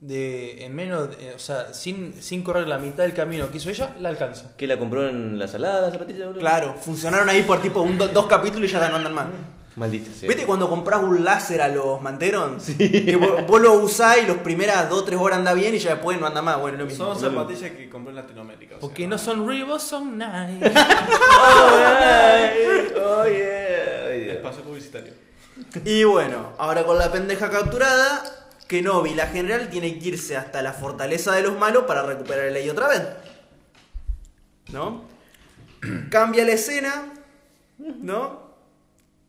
de 0.02 0.66
en 0.66 0.76
menos. 0.76 1.10
de- 1.18 1.34
o 1.36 1.40
sea, 1.40 1.74
sin, 1.74 2.22
sin 2.22 2.44
correr 2.44 2.68
la 2.68 2.78
mitad 2.78 3.04
del 3.04 3.14
camino 3.14 3.50
que 3.50 3.58
hizo 3.58 3.70
ella, 3.70 3.96
la 4.00 4.10
alcanza. 4.10 4.58
¿Que 4.58 4.68
la 4.68 4.78
compró 4.78 5.08
en 5.08 5.40
la 5.40 5.48
salada, 5.48 5.82
la 5.88 5.92
zapatilla? 5.92 6.26
boludo? 6.26 6.42
Claro, 6.42 6.76
funcionaron 6.82 7.30
ahí 7.30 7.44
por 7.44 7.62
tipo 7.62 7.82
un, 7.82 7.98
do- 7.98 8.10
dos 8.10 8.26
capítulos 8.28 8.70
y 8.70 8.74
ya 8.74 8.90
no 8.90 8.98
andan 8.98 9.14
más. 9.14 9.28
Maldita 9.76 10.12
sea. 10.14 10.28
¿Viste 10.28 10.46
cuando 10.46 10.68
compras 10.70 11.02
un 11.02 11.24
láser 11.24 11.62
a 11.62 11.68
los 11.70 12.02
Manterons? 12.02 12.72
Que 12.78 13.16
vos, 13.16 13.46
vos 13.48 13.62
lo 13.62 13.74
usás 13.76 14.18
y 14.22 14.26
los 14.26 14.38
primeras 14.38 14.90
2-3 14.90 15.20
horas 15.20 15.38
anda 15.40 15.54
bien 15.54 15.74
y 15.76 15.80
ya 15.80 15.92
después 15.92 16.20
no 16.20 16.26
anda 16.28 16.42
más. 16.42 16.60
Bueno, 16.60 16.78
lo 16.80 16.86
mismo. 16.86 17.14
Son 17.14 17.20
zapatillas 17.20 17.72
que 17.72 17.90
compré 17.90 18.10
en 18.10 18.16
Latinoamérica. 18.18 18.76
o 18.76 18.80
Porque 18.80 19.04
sea, 19.04 19.10
no 19.10 19.18
son 19.18 19.48
Reebok, 19.48 19.80
son 19.80 20.18
Nike. 20.18 20.72
Oh, 23.02 23.26
yeah. 23.26 24.08
Dios. 24.10 24.36
Espacio 24.36 24.64
publicitario. 24.64 25.14
Y 25.86 26.04
bueno, 26.04 26.54
ahora 26.58 26.84
con 26.84 26.98
la 26.98 27.12
pendeja 27.12 27.50
capturada, 27.50 28.24
Kenobi, 28.68 29.14
la 29.14 29.28
general, 29.28 29.70
tiene 29.70 29.98
que 30.00 30.10
irse 30.10 30.38
hasta 30.38 30.62
la 30.62 30.74
fortaleza 30.74 31.34
de 31.34 31.44
los 31.44 31.58
malos 31.58 31.84
para 31.84 32.04
recuperar 32.04 32.46
el 32.46 32.54
ley 32.54 32.70
otra 32.70 32.88
vez. 32.88 33.02
¿No? 34.72 35.04
Cambia 36.10 36.44
la 36.46 36.52
escena, 36.52 37.14
¿no? 37.78 38.39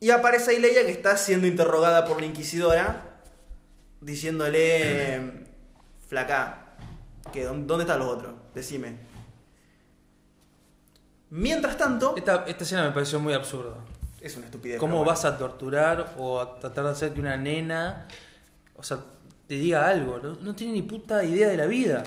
Y 0.01 0.09
aparece 0.09 0.51
ahí 0.51 0.59
Leia 0.59 0.83
que 0.85 0.91
está 0.91 1.15
siendo 1.15 1.47
interrogada 1.47 2.03
por 2.05 2.19
la 2.19 2.25
inquisidora, 2.25 3.21
diciéndole, 4.01 5.45
flaca, 6.09 6.73
que 7.31 7.45
¿dó- 7.45 7.53
¿dónde 7.53 7.83
están 7.83 7.99
los 7.99 8.07
otros? 8.09 8.33
Decime. 8.53 8.97
Mientras 11.29 11.77
tanto, 11.77 12.15
Esta, 12.17 12.43
esta 12.47 12.63
escena 12.63 12.83
me 12.83 12.91
pareció 12.91 13.19
muy 13.19 13.33
absurda. 13.33 13.75
es 14.19 14.35
una 14.35 14.45
estupidez. 14.47 14.79
¿Cómo 14.79 14.97
bueno. 14.97 15.09
vas 15.11 15.23
a 15.23 15.37
torturar 15.37 16.15
o 16.17 16.39
a 16.41 16.59
tratar 16.59 16.85
de 16.85 16.89
hacer 16.91 17.13
que 17.13 17.19
una 17.21 17.37
nena, 17.37 18.07
o 18.75 18.83
sea, 18.83 18.99
te 19.47 19.53
diga 19.55 19.87
algo? 19.87 20.17
No, 20.19 20.33
no 20.41 20.55
tiene 20.55 20.73
ni 20.73 20.81
puta 20.81 21.23
idea 21.23 21.47
de 21.47 21.57
la 21.57 21.67
vida. 21.67 22.03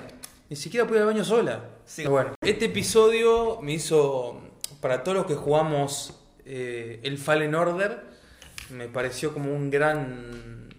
Ni 0.49 0.55
siquiera 0.55 0.85
puede 0.85 0.99
ir 0.99 1.07
al 1.07 1.13
baño 1.13 1.23
sola. 1.23 1.63
Sí. 1.85 2.01
Pero 2.03 2.11
bueno, 2.11 2.35
este 2.41 2.65
episodio 2.65 3.59
me 3.61 3.71
hizo, 3.73 4.41
para 4.79 5.01
todos 5.03 5.17
los 5.17 5.25
que 5.25 5.33
jugamos 5.35 6.13
eh, 6.45 6.99
el 7.03 7.17
Fallen 7.17 7.55
Order, 7.55 8.01
me 8.69 8.87
pareció 8.87 9.33
como 9.33 9.53
un 9.53 9.69
gran... 9.69 10.69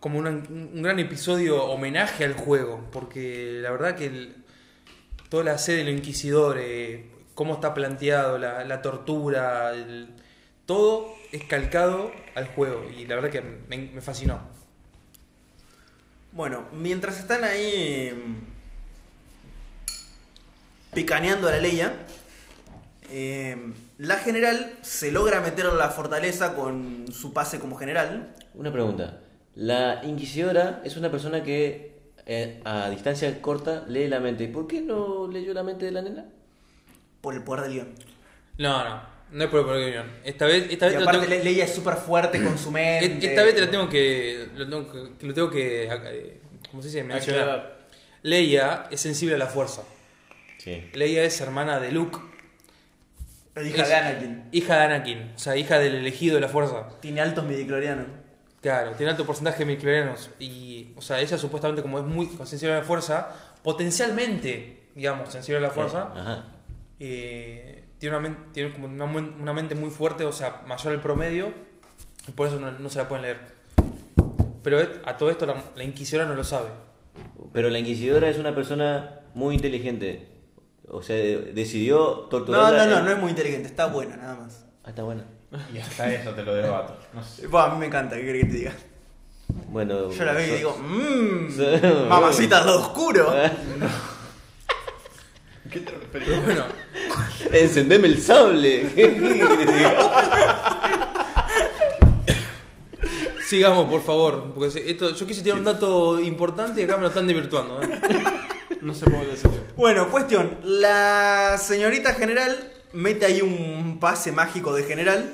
como 0.00 0.18
un 0.18 0.82
gran 0.82 0.98
episodio 0.98 1.62
homenaje 1.64 2.24
al 2.24 2.34
juego, 2.34 2.88
porque 2.90 3.58
la 3.62 3.70
verdad 3.70 3.94
que 3.96 4.06
el- 4.06 4.36
toda 5.28 5.44
la 5.44 5.58
sede 5.58 5.78
de 5.78 5.84
los 5.84 5.94
inquisidores, 5.94 7.04
cómo 7.34 7.54
está 7.54 7.72
planteado, 7.72 8.36
la, 8.36 8.82
tortura, 8.82 9.72
todo 10.66 11.14
es 11.30 11.44
calcado 11.44 12.10
al 12.34 12.48
juego 12.48 12.84
y 12.90 13.06
la 13.06 13.14
verdad 13.14 13.30
que 13.30 13.42
me, 13.42 13.76
me 13.92 14.00
fascinó. 14.00 14.40
Bueno, 16.32 16.66
mientras 16.72 17.20
están 17.20 17.44
ahí 17.44 18.10
mm, 18.12 18.36
picaneando 20.94 21.48
a 21.48 21.52
la 21.52 21.58
Leia, 21.58 21.94
eh, 23.12 23.56
la 23.98 24.16
general 24.16 24.72
se 24.80 25.12
logra 25.12 25.40
meter 25.40 25.66
a 25.66 25.74
la 25.74 25.90
fortaleza 25.90 26.54
con 26.54 27.04
su 27.12 27.32
pase 27.32 27.60
como 27.60 27.76
general. 27.76 28.34
Una 28.54 28.72
pregunta. 28.72 29.20
La 29.54 30.00
inquisidora 30.02 30.80
es 30.84 30.96
una 30.96 31.10
persona 31.10 31.42
que 31.42 31.92
eh, 32.24 32.60
a 32.64 32.88
distancia 32.88 33.40
corta 33.42 33.84
lee 33.86 34.08
la 34.08 34.18
mente. 34.18 34.48
¿Por 34.48 34.66
qué 34.66 34.80
no 34.80 35.28
leyó 35.28 35.52
la 35.52 35.62
mente 35.62 35.84
de 35.84 35.90
la 35.92 36.00
nena? 36.02 36.24
Por 37.20 37.34
el 37.34 37.42
poder 37.44 37.64
del 37.64 37.72
guion. 37.74 37.88
No, 38.58 38.82
no, 38.82 39.02
no 39.30 39.44
es 39.44 39.50
por 39.50 39.60
el 39.60 39.66
por 39.66 39.76
el 39.76 39.90
guion. 39.92 40.06
Esta 40.24 40.46
vez, 40.46 40.66
esta 40.70 40.86
vez, 40.86 40.96
aparte 40.96 41.26
tengo- 41.26 41.44
Leia 41.44 41.64
es 41.64 41.74
súper 41.74 41.94
fuerte 41.96 42.42
con 42.42 42.56
su 42.56 42.70
mente. 42.70 43.26
esta 43.26 43.42
vez 43.42 43.54
te 43.54 43.60
la 43.60 43.70
tengo 43.70 43.88
que, 43.88 44.48
lo 44.56 44.68
tengo 44.68 44.90
que, 44.90 45.26
lo 45.26 45.34
tengo 45.34 45.50
que, 45.50 45.84
eh, 45.84 46.40
¿cómo 46.70 46.82
se 46.82 46.88
dice? 46.88 47.04
Mencionar. 47.04 47.42
Aclarar. 47.42 47.78
Leia 48.22 48.86
es 48.90 49.00
sensible 49.00 49.34
a 49.34 49.38
la 49.38 49.46
fuerza. 49.48 49.82
Sí. 50.58 50.90
Leia 50.94 51.24
es 51.24 51.40
hermana 51.40 51.78
de 51.80 51.90
Luke, 51.92 52.18
La 53.54 53.62
hija 53.62 53.82
es- 53.82 53.88
de 53.88 53.94
Anakin. 53.94 54.44
hija 54.52 54.76
de 54.76 54.82
Anakin, 54.84 55.32
o 55.34 55.38
sea, 55.38 55.56
hija 55.56 55.78
del 55.78 55.94
elegido 55.94 56.36
de 56.36 56.40
la 56.40 56.48
fuerza. 56.48 56.88
Tiene 57.00 57.20
altos 57.20 57.44
midiclorianos. 57.44 58.06
Claro, 58.60 58.92
tiene 58.92 59.10
alto 59.10 59.26
porcentaje 59.26 59.60
de 59.60 59.64
microorianos. 59.66 60.30
Y, 60.38 60.92
o 60.96 61.02
sea, 61.02 61.20
ella 61.20 61.36
supuestamente, 61.36 61.82
como 61.82 61.98
es 61.98 62.04
muy 62.04 62.26
sensible 62.44 62.74
a 62.74 62.78
la 62.78 62.84
fuerza, 62.84 63.30
potencialmente, 63.62 64.88
digamos, 64.94 65.30
sensible 65.30 65.58
a 65.58 65.62
la 65.62 65.70
fuerza, 65.70 66.12
Ajá. 66.14 66.44
eh, 67.00 67.84
tiene, 67.98 68.16
una, 68.16 68.36
tiene 68.52 68.72
como 68.72 68.86
una, 68.86 69.06
men- 69.06 69.34
una 69.40 69.52
mente 69.52 69.74
muy 69.74 69.90
fuerte, 69.90 70.24
o 70.24 70.32
sea, 70.32 70.62
mayor 70.66 70.92
al 70.92 71.00
promedio, 71.00 71.52
y 72.28 72.30
por 72.32 72.46
eso 72.46 72.60
no, 72.60 72.70
no 72.70 72.88
se 72.88 72.98
la 72.98 73.08
pueden 73.08 73.22
leer. 73.22 73.38
Pero 74.62 74.78
a 75.04 75.16
todo 75.16 75.30
esto 75.30 75.44
la, 75.44 75.56
la 75.74 75.82
Inquisidora 75.84 76.26
no 76.28 76.34
lo 76.34 76.44
sabe. 76.44 76.68
Pero 77.52 77.68
la 77.68 77.78
Inquisidora 77.80 78.28
es 78.28 78.38
una 78.38 78.54
persona 78.54 79.20
muy 79.34 79.56
inteligente. 79.56 80.28
O 80.88 81.02
sea, 81.02 81.16
decidió 81.16 81.98
No, 81.98 82.28
torturarla. 82.28 82.84
no, 82.86 82.90
no, 82.92 82.98
en- 82.98 83.04
no 83.06 83.10
es 83.12 83.18
muy 83.18 83.30
inteligente, 83.30 83.68
está 83.68 83.86
buena 83.86 84.16
nada 84.16 84.34
más. 84.36 84.64
Ah, 84.84 84.90
está 84.90 85.02
buena. 85.02 85.24
Y 85.72 85.78
hasta 85.78 86.12
eso 86.12 86.30
te 86.30 86.42
lo 86.42 86.54
debato. 86.54 86.96
No 87.12 87.22
sé. 87.22 87.46
A 87.52 87.68
mí 87.70 87.78
me 87.78 87.86
encanta, 87.86 88.16
¿qué 88.16 88.22
querés 88.24 88.44
que 88.46 88.50
te 88.50 88.56
diga? 88.58 88.72
Bueno. 89.68 90.10
Yo 90.10 90.24
la 90.24 90.32
veo 90.32 90.46
y 90.54 90.56
digo, 90.58 90.76
mmm, 90.82 92.08
mamacita 92.08 92.58
al 92.58 92.66
lado 92.66 92.80
oscuro. 92.80 93.32
¿Qué 95.70 95.80
te 95.80 95.90
referís? 95.92 96.28
Pero 96.28 96.42
bueno, 96.42 96.64
Encendeme 97.52 98.08
el 98.08 98.20
sable. 98.20 98.90
Sigamos, 103.46 103.86
por 103.90 104.02
favor. 104.02 104.52
Porque 104.54 104.82
esto, 104.90 105.14
yo 105.14 105.26
quise 105.26 105.42
tirar 105.42 105.58
un 105.58 105.64
dato 105.64 106.18
importante 106.20 106.80
y 106.80 106.84
acá 106.84 106.96
me 106.96 107.02
lo 107.02 107.08
están 107.08 107.26
desvirtuando. 107.26 107.82
¿eh? 107.82 107.88
No 108.82 108.94
sé 108.94 109.04
cómo 109.06 109.22
le 109.24 109.36
salió. 109.36 109.60
Bueno, 109.76 110.10
cuestión. 110.10 110.58
La 110.64 111.56
señorita 111.58 112.14
general 112.14 112.72
mete 112.92 113.24
ahí 113.26 113.40
un 113.40 113.98
pase 114.00 114.32
mágico 114.32 114.74
de 114.74 114.82
general 114.84 115.32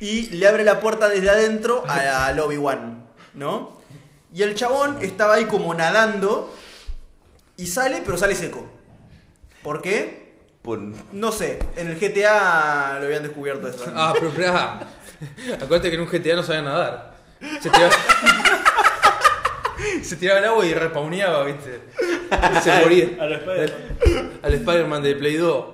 y 0.00 0.28
le 0.30 0.46
abre 0.48 0.64
la 0.64 0.80
puerta 0.80 1.08
desde 1.08 1.28
adentro 1.28 1.84
a- 1.88 2.26
al 2.26 2.38
Obi-Wan, 2.40 3.06
¿no? 3.34 3.80
Y 4.32 4.42
el 4.42 4.54
chabón 4.54 4.98
estaba 5.02 5.34
ahí 5.34 5.46
como 5.46 5.74
nadando 5.74 6.54
y 7.56 7.66
sale, 7.66 8.02
pero 8.04 8.16
sale 8.16 8.34
seco. 8.34 8.66
¿Por 9.62 9.82
qué? 9.82 10.34
Por- 10.62 10.80
No 11.12 11.32
sé, 11.32 11.58
en 11.76 11.88
el 11.88 11.98
GTA 11.98 12.98
lo 13.00 13.06
habían 13.06 13.22
descubierto 13.22 13.68
eso. 13.68 13.84
Ah, 13.94 14.12
pero 14.14 14.28
esperá. 14.28 14.80
Acuérdate 15.60 15.90
que 15.90 15.96
en 15.96 16.02
un 16.02 16.08
GTA 16.08 16.36
no 16.36 16.42
sabía 16.42 16.62
nadar. 16.62 17.16
Se 17.60 17.70
tiraba, 17.70 17.92
se 20.02 20.16
tiraba 20.16 20.38
al 20.40 20.44
agua 20.46 20.66
y 20.66 20.74
respawneaba, 20.74 21.44
¿viste? 21.44 21.80
Se 22.62 22.80
moría. 22.80 23.04
Spider-Man. 23.04 24.38
Al 24.42 24.54
Spider-Man 24.54 25.02
de 25.02 25.14
Play 25.16 25.36
2. 25.36 25.64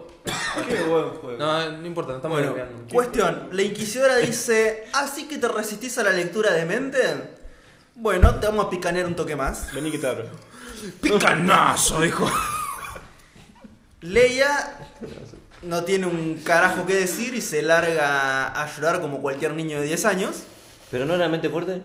Qué 0.68 0.82
buen 0.82 1.09
juego. 1.11 1.38
No, 1.38 1.70
no 1.70 1.86
importa, 1.86 2.12
no 2.12 2.16
estamos 2.16 2.38
Bueno, 2.38 2.55
cuestión. 2.92 3.48
La 3.53 3.62
inquisidora 3.62 4.16
dice, 4.16 4.84
¿así 4.92 5.26
que 5.26 5.38
te 5.38 5.48
resistís 5.48 5.98
a 5.98 6.05
la 6.05 6.12
lectura 6.12 6.53
de 6.53 6.64
mente? 6.64 6.98
Bueno, 7.94 8.34
te 8.36 8.46
vamos 8.46 8.66
a 8.66 8.70
picanear 8.70 9.07
un 9.07 9.16
toque 9.16 9.36
más. 9.36 9.72
Vení 9.74 9.90
que 9.90 9.98
te 9.98 10.07
abro. 10.07 10.26
¡Picanazo! 11.00 12.00
Dijo. 12.00 12.30
Leia 14.00 14.78
no 15.62 15.84
tiene 15.84 16.07
un 16.07 16.40
carajo 16.44 16.86
que 16.86 16.94
decir 16.94 17.34
y 17.34 17.40
se 17.40 17.62
larga 17.62 18.48
a 18.48 18.66
llorar 18.74 19.00
como 19.00 19.20
cualquier 19.22 19.55
niño 19.55 19.80
de 19.80 19.86
10 19.86 20.05
años. 20.07 20.42
¿Pero 20.90 21.07
no 21.07 21.14
era 21.14 21.28
mente 21.28 21.48
fuerte? 21.48 21.82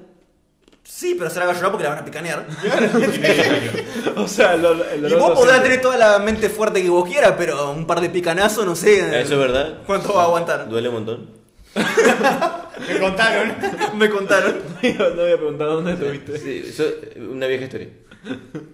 Sí, 0.90 1.16
pero 1.18 1.30
se 1.30 1.38
larga 1.38 1.52
a 1.54 1.56
llorar 1.56 1.72
porque 1.72 1.84
la 1.84 1.90
van 1.92 2.00
a 2.00 2.06
picanear. 2.06 2.48
Tiene 2.62 2.88
10 3.18 3.50
años. 3.50 3.74
O 4.16 4.28
sea, 4.28 4.56
lo, 4.56 4.74
lo, 4.74 5.08
Y 5.10 5.14
vos 5.14 5.32
podrás 5.38 5.62
tener 5.62 5.82
toda 5.82 5.98
la 5.98 6.18
mente 6.20 6.50
fuerte 6.50 6.82
que 6.82 6.90
vos 6.90 7.08
quieras, 7.08 7.34
pero 7.38 7.72
un 7.72 7.86
par 7.86 8.02
de 8.02 8.10
picanazos, 8.10 8.66
no 8.66 8.76
sé. 8.76 9.00
Eso 9.22 9.34
es 9.34 9.40
verdad. 9.40 9.80
¿Cuánto 9.86 10.14
va 10.14 10.24
a 10.24 10.26
aguantar? 10.26 10.68
Duele 10.68 10.88
un 10.90 10.96
montón. 10.96 11.30
Me 12.88 13.00
contaron. 13.00 13.54
Me 13.96 14.10
contaron. 14.10 14.56
no 14.82 15.16
voy 15.16 15.32
a 15.32 15.38
preguntar 15.38 15.68
dónde 15.68 15.94
estuviste. 15.94 16.40
Sí, 16.40 16.64
eso 16.68 16.84
es 16.86 17.18
una 17.18 17.46
vieja 17.48 17.66
historia. 17.66 17.90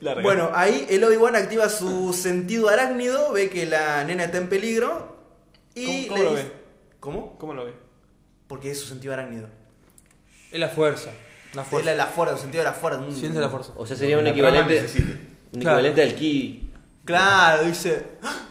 Larga. 0.01 0.21
Bueno, 0.23 0.49
ahí 0.53 0.85
el 0.89 1.03
Obi-Wan 1.03 1.35
activa 1.35 1.67
su 1.69 2.13
sentido 2.13 2.69
arácnido, 2.69 3.33
ve 3.33 3.49
que 3.49 3.65
la 3.65 4.03
nena 4.03 4.23
está 4.25 4.37
en 4.37 4.47
peligro 4.49 5.17
y 5.75 6.07
¿Cómo- 6.07 6.07
cómo 6.07 6.17
le 6.17 6.23
lo 6.23 6.29
dice- 6.31 6.43
ve? 6.43 6.51
¿Cómo? 6.99 7.37
¿Cómo 7.37 7.53
lo 7.53 7.65
ve? 7.65 7.73
Porque 8.47 8.71
es 8.71 8.79
su 8.79 8.87
sentido 8.87 9.13
arácnido. 9.13 9.49
Es 10.51 10.59
la 10.59 10.69
fuerza. 10.69 11.09
La 11.53 11.61
Es 11.61 11.67
fuerza. 11.67 11.91
la, 11.91 11.95
la 11.97 12.05
fuerza, 12.07 12.35
el 12.35 12.41
sentido 12.41 12.63
de 12.63 12.69
la 12.69 12.75
fuerza. 12.75 12.99
Mm. 13.01 13.11
Siente 13.11 13.39
la 13.39 13.49
fuerza. 13.49 13.73
O 13.75 13.85
sea, 13.85 13.95
sería 13.95 14.17
un 14.17 14.27
equivalente. 14.27 14.79
Un 15.51 15.61
Claro. 15.61 15.77
equivalente 15.79 16.01
al 16.03 16.15
ki. 16.15 16.71
Claro, 17.05 17.63
dice. 17.63 18.07
"¡Ah! 18.23 18.45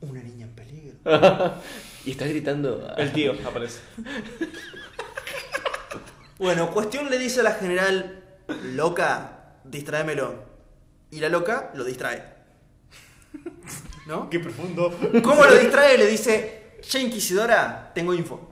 Una 0.00 0.22
niña 0.22 0.46
en 0.46 0.52
peligro. 0.54 0.94
y 2.04 2.10
estás 2.12 2.28
gritando. 2.28 2.94
El 2.96 3.12
tío 3.12 3.34
aparece. 3.46 3.80
Bueno, 6.38 6.70
cuestión 6.70 7.08
le 7.08 7.18
dice 7.18 7.40
a 7.40 7.44
la 7.44 7.52
general, 7.52 8.22
loca, 8.74 9.54
distráemelo. 9.64 10.44
Y 11.10 11.20
la 11.20 11.30
loca 11.30 11.70
lo 11.74 11.82
distrae. 11.82 12.22
¿No? 14.06 14.28
Qué 14.28 14.38
profundo. 14.40 14.94
¿Cómo 15.22 15.44
lo 15.46 15.54
distrae? 15.56 15.96
Le 15.96 16.06
dice, 16.06 16.76
che 16.82 17.00
Inquisidora, 17.00 17.90
tengo 17.94 18.12
info. 18.12 18.50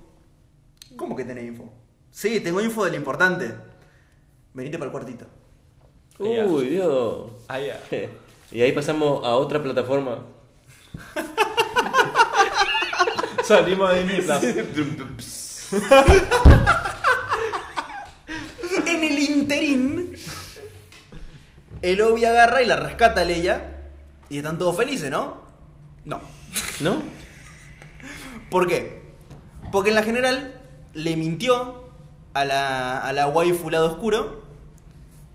¿Cómo 0.97 1.15
que 1.15 1.25
tenés 1.25 1.45
info? 1.45 1.71
Sí, 2.11 2.41
tengo 2.41 2.61
info 2.63 2.85
de 2.87 2.93
lo 2.93 2.97
importante. 2.97 3.55
Venite 4.55 4.79
para 4.79 4.87
el 4.87 4.93
cuartito. 4.93 5.27
Uy, 6.19 6.69
Dios. 6.69 7.33
Ah, 7.49 7.59
ya. 7.59 7.81
Y 8.53 8.63
ahí 8.63 8.71
pasamos 8.71 9.25
a 9.25 9.35
otra 9.35 9.61
plataforma. 9.61 10.25
Salimos 13.43 13.93
de 13.93 14.65
Plus. 14.65 15.67
En 18.87 19.03
el 19.03 19.19
interín, 19.19 20.15
el 21.83 22.01
Obi 22.01 22.25
agarra 22.25 22.63
y 22.63 22.67
la 22.67 22.77
rescata 22.77 23.23
a 23.23 23.25
Leia. 23.25 23.89
Y 24.29 24.39
están 24.39 24.59
todos 24.59 24.77
felices, 24.77 25.11
¿no? 25.11 25.43
No. 26.05 26.21
¿No? 26.81 27.03
¿Por 28.51 28.69
qué? 28.69 29.03
Porque 29.73 29.91
en 29.91 29.97
la 29.97 30.03
general 30.03 30.61
le 30.93 31.17
mintió 31.17 31.85
a 32.35 32.45
la, 32.45 32.99
a 32.99 33.13
la 33.13 33.29
waifu 33.29 33.71
lado 33.71 33.93
oscuro. 33.93 34.44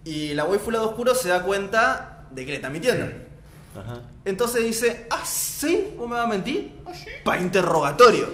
Y 0.06 0.34
la 0.34 0.46
waifu 0.46 0.72
lado 0.72 0.90
oscuro 0.90 1.14
se 1.14 1.30
da 1.30 1.44
cuenta 1.44 2.26
de 2.32 2.46
que 2.46 2.52
le 2.52 2.56
está 2.58 2.70
mintiendo. 2.70 3.06
Ajá. 3.76 4.02
Entonces 4.26 4.64
dice, 4.64 5.08
ah, 5.10 5.24
sí, 5.26 5.94
¿vos 5.98 6.08
me 6.08 6.16
vas 6.16 6.26
a 6.26 6.28
mentir? 6.28 6.72
Para 7.24 7.42
interrogatorio. 7.42 8.28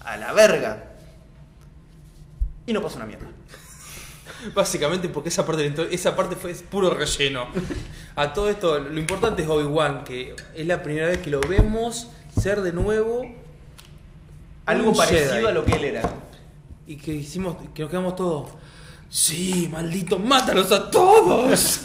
A 0.00 0.16
la 0.16 0.32
verga. 0.32 0.84
Y 2.66 2.72
no 2.72 2.82
pasa 2.82 2.96
una 2.96 3.06
mierda. 3.06 3.26
Básicamente 4.54 5.08
porque 5.08 5.30
esa 5.30 5.44
parte, 5.44 5.88
esa 5.90 6.14
parte 6.14 6.36
fue 6.36 6.54
puro 6.54 6.90
relleno. 6.90 7.48
A 8.14 8.32
todo 8.32 8.48
esto, 8.50 8.78
lo 8.78 8.98
importante 8.98 9.42
es 9.42 9.48
Obi-Wan, 9.48 10.04
que 10.04 10.34
es 10.54 10.66
la 10.66 10.82
primera 10.82 11.08
vez 11.08 11.18
que 11.18 11.30
lo 11.30 11.40
vemos 11.40 12.08
ser 12.38 12.60
de 12.62 12.72
nuevo 12.72 13.26
Algo 14.66 14.92
parecido 14.94 15.32
Jedi. 15.32 15.46
a 15.46 15.50
lo 15.50 15.64
que 15.64 15.72
él 15.72 15.84
era. 15.84 16.02
Y 16.86 16.96
que 16.96 17.12
hicimos, 17.12 17.56
que 17.74 17.82
nos 17.82 17.90
quedamos 17.90 18.16
todos. 18.16 18.50
Sí, 19.10 19.68
maldito, 19.72 20.18
mátalos 20.18 20.70
a 20.72 20.90
todos. 20.90 21.80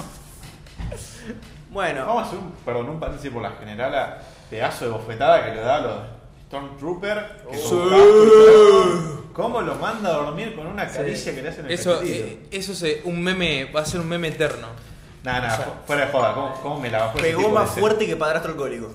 Bueno, 1.70 2.06
Vamos 2.06 2.24
a 2.24 2.28
hacer 2.28 2.40
un, 2.40 2.52
perdón, 2.66 2.90
un 2.90 3.00
paréntesis 3.00 3.32
por 3.32 3.42
la 3.42 3.52
general 3.52 3.96
a 3.96 4.18
pedazo 4.50 4.86
de 4.86 4.92
bofetada 4.92 5.44
que 5.46 5.56
le 5.56 5.62
da 5.62 5.76
a 5.78 5.82
los 5.82 5.98
Stormtroopers. 6.48 7.24
Que. 7.50 9.24
¿Cómo 9.34 9.62
lo 9.62 9.74
manda 9.76 10.10
a 10.10 10.14
dormir 10.14 10.56
con 10.56 10.68
una 10.68 10.88
caricia 10.88 11.34
que 11.34 11.42
le 11.42 11.50
hacen 11.50 11.62
en 11.66 11.72
el 11.72 11.80
Eso, 11.80 12.02
eh, 12.04 12.46
eso 12.52 12.74
es 12.74 12.84
eh, 12.84 13.02
un 13.06 13.24
meme, 13.24 13.66
va 13.72 13.82
a 13.82 13.86
ser 13.86 14.00
un 14.02 14.08
meme 14.08 14.28
eterno. 14.28 14.68
Nah, 15.24 15.40
nah, 15.40 15.50
fu- 15.56 15.72
fuera 15.88 16.06
de 16.06 16.12
joda, 16.12 16.34
¿cómo, 16.36 16.54
cómo 16.62 16.80
me 16.80 16.92
la 16.92 17.00
bajó 17.06 17.18
pegó 17.18 17.50
más 17.50 17.72
fuerte 17.72 18.06
que 18.06 18.16
padrastro 18.18 18.52
alcohólico. 18.52 18.94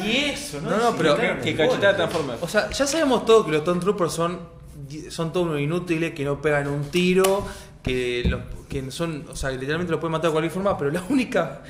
Ni 0.00 0.16
eso, 0.16 0.60
¿no? 0.62 0.70
No, 0.70 0.76
no, 0.78 0.96
pero- 0.96 1.16
Que 1.16 1.34
me 1.34 1.56
cachetada 1.56 1.66
jode. 1.92 1.94
Transformers. 1.94 2.42
O 2.42 2.48
sea, 2.48 2.70
ya 2.70 2.86
sabemos 2.86 3.26
todo 3.26 3.44
que 3.44 3.50
los 3.52 3.60
Stormtroopers 3.62 4.12
son, 4.12 4.38
son 5.10 5.32
todos 5.32 5.46
unos 5.48 5.60
inútiles, 5.60 6.12
que 6.14 6.24
no 6.24 6.40
pegan 6.40 6.66
un 6.68 6.84
tiro, 6.90 7.46
que, 7.82 8.24
los, 8.26 8.40
que 8.68 8.90
son, 8.90 9.26
o 9.30 9.36
sea, 9.36 9.50
que 9.50 9.56
literalmente 9.58 9.90
los 9.92 10.00
pueden 10.00 10.12
matar 10.12 10.30
de 10.30 10.32
cualquier 10.32 10.52
forma, 10.52 10.76
pero 10.78 10.90
la 10.90 11.02
única, 11.08 11.62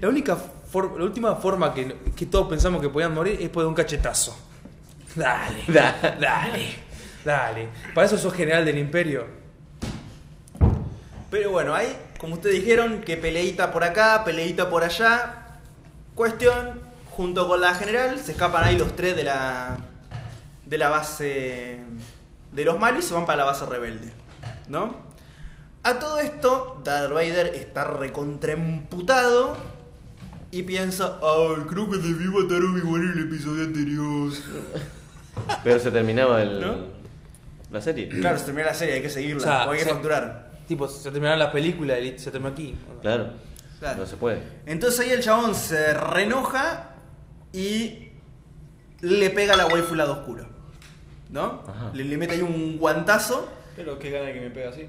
la 0.00 0.08
única, 0.08 0.36
for- 0.36 0.98
la 0.98 1.04
última 1.04 1.36
forma 1.36 1.72
que, 1.72 1.96
que 2.16 2.26
todos 2.26 2.48
pensamos 2.48 2.80
que 2.82 2.88
podían 2.88 3.14
morir 3.14 3.38
es 3.40 3.48
por 3.48 3.64
un 3.66 3.74
cachetazo. 3.74 4.36
Dale, 5.14 5.62
Da- 5.68 6.16
dale, 6.20 6.66
dale. 7.24 7.68
Para 7.94 8.06
eso 8.06 8.18
sos 8.18 8.34
general 8.34 8.64
del 8.64 8.78
imperio. 8.78 9.24
Pero 11.30 11.50
bueno, 11.50 11.74
hay, 11.74 11.88
como 12.18 12.34
ustedes 12.34 12.56
dijeron, 12.56 13.00
que 13.00 13.16
peleita 13.16 13.72
por 13.72 13.84
acá, 13.84 14.22
peleita 14.24 14.70
por 14.70 14.84
allá. 14.84 15.42
Cuestión, 16.14 16.80
junto 17.10 17.46
con 17.48 17.60
la 17.60 17.74
general, 17.74 18.18
se 18.20 18.32
escapan 18.32 18.64
ahí 18.64 18.78
los 18.78 18.94
tres 18.94 19.16
de 19.16 19.24
la, 19.24 19.76
de 20.64 20.78
la 20.78 20.88
base 20.88 21.78
de 22.56 22.64
los 22.64 22.78
malos 22.80 23.04
y 23.04 23.08
se 23.08 23.14
van 23.14 23.24
para 23.26 23.38
la 23.38 23.44
base 23.44 23.64
rebelde. 23.66 24.12
¿No? 24.68 24.96
A 25.84 25.98
todo 26.00 26.18
esto, 26.18 26.80
Darth 26.82 27.12
Vader 27.12 27.54
está 27.54 27.84
recontraemputado 27.84 29.56
y 30.50 30.62
piensa, 30.62 31.18
ay, 31.22 31.62
creo 31.68 31.88
que 31.90 31.98
debí 31.98 32.24
matar 32.24 32.62
a 32.62 32.64
Obi-Wan 32.72 33.02
en 33.02 33.18
el 33.18 33.28
episodio 33.28 33.64
anterior. 33.64 34.32
Pero 35.64 35.78
se 35.78 35.90
terminaba 35.90 36.42
el, 36.42 36.60
¿No? 36.60 36.76
la 37.70 37.80
serie. 37.80 38.08
Claro, 38.08 38.38
se 38.38 38.46
termina 38.46 38.66
la 38.68 38.74
serie, 38.74 38.94
hay 38.94 39.02
que 39.02 39.10
seguirla, 39.10 39.36
O 39.42 39.44
sea, 39.44 39.66
o 39.68 39.70
hay 39.72 39.78
que 39.78 39.84
se- 39.84 39.90
facturar. 39.90 40.46
Tipo, 40.66 40.88
se 40.88 41.10
terminaron 41.10 41.38
las 41.38 41.50
películas 41.52 41.98
y 42.02 42.18
se 42.18 42.30
terminó 42.32 42.50
aquí. 42.52 42.74
Claro. 43.02 43.30
Claro. 43.78 43.98
No 44.00 44.06
se 44.06 44.16
puede. 44.16 44.42
Entonces 44.64 44.98
ahí 45.00 45.10
el 45.10 45.22
chabón 45.22 45.54
se 45.54 45.92
renoja 45.94 46.94
y 47.52 48.08
le 49.02 49.30
pega 49.30 49.54
a 49.54 49.56
la 49.56 49.66
waifu 49.66 49.94
lado 49.94 50.14
oscuro. 50.14 50.48
¿No? 51.30 51.62
Ajá. 51.66 51.90
Le, 51.94 52.04
le 52.04 52.16
mete 52.16 52.34
ahí 52.34 52.42
un 52.42 52.78
guantazo. 52.78 53.48
Pero 53.74 53.98
qué 53.98 54.10
gana 54.10 54.32
que 54.32 54.40
me 54.40 54.50
pega 54.50 54.70
así. 54.70 54.88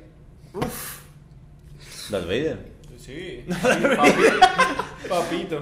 Darth 2.09 2.25
Vader. 2.25 2.57
Sí. 2.97 3.45
Papi- 3.49 5.07
Papito. 5.09 5.61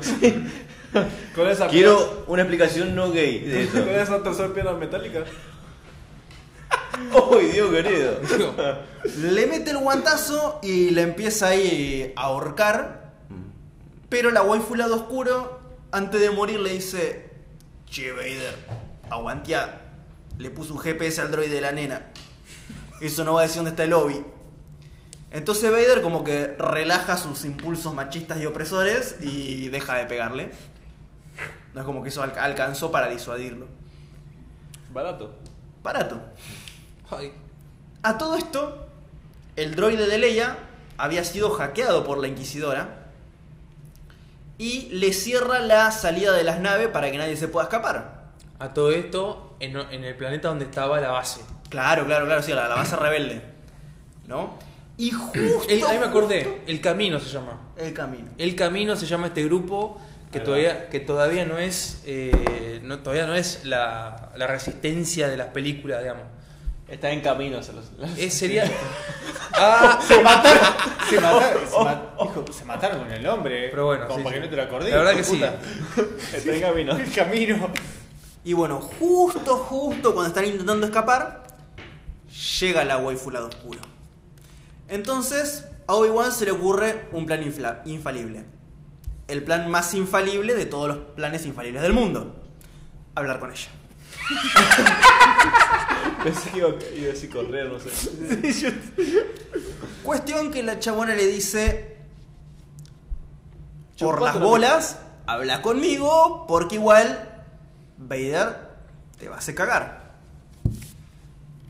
Con 1.35 1.47
esa 1.49 1.67
Quiero 1.67 2.23
una 2.27 2.43
explicación 2.43 2.95
no 2.95 3.11
gay 3.11 3.39
de 3.39 3.63
eso. 3.63 3.73
Con 3.83 3.89
esa 3.89 4.23
tercera 4.23 4.53
pierna 4.53 4.73
metálica. 4.73 5.23
¡Ay, 7.33 7.45
Dios 7.47 7.71
querido! 7.71 8.19
Le 9.17 9.47
mete 9.47 9.71
el 9.71 9.79
guantazo 9.79 10.59
y 10.63 10.91
le 10.91 11.01
empieza 11.01 11.47
ahí 11.49 12.13
a 12.15 12.23
ahorcar. 12.23 13.11
Pero 14.07 14.31
la 14.31 14.43
waifu 14.43 14.75
lado 14.75 14.95
oscuro, 14.95 15.59
antes 15.91 16.21
de 16.21 16.29
morir, 16.29 16.59
le 16.61 16.69
dice: 16.71 17.29
Che, 17.89 18.11
Vader, 18.13 18.55
aguantea. 19.09 19.81
Le 20.37 20.49
puso 20.49 20.73
un 20.73 20.79
GPS 20.79 21.21
al 21.21 21.31
droide 21.31 21.55
de 21.55 21.61
la 21.61 21.71
nena. 21.71 22.07
Eso 23.01 23.23
no 23.23 23.33
va 23.33 23.41
a 23.41 23.43
decir 23.43 23.57
dónde 23.57 23.71
está 23.71 23.83
el 23.83 23.89
lobby. 23.91 24.23
Entonces 25.31 25.69
Vader 25.71 26.01
como 26.01 26.23
que 26.23 26.47
relaja 26.57 27.17
sus 27.17 27.43
impulsos 27.45 27.93
machistas 27.93 28.39
y 28.39 28.45
opresores 28.45 29.17
y 29.21 29.67
deja 29.69 29.95
de 29.95 30.05
pegarle. 30.05 30.51
No 31.73 31.81
es 31.81 31.85
como 31.85 32.03
que 32.03 32.09
eso 32.09 32.23
alca- 32.23 32.43
alcanzó 32.43 32.91
para 32.91 33.09
disuadirlo. 33.09 33.67
Barato. 34.93 35.35
Barato. 35.83 36.21
Ay, 37.11 37.33
A 38.01 38.17
todo 38.17 38.37
esto, 38.37 38.87
el 39.57 39.75
droide 39.75 40.07
de 40.07 40.17
Leia 40.17 40.57
había 40.97 41.23
sido 41.25 41.49
hackeado 41.51 42.05
por 42.05 42.17
la 42.19 42.27
Inquisidora 42.29 43.07
y 44.57 44.83
le 44.91 45.11
cierra 45.11 45.59
la 45.59 45.91
salida 45.91 46.31
de 46.31 46.43
las 46.45 46.59
naves 46.61 46.87
para 46.87 47.11
que 47.11 47.17
nadie 47.17 47.35
se 47.35 47.47
pueda 47.49 47.65
escapar. 47.65 48.31
a 48.57 48.73
todo 48.73 48.91
esto, 48.91 49.44
en, 49.59 49.75
en 49.77 50.03
el 50.03 50.15
planeta 50.15 50.47
donde 50.49 50.65
estaba 50.65 50.99
la 50.99 51.11
base. 51.11 51.41
Claro, 51.69 52.05
claro, 52.05 52.25
claro, 52.25 52.41
sí, 52.43 52.51
la, 52.53 52.67
la 52.67 52.75
base 52.75 52.95
rebelde. 52.95 53.41
¿No? 54.27 54.57
Y 54.97 55.11
justo. 55.11 55.39
El- 55.69 55.83
ahí 55.85 55.99
me 55.99 56.05
acordé, 56.05 56.43
justo- 56.45 56.61
El 56.67 56.81
Camino 56.81 57.19
se 57.19 57.29
llama. 57.29 57.59
El 57.77 57.93
camino. 57.93 58.29
El 58.37 58.55
Camino 58.55 58.95
se 58.95 59.05
llama 59.05 59.27
este 59.27 59.43
grupo 59.43 59.99
que 60.31 60.39
todavía, 60.39 60.89
que 60.89 60.99
todavía 60.99 61.45
no 61.45 61.57
es 61.57 62.01
eh, 62.05 62.79
no, 62.83 62.99
todavía 62.99 63.25
no 63.25 63.35
es 63.35 63.63
la, 63.65 64.31
la 64.35 64.47
resistencia 64.47 65.27
de 65.29 65.37
las 65.37 65.47
películas, 65.47 66.01
digamos. 66.01 66.23
Está 66.87 67.09
en 67.11 67.21
camino. 67.21 67.61
Se 67.63 67.73
los, 67.73 67.85
Eh, 68.17 68.29
sería. 68.29 68.65
Ah, 69.57 69.99
Se 70.05 70.21
mataron. 70.21 70.59
Se 71.09 71.19
mataron. 71.21 71.61
Se, 71.69 71.79
ma- 71.83 72.03
hijo, 72.21 72.45
se 72.51 72.65
mataron 72.65 72.99
con 72.99 73.11
el 73.11 73.25
hombre. 73.27 73.69
Pero 73.69 73.85
bueno, 73.85 74.05
Como 74.07 74.17
sí, 74.19 74.23
para 74.23 74.35
sí. 74.35 74.41
que 74.41 74.45
no 74.45 74.49
te 74.51 74.55
lo 74.57 74.63
acordé. 74.63 74.89
La 74.91 74.97
verdad 74.97 75.11
que 75.11 75.17
de 75.17 75.23
sí. 75.23 75.35
puta. 75.35 75.55
Está 76.35 76.53
en 76.53 76.61
camino. 76.61 76.97
El 76.97 77.11
camino. 77.13 77.69
Y 78.45 78.53
bueno, 78.53 78.79
justo, 78.79 79.57
justo 79.57 80.13
cuando 80.13 80.27
están 80.29 80.45
intentando 80.45 80.85
escapar, 80.85 81.43
llega 82.59 82.85
la 82.85 82.97
waifu 82.97 83.31
lado 83.31 83.47
oscuro. 83.47 83.79
Entonces, 84.87 85.65
a 85.87 85.95
Obi-Wan 85.95 86.31
se 86.31 86.45
le 86.45 86.51
ocurre 86.51 87.07
un 87.11 87.25
plan 87.25 87.43
infalible. 87.85 88.45
El 89.27 89.43
plan 89.43 89.69
más 89.69 89.93
infalible 89.95 90.53
de 90.53 90.67
todos 90.67 90.87
los 90.87 90.97
planes 91.15 91.45
infalibles 91.47 91.81
del 91.81 91.93
mundo. 91.93 92.35
Hablar 93.15 93.39
con 93.39 93.51
ella. 93.51 93.67
Pensé 96.23 96.49
que 96.51 96.57
iba, 96.59 96.69
iba 96.69 97.09
a 97.09 97.13
decir 97.13 97.29
correr, 97.31 97.67
no 97.71 97.79
sé. 97.79 97.89
Cuestión 100.03 100.51
que 100.51 100.61
la 100.63 100.79
chabona 100.79 101.15
le 101.15 101.25
dice, 101.27 101.97
por 103.99 104.21
las 104.21 104.35
la- 104.35 104.41
bolas, 104.41 104.99
habla 105.25 105.61
conmigo, 105.63 106.45
porque 106.47 106.75
igual 106.75 107.34
Vader 107.97 108.69
te 109.19 109.29
va 109.29 109.35
a 109.35 109.39
hacer 109.39 109.55
cagar. 109.55 110.13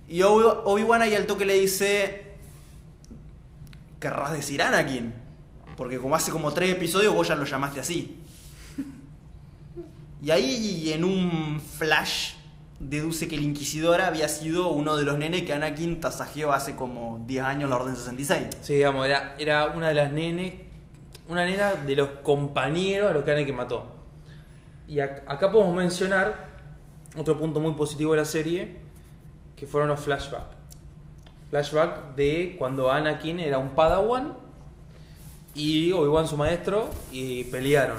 Y 0.07 0.21
Obi- 0.21 0.61
Obi-Wan 0.65 1.01
ahí 1.01 1.15
al 1.15 1.25
toque 1.25 1.45
le 1.45 1.55
dice, 1.59 2.35
querrás 3.99 4.33
decir 4.33 4.61
Anakin, 4.61 5.13
porque 5.77 5.97
como 5.99 6.15
hace 6.15 6.31
como 6.31 6.51
tres 6.53 6.71
episodios 6.71 7.13
vos 7.13 7.27
ya 7.27 7.35
lo 7.35 7.45
llamaste 7.45 7.79
así. 7.79 8.19
Y 10.21 10.31
ahí 10.31 10.91
en 10.93 11.03
un 11.03 11.59
flash 11.61 12.33
deduce 12.79 13.27
que 13.27 13.35
el 13.35 13.43
Inquisidor 13.43 14.01
había 14.01 14.27
sido 14.27 14.69
uno 14.69 14.95
de 14.97 15.03
los 15.03 15.17
nenes 15.17 15.43
que 15.43 15.53
Anakin 15.53 15.99
tasajeó 15.99 16.51
hace 16.51 16.75
como 16.75 17.23
10 17.27 17.43
años 17.43 17.69
la 17.69 17.77
Orden 17.77 17.95
66. 17.95 18.47
sí, 18.61 18.73
digamos, 18.75 19.05
era, 19.05 19.35
era 19.39 19.67
una 19.67 19.89
de 19.89 19.93
las 19.95 20.11
nenes, 20.11 20.53
una 21.29 21.45
nena 21.45 21.73
de 21.73 21.95
los 21.95 22.09
compañeros 22.23 23.11
a 23.11 23.13
los 23.13 23.23
que 23.23 23.45
que 23.45 23.53
mató. 23.53 23.94
Y 24.87 24.95
ac- 24.97 25.23
acá 25.27 25.51
podemos 25.51 25.75
mencionar 25.75 26.47
otro 27.17 27.37
punto 27.37 27.59
muy 27.59 27.73
positivo 27.73 28.11
de 28.11 28.17
la 28.19 28.25
serie, 28.25 28.77
que 29.55 29.65
fueron 29.67 29.89
los 29.89 29.99
flashbacks. 29.99 30.55
Flashback 31.49 32.15
de 32.15 32.55
cuando 32.59 32.91
Anakin 32.91 33.39
era 33.39 33.57
un 33.57 33.69
Padawan 33.69 34.33
y 35.53 35.91
Obi-Wan 35.91 36.27
su 36.27 36.35
maestro 36.37 36.89
y 37.11 37.45
pelearon. 37.45 37.97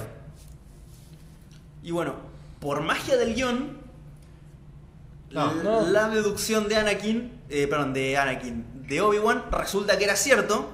Y 1.82 1.90
bueno, 1.92 2.14
por 2.60 2.82
magia 2.82 3.16
del 3.16 3.34
guion, 3.34 3.78
No, 5.30 5.52
l- 5.52 5.62
no. 5.62 5.86
la 5.88 6.08
deducción 6.08 6.68
de 6.68 6.76
Anakin, 6.76 7.32
eh, 7.48 7.66
perdón, 7.66 7.94
de 7.94 8.16
Anakin, 8.18 8.86
de 8.86 9.00
Obi-Wan, 9.00 9.44
resulta 9.50 9.96
que 9.96 10.04
era 10.04 10.16
cierto. 10.16 10.68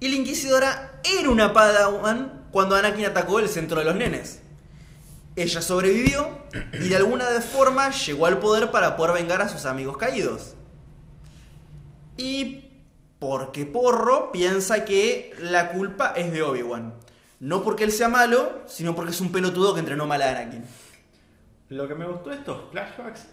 Y 0.00 0.08
la 0.08 0.16
Inquisidora 0.16 1.00
era 1.18 1.28
una 1.28 1.52
Padawan 1.52 2.44
cuando 2.50 2.76
Anakin 2.76 3.06
atacó 3.06 3.38
el 3.40 3.48
centro 3.48 3.78
de 3.80 3.84
los 3.84 3.94
nenes. 3.96 4.40
Ella 5.36 5.62
sobrevivió 5.62 6.28
y 6.72 6.88
de 6.88 6.96
alguna 6.96 7.26
forma 7.40 7.90
llegó 7.90 8.26
al 8.26 8.38
poder 8.38 8.70
para 8.70 8.96
poder 8.96 9.14
vengar 9.14 9.42
a 9.42 9.48
sus 9.48 9.64
amigos 9.66 9.96
caídos. 9.96 10.54
Y 12.16 12.70
porque 13.18 13.66
Porro 13.66 14.30
piensa 14.30 14.84
que 14.84 15.34
la 15.40 15.72
culpa 15.72 16.12
es 16.16 16.32
de 16.32 16.42
Obi-Wan. 16.42 16.94
No 17.40 17.64
porque 17.64 17.84
él 17.84 17.92
sea 17.92 18.08
malo, 18.08 18.62
sino 18.66 18.94
porque 18.94 19.10
es 19.10 19.20
un 19.20 19.32
pelotudo 19.32 19.74
que 19.74 19.80
entrenó 19.80 20.06
mal 20.06 20.22
a 20.22 20.30
Anakin. 20.30 20.64
Lo 21.70 21.88
que 21.88 21.94
me 21.94 22.06
gustó 22.06 22.30
de 22.30 22.36
estos 22.36 22.70
flashbacks 22.70 23.26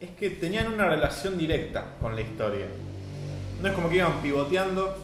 es 0.00 0.10
que 0.10 0.30
tenían 0.30 0.72
una 0.72 0.88
relación 0.88 1.38
directa 1.38 1.94
con 2.00 2.16
la 2.16 2.22
historia. 2.22 2.66
No 3.62 3.68
es 3.68 3.74
como 3.74 3.88
que 3.88 3.96
iban 3.96 4.20
pivoteando 4.20 4.96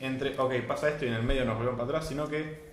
entre, 0.00 0.38
ok, 0.38 0.54
pasa 0.66 0.88
esto 0.88 1.04
y 1.04 1.08
en 1.08 1.14
el 1.14 1.22
medio 1.22 1.44
nos 1.44 1.56
volvemos 1.56 1.78
para 1.78 1.88
atrás, 1.90 2.08
sino 2.08 2.28
que 2.28 2.69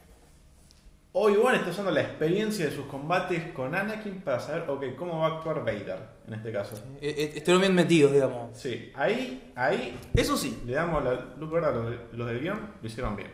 Obi-Wan 1.14 1.56
está 1.56 1.72
usando 1.72 1.90
la 1.92 2.02
experiencia 2.02 2.66
de 2.66 2.72
sus 2.76 2.86
combates 2.86 3.52
con 3.54 3.74
Anakin 3.74 4.22
para 4.22 4.40
saber, 4.40 4.70
ok, 4.70 4.96
cómo 4.98 5.20
va 5.20 5.28
a 5.28 5.38
actuar 5.38 5.60
Vader 5.66 5.98
en 6.28 6.34
este 6.36 6.52
caso. 6.52 6.76
Eh, 7.02 7.16
eh, 7.18 7.32
Estuvieron 7.36 7.62
bien 7.62 7.74
metidos, 7.76 8.12
digamos. 8.12 8.56
Sí, 8.56 8.92
ahí, 8.94 9.52
ahí 9.56 9.98
Eso 10.14 10.38
sí, 10.38 10.62
le 10.66 10.74
damos 10.74 11.04
la 11.04 11.14
luz 11.40 11.50
verde 11.50 11.68
a 11.68 11.72
los, 11.72 11.96
los 12.12 12.28
del 12.28 12.40
guion, 12.42 12.60
lo 12.82 12.88
hicieron 12.88 13.16
bien. 13.16 13.32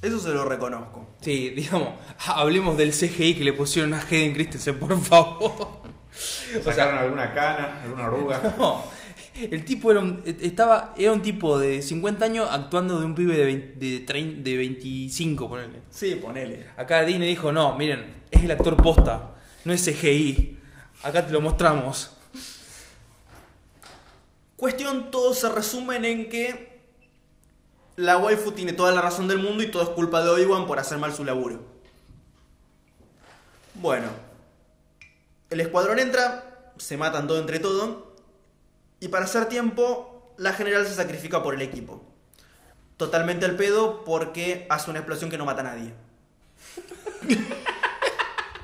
eso 0.00 0.18
se 0.18 0.30
lo 0.30 0.44
reconozco. 0.46 1.08
Sí, 1.20 1.50
digamos, 1.50 1.90
hablemos 2.26 2.76
del 2.78 2.92
CGI 2.92 3.34
que 3.34 3.44
le 3.44 3.52
pusieron 3.52 3.92
a 3.92 4.00
Hayden 4.00 4.32
Christensen, 4.32 4.78
por 4.78 4.98
favor. 4.98 5.82
Sacaron 6.62 6.96
alguna 6.98 7.34
cana, 7.34 7.82
alguna 7.82 8.06
arruga. 8.06 8.54
No, 8.58 8.82
el 9.40 9.64
tipo 9.64 9.90
era 9.90 10.00
un, 10.00 10.22
estaba, 10.24 10.94
era 10.96 11.12
un 11.12 11.22
tipo 11.22 11.58
de 11.58 11.82
50 11.82 12.24
años 12.24 12.48
actuando 12.50 12.98
de 12.98 13.04
un 13.06 13.14
pibe 13.14 13.36
de, 13.36 13.44
20 13.44 13.78
de, 13.78 14.06
trein- 14.06 14.42
de 14.42 14.56
25, 14.56 15.48
ponele. 15.48 15.82
Sí, 15.90 16.14
ponele. 16.16 16.66
Acá 16.76 17.02
Disney 17.04 17.28
dijo, 17.28 17.52
no, 17.52 17.76
miren, 17.76 18.22
es 18.30 18.42
el 18.42 18.50
actor 18.50 18.76
posta, 18.76 19.34
no 19.64 19.72
es 19.72 19.84
CGI. 19.84 20.58
Acá 21.02 21.26
te 21.26 21.32
lo 21.32 21.40
mostramos. 21.40 22.12
Cuestión, 24.56 25.10
todos 25.10 25.38
se 25.38 25.48
resumen 25.50 26.04
en 26.04 26.28
que 26.30 26.80
la 27.96 28.16
waifu 28.18 28.52
tiene 28.52 28.72
toda 28.72 28.92
la 28.92 29.02
razón 29.02 29.28
del 29.28 29.38
mundo 29.38 29.62
y 29.62 29.70
todo 29.70 29.82
es 29.82 29.88
culpa 29.90 30.22
de 30.22 30.30
Obi-Wan 30.30 30.66
por 30.66 30.78
hacer 30.78 30.98
mal 30.98 31.14
su 31.14 31.24
laburo. 31.24 31.62
Bueno, 33.74 34.08
el 35.50 35.60
escuadrón 35.60 35.98
entra, 35.98 36.72
se 36.78 36.96
matan 36.96 37.26
todo 37.26 37.38
entre 37.38 37.58
todo, 37.58 38.05
y 39.06 39.08
para 39.08 39.24
hacer 39.24 39.46
tiempo, 39.46 40.32
la 40.36 40.52
general 40.52 40.84
se 40.86 40.94
sacrifica 40.94 41.42
por 41.42 41.54
el 41.54 41.62
equipo. 41.62 42.02
Totalmente 42.96 43.44
al 43.46 43.54
pedo 43.56 44.02
porque 44.04 44.66
hace 44.68 44.90
una 44.90 44.98
explosión 44.98 45.30
que 45.30 45.38
no 45.38 45.44
mata 45.44 45.60
a 45.60 45.64
nadie. 45.64 45.92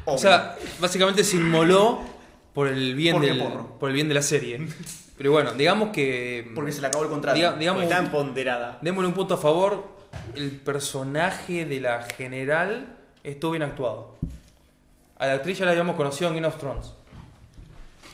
O 0.05 0.18
sea, 0.18 0.57
básicamente 0.80 1.22
se 1.22 1.36
inmoló 1.36 2.01
por 2.55 2.66
el 2.66 2.97
bien, 2.97 3.20
del, 3.20 3.38
porro. 3.38 3.78
por 3.78 3.88
el 3.88 3.95
bien 3.95 4.09
de 4.09 4.14
la 4.14 4.22
serie. 4.22 4.66
Pero 5.16 5.30
bueno, 5.30 5.53
digamos 5.55 5.90
que... 5.90 6.51
porque 6.57 6.72
se 6.72 6.80
le 6.80 6.88
acabó 6.88 7.05
el 7.05 7.11
contrato. 7.11 7.38
diga- 7.38 7.57
digamos, 7.57 7.84
Está 7.84 7.99
empoderada. 7.99 8.78
Démosle 8.82 9.07
un 9.07 9.14
punto 9.14 9.34
a 9.34 9.38
favor. 9.38 9.86
El 10.34 10.51
personaje 10.51 11.64
de 11.66 11.80
la 11.80 12.03
general 12.03 12.97
estuvo 13.22 13.53
bien 13.53 13.62
actuado. 13.62 14.16
A 15.18 15.28
la 15.28 15.34
actriz 15.34 15.59
ya 15.59 15.66
la 15.66 15.70
habíamos 15.70 15.95
conocido 15.95 16.30
en 16.30 16.34
Game 16.34 16.49
of 16.49 16.59
Thrones. 16.59 16.93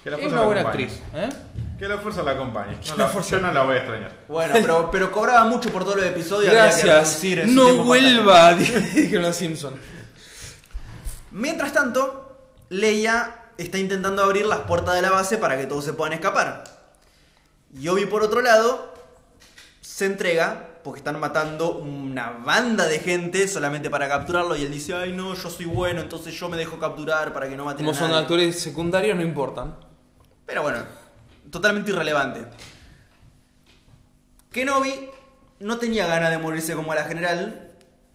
Que 0.09 0.11
la 0.11 0.17
Es 0.17 0.23
fuerza 0.23 0.35
una 0.35 0.41
la 0.41 0.47
buena 0.47 0.61
acompañe. 0.63 0.85
actriz. 0.85 1.03
¿eh? 1.15 1.29
Que 1.79 1.89
la 1.89 1.99
fuerza 1.99 2.23
la 2.23 2.31
acompañe. 2.33 2.77
No 2.89 2.97
la 2.97 3.07
fuerza- 3.09 3.31
yo 3.37 3.41
no 3.41 3.53
la 3.53 3.63
voy 3.63 3.75
a 3.75 3.79
extrañar. 3.79 4.13
Bueno, 4.27 4.55
pero, 4.55 4.91
pero 4.91 5.13
cobraba 5.13 5.45
mucho 5.45 5.71
por 5.71 5.85
todos 5.85 5.97
los 5.97 6.07
episodios. 6.07 6.51
había 6.51 6.75
que 6.75 6.83
Gracias. 6.87 7.25
en 7.25 7.49
su 7.49 7.55
No 7.55 7.85
vuelva, 7.85 8.55
dijeron 8.55 9.23
los 9.23 9.37
Simpsons. 9.37 9.77
Mientras 11.31 11.73
tanto, 11.73 12.37
Leia 12.71 13.35
está 13.59 13.79
intentando 13.79 14.23
abrir 14.23 14.47
las 14.47 14.61
puertas 14.61 14.95
de 14.95 15.03
la 15.03 15.11
base 15.11 15.37
para 15.39 15.57
que 15.59 15.67
todos 15.67 15.85
se 15.85 15.93
puedan 15.93 16.15
escapar. 16.15 16.65
Y 17.79 17.87
Obi, 17.89 18.07
por 18.07 18.23
otro 18.23 18.41
lado, 18.41 18.95
se 19.81 20.07
entrega 20.07 20.65
porque 20.83 20.99
están 21.01 21.21
matando 21.21 21.73
una 21.73 22.31
banda 22.31 22.87
de 22.87 22.99
gente 23.01 23.47
solamente 23.47 23.91
para 23.91 24.09
capturarlo. 24.09 24.57
Y 24.57 24.63
él 24.63 24.71
dice: 24.73 24.95
Ay, 24.95 25.13
no, 25.13 25.35
yo 25.35 25.51
soy 25.51 25.67
bueno, 25.67 26.01
entonces 26.01 26.35
yo 26.35 26.49
me 26.49 26.57
dejo 26.57 26.79
capturar 26.79 27.33
para 27.35 27.49
que 27.49 27.57
no 27.57 27.65
maten 27.67 27.85
Como 27.85 27.91
a 27.97 27.99
son 27.99 28.09
nadie". 28.11 28.23
actores 28.23 28.59
secundarios, 28.61 29.17
no 29.17 29.23
importan. 29.23 29.77
Pero 30.49 30.63
bueno, 30.63 30.79
totalmente 31.51 31.91
irrelevante. 31.91 32.47
Kenobi 34.51 35.11
no 35.61 35.79
tenía 35.79 36.07
ganas 36.07 36.31
de 36.31 36.39
morirse 36.39 36.75
como 36.75 36.95
la 36.95 37.05
general. 37.05 37.71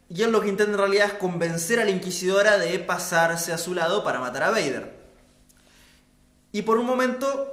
Y 0.10 0.24
él 0.24 0.32
lo 0.32 0.42
que 0.42 0.50
intenta 0.50 0.74
en 0.74 0.80
realidad 0.80 1.06
es 1.06 1.14
convencer 1.14 1.80
a 1.80 1.86
la 1.86 1.92
Inquisidora 1.92 2.58
de 2.58 2.80
pasarse 2.80 3.54
a 3.54 3.60
su 3.60 3.76
lado 3.76 4.04
para 4.04 4.20
matar 4.20 4.44
a 4.44 4.50
Vader. 4.50 4.94
Y 6.52 6.64
por 6.64 6.80
un 6.80 6.88
momento 6.88 7.52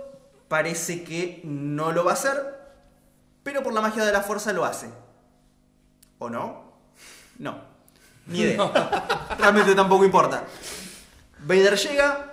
parece 0.49 1.05
que 1.05 1.43
no 1.45 1.93
lo 1.93 2.03
va 2.03 2.13
a 2.13 2.15
hacer, 2.15 2.59
pero 3.43 3.63
por 3.63 3.75
la 3.75 3.83
magia 3.83 4.03
de 4.03 4.13
la 4.13 4.23
fuerza 4.23 4.55
lo 4.55 4.65
hace. 4.65 4.89
¿O 6.19 6.31
no? 6.31 6.73
No. 7.39 7.61
Ni 8.27 8.41
idea. 8.41 9.37
Realmente 9.39 9.75
tampoco 9.75 10.07
importa. 10.07 10.45
Vader 11.41 11.77
llega, 11.77 12.30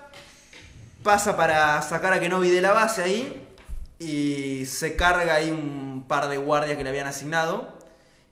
pasa 1.07 1.37
para 1.37 1.81
sacar 1.83 2.11
a 2.11 2.19
Kenobi 2.19 2.49
de 2.49 2.59
la 2.59 2.73
base 2.73 3.01
ahí 3.01 3.47
y 3.97 4.65
se 4.65 4.97
carga 4.97 5.35
ahí 5.35 5.49
un 5.49 6.03
par 6.05 6.27
de 6.27 6.35
guardias 6.35 6.75
que 6.75 6.83
le 6.83 6.89
habían 6.89 7.07
asignado. 7.07 7.69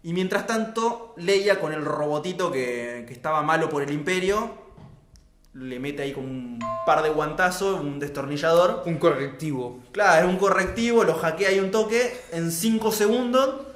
Y 0.04 0.12
mientras 0.12 0.46
tanto, 0.46 1.14
Leia 1.16 1.62
con 1.62 1.72
el 1.72 1.86
robotito 1.86 2.52
que, 2.52 3.06
que 3.08 3.14
estaba 3.14 3.44
malo 3.44 3.70
por 3.70 3.82
el 3.82 3.94
imperio, 3.94 4.58
le 5.54 5.80
mete 5.80 6.04
ahí 6.04 6.12
con 6.12 6.26
un 6.26 6.60
par 6.86 7.02
de 7.02 7.12
guantazos, 7.12 7.80
un 7.80 7.98
destornillador. 7.98 8.84
Un 8.86 8.98
correctivo. 8.98 9.80
Claro, 9.94 10.28
es 10.28 10.34
un 10.34 10.38
correctivo, 10.38 11.06
lo 11.06 11.14
hackea 11.14 11.52
ahí 11.52 11.62
un 11.62 11.72
toque, 11.72 12.14
en 12.34 12.52
5 12.52 12.92
segundos 12.92 13.68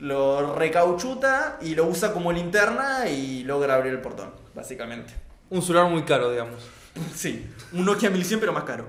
lo 0.00 0.54
recauchuta 0.54 1.56
y 1.62 1.74
lo 1.74 1.86
usa 1.86 2.12
como 2.12 2.30
linterna 2.30 3.08
y 3.08 3.42
logra 3.44 3.76
abrir 3.76 3.94
el 3.94 4.02
portón, 4.02 4.32
básicamente. 4.54 5.14
Un 5.48 5.62
celular 5.62 5.88
muy 5.90 6.02
caro, 6.02 6.30
digamos. 6.30 6.83
Sí, 7.14 7.46
un 7.72 7.84
Nokia 7.84 8.10
1100 8.10 8.40
pero 8.40 8.52
más 8.52 8.64
caro. 8.64 8.88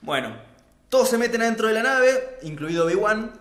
bueno, 0.00 0.36
todos 0.88 1.08
se 1.10 1.18
meten 1.18 1.42
adentro 1.42 1.68
de 1.68 1.74
la 1.74 1.82
nave, 1.82 2.38
incluido 2.42 2.86
Obi-Wan. 2.86 3.32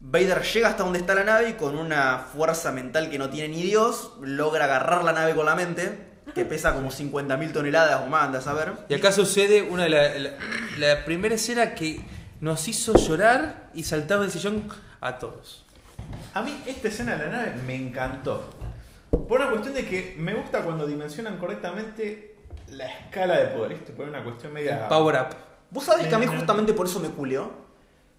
Vader 0.00 0.42
llega 0.42 0.68
hasta 0.68 0.82
donde 0.82 0.98
está 0.98 1.14
la 1.14 1.22
nave 1.24 1.50
y 1.50 1.52
con 1.52 1.76
una 1.76 2.18
fuerza 2.34 2.72
mental 2.72 3.08
que 3.08 3.18
no 3.18 3.30
tiene 3.30 3.54
ni 3.54 3.62
Dios, 3.62 4.12
logra 4.20 4.64
agarrar 4.64 5.04
la 5.04 5.12
nave 5.12 5.34
con 5.34 5.46
la 5.46 5.54
mente, 5.54 5.96
que 6.34 6.44
pesa 6.44 6.74
como 6.74 6.90
50.000 6.90 7.52
toneladas 7.52 8.00
o 8.02 8.06
más, 8.06 8.24
anda 8.24 8.40
a 8.40 8.42
saber. 8.42 8.72
Y 8.88 8.94
acá 8.94 9.12
sucede 9.12 9.62
una 9.62 9.84
de 9.84 9.90
la, 9.90 10.18
la- 10.18 10.30
la 10.78 11.04
primera 11.04 11.36
escena 11.36 11.74
que 11.74 12.00
nos 12.40 12.66
hizo 12.66 12.94
llorar 12.96 13.70
y 13.74 13.84
saltar 13.84 14.18
del 14.18 14.32
sillón 14.32 14.64
a 15.00 15.18
todos. 15.18 15.64
A 16.34 16.42
mí 16.42 16.60
esta 16.66 16.88
escena 16.88 17.14
de 17.16 17.26
la 17.26 17.30
nave 17.30 17.54
me 17.64 17.76
encantó. 17.76 18.50
Por 19.12 19.40
una 19.40 19.50
cuestión 19.50 19.74
de 19.74 19.86
que 19.86 20.16
me 20.18 20.34
gusta 20.34 20.62
cuando 20.62 20.86
dimensionan 20.86 21.38
correctamente 21.38 22.34
la 22.68 22.86
escala 22.86 23.38
de 23.38 23.46
poder. 23.46 23.74
¿viste? 23.74 23.92
Por 23.92 24.08
una 24.08 24.24
cuestión 24.24 24.52
media... 24.52 24.88
Power 24.88 25.16
up. 25.16 25.36
Vos 25.70 25.84
sabés 25.84 26.06
que 26.06 26.14
a 26.14 26.18
mí 26.18 26.26
justamente 26.26 26.72
por 26.72 26.86
eso 26.86 27.00
me 27.00 27.08
culió. 27.08 27.50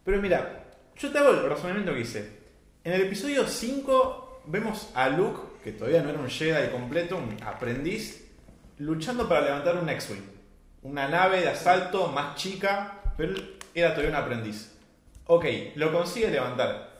Pero 0.03 0.21
mira, 0.21 0.65
yo 0.95 1.11
te 1.11 1.17
hago 1.17 1.31
el 1.31 1.49
razonamiento 1.49 1.93
que 1.93 2.01
hice. 2.01 2.39
En 2.83 2.93
el 2.93 3.01
episodio 3.01 3.47
5 3.47 4.43
vemos 4.45 4.89
a 4.93 5.09
Luke, 5.09 5.39
que 5.63 5.71
todavía 5.71 6.01
no 6.03 6.09
era 6.09 6.19
un 6.19 6.29
Jedi 6.29 6.69
completo, 6.69 7.17
un 7.17 7.37
aprendiz, 7.43 8.29
luchando 8.77 9.27
para 9.27 9.41
levantar 9.41 9.77
un 9.77 9.89
X-Wing. 9.89 10.29
Una 10.83 11.07
nave 11.07 11.41
de 11.41 11.49
asalto 11.49 12.07
más 12.07 12.35
chica, 12.35 13.01
pero 13.15 13.33
él 13.33 13.57
era 13.73 13.91
todavía 13.91 14.17
un 14.17 14.23
aprendiz. 14.23 14.73
Ok, 15.25 15.45
lo 15.75 15.93
consigue 15.93 16.29
levantar. 16.29 16.91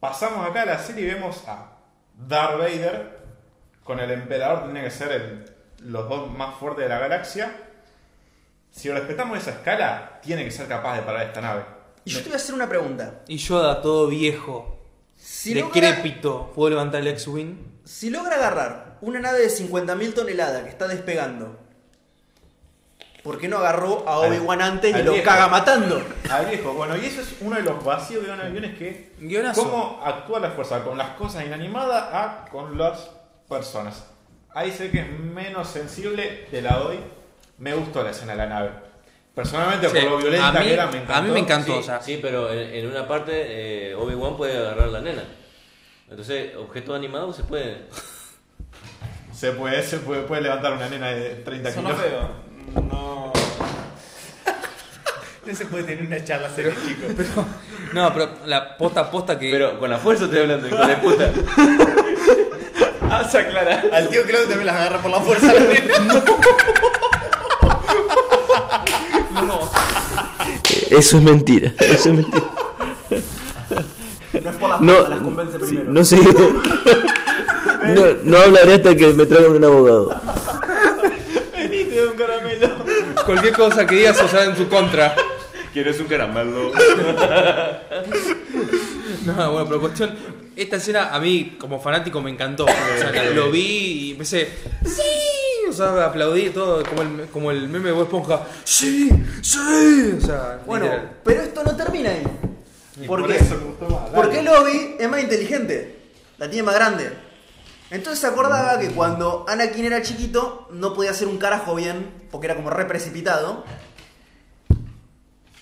Pasamos 0.00 0.48
acá 0.48 0.62
a 0.62 0.66
la 0.66 0.78
serie 0.78 1.04
y 1.04 1.14
vemos 1.14 1.44
a 1.46 1.75
Darth 2.16 2.58
Vader 2.58 3.18
con 3.84 4.00
el 4.00 4.10
emperador, 4.10 4.64
tiene 4.64 4.82
que 4.82 4.90
ser 4.90 5.12
el- 5.12 5.44
los 5.90 6.08
dos 6.08 6.30
más 6.30 6.56
fuertes 6.56 6.84
de 6.84 6.88
la 6.88 6.98
galaxia. 6.98 7.54
Si 8.70 8.90
respetamos 8.90 9.38
esa 9.38 9.52
escala, 9.52 10.18
tiene 10.22 10.44
que 10.44 10.50
ser 10.50 10.66
capaz 10.66 10.96
de 10.96 11.02
parar 11.02 11.26
esta 11.26 11.40
nave. 11.40 11.64
Y 12.04 12.10
yo 12.10 12.18
te 12.20 12.24
voy 12.26 12.32
a 12.34 12.36
hacer 12.36 12.54
una 12.54 12.68
pregunta. 12.68 13.22
Y 13.26 13.36
Yoda, 13.38 13.80
todo 13.80 14.06
viejo, 14.08 14.80
Si 15.16 15.54
logra, 15.54 15.80
decrépito, 15.80 16.52
¿puedo 16.54 16.70
levantar 16.70 17.00
el 17.00 17.08
X-Wing? 17.08 17.56
si 17.84 18.10
logra 18.10 18.36
agarrar 18.36 18.98
una 19.00 19.20
nave 19.20 19.40
de 19.40 19.48
50.000 19.50 20.12
toneladas 20.14 20.62
que 20.64 20.68
está 20.70 20.88
despegando, 20.88 21.58
¿por 23.26 23.38
qué 23.38 23.48
no 23.48 23.58
agarró 23.58 24.08
a 24.08 24.20
Obi-Wan 24.20 24.62
antes 24.62 24.90
y 24.90 24.94
al 24.94 25.04
lo 25.04 25.12
viejo. 25.12 25.26
caga 25.26 25.48
matando? 25.48 26.00
Al 26.30 26.46
viejo, 26.46 26.72
bueno, 26.72 26.96
y 26.96 27.04
eso 27.04 27.20
es 27.20 27.34
uno 27.40 27.56
de 27.56 27.62
los 27.62 27.84
vacíos 27.84 28.24
de 28.24 28.32
un 28.32 28.40
avión 28.40 28.64
es 28.64 28.78
que 28.78 29.12
Guionazo. 29.18 29.62
cómo 29.64 30.00
actúa 30.04 30.40
la 30.40 30.50
fuerza 30.52 30.82
con 30.84 30.96
las 30.96 31.10
cosas 31.10 31.44
inanimadas 31.44 32.04
a 32.12 32.44
con 32.50 32.78
las 32.78 33.10
personas. 33.48 34.06
Ahí 34.54 34.70
sé 34.70 34.90
que 34.90 35.00
es 35.00 35.10
menos 35.20 35.68
sensible, 35.68 36.46
te 36.50 36.62
la 36.62 36.76
doy. 36.78 36.98
Me 37.58 37.74
gustó 37.74 38.02
la 38.02 38.10
escena 38.10 38.32
de 38.32 38.38
la 38.38 38.46
nave. 38.46 38.70
Personalmente, 39.34 39.88
Sí, 39.90 39.98
por 40.00 40.10
lo 40.12 40.16
violenta 40.18 40.48
a 40.48 40.52
mí- 40.52 40.64
que 40.64 40.72
era, 40.72 40.86
me 40.86 40.92
encantó. 40.98 41.14
a 41.14 41.20
mí 41.22 41.30
me 41.30 41.40
encantó. 41.40 41.72
Sí, 41.74 41.78
o 41.78 41.82
sea. 41.82 42.00
sí, 42.00 42.18
pero 42.22 42.50
en, 42.50 42.74
en 42.74 42.86
una 42.86 43.06
parte 43.06 43.32
eh, 43.90 43.94
Obi-Wan 43.94 44.36
puede 44.36 44.56
agarrar 44.56 44.88
la 44.88 45.00
nena. 45.02 45.24
Entonces, 46.08 46.56
objeto 46.56 46.94
animado 46.94 47.32
se 47.34 47.42
puede. 47.42 47.86
Se 49.32 49.52
puede, 49.52 49.82
se 49.82 49.98
puede, 49.98 50.22
puede 50.22 50.40
levantar 50.40 50.72
una 50.72 50.88
nena 50.88 51.08
de 51.08 51.34
30 51.36 51.70
Sonó 51.72 51.90
kilos. 51.90 52.02
feo. 52.02 52.82
No. 52.90 53.15
No 55.46 55.54
se 55.54 55.66
puede 55.66 55.84
tener 55.84 56.06
una 56.06 56.22
charla 56.24 56.50
seria, 56.54 56.74
chicos. 56.86 57.26
No, 57.92 58.12
pero 58.12 58.30
la 58.46 58.76
posta 58.76 59.10
posta 59.10 59.38
que. 59.38 59.50
Pero 59.50 59.78
con 59.78 59.88
la 59.90 59.98
fuerza 59.98 60.24
estoy 60.24 60.40
hablando, 60.40 60.66
hijo 60.68 60.86
de 60.86 60.96
puta. 60.96 61.32
Ah, 63.08 63.22
se 63.22 63.38
aclara. 63.38 63.84
Al 63.92 64.08
tío 64.08 64.24
Claudio 64.24 64.48
también 64.48 64.66
las 64.66 64.74
agarra 64.74 64.98
por 65.00 65.12
la 65.12 65.20
fuerza. 65.20 65.52
la 65.54 65.60
nena. 65.60 66.24
Eso 70.90 71.16
es 71.18 71.22
mentira. 71.22 71.72
Eso 71.78 72.08
es 72.10 72.14
mentira. 72.16 72.44
No 74.42 74.50
es 74.50 74.56
por 74.56 74.68
las 74.70 74.80
No, 74.80 74.94
patas, 74.94 75.10
las 75.10 75.18
convence 75.20 75.58
primero. 75.58 75.92
no 75.92 76.04
sé. 76.04 76.18
No, 77.94 78.02
no 78.24 78.38
hablaré 78.38 78.74
hasta 78.74 78.96
que 78.96 79.06
me 79.14 79.24
traigan 79.26 79.52
un 79.52 79.64
abogado. 79.64 80.20
Vení, 81.52 81.84
te 81.84 82.00
doy 82.00 82.08
un 82.08 82.16
caramelo. 82.16 82.68
Cualquier 83.24 83.54
cosa 83.54 83.86
que 83.86 83.94
digas 83.94 84.20
o 84.20 84.28
sea 84.28 84.44
en 84.44 84.56
su 84.56 84.68
contra. 84.68 85.14
¿Quieres 85.76 86.00
un 86.00 86.06
caramelo? 86.06 86.72
No, 89.26 89.52
bueno, 89.52 89.66
pero 89.66 89.80
cuestión. 89.80 90.16
Esta 90.56 90.76
escena 90.76 91.14
a 91.14 91.20
mí, 91.20 91.58
como 91.60 91.78
fanático, 91.78 92.22
me 92.22 92.30
encantó. 92.30 92.64
O 92.64 92.98
sea, 92.98 93.12
lo 93.34 93.50
vi 93.50 93.60
y 93.60 94.10
empecé. 94.12 94.48
¡Sí! 94.84 95.68
O 95.68 95.72
sea, 95.72 96.06
aplaudí 96.06 96.48
todo, 96.48 96.82
como 96.82 97.02
el, 97.02 97.28
como 97.28 97.50
el 97.50 97.68
meme 97.68 97.88
de 97.88 97.92
Bob 97.92 98.04
Esponja. 98.04 98.46
¡Sí! 98.64 99.10
¡Sí! 99.42 100.14
O 100.16 100.20
sea, 100.24 100.60
Bueno, 100.64 100.86
literal. 100.86 101.10
pero 101.22 101.42
esto 101.42 101.62
no 101.62 101.76
termina 101.76 102.10
ahí. 102.10 102.22
¿Por, 103.06 103.26
qué? 103.26 103.38
Porque 104.14 104.42
Lobby 104.42 104.96
es 104.98 105.10
más 105.10 105.20
inteligente. 105.20 105.98
La 106.38 106.48
tiene 106.48 106.62
más 106.62 106.74
grande. 106.74 107.12
Entonces 107.90 108.20
se 108.20 108.28
acordaba 108.28 108.78
que 108.78 108.88
cuando 108.92 109.44
Anakin 109.46 109.84
era 109.84 110.00
chiquito 110.00 110.68
no 110.70 110.94
podía 110.94 111.10
hacer 111.10 111.28
un 111.28 111.36
carajo 111.36 111.74
bien 111.74 112.06
porque 112.30 112.46
era 112.46 112.56
como 112.56 112.70
re 112.70 112.86
precipitado. 112.86 113.64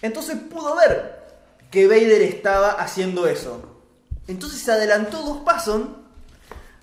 Entonces 0.04 0.36
pudo 0.50 0.76
ver 0.76 1.24
que 1.70 1.86
Vader 1.88 2.20
estaba 2.22 2.72
haciendo 2.72 3.26
eso. 3.26 3.80
Entonces 4.28 4.60
se 4.60 4.70
adelantó 4.70 5.22
dos 5.22 5.38
pasos, 5.44 5.80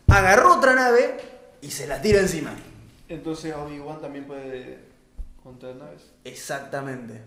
agarró 0.08 0.56
otra 0.58 0.74
nave 0.74 1.20
y 1.62 1.70
se 1.70 1.86
la 1.86 2.02
tira 2.02 2.20
encima. 2.20 2.52
Entonces 3.08 3.54
Obi-Wan 3.56 4.02
también 4.02 4.26
puede 4.26 4.80
contra 5.44 5.72
naves. 5.76 6.02
Exactamente. 6.24 7.22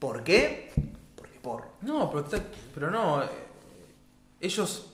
¿Por 0.00 0.24
qué? 0.24 0.72
Porque 1.14 1.38
por. 1.40 1.64
No, 1.82 2.10
pero, 2.10 2.24
está- 2.24 2.42
pero 2.74 2.90
no. 2.90 3.22
eh, 3.22 3.28
Ellos. 4.40 4.86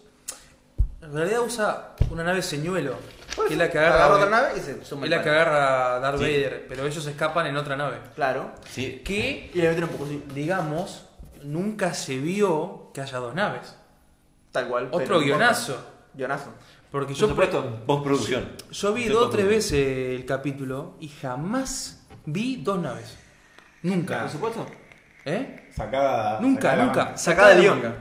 En 1.00 1.12
realidad 1.14 1.40
usa 1.42 1.96
una 2.10 2.24
nave 2.24 2.42
señuelo. 2.42 2.96
Que 3.46 3.52
es 3.54 3.58
la 3.58 3.70
que 3.70 3.78
agarra. 3.78 3.96
Agarra 3.96 4.14
otra 4.16 4.30
nave 4.30 4.52
y 4.56 4.60
se 4.60 4.84
suma 4.84 5.04
Es 5.04 5.10
la 5.10 5.22
que 5.22 5.28
agarra 5.30 5.96
a 5.96 6.00
Darth 6.00 6.18
Sí. 6.18 6.24
Vader. 6.24 6.66
Pero 6.68 6.86
ellos 6.86 7.06
escapan 7.06 7.46
en 7.46 7.56
otra 7.56 7.76
nave. 7.76 7.98
Claro. 8.14 8.52
Sí. 8.70 9.02
Que, 9.04 9.50
Y 9.52 9.58
le 9.58 9.68
meten 9.68 9.84
un 9.84 9.90
poco 9.90 10.04
así. 10.04 10.22
digamos, 10.34 11.06
nunca 11.42 11.94
se 11.94 12.18
vio 12.18 12.90
que 12.94 13.00
haya 13.00 13.18
dos 13.18 13.34
naves. 13.34 13.76
Tal 14.52 14.68
cual. 14.68 14.88
Otro 14.92 15.20
guionazo. 15.20 15.76
Guionazo. 16.14 16.52
Porque 16.90 17.12
Por 17.12 17.16
yo, 17.22 17.28
supuesto, 17.28 17.82
postproducción. 17.86 18.48
yo 18.70 18.92
vi 18.94 19.02
Sí, 19.04 19.08
dos 19.08 19.26
o 19.26 19.30
tres 19.30 19.48
veces 19.48 20.18
el 20.20 20.24
capítulo 20.26 20.94
y 21.00 21.08
jamás 21.08 22.06
vi 22.24 22.56
dos 22.62 22.78
naves. 22.78 23.16
Nunca. 23.82 24.20
Por 24.20 24.30
supuesto. 24.30 24.66
¿Eh? 25.24 25.70
Sacada. 25.74 26.40
Nunca, 26.40 26.60
sacada 26.70 26.84
nunca. 26.84 27.04
manga. 27.04 27.18
Sacada 27.18 27.54
de 27.56 27.60
guion. 27.62 27.94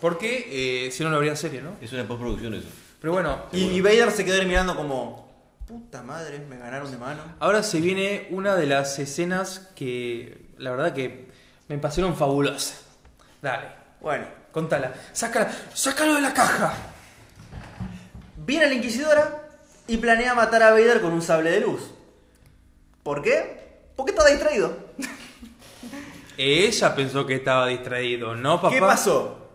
Porque 0.00 0.86
eh, 0.86 0.90
si 0.92 1.02
no, 1.02 1.08
no 1.10 1.16
habría 1.16 1.34
serie, 1.36 1.62
¿no? 1.62 1.70
Es 1.80 1.90
una 1.94 2.04
postproducción 2.06 2.52
eso. 2.54 2.68
Pero 3.00 3.12
bueno, 3.12 3.42
Y, 3.52 3.64
y 3.64 3.80
Vader 3.80 4.10
se 4.10 4.24
quedó 4.24 4.42
mirando 4.44 4.74
como. 4.76 5.28
Puta 5.66 6.02
madre, 6.02 6.38
me 6.48 6.56
ganaron 6.56 6.90
de 6.90 6.96
mano. 6.98 7.22
Ahora 7.40 7.62
se 7.62 7.80
viene 7.80 8.26
una 8.30 8.56
de 8.56 8.66
las 8.66 8.98
escenas 8.98 9.68
que 9.76 10.46
la 10.56 10.70
verdad 10.70 10.94
que 10.94 11.28
me 11.68 11.76
parecieron 11.78 12.16
fabulosas. 12.16 12.82
Dale, 13.42 13.68
Bueno, 14.00 14.26
contala. 14.50 14.94
Sácala, 15.12 15.50
sácalo 15.74 16.14
de 16.14 16.22
la 16.22 16.32
caja. 16.32 16.72
viene 18.38 18.66
la 18.66 18.74
Inquisidora 18.74 19.42
y 19.86 19.98
planea 19.98 20.34
matar 20.34 20.62
a 20.62 20.70
Vader 20.70 21.00
con 21.02 21.12
un 21.12 21.20
sable 21.22 21.50
de 21.50 21.60
luz. 21.60 21.82
¿Por 23.02 23.22
qué? 23.22 23.90
Porque 23.94 24.12
estaba 24.12 24.30
distraído. 24.30 24.74
Ella 26.36 26.94
pensó 26.94 27.26
que 27.26 27.34
estaba 27.34 27.66
distraído, 27.66 28.34
¿no, 28.36 28.60
papá? 28.60 28.74
¿Qué 28.74 28.80
pasó? 28.80 29.48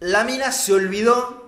La 0.00 0.24
mina 0.24 0.52
se 0.52 0.72
olvidó 0.72 1.43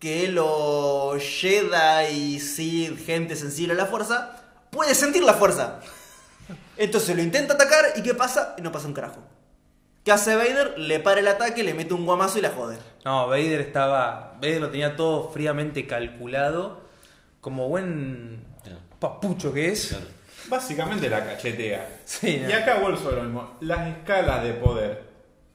que 0.00 0.28
los 0.28 1.22
Jedi 1.22 2.08
y 2.08 2.40
Sith, 2.40 3.04
gente 3.06 3.36
sensible 3.36 3.74
a 3.74 3.76
la 3.76 3.86
fuerza, 3.86 4.36
puede 4.70 4.94
sentir 4.94 5.22
la 5.22 5.34
fuerza. 5.34 5.80
Entonces 6.76 7.14
lo 7.14 7.22
intenta 7.22 7.54
atacar 7.54 7.84
y 7.96 8.02
¿qué 8.02 8.14
pasa? 8.14 8.54
Y 8.58 8.62
no 8.62 8.72
pasa 8.72 8.86
un 8.88 8.94
carajo. 8.94 9.18
¿Qué 10.04 10.12
hace 10.12 10.34
Vader? 10.34 10.78
Le 10.78 10.98
para 10.98 11.20
el 11.20 11.28
ataque, 11.28 11.62
le 11.62 11.74
mete 11.74 11.92
un 11.92 12.06
guamazo 12.06 12.38
y 12.38 12.40
la 12.42 12.50
jode. 12.50 12.78
No, 13.04 13.28
Vader 13.28 13.60
estaba. 13.60 14.32
Vader 14.40 14.62
lo 14.62 14.70
tenía 14.70 14.96
todo 14.96 15.30
fríamente 15.30 15.86
calculado. 15.86 16.80
Como 17.42 17.68
buen 17.68 18.42
papucho 18.98 19.52
que 19.52 19.68
es. 19.68 19.94
Básicamente 20.48 21.10
la 21.10 21.24
cachetea. 21.24 22.00
Sí, 22.06 22.42
Y 22.48 22.52
acá 22.52 22.78
vuelvo 22.78 22.98
sobre 22.98 23.16
lo 23.16 23.22
mismo. 23.24 23.56
Las 23.60 23.86
escalas 23.88 24.42
de 24.42 24.54
poder. 24.54 25.04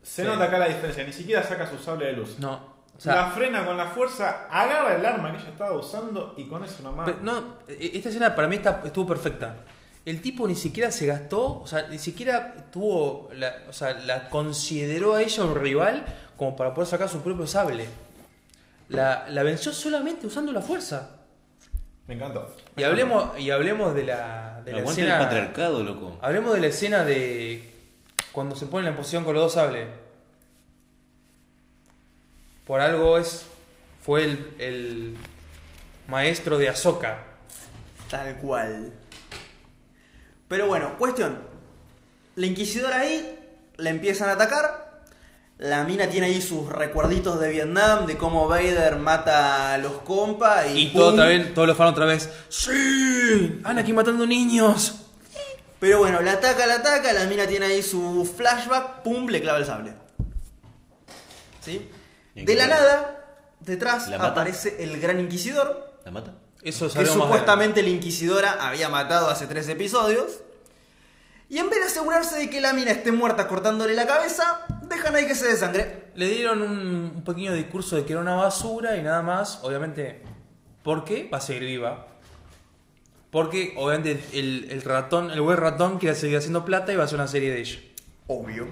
Se 0.04 0.22
Sí. 0.22 0.28
nota 0.28 0.44
acá 0.46 0.60
la 0.60 0.68
diferencia. 0.68 1.04
Ni 1.04 1.14
siquiera 1.14 1.42
saca 1.42 1.68
su 1.68 1.80
sable 1.80 2.06
de 2.06 2.14
luz. 2.14 2.38
No. 2.38 2.75
O 2.98 3.02
sea, 3.02 3.16
la 3.16 3.28
frena 3.32 3.66
con 3.66 3.76
la 3.78 3.88
fuerza, 3.88 4.48
agarra 4.50 4.96
el 4.96 5.06
arma 5.06 5.32
que 5.34 5.40
ella 5.40 5.50
estaba 5.50 5.74
usando 5.74 6.34
y 6.38 6.46
con 6.48 6.64
eso 6.64 6.82
nomás. 6.82 7.06
Pero, 7.06 7.18
no, 7.22 7.56
e- 7.68 7.92
esta 7.96 8.10
escena 8.10 8.34
para 8.36 8.48
mí 8.48 8.56
está- 8.56 8.82
estuvo 8.86 9.06
perfecta. 9.08 9.58
El 10.06 10.22
tipo 10.22 10.48
ni 10.48 10.56
siquiera 10.56 10.92
se 10.92 11.06
gastó, 11.08 11.60
o 11.62 11.68
sea, 11.68 11.88
ni 11.88 11.98
siquiera 12.00 12.56
tuvo, 12.72 13.30
la, 13.34 13.54
o 13.68 13.74
sea, 13.74 13.94
la 13.94 14.30
consideró 14.30 15.16
a 15.16 15.22
ella 15.24 15.44
un 15.44 15.56
rival 15.56 16.06
como 16.38 16.56
para 16.56 16.74
poder 16.74 16.88
sacar 16.88 17.10
su 17.10 17.22
propio 17.22 17.48
sable. 17.48 17.88
La, 18.88 19.26
la 19.30 19.44
venció 19.44 19.74
solamente 19.74 20.28
usando 20.28 20.52
la 20.52 20.62
fuerza. 20.62 21.10
Me 22.08 22.14
encantó. 22.14 22.56
Y 22.78 22.84
hablemos, 22.84 23.38
y 23.40 23.50
hablemos 23.50 23.96
de 23.96 24.04
la, 24.06 24.62
de 24.64 24.74
la 24.74 24.78
Aguante 24.80 25.02
el 25.02 25.08
escena. 25.08 25.20
patriarcado, 25.24 25.84
loco. 25.84 26.18
Hablemos 26.22 26.54
de 26.54 26.62
la 26.62 26.68
escena 26.68 27.04
de 27.04 27.74
cuando 28.32 28.56
se 28.56 28.68
ponen 28.68 28.90
en 28.92 28.96
posición 28.96 29.24
con 29.24 29.34
los 29.34 29.44
dos 29.44 29.54
sables. 29.54 29.88
Por 32.66 32.82
algo 32.82 33.18
es. 33.18 33.46
Fue 34.02 34.24
el, 34.24 34.56
el 34.60 35.18
maestro 36.08 36.58
de 36.58 36.70
Ahsoka. 36.70 37.24
Tal 38.10 38.36
cual. 38.38 38.94
Pero 40.48 40.68
bueno, 40.68 40.98
cuestión. 40.98 41.40
La 42.36 42.46
Inquisidora 42.46 43.00
ahí, 43.00 43.40
la 43.78 43.90
empiezan 43.90 44.30
a 44.30 44.34
atacar. 44.34 44.86
La 45.58 45.86
mina 45.86 46.10
tiene 46.10 46.28
ahí 46.28 46.42
sus 46.42 46.68
recuerditos 46.68 47.40
de 47.40 47.50
Vietnam, 47.50 48.06
de 48.06 48.18
cómo 48.18 48.48
Vader 48.48 48.98
mata 48.98 49.74
a 49.74 49.78
los 49.78 49.94
compas 50.00 50.68
y, 50.74 50.80
Y 50.80 50.94
todo 50.94 51.14
otra 51.14 51.28
vez, 51.28 51.54
todos 51.54 51.68
lo 51.70 51.76
fan 51.76 51.88
otra 51.88 52.06
vez. 52.06 52.30
¡Sí! 52.50 53.62
¡Ana 53.64 53.82
aquí 53.82 53.94
matando 53.94 54.28
niños! 54.28 55.06
Pero 55.80 56.00
bueno, 56.00 56.22
la 56.22 56.34
ataca, 56.34 56.68
la 56.68 56.76
ataca, 56.76 57.14
la 57.14 57.26
mina 57.26 57.48
tiene 57.48 57.68
ahí 57.68 57.82
su 57.82 58.30
flashback, 58.36 59.02
pum, 59.02 59.28
le 59.28 59.42
clava 59.42 59.60
el 59.60 59.66
sable. 59.66 59.94
¿Sí? 61.62 61.90
¿Y 62.36 62.46
De 62.46 62.56
la 62.56 62.68
nada, 62.68 63.26
detrás 63.62 64.12
aparece 64.12 64.84
el 64.84 65.00
gran 65.00 65.20
inquisidor, 65.20 65.96
¿La 66.06 66.12
mata? 66.12 66.36
Eso 66.62 66.92
que 66.92 67.06
supuestamente 67.06 67.82
la 67.82 67.90
inquisidora 67.90 68.68
había 68.68 68.90
matado 68.90 69.30
hace 69.30 69.48
tres 69.48 69.68
episodios. 69.70 70.42
Y 71.48 71.60
en 71.60 71.70
vez 71.70 71.80
de 71.80 71.86
asegurarse 71.86 72.38
de 72.38 72.50
que 72.50 72.60
la 72.60 72.74
mina 72.74 72.92
esté 72.92 73.12
muerta 73.12 73.48
cortándole 73.48 73.94
la 73.94 74.08
cabeza, 74.08 74.66
dejan 74.84 75.16
ahí 75.16 75.28
que 75.28 75.36
se 75.36 75.48
desangre. 75.48 76.12
Le 76.16 76.28
dieron 76.28 76.64
un, 76.64 77.12
un 77.16 77.24
pequeño 77.24 77.54
discurso 77.54 77.96
de 77.96 78.06
que 78.06 78.14
era 78.14 78.22
una 78.22 78.36
basura 78.36 78.98
y 78.98 79.04
nada 79.04 79.22
más. 79.22 79.60
Obviamente, 79.62 80.24
¿por 80.84 81.06
qué? 81.06 81.30
Va 81.32 81.38
a 81.38 81.42
seguir 81.42 81.64
viva. 81.64 82.08
Porque, 83.30 83.74
obviamente, 83.78 84.24
el, 84.34 84.68
el 84.72 84.82
ratón, 84.82 85.30
el 85.30 85.42
buen 85.42 85.58
ratón 85.58 86.00
quiere 86.00 86.16
seguir 86.16 86.38
haciendo 86.38 86.66
plata 86.66 86.94
y 86.94 86.96
va 86.96 87.04
a 87.04 87.06
hacer 87.06 87.20
una 87.20 87.28
serie 87.28 87.52
de 87.52 87.60
ella. 87.60 87.80
Obvio. 88.28 88.68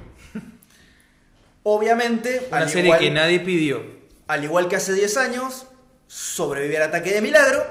Obviamente, 1.64 2.48
Una 2.50 2.58
al 2.58 2.70
serie 2.70 2.86
igual, 2.86 3.00
que 3.00 3.12
nadie 3.12 3.40
pidió. 3.40 3.84
al 4.28 4.44
igual 4.44 4.68
que 4.68 4.76
hace 4.76 4.94
10 4.94 5.18
años, 5.18 5.66
sobrevivió 6.08 6.78
al 6.78 6.90
ataque 6.90 7.12
de 7.12 7.22
milagro. 7.22 7.64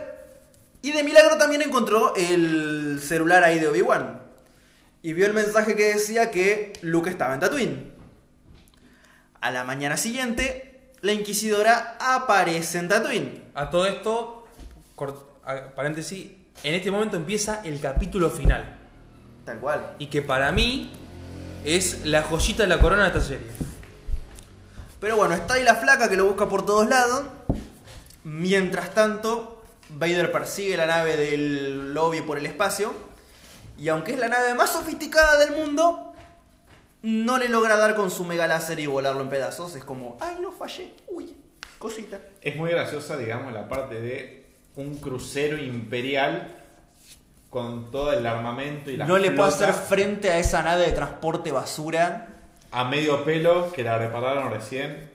Y 0.80 0.93
de 0.93 1.03
milagro 1.05 1.36
también 1.38 1.62
encontró 1.62 2.14
el 2.16 3.01
celular 3.03 3.45
ahí 3.45 3.59
de 3.61 3.68
Obi-Wan. 3.68 4.20
Y 5.03 5.12
vio 5.12 5.26
el 5.26 5.32
mensaje 5.34 5.76
que 5.76 5.95
decía 5.95 6.30
que 6.30 6.72
Luke 6.82 7.11
estaba 7.11 7.34
en 7.34 7.40
Tatooine. 7.40 7.93
A 9.40 9.51
la 9.51 9.64
mañana 9.64 9.97
siguiente, 9.97 10.90
la 11.01 11.12
Inquisidora 11.12 11.97
aparece 12.01 12.78
en 12.78 12.88
Tatooine. 12.88 13.43
A 13.55 13.70
todo 13.70 13.86
esto, 13.86 14.47
paréntesis, 15.74 16.30
en 16.62 16.74
este 16.74 16.90
momento 16.90 17.16
empieza 17.16 17.61
el 17.64 17.80
capítulo 17.80 18.30
final. 18.30 18.76
Tal 19.45 19.59
cual. 19.59 19.95
Y 19.99 20.07
que 20.07 20.22
para 20.22 20.51
mí 20.53 20.93
es 21.64 22.05
la 22.07 22.22
joyita 22.22 22.62
de 22.62 22.68
la 22.68 22.78
corona 22.78 23.03
de 23.03 23.09
esta 23.09 23.20
serie. 23.20 23.47
Pero 25.03 25.16
bueno, 25.16 25.34
está 25.34 25.55
ahí 25.55 25.64
la 25.64 25.74
flaca 25.74 26.09
que 26.09 26.14
lo 26.14 26.26
busca 26.26 26.48
por 26.48 26.64
todos 26.64 26.88
lados. 26.88 27.24
Mientras 28.22 28.94
tanto, 28.94 29.61
Vader 29.88 30.30
persigue 30.30 30.76
la 30.76 30.86
nave 30.86 31.16
del 31.16 31.92
lobby 31.92 32.20
por 32.20 32.38
el 32.38 32.46
espacio. 32.46 32.94
Y 33.76 33.88
aunque 33.88 34.12
es 34.12 34.18
la 34.20 34.28
nave 34.28 34.55
más 34.55 34.70
sofisticada 34.70 35.38
del 35.38 35.57
mundo, 35.57 36.12
no 37.03 37.36
le 37.36 37.48
logra 37.48 37.76
dar 37.76 37.96
con 37.96 38.12
su 38.12 38.22
mega 38.22 38.46
láser 38.46 38.78
y 38.78 38.86
volarlo 38.86 39.22
en 39.22 39.28
pedazos. 39.28 39.74
Es 39.74 39.82
como, 39.82 40.18
ay, 40.20 40.36
no 40.40 40.53
fallé. 40.53 40.94
Uy, 41.09 41.34
cosita. 41.78 42.20
Es 42.40 42.55
muy 42.55 42.70
graciosa, 42.70 43.16
digamos, 43.16 43.53
la 43.53 43.68
parte 43.68 44.00
de 44.00 44.46
un 44.76 44.98
crucero 44.98 45.59
imperial 45.59 46.62
con 47.50 47.90
todo 47.90 48.12
el 48.12 48.24
armamento 48.24 48.88
y 48.88 48.98
la 48.98 49.07
No 49.07 49.18
le 49.18 49.32
puedo 49.32 49.50
flota 49.50 49.70
hacer 49.70 49.84
frente 49.84 50.30
a 50.30 50.38
esa 50.38 50.62
nave 50.62 50.86
de 50.86 50.92
transporte 50.92 51.50
basura. 51.50 52.32
A 52.73 52.85
medio 52.85 53.25
pelo 53.25 53.70
que 53.73 53.83
la 53.85 53.99
repararon 53.99 54.51
recién. 54.51 55.11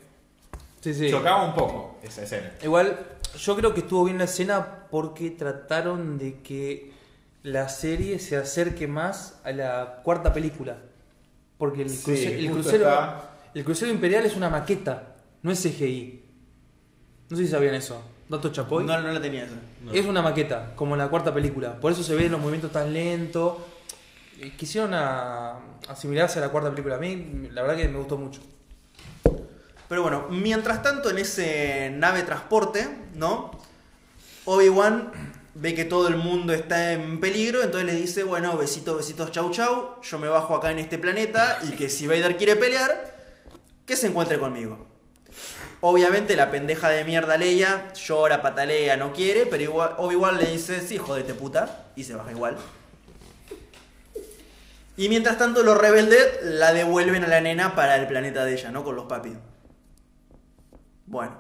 Sí, 0.82 0.94
sí. 0.94 1.10
Chocaba 1.10 1.44
un 1.44 1.54
poco 1.56 1.98
esa 2.04 2.24
escena. 2.24 2.52
Igual, 2.64 2.98
yo 3.38 3.56
creo 3.56 3.74
que 3.74 3.82
estuvo 3.82 4.06
bien 4.06 4.18
la 4.20 4.26
escena 4.26 4.86
porque 4.90 5.32
trataron 5.32 6.18
de 6.18 6.42
que 6.42 6.92
la 7.44 7.68
serie 7.70 8.20
se 8.20 8.38
acerque 8.38 8.88
más 8.88 9.40
a 9.44 9.52
la 9.52 10.02
cuarta 10.04 10.34
película. 10.34 10.78
Porque 11.58 11.82
el, 11.82 11.90
Sí, 11.90 12.04
cruce- 12.12 12.38
el 12.38 12.48
justo 12.50 12.62
crucero, 12.62 12.84
está- 12.90 13.32
el 13.56 13.64
crucero 13.66 13.92
imperial 13.92 14.26
es 14.26 14.36
una 14.36 14.50
maqueta, 14.50 15.16
no 15.42 15.52
es 15.52 15.60
CGI. 15.62 16.24
No 17.30 17.38
sé 17.38 17.44
si 17.46 17.50
sabían 17.50 17.74
eso. 17.76 18.02
Dato 18.30 18.50
Chapoy. 18.52 18.84
No, 18.86 19.00
no 19.02 19.12
la 19.12 19.22
tenía 19.22 19.46
esa. 19.46 19.56
Es 19.94 20.06
una 20.06 20.22
maqueta, 20.22 20.74
como 20.76 20.94
en 20.96 21.00
la 21.00 21.08
cuarta 21.08 21.34
película. 21.34 21.80
Por 21.80 21.92
eso 21.92 22.04
se 22.04 22.14
ven 22.14 22.32
los 22.32 22.40
movimientos 22.40 22.72
tan 22.72 22.94
lentos. 22.94 23.56
Eh, 24.40 24.54
Quisieron 24.56 24.94
asimilarse 24.94 26.40
a 26.40 26.42
la 26.42 26.50
cuarta 26.50 26.70
película. 26.70 26.96
A 26.96 27.00
mí, 27.00 27.50
la 27.52 27.62
verdad 27.64 27.78
que 27.78 27.88
me 27.88 27.98
gustó 27.98 28.18
mucho. 28.18 28.42
Pero 29.90 30.02
bueno, 30.02 30.28
mientras 30.30 30.84
tanto 30.84 31.10
en 31.10 31.18
ese 31.18 31.92
nave 31.96 32.24
transporte, 32.24 32.88
¿no? 33.16 33.52
Obi-Wan 34.46 35.12
ve 35.56 35.74
que 35.74 35.86
todo 35.86 36.08
el 36.08 36.18
mundo 36.18 36.54
está 36.54 36.94
en 36.94 37.20
peligro, 37.20 37.64
entonces 37.64 37.92
le 37.92 38.00
dice, 38.00 38.24
bueno, 38.24 38.58
besitos, 38.58 38.98
besitos, 38.98 39.32
chau, 39.32 39.50
chau, 39.52 40.02
yo 40.02 40.20
me 40.20 40.28
bajo 40.28 40.56
acá 40.56 40.72
en 40.72 40.80
este 40.80 40.98
planeta 40.98 41.60
y 41.68 41.72
que 41.72 41.90
si 41.90 42.06
Vader 42.06 42.38
quiere 42.38 42.56
pelear, 42.56 43.16
que 43.86 43.96
se 43.96 44.08
encuentre 44.08 44.38
conmigo. 44.38 44.86
Obviamente 45.82 46.36
la 46.36 46.52
pendeja 46.52 46.90
de 46.90 47.04
mierda 47.06 47.38
Leia 47.38 47.94
llora, 47.94 48.42
patalea, 48.42 48.98
no 48.98 49.14
quiere, 49.14 49.46
pero 49.46 49.64
igual, 49.64 49.96
Obi-Wan 49.98 50.38
le 50.38 50.52
dice, 50.52 50.86
sí, 50.86 50.98
jodete 50.98 51.34
puta, 51.34 51.88
y 51.96 52.04
se 52.04 52.16
baja 52.16 52.32
igual. 52.32 52.58
Y 54.98 55.10
mientras 55.10 55.38
tanto 55.38 55.62
los 55.64 55.78
rebeldes 55.78 56.40
la 56.42 56.74
devuelven 56.74 57.24
a 57.24 57.28
la 57.28 57.40
nena 57.40 57.76
para 57.76 57.96
el 57.96 58.08
planeta 58.08 58.44
de 58.44 58.54
ella, 58.54 58.72
¿no? 58.72 58.84
Con 58.84 58.96
los 58.96 59.06
papis. 59.06 59.38
Bueno. 61.06 61.40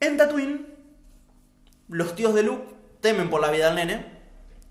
En 0.00 0.18
Tatooine, 0.18 0.66
los 1.88 2.14
tíos 2.14 2.34
de 2.34 2.42
Luke 2.42 2.74
temen 3.00 3.30
por 3.30 3.40
la 3.40 3.50
vida 3.50 3.66
del 3.66 3.76
nene 3.76 4.06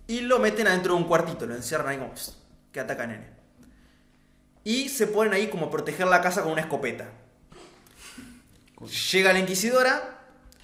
y 0.05 0.21
lo 0.21 0.37
meten 0.37 0.67
adentro 0.67 0.93
de 0.93 1.01
un 1.01 1.07
cuartito, 1.07 1.47
lo 1.47 1.55
encierran 1.55 1.87
ahí 1.87 1.97
como 1.97 2.13
"Psst, 2.15 2.35
que 2.71 2.79
ataca 2.79 3.07
nene. 3.07 3.31
Y 4.63 4.89
se 4.89 5.07
ponen 5.07 5.33
ahí 5.33 5.47
como 5.47 5.65
a 5.65 5.71
proteger 5.71 6.07
la 6.07 6.21
casa 6.21 6.43
con 6.43 6.51
una 6.51 6.61
escopeta. 6.61 7.09
Llega 9.11 9.33
la 9.33 9.39
inquisidora, 9.39 10.19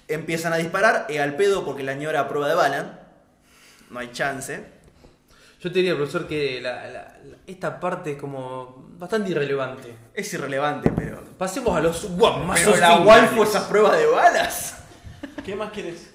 empiezan 0.06 0.52
a 0.52 0.56
disparar, 0.56 1.06
y 1.08 1.16
al 1.18 1.34
pedo 1.36 1.64
porque 1.64 1.82
la 1.82 1.94
ñora 1.94 2.20
a 2.20 2.28
prueba 2.28 2.48
de 2.48 2.54
bala. 2.54 3.08
No 3.90 3.98
hay 3.98 4.12
chance. 4.12 4.64
Yo 5.60 5.70
te 5.70 5.78
diría, 5.80 5.94
profesor, 5.94 6.26
que 6.26 6.60
la- 6.60 6.86
la- 6.86 6.92
la- 7.24 7.36
esta 7.46 7.78
parte 7.78 8.12
es 8.12 8.18
como 8.18 8.88
bastante 8.98 9.30
irrelevante. 9.30 9.94
Es 10.14 10.32
irrelevante, 10.34 10.90
pero. 10.96 11.22
Pasemos 11.36 11.76
a 11.76 11.80
los 11.80 12.08
guamazos 12.16 12.64
Pero 12.74 12.76
la. 12.78 13.00
Wal 13.00 13.28
fue 13.28 13.44
esa 13.44 13.68
prueba 13.68 13.94
de 13.96 14.06
balas. 14.06 14.76
¿Qué 15.44 15.54
más 15.54 15.70
quieres? 15.70 16.10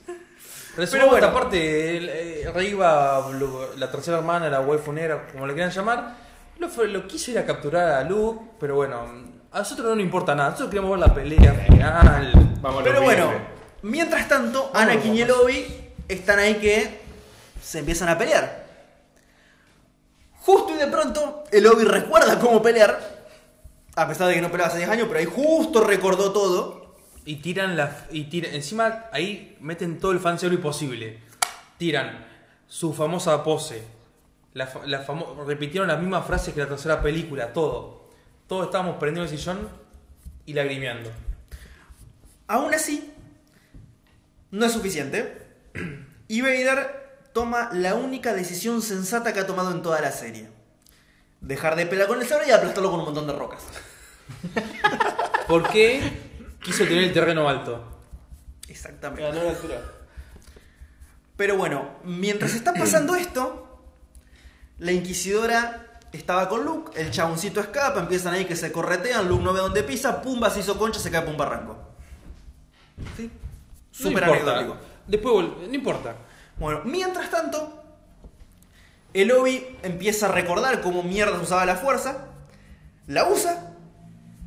Resumamos 0.75 1.11
bueno. 1.11 1.27
esta 1.27 1.39
parte, 1.39 1.97
el- 1.97 2.09
eh, 2.09 2.51
Reiva, 2.53 3.29
lo- 3.31 3.75
la 3.75 3.89
tercera 3.91 4.17
hermana, 4.17 4.49
la 4.49 4.59
waifu 4.61 4.91
negra, 4.91 5.27
como 5.31 5.47
le 5.47 5.53
quieran 5.53 5.71
llamar, 5.71 6.15
lo, 6.59 6.67
fue- 6.67 6.87
lo 6.87 7.07
quiso 7.07 7.31
ir 7.31 7.39
a 7.39 7.45
capturar 7.45 7.89
a 7.91 8.03
Luke, 8.03 8.43
pero 8.59 8.75
bueno, 8.75 9.05
a 9.51 9.59
nosotros 9.59 9.87
no 9.87 9.95
nos 9.95 10.03
importa 10.03 10.35
nada, 10.35 10.49
nosotros 10.49 10.69
queremos 10.71 10.91
ver 10.91 10.99
la 11.07 11.13
pelea 11.13 11.53
final. 11.53 12.57
Vamos 12.61 12.83
Pero 12.83 13.01
bueno, 13.01 13.31
mientras 13.83 14.27
tanto, 14.27 14.71
Anakin 14.73 15.15
y 15.15 15.21
el 15.21 15.29
vamos. 15.29 15.45
Obi 15.45 15.65
están 16.09 16.39
ahí 16.39 16.55
que 16.55 16.99
se 17.61 17.79
empiezan 17.79 18.09
a 18.09 18.17
pelear. 18.17 18.64
Justo 20.45 20.73
y 20.75 20.77
de 20.77 20.87
pronto, 20.87 21.43
el 21.51 21.65
Obi 21.67 21.83
recuerda 21.85 22.37
cómo 22.39 22.61
pelear. 22.61 23.15
A 23.95 24.07
pesar 24.07 24.27
de 24.27 24.35
que 24.35 24.41
no 24.41 24.51
peleaba 24.51 24.69
hace 24.69 24.77
10 24.79 24.89
años, 24.89 25.07
pero 25.07 25.19
ahí 25.19 25.25
justo 25.25 25.83
recordó 25.83 26.31
todo. 26.31 26.95
Y 27.25 27.37
tiran 27.37 27.75
la. 27.75 28.05
Y 28.11 28.25
tiran, 28.25 28.53
encima 28.53 29.05
ahí 29.11 29.57
meten 29.59 29.97
todo 29.99 30.11
el 30.11 30.19
fanservice 30.19 30.61
posible. 30.61 31.19
Tiran 31.79 32.25
su 32.67 32.93
famosa 32.93 33.43
pose. 33.43 33.83
La, 34.53 34.69
la 34.85 35.05
famo- 35.05 35.43
repitieron 35.45 35.87
las 35.87 35.99
mismas 35.99 36.25
frases 36.27 36.53
que 36.53 36.59
la 36.61 36.67
tercera 36.67 37.01
película, 37.01 37.51
todo. 37.51 38.05
Todos 38.47 38.65
estábamos 38.65 38.97
prendiendo 38.97 39.29
el 39.31 39.37
sillón 39.37 39.67
y 40.45 40.53
lagrimeando. 40.53 41.11
Aún 42.47 42.73
así, 42.73 43.11
no 44.51 44.65
es 44.65 44.71
suficiente. 44.71 45.41
Y 46.27 46.41
Vader 46.41 47.04
toma 47.35 47.69
la 47.73 47.95
única 47.95 48.33
decisión 48.33 48.81
sensata 48.81 49.33
que 49.33 49.41
ha 49.41 49.45
tomado 49.45 49.69
en 49.71 49.81
toda 49.81 49.99
la 49.99 50.13
serie. 50.13 50.47
Dejar 51.41 51.75
de 51.75 51.85
pelear 51.85 52.07
con 52.07 52.21
el 52.21 52.25
sable 52.25 52.47
y 52.47 52.51
aplastarlo 52.51 52.89
con 52.89 53.01
un 53.01 53.07
montón 53.07 53.27
de 53.27 53.33
rocas. 53.33 53.61
¿Por 55.49 55.67
qué 55.67 56.01
quiso 56.63 56.85
tener 56.85 57.03
el 57.03 57.11
terreno 57.13 57.49
alto? 57.49 57.83
Exactamente. 58.69 59.23
Ganó 59.23 59.43
la 59.43 59.49
altura. 59.49 59.81
Pero 61.35 61.57
bueno, 61.57 61.89
mientras 62.05 62.55
está 62.55 62.73
pasando 62.73 63.15
esto, 63.17 63.81
la 64.79 64.93
inquisidora 64.93 65.99
estaba 66.13 66.47
con 66.47 66.63
Luke, 66.63 66.97
el 66.97 67.11
chaboncito 67.11 67.59
escapa, 67.59 67.99
empiezan 67.99 68.33
ahí 68.33 68.45
que 68.45 68.55
se 68.55 68.71
corretean, 68.71 69.27
Luke 69.27 69.43
no 69.43 69.51
ve 69.51 69.59
dónde 69.59 69.83
pisa, 69.83 70.21
pumba, 70.21 70.49
se 70.49 70.61
hizo 70.61 70.77
concha, 70.77 71.01
se 71.01 71.11
cae 71.11 71.23
por 71.23 71.31
un 71.31 71.37
barranco. 71.37 71.77
¿Sí? 73.17 73.29
Súper 73.91 74.23
anecdótico. 74.23 74.77
Después, 75.05 75.47
no 75.67 75.73
importa. 75.73 76.15
Bueno, 76.57 76.81
mientras 76.85 77.29
tanto, 77.29 77.83
el 79.13 79.31
Obi 79.31 79.77
empieza 79.83 80.27
a 80.27 80.31
recordar 80.31 80.81
cómo 80.81 81.03
mierda 81.03 81.39
usaba 81.39 81.65
la 81.65 81.75
fuerza, 81.75 82.27
la 83.07 83.27
usa, 83.27 83.71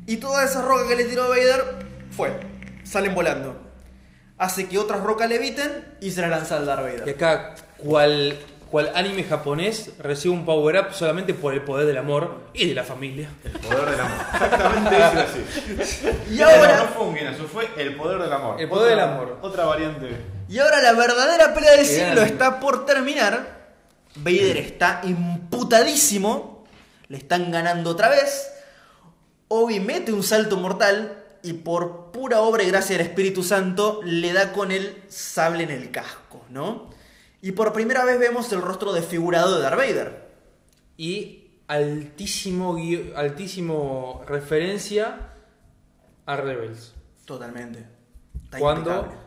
y 0.05 0.17
toda 0.17 0.43
esa 0.43 0.61
roca 0.63 0.87
que 0.87 0.95
le 0.95 1.05
tiró 1.05 1.29
Vader 1.29 1.85
fue, 2.11 2.39
salen 2.83 3.13
volando. 3.13 3.55
Hace 4.37 4.67
que 4.67 4.77
otras 4.77 5.01
rocas 5.03 5.29
le 5.29 5.35
eviten 5.35 5.97
y 6.01 6.11
se 6.11 6.21
la 6.21 6.29
lanza 6.29 6.57
al 6.57 6.65
Darth 6.65 6.81
Y 6.87 6.99
Vader. 6.99 7.15
acá, 7.15 7.55
cual, 7.77 8.39
cual 8.69 8.91
anime 8.95 9.23
japonés 9.23 9.91
recibe 9.99 10.33
un 10.33 10.45
power 10.45 10.77
up 10.79 10.93
solamente 10.93 11.33
por 11.33 11.53
el 11.53 11.61
poder 11.61 11.87
del 11.87 11.97
amor 11.97 12.41
y 12.53 12.67
de 12.67 12.75
la 12.75 12.83
familia. 12.83 13.29
El 13.43 13.51
poder 13.51 13.89
del 13.91 13.99
amor. 13.99 14.17
Exactamente 14.33 14.95
eso 14.95 15.11
iba 15.11 15.21
a 15.21 15.25
decir. 15.25 16.15
Y 16.31 16.35
No, 16.37 16.45
ahora, 16.49 16.77
no 16.77 16.83
fue 16.89 17.05
un 17.07 17.15
Guinness, 17.15 17.37
fue 17.51 17.69
el 17.77 17.95
poder 17.95 18.21
del 18.21 18.31
amor. 18.33 18.61
El 18.61 18.69
poder 18.69 18.93
Otra- 18.93 18.95
del 19.05 19.13
amor. 19.13 19.37
Otra 19.41 19.65
variante. 19.65 20.09
y 20.47 20.59
ahora 20.59 20.81
la 20.81 20.93
verdadera 20.93 21.53
pelea 21.53 21.71
del 21.77 21.85
siglo 21.85 22.21
está 22.21 22.59
por 22.59 22.85
terminar. 22.85 23.57
Vader 24.15 24.57
está 24.57 25.01
imputadísimo. 25.03 26.65
Le 27.07 27.17
están 27.17 27.51
ganando 27.51 27.89
otra 27.91 28.09
vez. 28.09 28.51
Obi 29.47 29.79
mete 29.79 30.11
un 30.11 30.21
salto 30.23 30.57
mortal 30.57 31.23
y 31.41 31.53
por 31.53 32.11
pura 32.11 32.41
obra 32.41 32.63
y 32.63 32.67
gracia 32.67 32.97
del 32.97 33.07
Espíritu 33.07 33.43
Santo 33.43 34.01
le 34.03 34.31
da 34.33 34.51
con 34.51 34.71
el 34.71 35.01
sable 35.07 35.63
en 35.63 35.71
el 35.71 35.89
casco, 35.89 36.43
¿no? 36.49 36.89
Y 37.41 37.51
por 37.53 37.71
primera 37.73 38.03
vez 38.05 38.19
vemos 38.19 38.51
el 38.51 38.61
rostro 38.61 38.91
desfigurado 38.93 39.55
de 39.55 39.61
Darth 39.63 39.77
Vader. 39.77 40.29
Y 40.97 41.61
altísimo, 41.67 42.77
altísimo 43.15 44.23
referencia 44.27 45.29
a 46.25 46.35
Rebels. 46.35 46.93
Totalmente. 47.25 47.85
Está 48.43 48.59
Cuando, 48.59 48.89
impecable. 48.91 49.17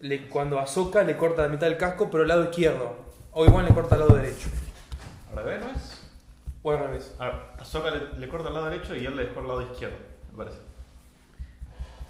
le, 0.00 0.28
cuando 0.28 0.58
Ahsoka 0.60 1.02
le 1.02 1.16
corta 1.16 1.42
la 1.42 1.48
mitad 1.48 1.66
del 1.66 1.76
casco, 1.76 2.08
pero 2.10 2.22
al 2.22 2.28
lado 2.28 2.44
izquierdo. 2.44 2.96
O 3.32 3.44
igual 3.44 3.64
le 3.64 3.74
corta 3.74 3.96
al 3.96 4.02
lado 4.02 4.14
derecho. 4.14 4.48
¿Al 5.30 5.44
revés 5.44 5.60
no 5.60 5.70
es? 5.70 6.00
O 6.62 6.70
al 6.70 6.78
revés. 6.78 7.14
A 7.18 7.54
Ahsoka 7.58 7.90
le, 7.90 8.18
le 8.18 8.28
corta 8.28 8.48
el 8.48 8.54
lado 8.54 8.66
derecho 8.70 8.94
y 8.94 9.04
él 9.04 9.16
le 9.16 9.24
dejó 9.26 9.40
el 9.40 9.48
lado 9.48 9.62
izquierdo, 9.62 9.96
me 10.30 10.38
parece. 10.44 10.58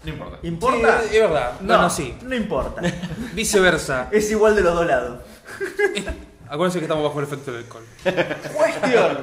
No 0.04 0.10
importa. 0.10 0.38
¿Importa? 0.42 1.00
Sí, 1.08 1.16
es 1.16 1.22
verdad. 1.22 1.52
No, 1.60 1.82
no, 1.82 1.90
sí. 1.90 2.14
No 2.22 2.34
importa. 2.34 2.82
Viceversa. 3.34 4.08
es 4.12 4.30
igual 4.30 4.54
de 4.56 4.62
los 4.62 4.74
dos 4.74 4.86
lados. 4.86 5.20
Acuérdense 6.48 6.78
que 6.78 6.84
estamos 6.84 7.02
bajo 7.04 7.18
el 7.20 7.24
efecto 7.26 7.52
del 7.52 7.64
alcohol. 7.64 7.84
Cuestión. 8.54 9.18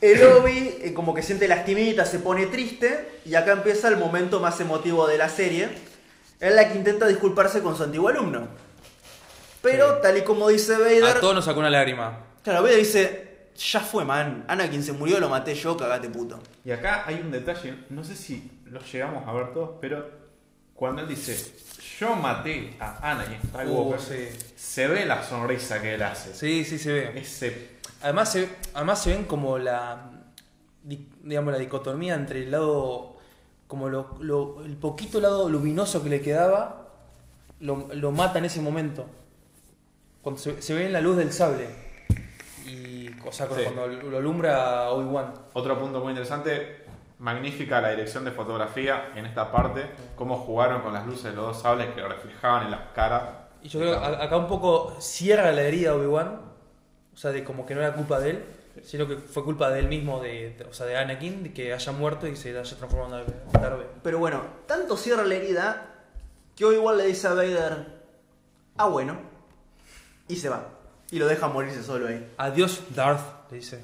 El 0.00 0.22
Obi 0.26 0.78
eh, 0.82 0.92
como 0.94 1.14
que 1.14 1.22
siente 1.22 1.48
lastimita, 1.48 2.04
se 2.04 2.18
pone 2.18 2.46
triste 2.46 3.20
y 3.24 3.34
acá 3.34 3.52
empieza 3.52 3.88
el 3.88 3.96
momento 3.96 4.38
más 4.38 4.60
emotivo 4.60 5.06
de 5.06 5.16
la 5.16 5.28
serie, 5.30 5.68
en 6.40 6.56
la 6.56 6.68
que 6.68 6.76
intenta 6.76 7.06
disculparse 7.06 7.62
con 7.62 7.74
su 7.76 7.84
antiguo 7.84 8.08
alumno. 8.10 8.48
Pero 9.62 9.94
Sí. 9.94 10.00
tal 10.02 10.18
y 10.18 10.22
como 10.22 10.48
dice 10.48 10.76
Vader, 10.76 11.04
A 11.16 11.20
todos 11.20 11.34
nos 11.34 11.46
sacó 11.46 11.60
una 11.60 11.70
lágrima. 11.70 12.18
claro, 12.42 12.62
Vader 12.62 12.78
dice, 12.78 13.46
ya 13.56 13.80
fue 13.80 14.04
man, 14.04 14.44
Anakin 14.46 14.82
se 14.82 14.92
murió, 14.92 15.18
lo 15.20 15.30
maté 15.30 15.54
yo, 15.54 15.74
cagate 15.74 16.10
puto. 16.10 16.38
Y 16.66 16.70
acá 16.70 17.04
hay 17.06 17.14
un 17.14 17.30
detalle, 17.30 17.74
no 17.88 18.04
sé 18.04 18.14
si 18.14 18.50
los 18.66 18.90
llegamos 18.92 19.26
a 19.28 19.32
ver 19.32 19.52
todos, 19.52 19.70
pero 19.80 20.08
cuando 20.74 21.02
él 21.02 21.08
dice, 21.08 21.54
yo 22.00 22.14
maté 22.16 22.74
a 22.80 23.10
Anakin 23.12 23.38
Skywalker, 23.48 23.98
Uh, 23.98 24.02
sí. 24.02 24.28
se 24.56 24.86
ve 24.88 25.04
la 25.06 25.22
sonrisa 25.22 25.80
que 25.80 25.94
él 25.94 26.02
hace. 26.02 26.34
Sí, 26.34 26.64
sí 26.64 26.78
se 26.78 26.92
ve. 26.92 27.18
Ese 27.20 27.74
Además 28.02 28.32
se, 28.32 28.48
además 28.74 29.02
se 29.02 29.10
ven 29.14 29.24
como 29.24 29.56
la 29.58 30.10
di- 30.82 31.08
digamos 31.22 31.52
la 31.52 31.58
dicotomía 31.58 32.14
entre 32.14 32.42
el 32.42 32.50
lado 32.50 33.16
como 33.66 33.88
lo, 33.88 34.16
lo- 34.20 34.62
el 34.64 34.76
poquito 34.76 35.20
lado 35.20 35.48
luminoso 35.48 36.02
que 36.02 36.10
le 36.10 36.20
quedaba 36.20 36.88
lo, 37.60 37.88
lo 37.94 38.10
mata 38.12 38.38
en 38.40 38.44
ese 38.44 38.60
momento. 38.60 39.06
Cuando 40.20 40.40
se, 40.40 40.60
se 40.60 40.74
ve 40.74 40.86
en 40.86 40.92
la 40.92 41.00
luz 41.00 41.16
del 41.16 41.32
sable. 41.32 41.66
Y 42.66 43.08
o 43.26 43.32
sea, 43.32 43.46
Sí. 43.46 43.62
cuando 43.64 43.86
lo 43.86 44.16
alumbra 44.18 44.90
Obi-Wan. 44.90 45.32
Otro 45.54 45.78
punto 45.78 46.00
muy 46.00 46.10
interesante, 46.10 46.83
magnífica 47.18 47.80
la 47.80 47.90
dirección 47.90 48.24
de 48.24 48.30
fotografía 48.32 49.12
en 49.14 49.26
esta 49.26 49.50
parte, 49.52 49.86
cómo 50.16 50.36
jugaron 50.38 50.82
con 50.82 50.92
las 50.92 51.06
luces 51.06 51.24
de 51.24 51.32
los 51.32 51.46
dos 51.46 51.62
sables 51.62 51.94
que 51.94 52.02
reflejaban 52.02 52.64
en 52.64 52.70
las 52.72 52.80
caras. 52.94 53.22
Y 53.62 53.68
yo 53.68 53.80
creo 53.80 53.98
que 54.00 54.06
acá 54.06 54.36
un 54.36 54.46
poco 54.48 54.96
cierra 55.00 55.50
la 55.52 55.62
herida 55.62 55.90
de 55.92 55.96
Obi-Wan. 55.96 56.40
O 57.14 57.16
sea, 57.16 57.30
de 57.30 57.44
como 57.44 57.64
que 57.64 57.74
no 57.76 57.80
era 57.80 57.92
culpa 57.94 58.18
de 58.18 58.30
él, 58.30 58.44
sino 58.82 59.06
que 59.06 59.16
fue 59.16 59.44
culpa 59.44 59.70
de 59.70 59.78
él 59.78 59.86
mismo, 59.88 60.20
de, 60.20 60.50
de- 60.58 60.64
o 60.64 60.72
sea, 60.74 60.84
de 60.86 60.96
Anakin, 60.96 61.44
de 61.44 61.52
que 61.52 61.72
haya 61.72 61.92
muerto 61.92 62.26
y 62.26 62.34
se 62.34 62.50
haya 62.58 62.76
transformado 62.76 63.20
en 63.24 63.26
Darth. 63.52 63.86
Pero 64.02 64.18
bueno, 64.18 64.42
tanto 64.66 64.96
cierra 64.96 65.22
la 65.24 65.36
herida 65.36 65.86
que 66.56 66.64
Obi 66.64 66.74
igual 66.74 66.98
le 66.98 67.06
dice 67.06 67.28
a 67.28 67.34
Vader, 67.34 67.86
ah 68.76 68.86
bueno, 68.88 69.16
y 70.26 70.34
se 70.36 70.48
va. 70.48 70.64
Y 71.12 71.20
lo 71.20 71.26
deja 71.28 71.46
morirse 71.46 71.84
solo 71.84 72.08
ahí. 72.08 72.32
Adiós, 72.36 72.82
Darth, 72.94 73.50
le 73.52 73.58
dice, 73.58 73.80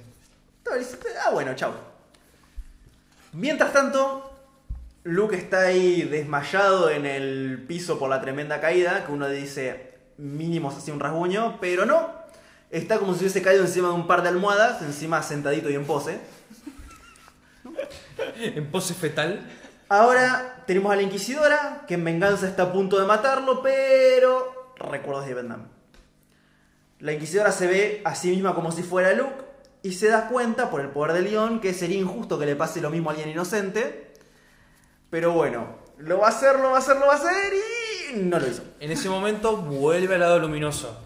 Ah, 1.24 1.30
bueno, 1.32 1.54
chao. 1.54 1.72
Mientras 3.32 3.72
tanto, 3.72 4.28
Luke 5.04 5.36
está 5.36 5.62
ahí 5.62 6.02
desmayado 6.02 6.90
en 6.90 7.06
el 7.06 7.64
piso 7.66 7.98
por 7.98 8.10
la 8.10 8.20
tremenda 8.20 8.60
caída, 8.60 9.06
que 9.06 9.12
uno 9.12 9.28
dice 9.28 9.94
mínimo 10.18 10.70
así 10.70 10.90
un 10.90 11.00
rasguño, 11.00 11.58
pero 11.60 11.86
no. 11.86 12.10
Está 12.70 12.98
como 12.98 13.14
si 13.14 13.20
hubiese 13.20 13.40
caído 13.42 13.62
encima 13.62 13.88
de 13.88 13.94
un 13.94 14.06
par 14.06 14.22
de 14.22 14.28
almohadas, 14.28 14.82
encima 14.82 15.22
sentadito 15.22 15.70
y 15.70 15.74
en 15.74 15.84
pose. 15.84 16.20
En 18.38 18.70
pose 18.70 18.94
fetal. 18.94 19.40
Ahora 19.88 20.62
tenemos 20.66 20.92
a 20.92 20.96
la 20.96 21.02
Inquisidora, 21.02 21.84
que 21.88 21.94
en 21.94 22.04
venganza 22.04 22.46
está 22.46 22.64
a 22.64 22.72
punto 22.72 22.98
de 22.98 23.06
matarlo, 23.06 23.62
pero 23.62 24.74
recuerdos 24.76 25.26
de 25.26 25.34
Vietnam. 25.34 25.68
La 27.00 27.12
Inquisidora 27.12 27.50
se 27.50 27.66
ve 27.66 28.02
a 28.04 28.14
sí 28.14 28.30
misma 28.30 28.54
como 28.54 28.70
si 28.70 28.82
fuera 28.82 29.12
Luke 29.14 29.49
y 29.82 29.92
se 29.92 30.08
da 30.08 30.28
cuenta 30.28 30.70
por 30.70 30.80
el 30.80 30.88
poder 30.88 31.12
del 31.14 31.24
León 31.24 31.60
que 31.60 31.72
sería 31.74 31.98
injusto 31.98 32.38
que 32.38 32.46
le 32.46 32.56
pase 32.56 32.80
lo 32.80 32.90
mismo 32.90 33.10
a 33.10 33.12
alguien 33.12 33.30
inocente. 33.30 34.12
Pero 35.10 35.32
bueno, 35.32 35.78
lo 35.98 36.18
va 36.18 36.26
a 36.26 36.30
hacer, 36.30 36.58
lo 36.60 36.70
va 36.70 36.76
a 36.76 36.78
hacer, 36.78 36.96
lo 36.96 37.06
va 37.06 37.14
a 37.14 37.16
hacer 37.16 37.52
y 38.14 38.16
no 38.20 38.38
lo 38.38 38.46
hizo. 38.46 38.62
En 38.78 38.90
ese 38.90 39.08
momento 39.08 39.56
vuelve 39.56 40.14
al 40.14 40.20
lado 40.20 40.38
luminoso. 40.38 41.04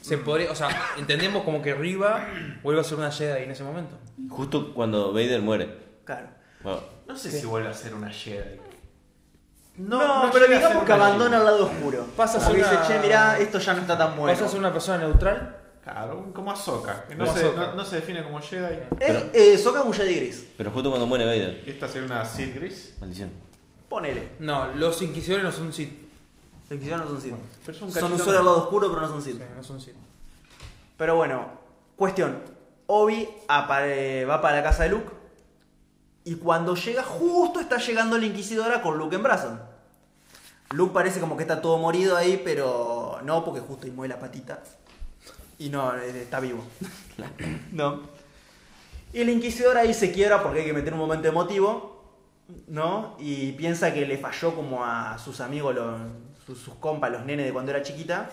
Se 0.00 0.18
podría, 0.18 0.50
o 0.52 0.54
sea, 0.54 0.68
entendemos 0.98 1.42
como 1.44 1.60
que 1.62 1.74
Riva 1.74 2.26
vuelve 2.62 2.80
a 2.80 2.84
ser 2.84 2.98
una 2.98 3.10
Jedi 3.10 3.42
en 3.44 3.50
ese 3.50 3.64
momento. 3.64 3.98
Justo 4.28 4.72
cuando 4.72 5.12
Vader 5.12 5.42
muere. 5.42 5.78
Claro. 6.04 6.28
Bueno, 6.62 6.80
No 7.06 7.16
sé 7.16 7.30
si 7.30 7.44
vuelve 7.46 7.68
a 7.68 7.74
ser 7.74 7.94
una 7.94 8.10
Jedi. 8.10 8.60
No, 9.78 10.30
pero 10.32 10.46
digamos 10.46 10.84
que 10.84 10.92
una 10.92 11.06
abandona 11.06 11.36
el 11.38 11.44
lado 11.44 11.66
oscuro. 11.66 12.06
Pasa 12.16 12.38
a 12.44 12.50
que 12.50 12.56
dice, 12.58 12.70
una- 12.70 12.86
che, 12.86 12.98
mirá, 13.00 13.38
esto 13.38 13.58
ya 13.58 13.74
no 13.74 13.82
está 13.82 13.98
tan 13.98 14.16
bueno. 14.16 14.32
Vas 14.32 14.42
a 14.42 14.48
ser 14.48 14.58
una 14.58 14.72
persona 14.72 14.98
neutral. 14.98 15.56
Claro, 15.86 16.32
como 16.34 16.50
Ahsoka, 16.50 17.04
que 17.06 17.14
no, 17.14 17.24
Como 17.26 17.38
se, 17.38 17.44
Ahsoka. 17.46 17.66
no, 17.68 17.74
no 17.74 17.84
se 17.84 17.96
define 17.96 18.24
como 18.24 18.40
Jedi. 18.40 18.74
Eh, 18.98 19.30
eh, 19.32 19.56
Sokka 19.56 19.80
es 19.80 19.86
un 19.86 19.92
Jedi 19.92 20.14
gris. 20.16 20.46
pero 20.56 20.72
justo 20.72 20.88
cuando 20.90 21.06
muere 21.06 21.24
Vader. 21.24 21.62
Y 21.64 21.70
esta 21.70 21.86
sería 21.86 22.06
una 22.06 22.24
Sith 22.24 22.54
gris. 22.56 22.94
Maldición. 22.98 23.30
Ponele. 23.88 24.30
No, 24.40 24.66
los 24.74 25.00
inquisidores 25.02 25.44
no 25.44 25.52
son 25.52 25.72
Sith. 25.72 25.92
Los 26.64 26.72
Inquisidores 26.72 27.04
no 27.04 27.10
son 27.12 27.20
Sith. 27.22 27.34
Pero 27.64 27.76
es 27.76 27.82
un 27.84 27.92
son 27.92 28.00
cachito 28.00 28.14
usuarios 28.16 28.26
del 28.26 28.44
más. 28.44 28.44
lado 28.46 28.58
oscuro, 28.64 28.88
pero 28.88 29.00
no 29.02 29.08
son 29.08 29.22
Sith. 29.22 29.36
Sí, 29.36 29.42
no 29.56 29.62
son 29.62 29.80
Sith. 29.80 29.94
Pero 30.96 31.14
bueno, 31.14 31.46
cuestión. 31.94 32.40
Obi 32.88 33.28
apare- 33.46 34.26
va 34.28 34.40
para 34.42 34.56
la 34.56 34.62
casa 34.64 34.82
de 34.82 34.88
Luke. 34.88 35.10
Y 36.24 36.34
cuando 36.34 36.74
llega, 36.74 37.04
justo 37.04 37.60
está 37.60 37.78
llegando 37.78 38.18
la 38.18 38.26
Inquisidora 38.26 38.82
con 38.82 38.98
Luke 38.98 39.14
en 39.14 39.22
brazos. 39.22 39.52
Luke 40.72 40.92
parece 40.92 41.20
como 41.20 41.36
que 41.36 41.44
está 41.44 41.62
todo 41.62 41.78
morido 41.78 42.16
ahí, 42.16 42.42
pero 42.44 43.20
no, 43.22 43.44
porque 43.44 43.60
justo 43.60 43.86
y 43.86 43.92
mueve 43.92 44.14
la 44.14 44.18
patita. 44.20 44.60
Y 45.58 45.68
no, 45.70 45.96
eh, 45.96 46.22
está 46.22 46.40
vivo. 46.40 46.62
no. 47.72 48.02
Y 49.12 49.24
la 49.24 49.30
Inquisidora 49.30 49.80
ahí 49.80 49.94
se 49.94 50.12
quiebra 50.12 50.42
porque 50.42 50.60
hay 50.60 50.66
que 50.66 50.72
meter 50.72 50.92
un 50.92 50.98
momento 50.98 51.28
emotivo, 51.28 52.04
¿no? 52.68 53.16
Y 53.18 53.52
piensa 53.52 53.94
que 53.94 54.04
le 54.04 54.18
falló 54.18 54.54
como 54.54 54.84
a 54.84 55.18
sus 55.18 55.40
amigos, 55.40 55.74
los- 55.74 56.00
sus, 56.44 56.58
sus 56.58 56.74
compas, 56.74 57.10
los 57.10 57.24
nenes 57.24 57.46
de 57.46 57.52
cuando 57.52 57.70
era 57.70 57.82
chiquita. 57.82 58.28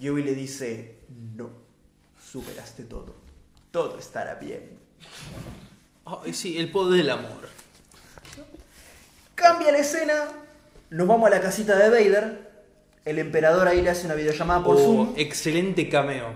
Y 0.00 0.08
Obi 0.08 0.22
le 0.22 0.34
dice, 0.34 0.98
no, 1.36 1.50
superaste 2.30 2.84
todo. 2.84 3.14
Todo 3.70 3.98
estará 3.98 4.34
bien. 4.34 4.78
Ay, 6.04 6.32
sí, 6.34 6.58
el 6.58 6.70
poder 6.72 6.98
del 6.98 7.10
amor. 7.10 7.48
Cambia 9.34 9.70
la 9.72 9.78
escena, 9.78 10.24
nos 10.90 11.06
vamos 11.06 11.26
a 11.28 11.30
la 11.30 11.40
casita 11.40 11.76
de 11.76 11.88
Vader. 11.88 12.49
El 13.04 13.18
emperador 13.18 13.66
ahí 13.68 13.80
le 13.82 13.90
hace 13.90 14.06
una 14.06 14.14
videollamada 14.14 14.62
por 14.62 14.76
Oh, 14.76 14.78
Zoom 14.78 15.12
excelente 15.16 15.88
cameo. 15.88 16.26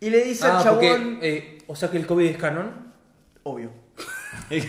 y 0.00 0.10
le 0.10 0.24
dice 0.24 0.46
Ah, 0.46 0.58
al 0.60 0.68
porque, 0.68 0.88
chabón... 0.88 1.18
eh, 1.22 1.58
o 1.66 1.76
sea 1.76 1.90
que 1.90 1.96
el 1.96 2.06
COVID 2.06 2.26
es 2.26 2.36
canon. 2.36 2.92
Obvio. 3.44 3.70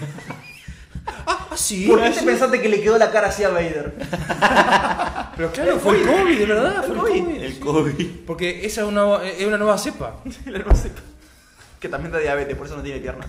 Ah, 1.25 1.49
sí. 1.55 1.85
¿Por 1.87 2.01
qué 2.01 2.11
te 2.11 2.21
pensaste 2.23 2.61
que 2.61 2.69
le 2.69 2.81
quedó 2.81 2.97
la 2.97 3.11
cara 3.11 3.27
así 3.27 3.43
a 3.43 3.49
Vader? 3.49 3.93
Pero 5.35 5.51
claro, 5.51 5.77
fue 5.79 5.99
el 5.99 6.07
COVID, 6.07 6.39
de 6.39 6.45
verdad, 6.45 6.83
fue 6.85 6.95
el 6.95 7.01
COVID. 7.01 7.43
El 7.43 7.59
COVID. 7.59 8.07
Porque 8.25 8.65
esa 8.65 8.81
es 8.81 8.87
una, 8.87 9.21
es 9.23 9.45
una 9.45 9.57
nueva 9.57 9.77
cepa. 9.77 10.21
La 10.45 10.59
nueva 10.59 10.75
cepa. 10.75 11.01
que 11.79 11.89
también 11.89 12.13
da 12.13 12.19
diabetes, 12.19 12.55
por 12.55 12.67
eso 12.67 12.77
no 12.77 12.83
tiene 12.83 13.01
pierna. 13.01 13.27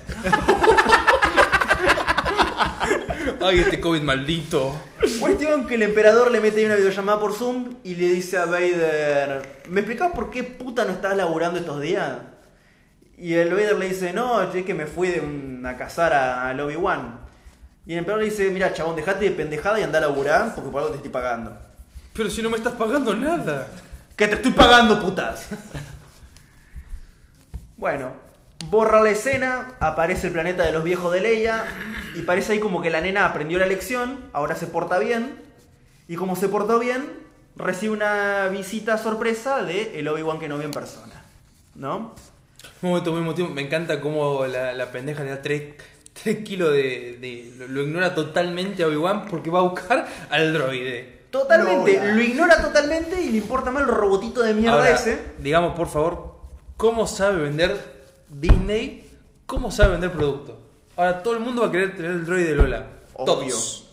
Ay, 3.41 3.59
este 3.61 3.81
COVID 3.81 4.03
maldito. 4.03 4.75
Cuestión 5.21 5.67
que 5.67 5.75
el 5.77 5.83
emperador 5.83 6.31
le 6.31 6.41
mete 6.41 6.61
ahí 6.61 6.67
una 6.67 6.77
videollamada 6.77 7.21
por 7.21 7.33
Zoom 7.35 7.77
y 7.85 7.95
le 7.95 8.09
dice 8.09 8.37
a 8.39 8.47
Vader, 8.47 9.63
¿me 9.69 9.81
explicás 9.81 10.13
por 10.13 10.31
qué 10.31 10.43
puta 10.45 10.85
no 10.85 10.93
estás 10.93 11.17
laburando 11.17 11.59
estos 11.59 11.81
días? 11.81 12.19
Y 13.17 13.35
el 13.35 13.51
Vader 13.51 13.77
le 13.79 13.89
dice, 13.89 14.13
no, 14.13 14.43
es 14.43 14.65
que 14.65 14.75
me 14.75 14.87
fui 14.87 15.09
de 15.09 15.21
un- 15.21 15.65
a 15.67 15.77
cazar 15.77 16.13
a- 16.13 16.49
al 16.49 16.61
Obi-Wan. 16.61 17.21
Y 17.87 17.93
el 17.93 17.99
emperador 18.01 18.25
le 18.25 18.31
dice, 18.31 18.51
mira 18.51 18.73
chabón, 18.73 18.97
dejate 18.97 19.25
de 19.27 19.31
pendejada 19.31 19.79
y 19.79 19.83
anda 19.83 19.99
a 19.99 20.03
laburar 20.03 20.55
porque 20.55 20.71
por 20.71 20.81
algo 20.81 20.91
te 20.91 20.97
estoy 20.97 21.13
pagando. 21.13 21.57
Pero 22.13 22.31
si 22.31 22.43
no 22.43 22.51
me 22.51 22.57
estás 22.57 22.75
pagando 22.75 23.15
nada. 23.15 23.69
¡Que 24.17 24.29
te 24.29 24.35
estoy 24.37 24.53
pagando, 24.53 25.01
putas! 25.01 25.49
bueno, 27.77 28.13
borra 28.71 29.01
la 29.03 29.11
escena, 29.11 29.73
aparece 29.81 30.29
el 30.29 30.33
planeta 30.33 30.65
de 30.65 30.73
los 30.73 30.85
viejos 30.85 31.13
de 31.13 31.21
Leia 31.21 31.65
y 32.15 32.23
parece 32.23 32.53
ahí 32.55 32.61
como 32.61 32.83
que 32.83 32.91
la 32.91 33.01
nena 33.01 33.27
aprendió 33.27 33.59
la 33.59 33.67
lección, 33.67 34.21
ahora 34.33 34.57
se 34.57 34.67
porta 34.67 34.99
bien 34.99 35.37
y 36.09 36.17
como 36.17 36.37
se 36.37 36.49
portó 36.49 36.79
bien, 36.79 37.05
recibe 37.57 37.93
una 37.93 38.49
visita 38.49 38.99
sorpresa 38.99 39.63
de 39.63 39.99
el 39.99 40.09
Obi-Wan 40.09 40.39
que 40.39 40.49
no 40.49 40.57
vio 40.57 40.67
en 40.67 40.73
persona. 40.73 41.25
¿No? 41.75 42.15
Un 42.83 42.89
momento 42.91 43.13
muy 43.13 43.21
emotivo. 43.23 43.49
Me 43.49 43.63
encanta 43.63 44.01
cómo 44.01 44.47
la, 44.47 44.73
la 44.75 44.91
pendeja 44.93 45.25
le 45.25 45.31
da 45.31 45.43
3, 45.43 45.75
kilos 46.45 46.73
de, 46.73 47.19
de- 47.21 47.53
lo, 47.59 47.69
lo 47.69 47.83
ignora 47.83 48.15
totalmente 48.15 48.83
a 48.83 48.87
Obi-Wan 48.89 49.27
porque 49.27 49.51
va 49.51 49.61
a 49.61 49.63
buscar 49.63 50.07
al 50.31 50.53
droide. 50.53 51.25
Totalmente, 51.31 51.99
No, 51.99 52.15
lo 52.15 52.21
ignora 52.23 52.63
totalmente 52.63 53.21
y 53.21 53.31
le 53.31 53.39
importa 53.39 53.73
más 53.73 53.83
el 53.83 53.89
robotito 53.89 54.41
de 54.43 54.55
mierda 54.55 54.77
Ahora, 54.77 54.91
ese. 54.91 55.19
digamos, 55.39 55.75
por 55.75 55.89
favor, 55.89 56.37
¿cómo 56.77 57.09
sabe 57.09 57.43
vender 57.43 58.04
Disney? 58.41 59.11
¿Cómo 59.47 59.71
sabe 59.71 59.93
vender 59.93 60.13
producto? 60.13 60.59
Ahora 60.97 61.23
todo 61.23 61.35
el 61.35 61.41
mundo 61.41 61.63
va 61.63 61.69
a 61.69 61.71
querer 61.71 61.97
tener 61.97 62.13
el 62.13 62.25
droide 62.25 62.51
de 62.51 62.55
Lola. 62.57 62.87
Obvio. 63.15 63.49
Todos. 63.55 63.85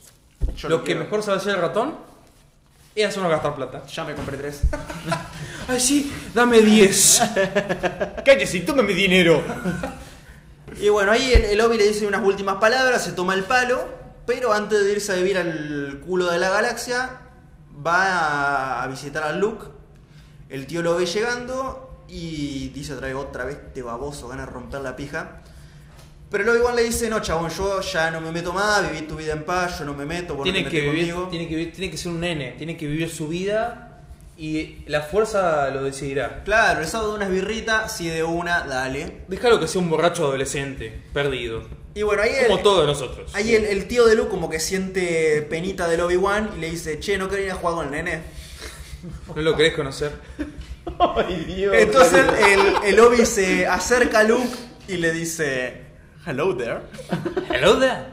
Yo 0.56 0.70
Lo 0.70 0.78
lo 0.78 0.84
que 0.84 0.96
mejor 0.96 1.24
sabe 1.24 1.38
hacer 1.38 1.56
el 1.56 1.62
ratón 1.62 1.96
es 2.96 3.08
hacernos 3.08 3.32
gastar 3.32 3.56
plata. 3.56 3.86
Ya 3.88 4.04
me 4.04 4.14
compré 4.16 4.38
tres. 4.38 4.64
Ay, 5.68 5.80
sí, 5.80 6.12
dame 6.34 6.60
10. 6.60 7.22
Cállese 8.26 8.58
y 8.58 8.62
tome 8.62 8.84
mi 8.84 8.94
dinero. 8.94 9.42
Y 10.80 10.90
bueno, 10.90 11.12
ahí 11.12 11.32
el, 11.34 11.46
el 11.46 11.62
Obi 11.62 11.78
le 11.78 11.88
dice 11.88 12.08
unas 12.08 12.24
últimas 12.24 12.56
palabras, 12.56 13.04
se 13.04 13.12
toma 13.12 13.34
el 13.34 13.44
palo, 13.44 13.84
pero 14.26 14.54
antes 14.54 14.84
de 14.84 14.92
irse 14.92 15.12
a 15.12 15.16
vivir 15.16 15.38
al 15.38 16.02
culo 16.06 16.28
de 16.32 16.40
la 16.40 16.50
galaxia, 16.50 17.22
va 17.86 18.08
a, 18.80 18.84
a 18.84 18.88
visitar 18.88 19.24
a 19.24 19.34
Luke. 19.34 19.66
El 20.50 20.66
tío 20.68 20.82
lo 20.82 20.96
ve 20.96 21.06
llegando 21.06 21.91
y 22.12 22.70
dice 22.74 22.94
otra 22.94 23.08
vez, 23.08 23.16
otra 23.16 23.46
vez, 23.46 23.58
este 23.68 23.82
baboso, 23.82 24.28
gana 24.28 24.46
romper 24.46 24.82
la 24.82 24.96
pija. 24.96 25.42
Pero 26.30 26.44
el 26.44 26.50
Obi-Wan 26.50 26.76
le 26.76 26.84
dice, 26.84 27.10
no, 27.10 27.20
chabón, 27.22 27.50
yo 27.50 27.82
ya 27.82 28.12
no 28.12 28.20
me 28.22 28.32
meto 28.32 28.54
más, 28.54 28.90
viví 28.92 29.06
tu 29.08 29.16
vida 29.16 29.34
en 29.34 29.44
paz, 29.44 29.80
yo 29.80 29.86
no 29.86 29.94
me 29.94 30.06
meto, 30.06 30.36
vos 30.36 30.46
no 30.46 30.52
tiene 30.54 30.64
te 30.64 30.70
que, 30.70 30.82
metés 30.82 30.92
vivir, 30.94 31.14
conmigo". 31.14 31.30
tiene, 31.30 31.48
que 31.48 31.56
vivir- 31.56 31.72
tiene 31.74 31.92
que 31.92 31.98
ser 31.98 32.12
un 32.12 32.20
nene, 32.22 32.52
tiene 32.58 32.78
que 32.78 32.88
vivir 32.88 33.10
su 33.10 33.28
vida 33.28 34.02
y 34.38 34.78
la 34.88 35.02
fuerza 35.02 35.70
lo 35.72 35.84
decidirá. 35.84 36.44
Claro, 36.44 36.82
el 36.82 36.88
sábado 36.88 37.12
de 37.12 37.16
unas 37.18 37.30
birritas, 37.32 37.96
si 37.96 38.08
de 38.08 38.24
una, 38.24 38.62
dale. 38.62 39.24
Déjalo 39.28 39.60
que 39.60 39.68
sea 39.68 39.82
un 39.82 39.90
borracho 39.90 40.26
adolescente, 40.26 41.02
perdido. 41.14 41.64
Y 41.94 42.04
bueno, 42.04 42.24
ahí 42.24 42.32
Como 42.48 42.58
el, 42.58 42.64
todos 42.64 42.88
nosotros. 42.88 43.32
ahí 43.36 43.54
el, 43.54 43.66
el 43.66 43.86
tío 43.90 44.06
de 44.06 44.16
Luke 44.16 44.30
como 44.30 44.50
que 44.50 44.62
siente 44.62 45.42
penita 45.50 45.90
del 45.90 46.00
Obi-Wan 46.02 46.52
y 46.56 46.62
le 46.62 46.72
dice, 46.72 47.00
che, 47.02 47.18
¿no 47.18 47.28
querés 47.30 47.46
ir 47.48 47.52
a 47.52 47.56
jugar 47.56 47.76
con 47.76 47.86
el 47.88 47.92
nene? 47.92 48.22
¿No 49.36 49.42
lo 49.42 49.56
querés 49.58 49.74
conocer? 49.74 50.14
Ay, 51.00 51.44
Dios. 51.48 51.74
Entonces 51.76 52.26
el, 52.48 52.90
el 52.94 53.00
Obi 53.00 53.26
se 53.26 53.68
acerca 53.68 54.20
a 54.20 54.24
Luke 54.24 54.48
y 54.88 54.98
le 54.98 55.12
dice, 55.12 55.82
hello 56.26 56.56
there. 56.56 56.80
Hello 57.50 57.78
there. 57.80 58.06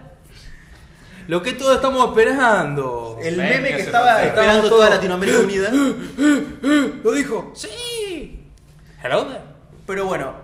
Lo 1.26 1.42
que 1.42 1.52
todos 1.52 1.76
estamos 1.76 2.08
esperando. 2.08 3.18
El 3.22 3.36
Ven, 3.36 3.48
meme 3.62 3.76
que 3.76 3.82
estaba 3.82 4.22
esperando 4.22 4.68
toda 4.68 4.86
todos- 4.86 4.90
Latinoamérica 4.96 5.38
Unida. 5.40 5.70
¿Lo 7.04 7.12
dijo? 7.12 7.52
Sí. 7.54 8.48
Hello 9.02 9.26
there. 9.26 9.40
Pero 9.86 10.06
bueno, 10.06 10.34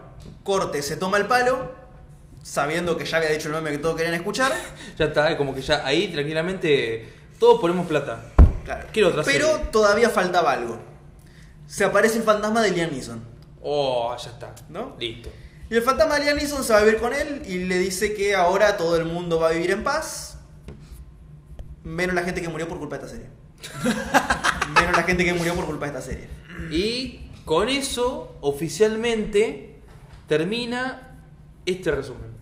Corte 0.42 0.82
se 0.82 0.96
toma 0.96 1.16
el 1.18 1.26
palo, 1.26 1.72
sabiendo 2.42 2.96
que 2.98 3.04
ya 3.06 3.16
había 3.18 3.30
dicho 3.30 3.48
el 3.48 3.54
meme 3.54 3.70
que 3.70 3.78
todos 3.78 3.96
querían 3.96 4.14
escuchar. 4.14 4.52
Ya 4.98 5.06
está, 5.06 5.36
como 5.36 5.54
que 5.54 5.60
ya 5.62 5.84
ahí 5.86 6.08
tranquilamente 6.08 7.12
todos 7.38 7.60
ponemos 7.60 7.86
plata. 7.86 8.20
Claro. 8.64 8.86
Quiero 8.92 9.08
otra 9.08 9.22
Pero 9.24 9.46
serie. 9.48 9.64
todavía 9.72 10.08
faltaba 10.10 10.52
algo. 10.52 10.78
Se 11.66 11.84
aparece 11.84 12.18
el 12.18 12.22
fantasma 12.24 12.62
de 12.62 12.70
Liam 12.70 12.90
Neeson. 12.90 13.22
Oh, 13.62 14.14
ya 14.16 14.30
está. 14.30 14.54
¿No? 14.68 14.96
Listo. 14.98 15.30
Y 15.70 15.74
el 15.74 15.82
fantasma 15.82 16.16
de 16.16 16.24
Liam 16.24 16.36
Neeson 16.36 16.62
se 16.62 16.72
va 16.72 16.80
a 16.80 16.82
vivir 16.82 17.00
con 17.00 17.12
él 17.14 17.42
y 17.46 17.64
le 17.64 17.78
dice 17.78 18.14
que 18.14 18.34
ahora 18.34 18.76
todo 18.76 18.96
el 18.96 19.06
mundo 19.06 19.40
va 19.40 19.48
a 19.48 19.52
vivir 19.52 19.70
en 19.70 19.82
paz. 19.82 20.38
Menos 21.82 22.14
la 22.14 22.22
gente 22.22 22.42
que 22.42 22.48
murió 22.48 22.68
por 22.68 22.78
culpa 22.78 22.98
de 22.98 23.04
esta 23.04 23.16
serie. 23.16 23.30
menos 24.74 24.96
la 24.96 25.02
gente 25.02 25.24
que 25.24 25.34
murió 25.34 25.54
por 25.54 25.66
culpa 25.66 25.86
de 25.86 25.98
esta 25.98 26.02
serie. 26.02 26.28
Y 26.70 27.30
con 27.44 27.68
eso, 27.68 28.36
oficialmente, 28.40 29.80
termina 30.28 31.18
este 31.66 31.90
resumen. 31.90 32.32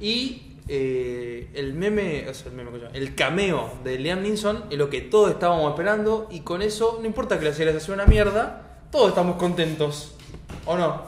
Y 0.00 0.45
eh, 0.68 1.50
el 1.54 1.74
meme, 1.74 2.28
o 2.28 2.34
sea, 2.34 2.48
el 2.48 2.56
meme, 2.56 2.70
coño, 2.70 2.88
el 2.92 3.14
cameo 3.14 3.72
de 3.84 3.98
Liam 3.98 4.22
Neeson 4.22 4.64
es 4.70 4.78
lo 4.78 4.90
que 4.90 5.00
todos 5.00 5.30
estábamos 5.30 5.70
esperando. 5.70 6.28
Y 6.30 6.40
con 6.40 6.62
eso, 6.62 6.98
no 7.00 7.06
importa 7.06 7.38
que 7.38 7.44
la 7.44 7.52
serie 7.52 7.78
sea 7.78 7.94
una 7.94 8.06
mierda, 8.06 8.80
todos 8.90 9.10
estamos 9.10 9.36
contentos. 9.36 10.16
¿O 10.64 10.76
no? 10.76 11.02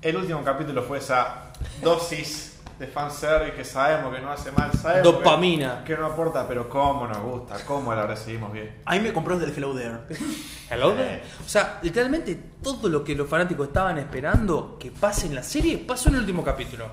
El 0.00 0.16
último 0.16 0.42
capítulo 0.44 0.82
fue 0.82 0.98
esa 0.98 1.52
dosis 1.82 2.60
de 2.78 2.86
fanservice 2.86 3.54
que 3.56 3.64
sabemos 3.64 4.14
que 4.14 4.20
no 4.20 4.30
hace 4.30 4.52
mal, 4.52 4.70
sabemos 4.72 5.12
Dopamina. 5.12 5.82
Que, 5.84 5.94
que 5.94 6.00
no 6.00 6.06
aporta, 6.06 6.46
pero 6.46 6.68
cómo 6.68 7.06
nos 7.06 7.18
gusta, 7.18 7.56
cómo 7.66 7.94
la 7.94 8.06
recibimos 8.06 8.52
bien. 8.52 8.82
A 8.84 8.94
mí 8.94 9.00
me 9.00 9.12
compró 9.12 9.34
el 9.34 9.40
del 9.40 9.54
Hello 9.56 9.74
There. 9.74 9.98
Hello 10.70 10.92
there. 10.92 11.22
O 11.44 11.48
sea, 11.48 11.78
literalmente 11.82 12.38
todo 12.62 12.88
lo 12.88 13.02
que 13.02 13.14
los 13.14 13.28
fanáticos 13.28 13.68
estaban 13.68 13.98
esperando 13.98 14.76
que 14.78 14.90
pase 14.90 15.26
en 15.26 15.34
la 15.34 15.42
serie 15.42 15.78
pasó 15.78 16.08
en 16.08 16.16
el 16.16 16.20
último 16.22 16.44
capítulo. 16.44 16.86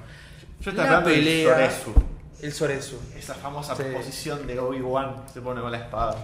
Yo 0.64 0.70
estaba 0.72 0.90
La 0.90 0.98
hablando 0.98 1.10
del 1.10 1.20
pelea, 1.26 1.54
Soresu. 1.72 1.94
el 2.42 2.54
Soresu. 2.54 3.00
Esa 3.18 3.34
famosa 3.36 3.76
Sí. 3.76 3.84
posición 3.94 4.48
de 4.48 4.60
Obi-Wan 4.60 5.24
se 5.34 5.42
pone 5.42 5.62
con 5.62 5.72
la 5.72 5.78
espada. 5.80 6.16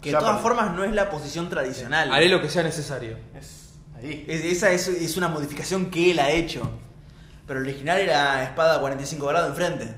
Que 0.00 0.12
de 0.12 0.18
todas 0.18 0.40
formas 0.40 0.72
no 0.74 0.84
es 0.84 0.92
la 0.92 1.10
posición 1.10 1.48
tradicional. 1.48 2.12
Haré 2.12 2.28
lo 2.28 2.40
que 2.40 2.48
sea 2.48 2.62
necesario. 2.62 3.16
Es 3.36 3.70
ahí. 3.96 4.24
Es- 4.28 4.44
esa 4.44 4.70
es, 4.70 4.86
es 4.86 5.16
una 5.16 5.26
modificación 5.28 5.90
que 5.90 6.12
él 6.12 6.20
ha 6.20 6.30
hecho. 6.30 6.62
Pero 7.46 7.60
el 7.60 7.66
original 7.66 7.98
era 7.98 8.44
espada 8.44 8.76
a 8.76 8.80
45 8.80 9.26
grados 9.26 9.48
enfrente. 9.50 9.92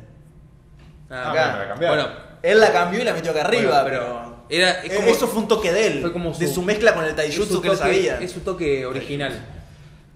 Ah, 1.11 1.31
Acá. 1.31 1.31
bueno, 1.33 1.59
la 1.59 1.69
cambiaron. 1.69 1.97
Bueno, 2.05 2.31
Él 2.43 2.59
la 2.61 2.73
cambió 2.73 3.01
y 3.03 3.05
la 3.05 3.13
metió 3.13 3.33
acá 3.33 3.43
arriba, 3.43 3.83
Bueno, 3.83 3.85
pero. 3.85 4.47
era- 4.49 4.83
es 4.83 4.91
Eh, 4.93 4.97
como- 4.97 5.09
eso 5.09 5.29
fue 5.29 5.43
un 5.43 5.49
toque 5.49 5.71
de 5.73 5.87
él. 5.89 6.01
fue 6.01 6.11
como 6.13 6.33
de 6.33 6.47
su- 6.49 6.63
mezcla 6.63 6.95
con 6.95 7.05
el 7.05 7.15
taijutsu 7.15 7.55
su 7.57 7.61
que 7.61 7.69
él 7.69 7.77
sabía. 7.77 8.19
Es 8.19 8.31
su 8.33 8.41
toque 8.41 8.87
original. 8.87 9.39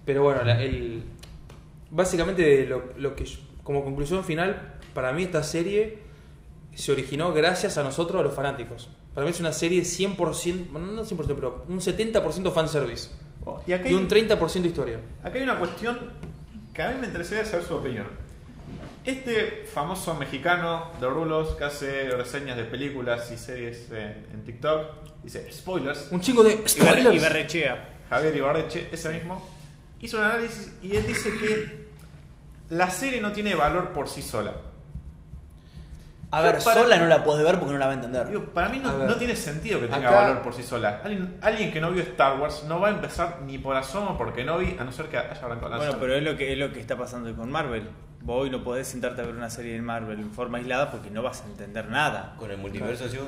Pero 0.05 0.23
bueno, 0.23 0.41
la- 0.43 0.59
el, 0.59 1.03
básicamente 1.91 2.65
lo, 2.65 2.93
lo 2.97 3.15
que 3.15 3.25
yo- 3.25 3.37
como 3.65 3.83
conclusión 3.83 4.23
final, 4.23 4.75
para 4.93 5.11
mí 5.11 5.23
esta 5.23 5.43
serie 5.43 5.97
se 6.75 6.91
originó 6.91 7.33
gracias 7.33 7.77
a 7.77 7.83
nosotros, 7.83 8.21
a 8.21 8.23
los 8.23 8.33
fanáticos. 8.33 8.89
Para 9.13 9.25
mí 9.25 9.31
es 9.31 9.39
una 9.39 9.51
serie 9.51 9.81
100%, 9.81 10.67
bueno, 10.69 10.87
no 10.87 11.03
100%, 11.03 11.17
pero 11.35 11.65
un 11.67 11.79
70% 11.79 12.53
fanservice 12.53 13.09
Oh, 13.47 13.61
Y 13.67 13.73
acá 13.73 13.89
y 13.89 13.93
un 13.93 14.07
30% 14.07 14.65
historia. 14.65 14.99
acá 15.23 15.37
hay 15.37 15.43
una 15.43 15.59
cuestión 15.59 15.99
que 16.73 16.81
a 16.81 16.89
mí 16.91 16.99
me 16.99 17.07
interesaría 17.07 17.45
saber 17.45 17.65
su 17.65 17.75
opinión. 17.75 18.07
Este 19.03 19.65
famoso 19.71 20.15
mexicano 20.15 20.91
de 20.99 21.07
Rulos 21.07 21.55
que 21.55 21.63
hace 21.63 22.09
reseñas 22.09 22.57
de 22.57 22.63
películas 22.63 23.31
y 23.31 23.37
series 23.37 23.89
en, 23.91 24.25
en 24.33 24.43
TikTok 24.45 24.87
dice 25.23 25.51
spoilers. 25.51 26.07
Un 26.11 26.21
chingo 26.21 26.43
de 26.43 26.67
spoilers. 26.67 27.21
berrechea. 27.21 27.89
Javier 28.09 28.35
Ibarreche, 28.35 28.89
ese 28.91 29.09
mismo, 29.09 29.47
hizo 30.01 30.17
un 30.17 30.23
análisis 30.23 30.73
y 30.81 30.95
él 30.95 31.05
dice 31.07 31.29
que 31.39 31.84
la 32.69 32.89
serie 32.89 33.21
no 33.21 33.31
tiene 33.31 33.55
valor 33.55 33.89
por 33.89 34.07
sí 34.09 34.21
sola. 34.21 34.53
A 36.31 36.41
ver, 36.41 36.57
Para- 36.63 36.81
sola 36.81 36.97
no 36.97 37.05
la 37.05 37.23
puedes 37.23 37.45
ver 37.45 37.57
porque 37.59 37.73
no 37.73 37.79
la 37.79 37.85
va 37.85 37.91
a 37.91 37.95
entender. 37.95 38.27
Digo, 38.27 38.45
para 38.45 38.67
mí 38.67 38.79
no, 38.79 38.91
no 38.97 39.15
tiene 39.15 39.35
sentido 39.35 39.79
que 39.79 39.85
tenga 39.87 40.09
Acá- 40.09 40.21
valor 40.21 40.41
por 40.41 40.53
sí 40.53 40.63
sola. 40.63 40.99
Alguien, 41.03 41.37
alguien 41.41 41.71
que 41.71 41.79
no 41.79 41.91
vio 41.91 42.01
Star 42.03 42.39
Wars 42.39 42.63
no 42.67 42.79
va 42.79 42.89
a 42.89 42.91
empezar 42.91 43.39
ni 43.45 43.57
por 43.57 43.75
asomo 43.77 44.17
porque 44.17 44.43
no 44.43 44.57
vi, 44.57 44.75
a 44.77 44.83
no 44.83 44.91
ser 44.91 45.05
que 45.05 45.17
haya 45.17 45.29
arrancado 45.31 45.69
la 45.69 45.77
Bueno, 45.77 45.93
pero 45.99 46.15
es 46.15 46.23
lo 46.23 46.35
que 46.35 46.51
es 46.51 46.57
lo 46.57 46.73
que 46.73 46.79
está 46.81 46.97
pasando 46.97 47.33
con 47.35 47.49
Marvel. 47.51 47.87
Vos 48.21 48.41
hoy 48.41 48.49
no 48.49 48.63
podés 48.63 48.87
sentarte 48.87 49.21
a 49.21 49.25
ver 49.25 49.35
una 49.35 49.51
serie 49.51 49.73
de 49.73 49.81
Marvel 49.83 50.19
en 50.19 50.31
forma 50.31 50.57
aislada 50.57 50.89
porque 50.91 51.09
no 51.11 51.21
vas 51.21 51.41
a 51.41 51.45
entender 51.45 51.87
nada. 51.89 52.33
Con 52.39 52.49
el 52.51 52.57
multiverso, 52.57 53.07
¿sí? 53.07 53.19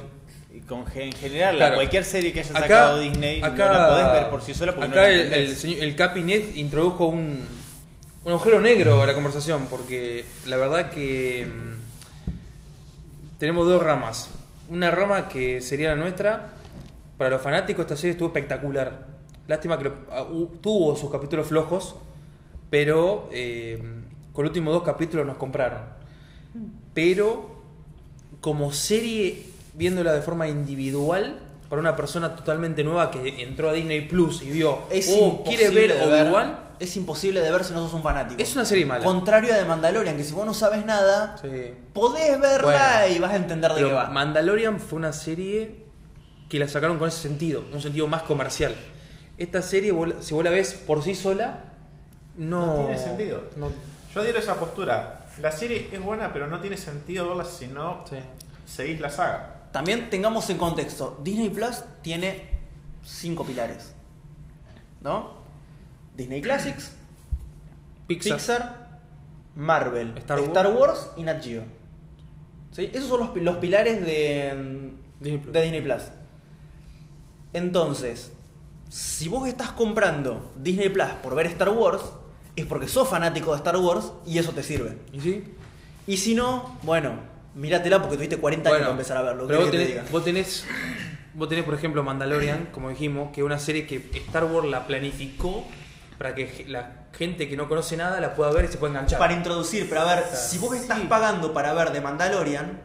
Y 0.54 0.62
con, 0.62 0.84
en 0.96 1.12
general, 1.14 1.56
Claro. 1.56 1.76
cualquier 1.76 2.04
serie 2.04 2.34
que 2.34 2.40
haya 2.40 2.50
Acá, 2.52 2.62
sacado 2.62 3.00
Disney 3.00 3.42
acá- 3.44 3.68
no 3.68 3.74
la 3.74 3.88
podés 3.90 4.12
ver 4.14 4.30
por 4.32 4.42
sí 4.42 4.54
sola 4.56 4.72
porque 4.74 4.88
acá 4.90 5.02
no 5.02 5.08
la 5.08 5.14
el, 5.14 5.34
el, 5.34 5.56
señor- 5.56 5.84
el 5.84 5.96
Capinet 5.96 6.58
introdujo 6.58 7.06
un, 7.06 7.48
un 8.28 8.34
agujero 8.34 8.60
negro 8.60 9.02
a 9.02 9.06
la 9.06 9.14
conversación, 9.14 9.68
porque 9.70 10.26
la 10.48 10.58
verdad 10.58 10.90
que 10.90 11.48
mm, 11.48 13.40
tenemos 13.40 13.66
dos 13.66 13.82
ramas. 13.82 14.30
Una 14.70 14.92
rama 14.92 15.30
que 15.30 15.62
sería 15.62 15.92
la 15.92 15.96
nuestra. 15.96 16.50
Para 17.18 17.30
los 17.30 17.42
fanáticos 17.42 17.84
esta 17.86 17.96
serie 17.96 18.12
estuvo 18.12 18.28
espectacular. 18.28 19.08
Lástima 19.48 19.78
que 19.78 19.86
lo- 19.86 19.96
ah, 20.12 20.28
tuvo 20.62 20.98
sus 20.98 21.10
capítulos 21.10 21.48
flojos, 21.48 21.96
pero 22.70 23.30
eh, 23.32 23.82
con 24.34 24.44
los 24.44 24.50
últimos 24.50 24.74
dos 24.74 24.84
capítulos 24.84 25.26
nos 25.26 25.38
compraron. 25.38 25.80
Pero 26.94 27.50
como 28.42 28.74
serie, 28.74 29.46
viéndola 29.74 30.12
de 30.12 30.22
forma 30.22 30.50
individual, 30.50 31.40
para 31.70 31.80
una 31.80 31.96
persona 31.96 32.36
totalmente 32.36 32.84
nueva 32.84 33.10
que 33.10 33.42
entró 33.42 33.70
a 33.70 33.74
Disney 33.74 34.02
Plus 34.02 34.42
y 34.42 34.52
vio, 34.52 34.80
Es 34.92 35.16
oh, 35.18 35.46
quiere 35.46 35.70
ver. 35.70 35.94
Obi-Wan, 35.94 36.67
Es 36.80 36.96
imposible 36.96 37.42
de 37.42 37.52
ver 37.52 37.64
si 37.64 37.74
no 37.74 37.80
sos 37.84 37.94
un 37.94 38.04
fanático. 38.04 38.42
es 38.42 38.56
una 38.56 38.66
serie 38.66 38.86
mala. 38.86 39.04
Contrario 39.04 39.54
a 39.54 39.58
de 39.58 39.66
Mandalorian, 39.66 40.16
que 40.18 40.24
si 40.24 40.34
vos 40.34 40.46
no 40.46 40.54
sabes 40.54 40.86
nada, 40.86 41.36
Sí. 41.42 41.74
podés 41.94 42.40
verla 42.40 43.00
Bueno. 43.02 43.16
y 43.16 43.20
vas 43.20 43.32
a 43.32 43.36
entender 43.38 43.72
de 43.74 43.84
qué 43.84 43.92
va. 43.92 44.10
Mandalorian 44.10 44.80
fue 44.80 44.98
una 45.00 45.12
serie 45.14 45.86
que 46.50 46.60
la 46.60 46.68
sacaron 46.68 46.98
con 47.00 47.08
ese 47.08 47.20
sentido, 47.22 47.64
un 47.74 47.82
sentido 47.82 48.08
más 48.08 48.24
comercial. 48.24 48.76
Esta 49.38 49.62
serie, 49.62 49.94
si 50.22 50.34
vos 50.34 50.44
la 50.44 50.50
ves 50.52 50.74
por 50.74 51.04
sí 51.04 51.16
sola, 51.16 51.64
no, 52.38 52.66
No 52.66 52.76
tiene 52.86 52.98
sentido. 53.00 53.44
no- 53.56 53.72
Yo 54.14 54.22
adhiero 54.22 54.38
a 54.40 54.42
esa 54.42 54.56
postura. 54.56 55.26
La 55.42 55.52
serie 55.52 55.90
es 55.92 56.02
buena, 56.02 56.32
pero 56.34 56.48
no 56.48 56.60
tiene 56.60 56.78
sentido 56.78 57.28
verla 57.28 57.44
si 57.46 57.68
no 57.68 58.04
sí. 58.10 58.16
seguís 58.66 59.00
la 59.00 59.10
saga. 59.10 59.54
También 59.72 60.10
tengamos 60.10 60.50
en 60.50 60.58
contexto, 60.58 61.20
Disney 61.24 61.50
Plus 61.50 61.84
tiene 62.02 62.50
cinco 63.04 63.44
pilares. 63.46 63.94
¿No? 65.02 65.37
Disney 66.18 66.42
Classics, 66.42 66.92
Pixar. 68.08 68.38
Pixar, 68.38 69.00
Marvel, 69.56 70.18
Star 70.18 70.40
Star, 70.40 70.68
Wars. 70.68 70.80
Wars 70.80 71.10
y 71.18 71.24
Nat 71.24 71.44
Geo. 71.44 71.64
¿Sí? 72.72 72.90
Esos 72.94 73.08
son 73.10 73.20
los, 73.22 73.30
pi- 73.30 73.40
los 73.42 73.58
pilares 73.58 74.06
de 74.06 74.92
Disney 75.20 75.40
Plus. 75.40 75.54
de 75.54 75.62
Disney 75.62 75.82
Plus. 75.82 76.04
Entonces, 77.54 78.32
si 78.90 79.28
vos 79.30 79.48
estás 79.48 79.72
comprando 79.72 80.52
Disney 80.58 80.90
Plus 80.90 81.08
por 81.24 81.36
ver 81.36 81.48
Star 81.48 81.70
Wars, 81.70 82.02
es 82.56 82.66
porque 82.66 82.88
sos 82.88 83.08
fanático 83.08 83.52
de 83.52 83.58
Star 83.58 83.78
Wars 83.78 84.12
y 84.26 84.38
eso 84.38 84.52
te 84.52 84.64
sirve. 84.64 84.98
¿Y 85.14 85.20
sí? 85.22 85.44
Y 86.08 86.18
si 86.18 86.36
no, 86.36 86.78
bueno, 86.84 87.14
míratela 87.56 88.00
porque 88.02 88.16
tuviste 88.18 88.38
40 88.38 88.70
años 88.70 88.80
para 88.82 88.92
empezar 88.92 89.18
a 89.18 89.22
verlo. 89.22 89.48
Pero 89.48 89.60
¿qué 89.60 89.64
vos 89.66 89.72
tenés, 89.72 89.88
te 90.06 90.12
vos 90.12 90.24
tenés, 90.24 90.66
vos 91.34 91.50
tenés, 91.50 91.66
por 91.66 91.74
ejemplo, 91.74 92.04
Mandalorian, 92.04 92.68
como 92.72 92.90
dijimos, 92.90 93.32
que 93.32 93.42
es 93.42 93.46
una 93.46 93.60
serie 93.60 93.86
que 93.86 93.98
Star 94.28 94.46
Wars 94.46 94.68
la 94.68 94.88
planificó 94.88 95.66
para 96.18 96.34
que 96.36 96.66
la 96.68 97.08
gente 97.14 97.48
que 97.48 97.56
no 97.58 97.68
conoce 97.70 97.96
nada 97.98 98.20
la 98.20 98.34
pueda 98.36 98.52
ver 98.52 98.66
y 98.66 98.68
se 98.70 98.78
pueda 98.78 98.92
enganchar. 98.94 99.20
Para 99.20 99.34
introducir, 99.34 99.88
pero 99.90 100.02
a 100.02 100.16
ver, 100.16 100.24
si 100.26 100.58
vos 100.58 100.76
estás 100.76 101.00
pagando 101.02 101.54
para 101.54 101.74
ver 101.74 101.92
de 101.92 102.02
Mandalorian, 102.02 102.82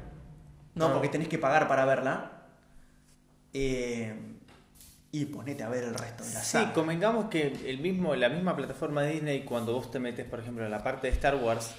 no, 0.75 0.89
No. 0.89 0.95
porque 0.95 1.09
tenés 1.09 1.29
que 1.29 1.39
pagar 1.39 1.69
para 1.69 1.85
verla, 1.85 2.31
eh, 3.53 4.15
y 5.11 5.27
ponete 5.27 5.63
a 5.63 5.69
ver 5.69 5.85
el 5.85 5.95
resto 5.95 6.25
de 6.25 6.33
la 6.33 6.41
Sí, 6.41 6.53
saga. 6.53 6.73
convengamos 6.73 7.27
que 7.27 7.47
el 7.67 7.79
mismo, 7.81 8.15
la 8.17 8.29
misma 8.31 8.57
plataforma 8.57 9.03
de 9.03 9.13
Disney, 9.13 9.45
cuando 9.45 9.75
vos 9.75 9.91
te 9.91 9.99
metes, 9.99 10.25
por 10.27 10.41
ejemplo, 10.41 10.65
en 10.65 10.71
la 10.71 10.83
parte 10.83 11.07
de 11.09 11.13
Star 11.13 11.35
Wars, 11.37 11.75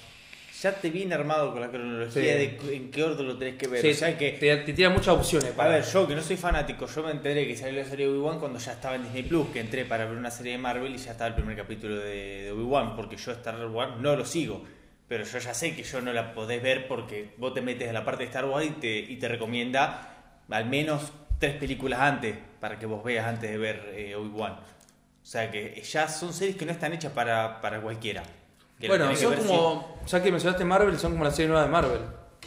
ya 0.62 0.72
te 0.72 0.90
viene 0.90 1.14
armado 1.14 1.52
con 1.52 1.60
la 1.60 1.68
cronología 1.70 2.12
Sí. 2.12 2.20
de 2.22 2.58
en 2.76 2.90
qué 2.90 3.02
orden 3.02 3.26
lo 3.26 3.36
tenés 3.36 3.56
que 3.56 3.66
ver. 3.66 3.80
Sí, 3.82 3.90
o 3.90 3.94
sea 3.94 4.16
que, 4.16 4.32
te, 4.32 4.56
te 4.58 4.72
tira 4.72 4.90
muchas 4.90 5.08
opciones. 5.08 5.50
a 5.52 5.56
para- 5.56 5.70
ver, 5.70 5.84
yo 5.84 6.06
que 6.06 6.14
no 6.14 6.22
soy 6.22 6.36
fanático, 6.36 6.86
yo 6.86 7.02
me 7.02 7.10
enteré 7.10 7.46
que 7.46 7.56
salió 7.56 7.82
la 7.82 7.88
serie 7.88 8.06
de 8.06 8.12
Obi-Wan 8.12 8.38
cuando 8.38 8.58
ya 8.58 8.72
estaba 8.72 8.94
en 8.96 9.02
Disney 9.04 9.24
Plus, 9.24 9.48
que 9.48 9.60
entré 9.60 9.84
para 9.84 10.04
ver 10.06 10.16
una 10.16 10.30
serie 10.30 10.52
de 10.52 10.58
Marvel 10.58 10.94
y 10.94 10.98
ya 10.98 11.12
estaba 11.12 11.28
el 11.28 11.34
primer 11.34 11.56
capítulo 11.56 11.96
de, 11.96 12.42
de 12.44 12.52
Obi-Wan, 12.52 12.94
porque 12.96 13.16
yo 13.16 13.32
Star 13.32 13.66
Wars 13.66 13.92
no 14.00 14.14
lo 14.16 14.24
sigo. 14.24 14.62
Pero 15.08 15.24
yo 15.24 15.38
ya 15.38 15.52
sé 15.52 15.74
que 15.76 15.82
yo 15.82 16.00
no 16.00 16.12
la 16.12 16.32
podés 16.32 16.62
ver 16.62 16.88
porque 16.88 17.34
vos 17.36 17.52
te 17.52 17.60
metes 17.60 17.88
en 17.88 17.94
la 17.94 18.04
parte 18.04 18.22
de 18.22 18.28
Star 18.30 18.46
Wars 18.46 18.64
y 18.66 18.70
te, 18.70 18.96
y 18.98 19.16
te 19.16 19.28
recomienda 19.28 20.10
al 20.50 20.66
menos 20.66 21.12
tres 21.38 21.54
películas 21.56 22.00
antes 22.00 22.36
para 22.60 22.78
que 22.78 22.86
vos 22.86 23.04
veas 23.04 23.26
antes 23.26 23.50
de 23.50 23.58
ver 23.58 23.92
eh, 23.94 24.14
Obi-Wan. 24.14 24.52
O 24.52 25.26
sea 25.26 25.50
que 25.50 25.82
ya 25.82 26.08
son 26.08 26.32
series 26.32 26.56
que 26.56 26.64
no 26.64 26.72
están 26.72 26.92
hechas 26.94 27.12
para, 27.12 27.60
para 27.60 27.80
cualquiera. 27.80 28.22
Que 28.80 28.88
bueno, 28.88 29.08
que 29.08 29.16
son 29.16 29.34
como, 29.36 29.98
ya 30.06 30.22
que 30.22 30.30
mencionaste 30.30 30.64
Marvel, 30.64 30.98
son 30.98 31.12
como 31.12 31.24
la 31.24 31.30
serie 31.30 31.48
nueva 31.48 31.64
de 31.64 31.70
Marvel. 31.70 32.00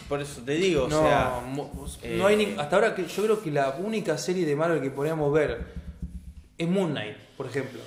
Por 0.08 0.20
eso 0.20 0.40
te 0.42 0.52
digo, 0.52 0.84
o 0.84 0.88
no, 0.88 1.02
sea... 1.02 1.40
mo- 1.44 1.86
eh, 2.02 2.16
no 2.18 2.26
hay 2.26 2.36
ni- 2.36 2.56
hasta 2.58 2.76
ahora 2.76 2.94
que 2.94 3.04
yo 3.06 3.22
creo 3.24 3.42
que 3.42 3.50
la 3.50 3.70
única 3.78 4.16
serie 4.16 4.46
de 4.46 4.54
Marvel 4.54 4.80
que 4.80 4.90
podríamos 4.90 5.32
ver 5.32 5.66
es 6.56 6.68
Moon 6.68 6.90
Knight, 6.92 7.16
por 7.36 7.46
ejemplo. 7.46 7.80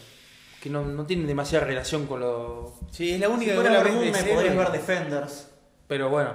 Que 0.61 0.69
no, 0.69 0.84
no 0.84 1.05
tiene 1.05 1.26
demasiada 1.26 1.65
relación 1.65 2.05
con 2.05 2.19
lo. 2.19 2.76
Sí, 2.91 3.11
es 3.13 3.19
la 3.19 3.30
única 3.30 3.53
Si 3.53 3.57
que 3.57 3.63
ver 3.69 3.84
Moon 3.91 3.99
Knight, 3.99 4.15
serie. 4.15 4.34
podrías 4.34 4.55
ver 4.57 4.72
Defenders. 4.72 5.47
Pero 5.88 6.09
bueno. 6.09 6.34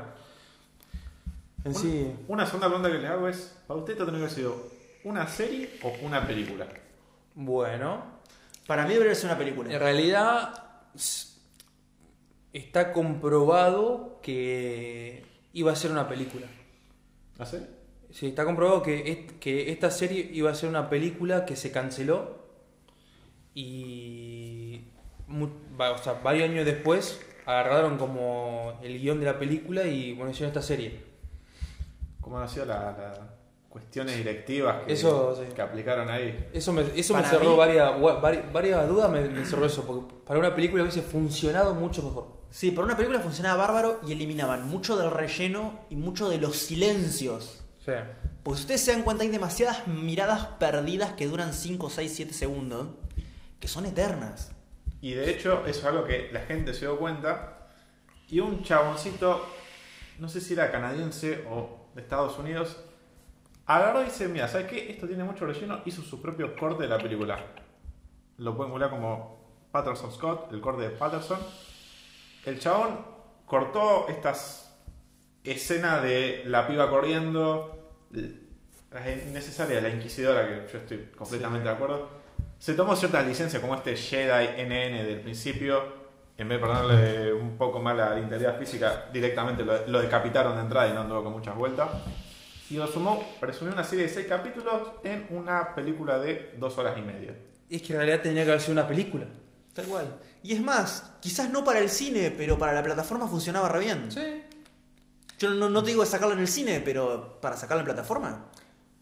En 1.65 1.75
sí. 1.75 2.13
Una 2.29 2.47
segunda 2.47 2.69
pregunta 2.69 2.91
que 2.91 2.99
les 2.99 3.11
hago 3.11 3.29
es: 3.29 3.57
¿para 3.67 3.79
usted 3.79 3.93
esto 3.93 4.05
tiene 4.05 4.19
que 4.19 4.25
haber 4.25 4.35
sido 4.37 4.69
una 5.05 5.29
serie 5.29 5.79
o 5.83 5.93
una 6.03 6.27
película? 6.27 6.67
Bueno. 7.35 8.03
Para 8.67 8.85
mí 8.85 8.95
debería 8.95 9.15
ser 9.15 9.27
una 9.27 9.39
película. 9.39 9.73
En 9.73 9.79
realidad. 9.79 10.55
Está 12.61 12.93
comprobado 12.93 14.19
que 14.23 15.25
iba 15.53 15.73
a 15.73 15.77
ser 15.77 15.91
una 15.93 16.09
película. 16.09 16.47
¿La 17.39 17.47
serie? 17.47 17.69
Sí, 18.11 18.29
está 18.29 18.45
comprobado 18.45 18.83
que, 18.83 19.11
est- 19.13 19.31
que 19.41 19.71
esta 19.73 19.91
serie 19.91 20.31
iba 20.33 20.51
a 20.51 20.55
ser 20.55 20.69
una 20.69 20.89
película 20.91 21.45
que 21.45 21.57
se 21.57 21.71
canceló 21.73 22.47
y 23.55 24.81
o 25.29 25.99
sea, 26.03 26.15
varios 26.23 26.49
años 26.49 26.65
después 26.65 27.21
agarraron 27.47 27.99
como 27.99 28.79
el 28.83 28.99
guion 29.01 29.21
de 29.21 29.27
la 29.27 29.39
película 29.39 29.85
y 29.87 30.13
bueno, 30.15 30.31
hicieron 30.31 30.51
esta 30.51 30.63
serie. 30.63 31.01
¿Cómo 32.21 32.47
sido 32.49 32.67
las 32.67 32.97
las 32.99 33.19
cuestiones 33.81 34.17
directivas 34.17 34.85
que, 34.87 34.95
Eso, 34.95 35.37
sí. 35.37 35.53
que 35.55 35.61
aplicaron 35.61 36.09
ahí? 36.09 36.49
Eso 36.55 36.73
me, 36.73 36.83
eso 36.97 37.15
me 37.15 37.23
cerró 37.25 37.51
mí- 37.51 37.57
varias, 37.59 37.93
varias 38.53 38.89
dudas, 38.89 39.11
me, 39.11 39.21
me 39.21 39.45
cerró 39.45 39.67
eso, 39.67 39.85
porque 39.87 40.15
para 40.27 40.39
una 40.41 40.55
película 40.55 40.83
hubiese 40.83 41.03
funcionado 41.03 41.75
mucho 41.75 42.03
mejor. 42.03 42.29
Sí, 42.51 42.71
para 42.71 42.87
una 42.87 42.97
película 42.97 43.21
funcionaba 43.21 43.67
bárbaro 43.67 44.01
y 44.09 44.13
eliminaban 44.13 44.67
mucho 44.67 44.97
del 44.97 45.11
relleno 45.11 45.81
y 45.91 45.97
mucho 45.97 46.31
de 46.31 46.39
los 46.39 46.57
silencios. 46.57 47.63
Sí. 47.85 47.93
Porque 48.43 48.57
si 48.57 48.63
ustedes 48.63 48.81
se 48.81 48.93
dan 48.93 49.03
cuenta, 49.03 49.25
hay 49.25 49.29
demasiadas 49.29 49.87
miradas 49.89 50.47
perdidas 50.59 51.13
que 51.13 51.27
duran 51.27 51.53
5, 51.53 51.91
6, 51.91 52.13
7 52.17 52.33
segundos, 52.33 52.89
que 53.61 53.69
son 53.69 53.85
eternas. 53.85 54.53
Y 55.03 55.13
de 55.13 55.31
hecho, 55.31 55.67
eso 55.67 55.81
es 55.81 55.85
algo 55.85 56.05
que 56.05 56.31
la 56.33 56.41
gente 56.41 56.73
se 56.73 56.81
dio 56.87 56.99
cuenta. 56.99 57.69
Y 58.31 58.41
un 58.41 58.63
chaboncito, 58.63 59.45
no 60.19 60.31
sé 60.31 60.41
si 60.41 60.55
era 60.55 60.73
canadiense 60.73 61.45
o 61.51 61.89
de 61.95 62.01
Estados 62.03 62.39
Unidos, 62.39 62.77
agarró 63.67 64.03
y 64.03 64.07
dice: 64.07 64.29
Mira, 64.29 64.49
¿sabes 64.49 64.69
qué? 64.69 64.91
Esto 64.91 65.07
tiene 65.07 65.25
mucho 65.25 65.47
relleno. 65.47 65.81
Hizo 65.85 66.03
su 66.03 66.21
propio 66.21 66.57
corte 66.57 66.85
de 66.85 66.89
la 66.89 66.99
película. 66.99 67.39
Lo 68.39 68.57
pueden 68.57 68.71
googlear 68.71 68.91
como 68.91 69.37
Patterson 69.71 70.13
Scott, 70.13 70.53
el 70.53 70.61
corte 70.61 70.83
de 70.83 70.91
Patterson. 70.91 71.39
El 72.45 72.59
chabón 72.59 72.99
cortó 73.45 74.07
estas 74.09 74.75
escenas 75.43 76.03
de 76.03 76.43
la 76.47 76.67
piba 76.67 76.91
corriendo, 76.91 77.95
la 78.11 79.11
innecesaria, 79.11 79.81
la 79.81 79.89
inquisidora, 79.89 80.47
que 80.47 80.73
yo 80.73 80.79
estoy 80.79 81.11
completamente 81.17 81.69
de 81.69 81.75
acuerdo. 81.75 82.09
Se 82.59 82.75
tomó 82.75 82.97
ciertas 82.97 83.27
licencias 83.27 83.61
como 83.61 83.75
este 83.75 83.97
Jedi 83.97 84.65
NN 84.65 85.07
del 85.07 85.21
principio, 85.21 86.07
en 86.37 86.49
vez 86.49 86.61
de 86.61 86.67
ponerle 86.67 87.33
un 87.33 87.57
poco 87.57 87.81
más 87.81 87.97
la 87.97 88.19
integridad 88.19 88.59
física, 88.59 89.07
directamente 89.13 89.65
lo, 89.65 89.87
lo 89.87 90.01
decapitaron 90.01 90.55
de 90.57 90.63
entrada 90.63 90.89
y 90.89 90.93
no 90.93 91.03
anduvo 91.03 91.25
con 91.25 91.33
muchas 91.33 91.55
vueltas. 91.57 91.89
Y 92.71 92.75
lo 92.77 92.87
sumó, 92.87 93.25
presumió 93.39 93.73
una 93.73 93.85
serie 93.85 94.07
de 94.07 94.13
seis 94.13 94.27
capítulos 94.27 94.89
en 95.05 95.27
una 95.31 95.75
película 95.75 96.19
de 96.19 96.55
dos 96.59 96.77
horas 96.79 96.99
y 96.99 97.03
media. 97.03 97.37
Es 97.71 97.83
que 97.83 97.93
en 97.93 97.99
realidad 97.99 98.23
tenía 98.23 98.45
que 98.45 98.51
haber 98.51 98.61
sido 98.61 98.73
una 98.73 98.89
película. 98.89 99.27
Tal 99.73 99.87
cual. 99.87 100.19
Y 100.43 100.55
es 100.55 100.61
más, 100.61 101.13
quizás 101.21 101.51
no 101.51 101.65
para 101.65 101.79
el 101.79 101.91
cine, 101.91 102.33
pero 102.37 102.59
para 102.59 102.73
la 102.73 102.83
plataforma 102.83 103.29
funcionaba 103.29 103.69
re 103.69 103.81
bien. 103.81 104.11
Sí. 104.11 104.43
Yo 105.39 105.51
no, 105.51 105.69
no 105.69 105.83
te 105.83 105.91
digo 105.91 106.03
de 106.03 106.09
sacarlo 106.09 106.35
en 106.35 106.41
el 106.41 106.49
cine, 106.49 106.81
pero 106.81 107.39
para 107.41 107.57
sacarlo 107.57 107.81
en 107.81 107.87
plataforma. 107.87 108.47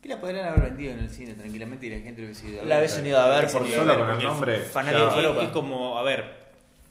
Que 0.03 0.09
la 0.09 0.21
podrían 0.21 0.47
haber 0.47 0.65
vendido 0.65 0.93
en 0.93 0.99
el 0.99 1.11
cine 1.11 1.35
tranquilamente 1.35 1.87
y 1.87 1.91
la 1.91 2.01
gente 2.01 2.21
lo 2.21 2.27
hubiese 2.27 2.49
ido 2.49 2.59
a 2.59 2.61
ver. 2.61 2.69
La 2.69 2.79
hubiesen 2.79 3.07
ido 3.07 3.19
a 3.21 3.29
ver 3.29 3.51
por 3.51 3.67
Solo 3.71 3.99
con 3.99 4.11
el 4.11 4.23
nombre. 4.23 4.59
fanático 4.59 5.41
Es, 5.41 5.49
como, 5.51 5.97
a 5.97 6.03
ver, 6.03 6.25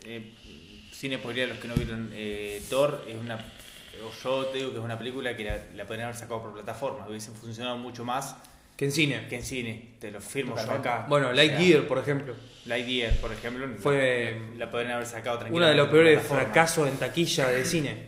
eh, 0.05 0.33
sin 0.91 1.13
spoilear 1.15 1.49
a 1.49 1.53
los 1.53 1.61
que 1.61 1.67
no 1.67 1.75
vieron 1.75 2.09
eh, 2.13 2.63
Thor, 2.69 3.03
es 3.07 3.15
una, 3.15 3.37
yo 4.23 4.45
te 4.47 4.57
digo 4.57 4.71
que 4.71 4.77
es 4.77 4.83
una 4.83 4.97
película 4.97 5.35
que 5.35 5.43
la, 5.43 5.57
la 5.75 5.85
podrían 5.85 6.07
haber 6.07 6.17
sacado 6.19 6.41
por 6.41 6.53
plataforma, 6.53 7.07
hubiesen 7.07 7.33
funcionado 7.35 7.77
mucho 7.77 8.03
más 8.03 8.35
Que 8.75 8.85
en 8.85 8.91
cine. 8.91 9.27
que 9.29 9.35
en 9.37 9.43
cine, 9.43 9.95
te 9.99 10.11
lo 10.11 10.19
firmo 10.21 10.51
Totalmente. 10.55 10.87
yo 10.87 10.93
acá. 10.93 11.05
Bueno, 11.07 11.27
O 11.29 11.35
sea, 11.35 11.43
Lightyear, 11.43 11.87
por 11.87 11.97
ejemplo. 11.99 12.35
Lightyear, 12.65 13.15
por 13.17 13.31
ejemplo, 13.31 13.67
Fue 13.79 14.39
la, 14.53 14.65
la 14.65 14.71
podrían 14.71 14.93
haber 14.93 15.05
sacado 15.07 15.37
Uno 15.37 15.39
tranquilamente. 15.41 15.69
de 15.71 15.77
los 15.83 15.87
peores 15.91 16.23
fracasos 16.27 16.87
en 16.87 16.97
taquilla 16.97 17.47
de 17.49 17.65
cine. 17.65 18.07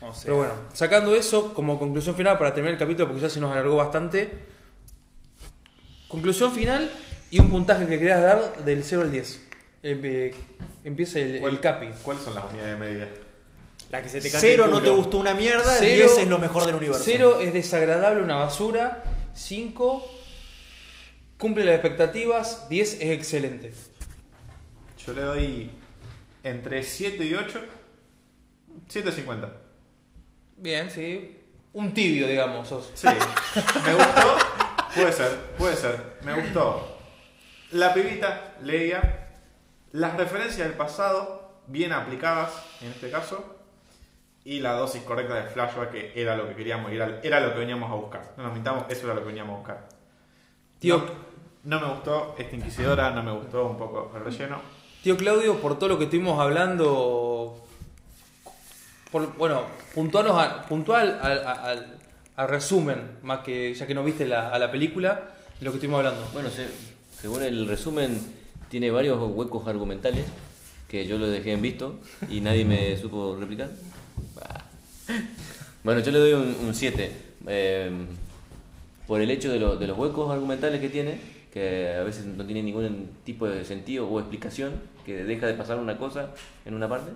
O 0.00 0.12
sea, 0.12 0.24
Pero 0.24 0.36
bueno, 0.36 0.52
sacando 0.72 1.14
eso 1.14 1.54
como 1.54 1.78
conclusión 1.78 2.14
final 2.16 2.36
para 2.38 2.52
terminar 2.52 2.74
el 2.74 2.78
capítulo 2.78 3.06
porque 3.08 3.22
ya 3.22 3.30
se 3.30 3.40
nos 3.40 3.52
alargó 3.52 3.76
bastante. 3.76 4.30
Conclusión 6.08 6.52
final 6.52 6.90
y 7.30 7.40
un 7.40 7.48
puntaje 7.50 7.86
que 7.86 7.98
querías 7.98 8.20
dar 8.20 8.64
del 8.64 8.84
0 8.84 9.02
al 9.02 9.12
10. 9.12 9.48
Eh, 9.84 10.00
eh, 10.02 10.34
empieza 10.84 11.18
el, 11.18 11.40
¿Cuál- 11.40 11.54
el 11.54 11.60
capi. 11.60 11.88
¿Cuáles 12.02 12.22
son 12.22 12.34
las 12.34 12.44
unidades 12.52 12.78
de 12.78 12.86
medida? 12.86 13.08
La 13.92 14.02
que 14.02 14.08
se 14.08 14.20
te 14.20 14.28
Cero 14.30 14.64
el 14.64 14.70
no 14.72 14.82
te 14.82 14.90
gustó 14.90 15.18
una 15.18 15.34
mierda, 15.34 15.76
Cero- 15.78 16.08
10 16.08 16.18
es 16.18 16.26
lo 16.28 16.38
mejor 16.38 16.64
del 16.66 16.74
universo. 16.76 17.02
0 17.04 17.40
es 17.40 17.52
desagradable, 17.52 18.22
una 18.22 18.36
basura. 18.36 19.04
5 19.34 20.04
cumple 21.38 21.64
las 21.64 21.74
expectativas. 21.74 22.68
10 22.68 22.94
es 22.94 23.10
excelente. 23.10 23.72
Yo 25.06 25.12
le 25.12 25.20
doy 25.22 25.70
entre 26.42 26.82
7 26.82 27.24
y 27.24 27.34
8. 27.34 27.60
7.50. 28.90 29.48
Bien, 30.56 30.90
sí. 30.90 31.38
Un 31.74 31.92
tibio, 31.94 32.26
digamos. 32.26 32.68
sos. 32.68 32.90
Sí, 32.94 33.06
me 33.86 33.94
gustó. 33.94 34.36
Puede 34.94 35.12
ser, 35.12 35.38
puede 35.58 35.76
ser. 35.76 36.16
Me 36.24 36.40
gustó. 36.40 36.98
La 37.72 37.92
pibita, 37.94 38.54
Leia. 38.62 39.28
Las 39.92 40.16
referencias 40.16 40.66
del 40.66 40.76
pasado, 40.76 41.60
bien 41.66 41.92
aplicadas 41.92 42.52
en 42.80 42.88
este 42.88 43.10
caso. 43.10 43.58
Y 44.44 44.58
la 44.60 44.72
dosis 44.72 45.02
correcta 45.02 45.34
de 45.36 45.44
flashback, 45.50 45.90
que 45.92 46.12
era 46.20 46.36
lo 46.36 46.48
que 46.48 46.54
queríamos, 46.56 46.90
era, 46.90 47.20
era 47.22 47.38
lo 47.40 47.52
que 47.52 47.60
veníamos 47.60 47.90
a 47.90 47.94
buscar. 47.94 48.32
No 48.36 48.42
nos 48.44 48.52
mintamos, 48.54 48.84
eso 48.88 49.04
era 49.06 49.14
lo 49.14 49.20
que 49.20 49.28
veníamos 49.28 49.54
a 49.54 49.58
buscar. 49.58 49.88
Tío, 50.80 50.98
No, 51.64 51.78
no 51.78 51.86
me 51.86 51.94
gustó 51.94 52.34
esta 52.38 52.56
Inquisidora, 52.56 53.10
no 53.12 53.22
me 53.22 53.30
gustó 53.32 53.66
un 53.66 53.78
poco 53.78 54.10
el 54.16 54.24
relleno. 54.24 54.60
Tío 55.02 55.16
Claudio, 55.16 55.60
por 55.60 55.78
todo 55.78 55.90
lo 55.90 55.98
que 55.98 56.04
estuvimos 56.04 56.40
hablando, 56.40 57.64
por- 59.12 59.36
bueno, 59.36 59.62
puntualnos 59.94 60.36
a- 60.38 60.66
puntual 60.66 61.18
al, 61.22 61.38
al- 61.46 61.98
al- 62.36 62.48
resumen, 62.48 63.18
más 63.22 63.40
que 63.40 63.72
ya 63.74 63.86
que 63.86 63.94
no 63.94 64.02
viste 64.02 64.26
la, 64.26 64.48
a 64.50 64.58
la 64.58 64.70
película, 64.72 65.28
de 65.60 65.64
lo 65.64 65.70
que 65.70 65.76
estuvimos 65.76 65.98
hablando. 65.98 66.26
Bueno, 66.32 66.50
se- 66.50 66.68
según 67.20 67.42
el 67.42 67.68
resumen, 67.68 68.18
tiene 68.68 68.90
varios 68.90 69.18
huecos 69.20 69.68
argumentales 69.68 70.24
que 70.88 71.06
yo 71.06 71.18
lo 71.18 71.28
dejé 71.28 71.52
en 71.52 71.62
visto 71.62 72.00
y 72.28 72.40
nadie 72.40 72.64
me 72.64 72.96
supo 72.96 73.36
replicar. 73.38 73.70
Bueno, 75.84 76.00
yo 76.00 76.10
le 76.12 76.18
doy 76.18 76.32
un 76.34 76.74
7. 76.74 77.12
por 79.06 79.20
el 79.20 79.30
hecho 79.30 79.50
de, 79.52 79.58
lo- 79.58 79.76
de 79.76 79.86
los 79.86 79.98
huecos 79.98 80.30
argumentales 80.32 80.80
que 80.80 80.88
tiene, 80.88 81.20
que 81.52 81.94
a 81.96 82.02
veces 82.02 82.24
no 82.24 82.44
tiene 82.46 82.62
ningún 82.62 83.10
tipo 83.24 83.46
de 83.48 83.64
sentido 83.64 84.08
o 84.08 84.18
explicación, 84.20 84.72
que 85.04 85.24
deja 85.24 85.46
de 85.46 85.54
pasar 85.54 85.78
una 85.78 85.98
cosa 85.98 86.30
en 86.64 86.74
una 86.74 86.88
parte. 86.88 87.12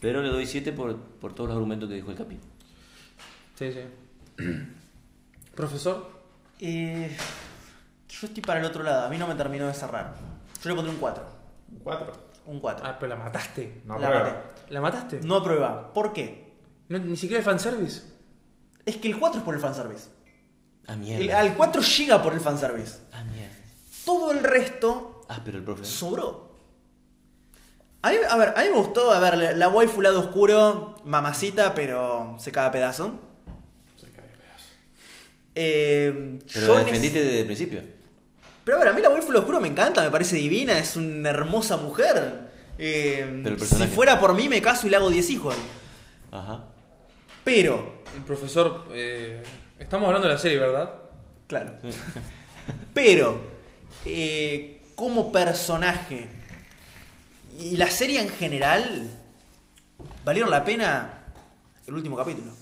Pero 0.00 0.22
le 0.22 0.28
doy 0.28 0.46
7 0.46 0.72
por, 0.72 0.96
por 0.96 1.34
todos 1.34 1.48
los 1.48 1.56
argumentos 1.56 1.88
que 1.88 1.94
dijo 1.96 2.10
el 2.10 2.16
capi. 2.16 2.38
Sí, 3.58 3.72
sí. 3.72 4.44
Profesor, 5.54 6.08
Eh, 6.60 7.10
yo 8.08 8.26
estoy 8.26 8.42
para 8.42 8.60
el 8.60 8.66
otro 8.66 8.82
lado, 8.84 9.06
a 9.06 9.08
mí 9.08 9.18
no 9.18 9.26
me 9.26 9.34
terminó 9.34 9.66
de 9.66 9.74
cerrar. 9.74 10.14
Yo 10.62 10.68
le 10.70 10.74
pondré 10.76 10.92
un 10.94 11.00
4. 11.00 11.24
Un 11.72 11.78
4. 11.80 12.12
Un 12.46 12.60
4. 12.60 12.86
ah, 12.86 12.96
pero 13.00 13.14
la 13.16 13.22
mataste. 13.24 13.80
No, 13.84 13.98
la 13.98 14.10
maté. 14.10 14.30
¿La 14.70 14.80
mataste? 14.80 15.20
No 15.24 15.36
aprueba. 15.36 15.92
¿Por 15.92 16.12
qué? 16.12 16.41
No, 16.92 16.98
ni 16.98 17.16
siquiera 17.16 17.38
el 17.38 17.44
fanservice. 17.44 18.02
Es 18.84 18.96
que 18.96 19.08
el 19.08 19.18
4 19.18 19.38
es 19.40 19.44
por 19.44 19.54
el 19.54 19.60
fanservice. 19.60 20.08
Ah, 20.86 20.92
El- 20.94 20.98
mierda. 20.98 21.40
al 21.40 21.54
4 21.54 21.80
llega 21.82 22.22
por 22.22 22.32
el 22.34 22.40
fanservice. 22.40 22.98
Ah, 23.12 23.24
mierda. 23.24 23.54
Todo 24.04 24.32
el 24.32 24.42
resto 24.42 25.24
Ah, 25.28 25.40
pero 25.44 25.58
el 25.58 25.64
profe. 25.64 25.84
sobró. 25.84 26.52
A, 28.02 28.10
mí- 28.10 28.16
a 28.28 28.36
ver, 28.36 28.52
a 28.56 28.62
mí 28.62 28.68
me 28.70 28.76
gustó, 28.76 29.12
a 29.12 29.20
ver, 29.20 29.38
la, 29.38 29.52
la 29.52 29.68
waifu 29.68 30.02
lado 30.02 30.18
oscuro, 30.20 30.96
mamacita, 31.04 31.72
pero 31.74 32.36
se 32.40 32.50
caga 32.50 32.66
a 32.68 32.72
pedazo. 32.72 33.18
Eh, 35.54 36.38
Pero 36.52 36.78
en 36.78 36.84
defendiste 36.86 37.22
desde 37.22 37.40
el 37.40 37.46
principio. 37.46 37.82
Pero 38.64 38.76
a 38.76 38.80
ver, 38.80 38.88
a 38.88 38.92
mí 38.94 39.02
la 39.02 39.10
waifu 39.10 39.28
lado 39.32 39.40
oscuro 39.40 39.60
me 39.60 39.68
encanta, 39.68 40.02
me 40.02 40.10
parece 40.10 40.36
divina, 40.36 40.78
es 40.78 40.96
una 40.96 41.30
hermosa 41.30 41.76
mujer. 41.76 42.50
Eh, 42.78 43.40
Pero 43.44 43.54
el 43.56 43.60
si 43.60 43.86
fuera 43.86 44.18
por 44.18 44.34
mí, 44.34 44.48
me 44.48 44.60
caso 44.62 44.86
y 44.86 44.90
le 44.90 44.96
hago 44.96 45.10
10 45.10 45.28
hijos. 45.30 45.54
Ajá. 46.30 46.64
Pero, 47.44 48.02
El 48.14 48.22
profesor, 48.22 48.86
eh, 48.92 49.42
estamos 49.78 50.06
hablando 50.06 50.28
de 50.28 50.34
la 50.34 50.40
serie, 50.40 50.58
¿verdad? 50.58 50.92
claro. 51.46 51.72
Pero, 52.94 53.40
eh, 54.04 54.82
como 54.94 55.32
personaje 55.32 56.28
y 57.58 57.76
la 57.76 57.90
serie 57.90 58.20
en 58.20 58.28
general, 58.28 59.10
valieron 60.24 60.50
la 60.50 60.64
pena 60.64 61.24
el 61.86 61.94
último 61.94 62.16
capítulo. 62.16 62.52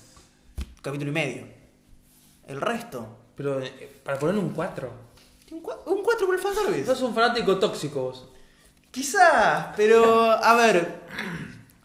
Capítulo 0.81 1.11
y 1.11 1.13
medio. 1.13 1.47
El 2.47 2.59
resto. 2.59 3.07
Pero 3.35 3.61
eh, 3.61 4.01
para 4.03 4.17
ponerle 4.17 4.41
un 4.41 4.49
4. 4.49 4.91
Un 5.51 6.03
4 6.03 6.25
por 6.25 6.35
el 6.35 6.41
fanservice. 6.41 6.85
Sos 6.85 7.01
un 7.01 7.13
fanático 7.13 7.59
tóxico 7.59 8.01
vos. 8.01 8.29
Quizás, 8.89 9.73
pero 9.77 10.31
a 10.31 10.53
ver, 10.55 11.01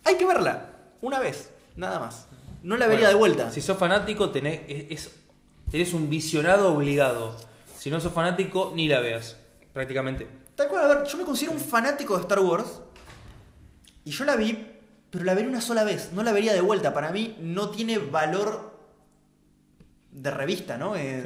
hay 0.05 0.16
que 0.16 0.24
verla 0.24 0.70
una 1.02 1.20
vez, 1.20 1.51
nada 1.77 2.01
más. 2.01 2.27
No 2.62 2.77
la 2.77 2.87
vería 2.87 3.07
Bueno, 3.07 3.09
de 3.09 3.15
vuelta. 3.35 3.51
Si 3.51 3.61
sos 3.61 3.77
fanático, 3.78 4.31
tenés, 4.31 4.61
es, 4.69 4.87
es- 5.07 5.11
eres 5.73 5.93
un 5.95 6.09
visionado 6.11 6.73
obligado. 6.74 7.37
Si 7.78 7.91
no 7.91 8.01
sos 8.01 8.12
fanático, 8.12 8.73
ni 8.74 8.89
la 8.89 9.01
veas. 9.01 9.37
Prácticamente. 9.73 10.27
Tal 10.55 10.69
cual, 10.69 10.85
a 10.91 10.95
ver, 10.95 11.07
yo 11.07 11.19
me 11.19 11.24
considero 11.24 11.53
un 11.53 11.61
fanático 11.61 12.16
de 12.16 12.23
Star 12.23 12.41
Wars 12.41 12.81
y 14.05 14.11
yo 14.11 14.24
la 14.24 14.37
vi, 14.37 14.66
pero 15.11 15.24
la 15.24 15.35
veré 15.35 15.49
una 15.49 15.61
sola 15.61 15.85
vez, 15.85 16.12
no 16.12 16.23
la 16.23 16.33
vería 16.33 16.53
de 16.55 16.61
vuelta. 16.62 16.95
Para 16.95 17.11
mí 17.12 17.37
no 17.41 17.69
tiene 17.70 17.99
valor 17.99 18.74
de 20.11 20.31
revista, 20.31 20.78
¿no? 20.78 20.97
Eh, 20.97 21.23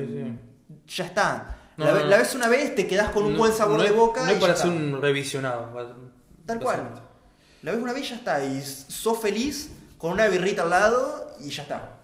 Sí, 0.89 0.97
Ya 0.97 1.07
está. 1.07 1.57
No, 1.77 1.85
la, 1.87 1.93
no, 2.03 2.09
ves 2.09 2.35
una 2.35 2.49
vez, 2.49 2.75
te 2.75 2.87
quedás 2.87 3.11
con 3.11 3.25
un 3.25 3.33
No- 3.33 3.39
buen 3.39 3.53
sabor 3.53 3.81
de 3.83 3.91
boca. 3.91 4.25
No 4.27 4.33
es 4.33 4.39
para 4.39 4.57
ser 4.57 4.71
un 4.71 5.01
revisionado. 5.01 5.71
Tal 6.45 6.61
cual. 6.61 6.91
La 7.63 7.73
ves 7.73 7.81
una 7.83 7.93
vez 7.93 8.05
y 8.07 8.09
ya 8.11 8.17
está. 8.17 8.45
Y 8.45 8.61
sos 8.63 9.19
feliz 9.21 9.71
con 10.01 10.13
una 10.13 10.29
birrita 10.29 10.63
al 10.63 10.71
lado 10.71 11.37
y 11.41 11.51
ya 11.51 11.63
está. 11.63 11.97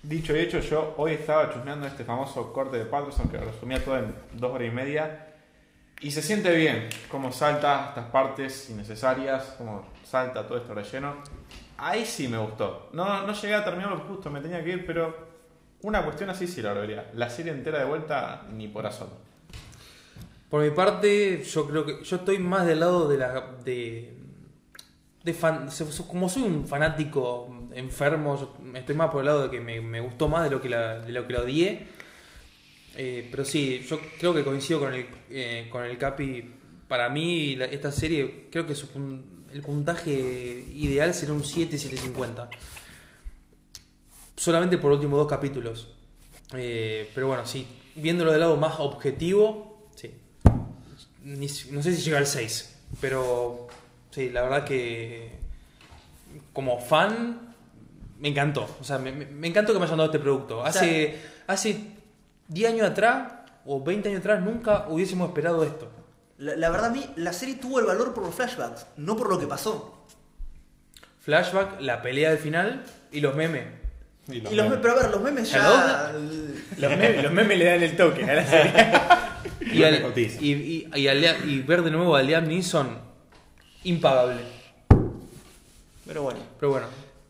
Dicho 0.00 0.36
y 0.36 0.38
hecho, 0.38 0.60
yo 0.60 0.94
hoy 0.98 1.14
estaba 1.14 1.52
chusmeando 1.52 1.88
este 1.88 2.04
famoso 2.04 2.52
corte 2.52 2.78
de 2.78 2.84
Patterson 2.84 3.28
que 3.28 3.38
resumía 3.38 3.84
todo 3.84 3.98
en 3.98 4.14
dos 4.34 4.52
horas 4.52 4.68
y 4.68 4.70
media. 4.70 5.26
Y 6.00 6.12
se 6.12 6.22
siente 6.22 6.54
bien 6.54 6.88
cómo 7.10 7.32
salta 7.32 7.86
estas 7.88 8.04
partes 8.10 8.70
innecesarias, 8.70 9.56
cómo 9.58 9.84
salta 10.04 10.46
todo 10.46 10.58
esto 10.58 10.72
relleno. 10.72 11.16
Ahí 11.78 12.06
sí 12.06 12.28
me 12.28 12.38
gustó. 12.38 12.90
No, 12.92 13.26
no 13.26 13.32
llegué 13.32 13.54
a 13.56 13.64
terminarlo 13.64 13.98
justo, 14.06 14.30
me 14.30 14.40
tenía 14.40 14.62
que 14.62 14.70
ir, 14.70 14.86
pero 14.86 15.16
una 15.82 16.04
cuestión 16.04 16.30
así 16.30 16.46
sí 16.46 16.62
la 16.62 16.74
vería. 16.74 17.10
La 17.14 17.28
serie 17.28 17.50
entera 17.50 17.80
de 17.80 17.86
vuelta, 17.86 18.46
ni 18.52 18.68
por 18.68 18.86
asomo. 18.86 19.18
Por 20.48 20.62
mi 20.62 20.70
parte, 20.70 21.42
yo 21.42 21.66
creo 21.66 21.84
que 21.84 22.04
yo 22.04 22.16
estoy 22.16 22.38
más 22.38 22.64
del 22.66 22.78
lado 22.78 23.08
de 23.08 23.18
la 23.18 23.40
de, 23.64 24.15
como 26.06 26.28
soy 26.28 26.42
un 26.42 26.66
fanático 26.66 27.68
enfermo, 27.74 28.54
estoy 28.74 28.94
más 28.94 29.10
por 29.10 29.20
el 29.20 29.26
lado 29.26 29.48
de 29.48 29.50
que 29.50 29.60
me, 29.60 30.00
gustó 30.00 30.28
más 30.28 30.44
de 30.44 30.50
lo 30.50 30.60
que 30.60 30.68
la, 30.68 30.98
lo 30.98 31.26
que 31.26 31.36
odié. 31.36 31.86
Eh, 32.96 33.28
pero 33.30 33.44
sí, 33.44 33.84
yo 33.88 34.00
creo 34.18 34.32
que 34.32 34.42
coincido 34.42 34.80
con 34.80 34.94
el 34.94 35.06
eh, 35.30 35.68
con 35.70 35.84
el 35.84 35.98
Capi. 35.98 36.52
Para 36.88 37.08
mí 37.08 37.58
esta 37.70 37.90
serie 37.90 38.46
creo 38.50 38.66
que 38.66 38.74
su 38.74 38.86
el 39.52 39.62
puntaje 39.62 40.10
ideal 40.74 41.14
sería 41.14 41.34
un 41.34 41.44
7 41.44 41.76
750. 41.78 42.50
Solamente 44.36 44.78
por 44.78 44.90
los 44.90 44.98
últimos 44.98 45.18
dos 45.18 45.28
capítulos. 45.28 45.88
Eh, 46.54 47.10
pero 47.14 47.28
bueno, 47.28 47.46
sí, 47.46 47.66
viéndolo 47.96 48.30
del 48.30 48.40
lado 48.40 48.56
más 48.56 48.78
objetivo, 48.78 49.88
sí. 49.94 50.12
No 51.24 51.82
sé 51.82 51.94
si 51.94 52.02
llega 52.02 52.18
al 52.18 52.26
6. 52.26 52.76
Pero 53.00 53.68
sí, 54.16 54.30
la 54.30 54.42
verdad 54.42 54.64
que 54.64 55.30
como 56.52 56.80
fan 56.80 57.54
me 58.18 58.28
encantó. 58.28 58.66
O 58.80 58.84
sea, 58.84 58.98
me, 58.98 59.10
encantó 59.46 59.72
que 59.72 59.78
me 59.78 59.84
hayan 59.84 59.98
dado 59.98 60.10
este 60.10 60.18
producto. 60.18 60.64
Hace, 60.64 61.20
hace 61.46 61.78
10 62.48 62.72
años 62.72 62.90
atrás 62.90 63.32
o 63.66 63.82
20 63.82 64.08
años 64.08 64.20
atrás 64.20 64.42
nunca 64.42 64.86
hubiésemos 64.88 65.28
esperado 65.28 65.62
esto. 65.64 65.90
La, 66.38 66.56
la 66.56 66.70
verdad, 66.70 66.86
a 66.86 66.92
mí, 66.92 67.04
la 67.16 67.32
serie 67.32 67.56
tuvo 67.56 67.78
el 67.80 67.86
valor 67.86 68.14
por 68.14 68.24
los 68.24 68.34
flashbacks, 68.34 68.86
no 68.96 69.16
por 69.16 69.28
lo 69.30 69.38
que 69.38 69.46
pasó. 69.46 70.04
Flashback, 71.20 71.80
la 71.80 72.02
pelea 72.02 72.30
del 72.30 72.38
final 72.38 72.84
y 73.12 73.20
los 73.20 73.34
memes. 73.34 73.64
Y 74.28 74.40
los 74.40 74.52
memes, 74.66 74.78
pero 74.82 74.94
a 74.94 75.02
ver, 75.02 75.10
los 75.10 75.20
memes 75.22 75.50
ya. 75.50 76.12
Los 76.78 76.90
memes, 76.90 77.22
los 77.22 77.32
memes 77.32 77.58
le 77.58 77.64
dan 77.64 77.82
el 77.82 77.96
toque 77.96 78.24
a 78.24 78.34
la 78.34 78.46
serie. 78.46 78.72
Y, 79.72 79.82
al- 79.84 80.12
y, 80.40 80.52
y- 80.52 80.90
y 80.94 81.08
al 81.08 81.22
Liam- 81.22 81.46
y 81.48 81.60
ver 81.62 81.82
de 81.82 81.90
nuevo 81.90 82.14
a 82.16 82.22
Liam 82.22 82.46
Neeson, 82.46 82.98
impagable. 83.86 84.40
Pero 86.06 86.22
bueno. 86.22 86.40
Pero 86.58 86.70
bueno, 86.72 86.86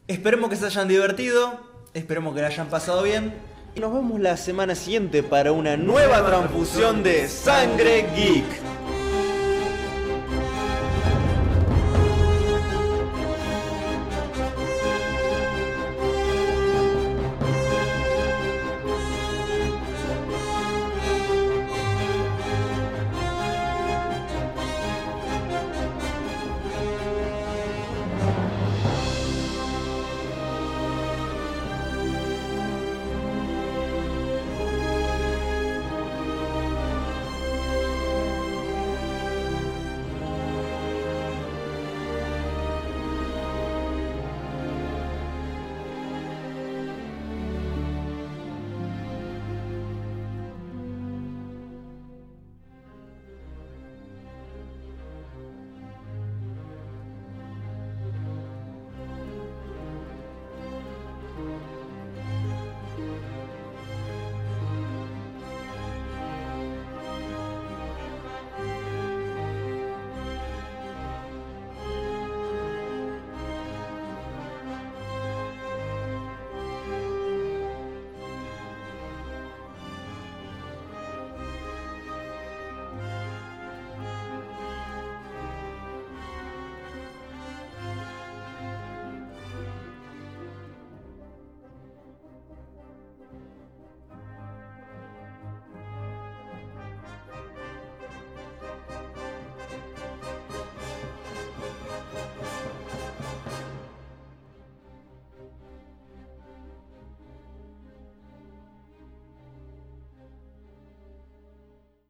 Esperemos 0.09 0.51
que 0.51 0.57
se 0.57 0.67
hayan 0.67 0.87
divertido, 0.87 1.59
esperemos 1.93 2.35
que 2.35 2.41
la 2.41 2.47
hayan 2.47 2.69
pasado 2.69 3.03
bien. 3.03 3.35
Y 3.75 3.81
nos 3.81 3.93
vemos 3.93 4.21
la 4.21 4.37
semana 4.37 4.75
siguiente 4.75 5.23
para 5.23 5.53
una 5.53 5.77
nueva 5.77 6.25
transfusión 6.25 7.03
de 7.03 7.29
Sangre 7.29 8.07
Geek. 8.15 8.76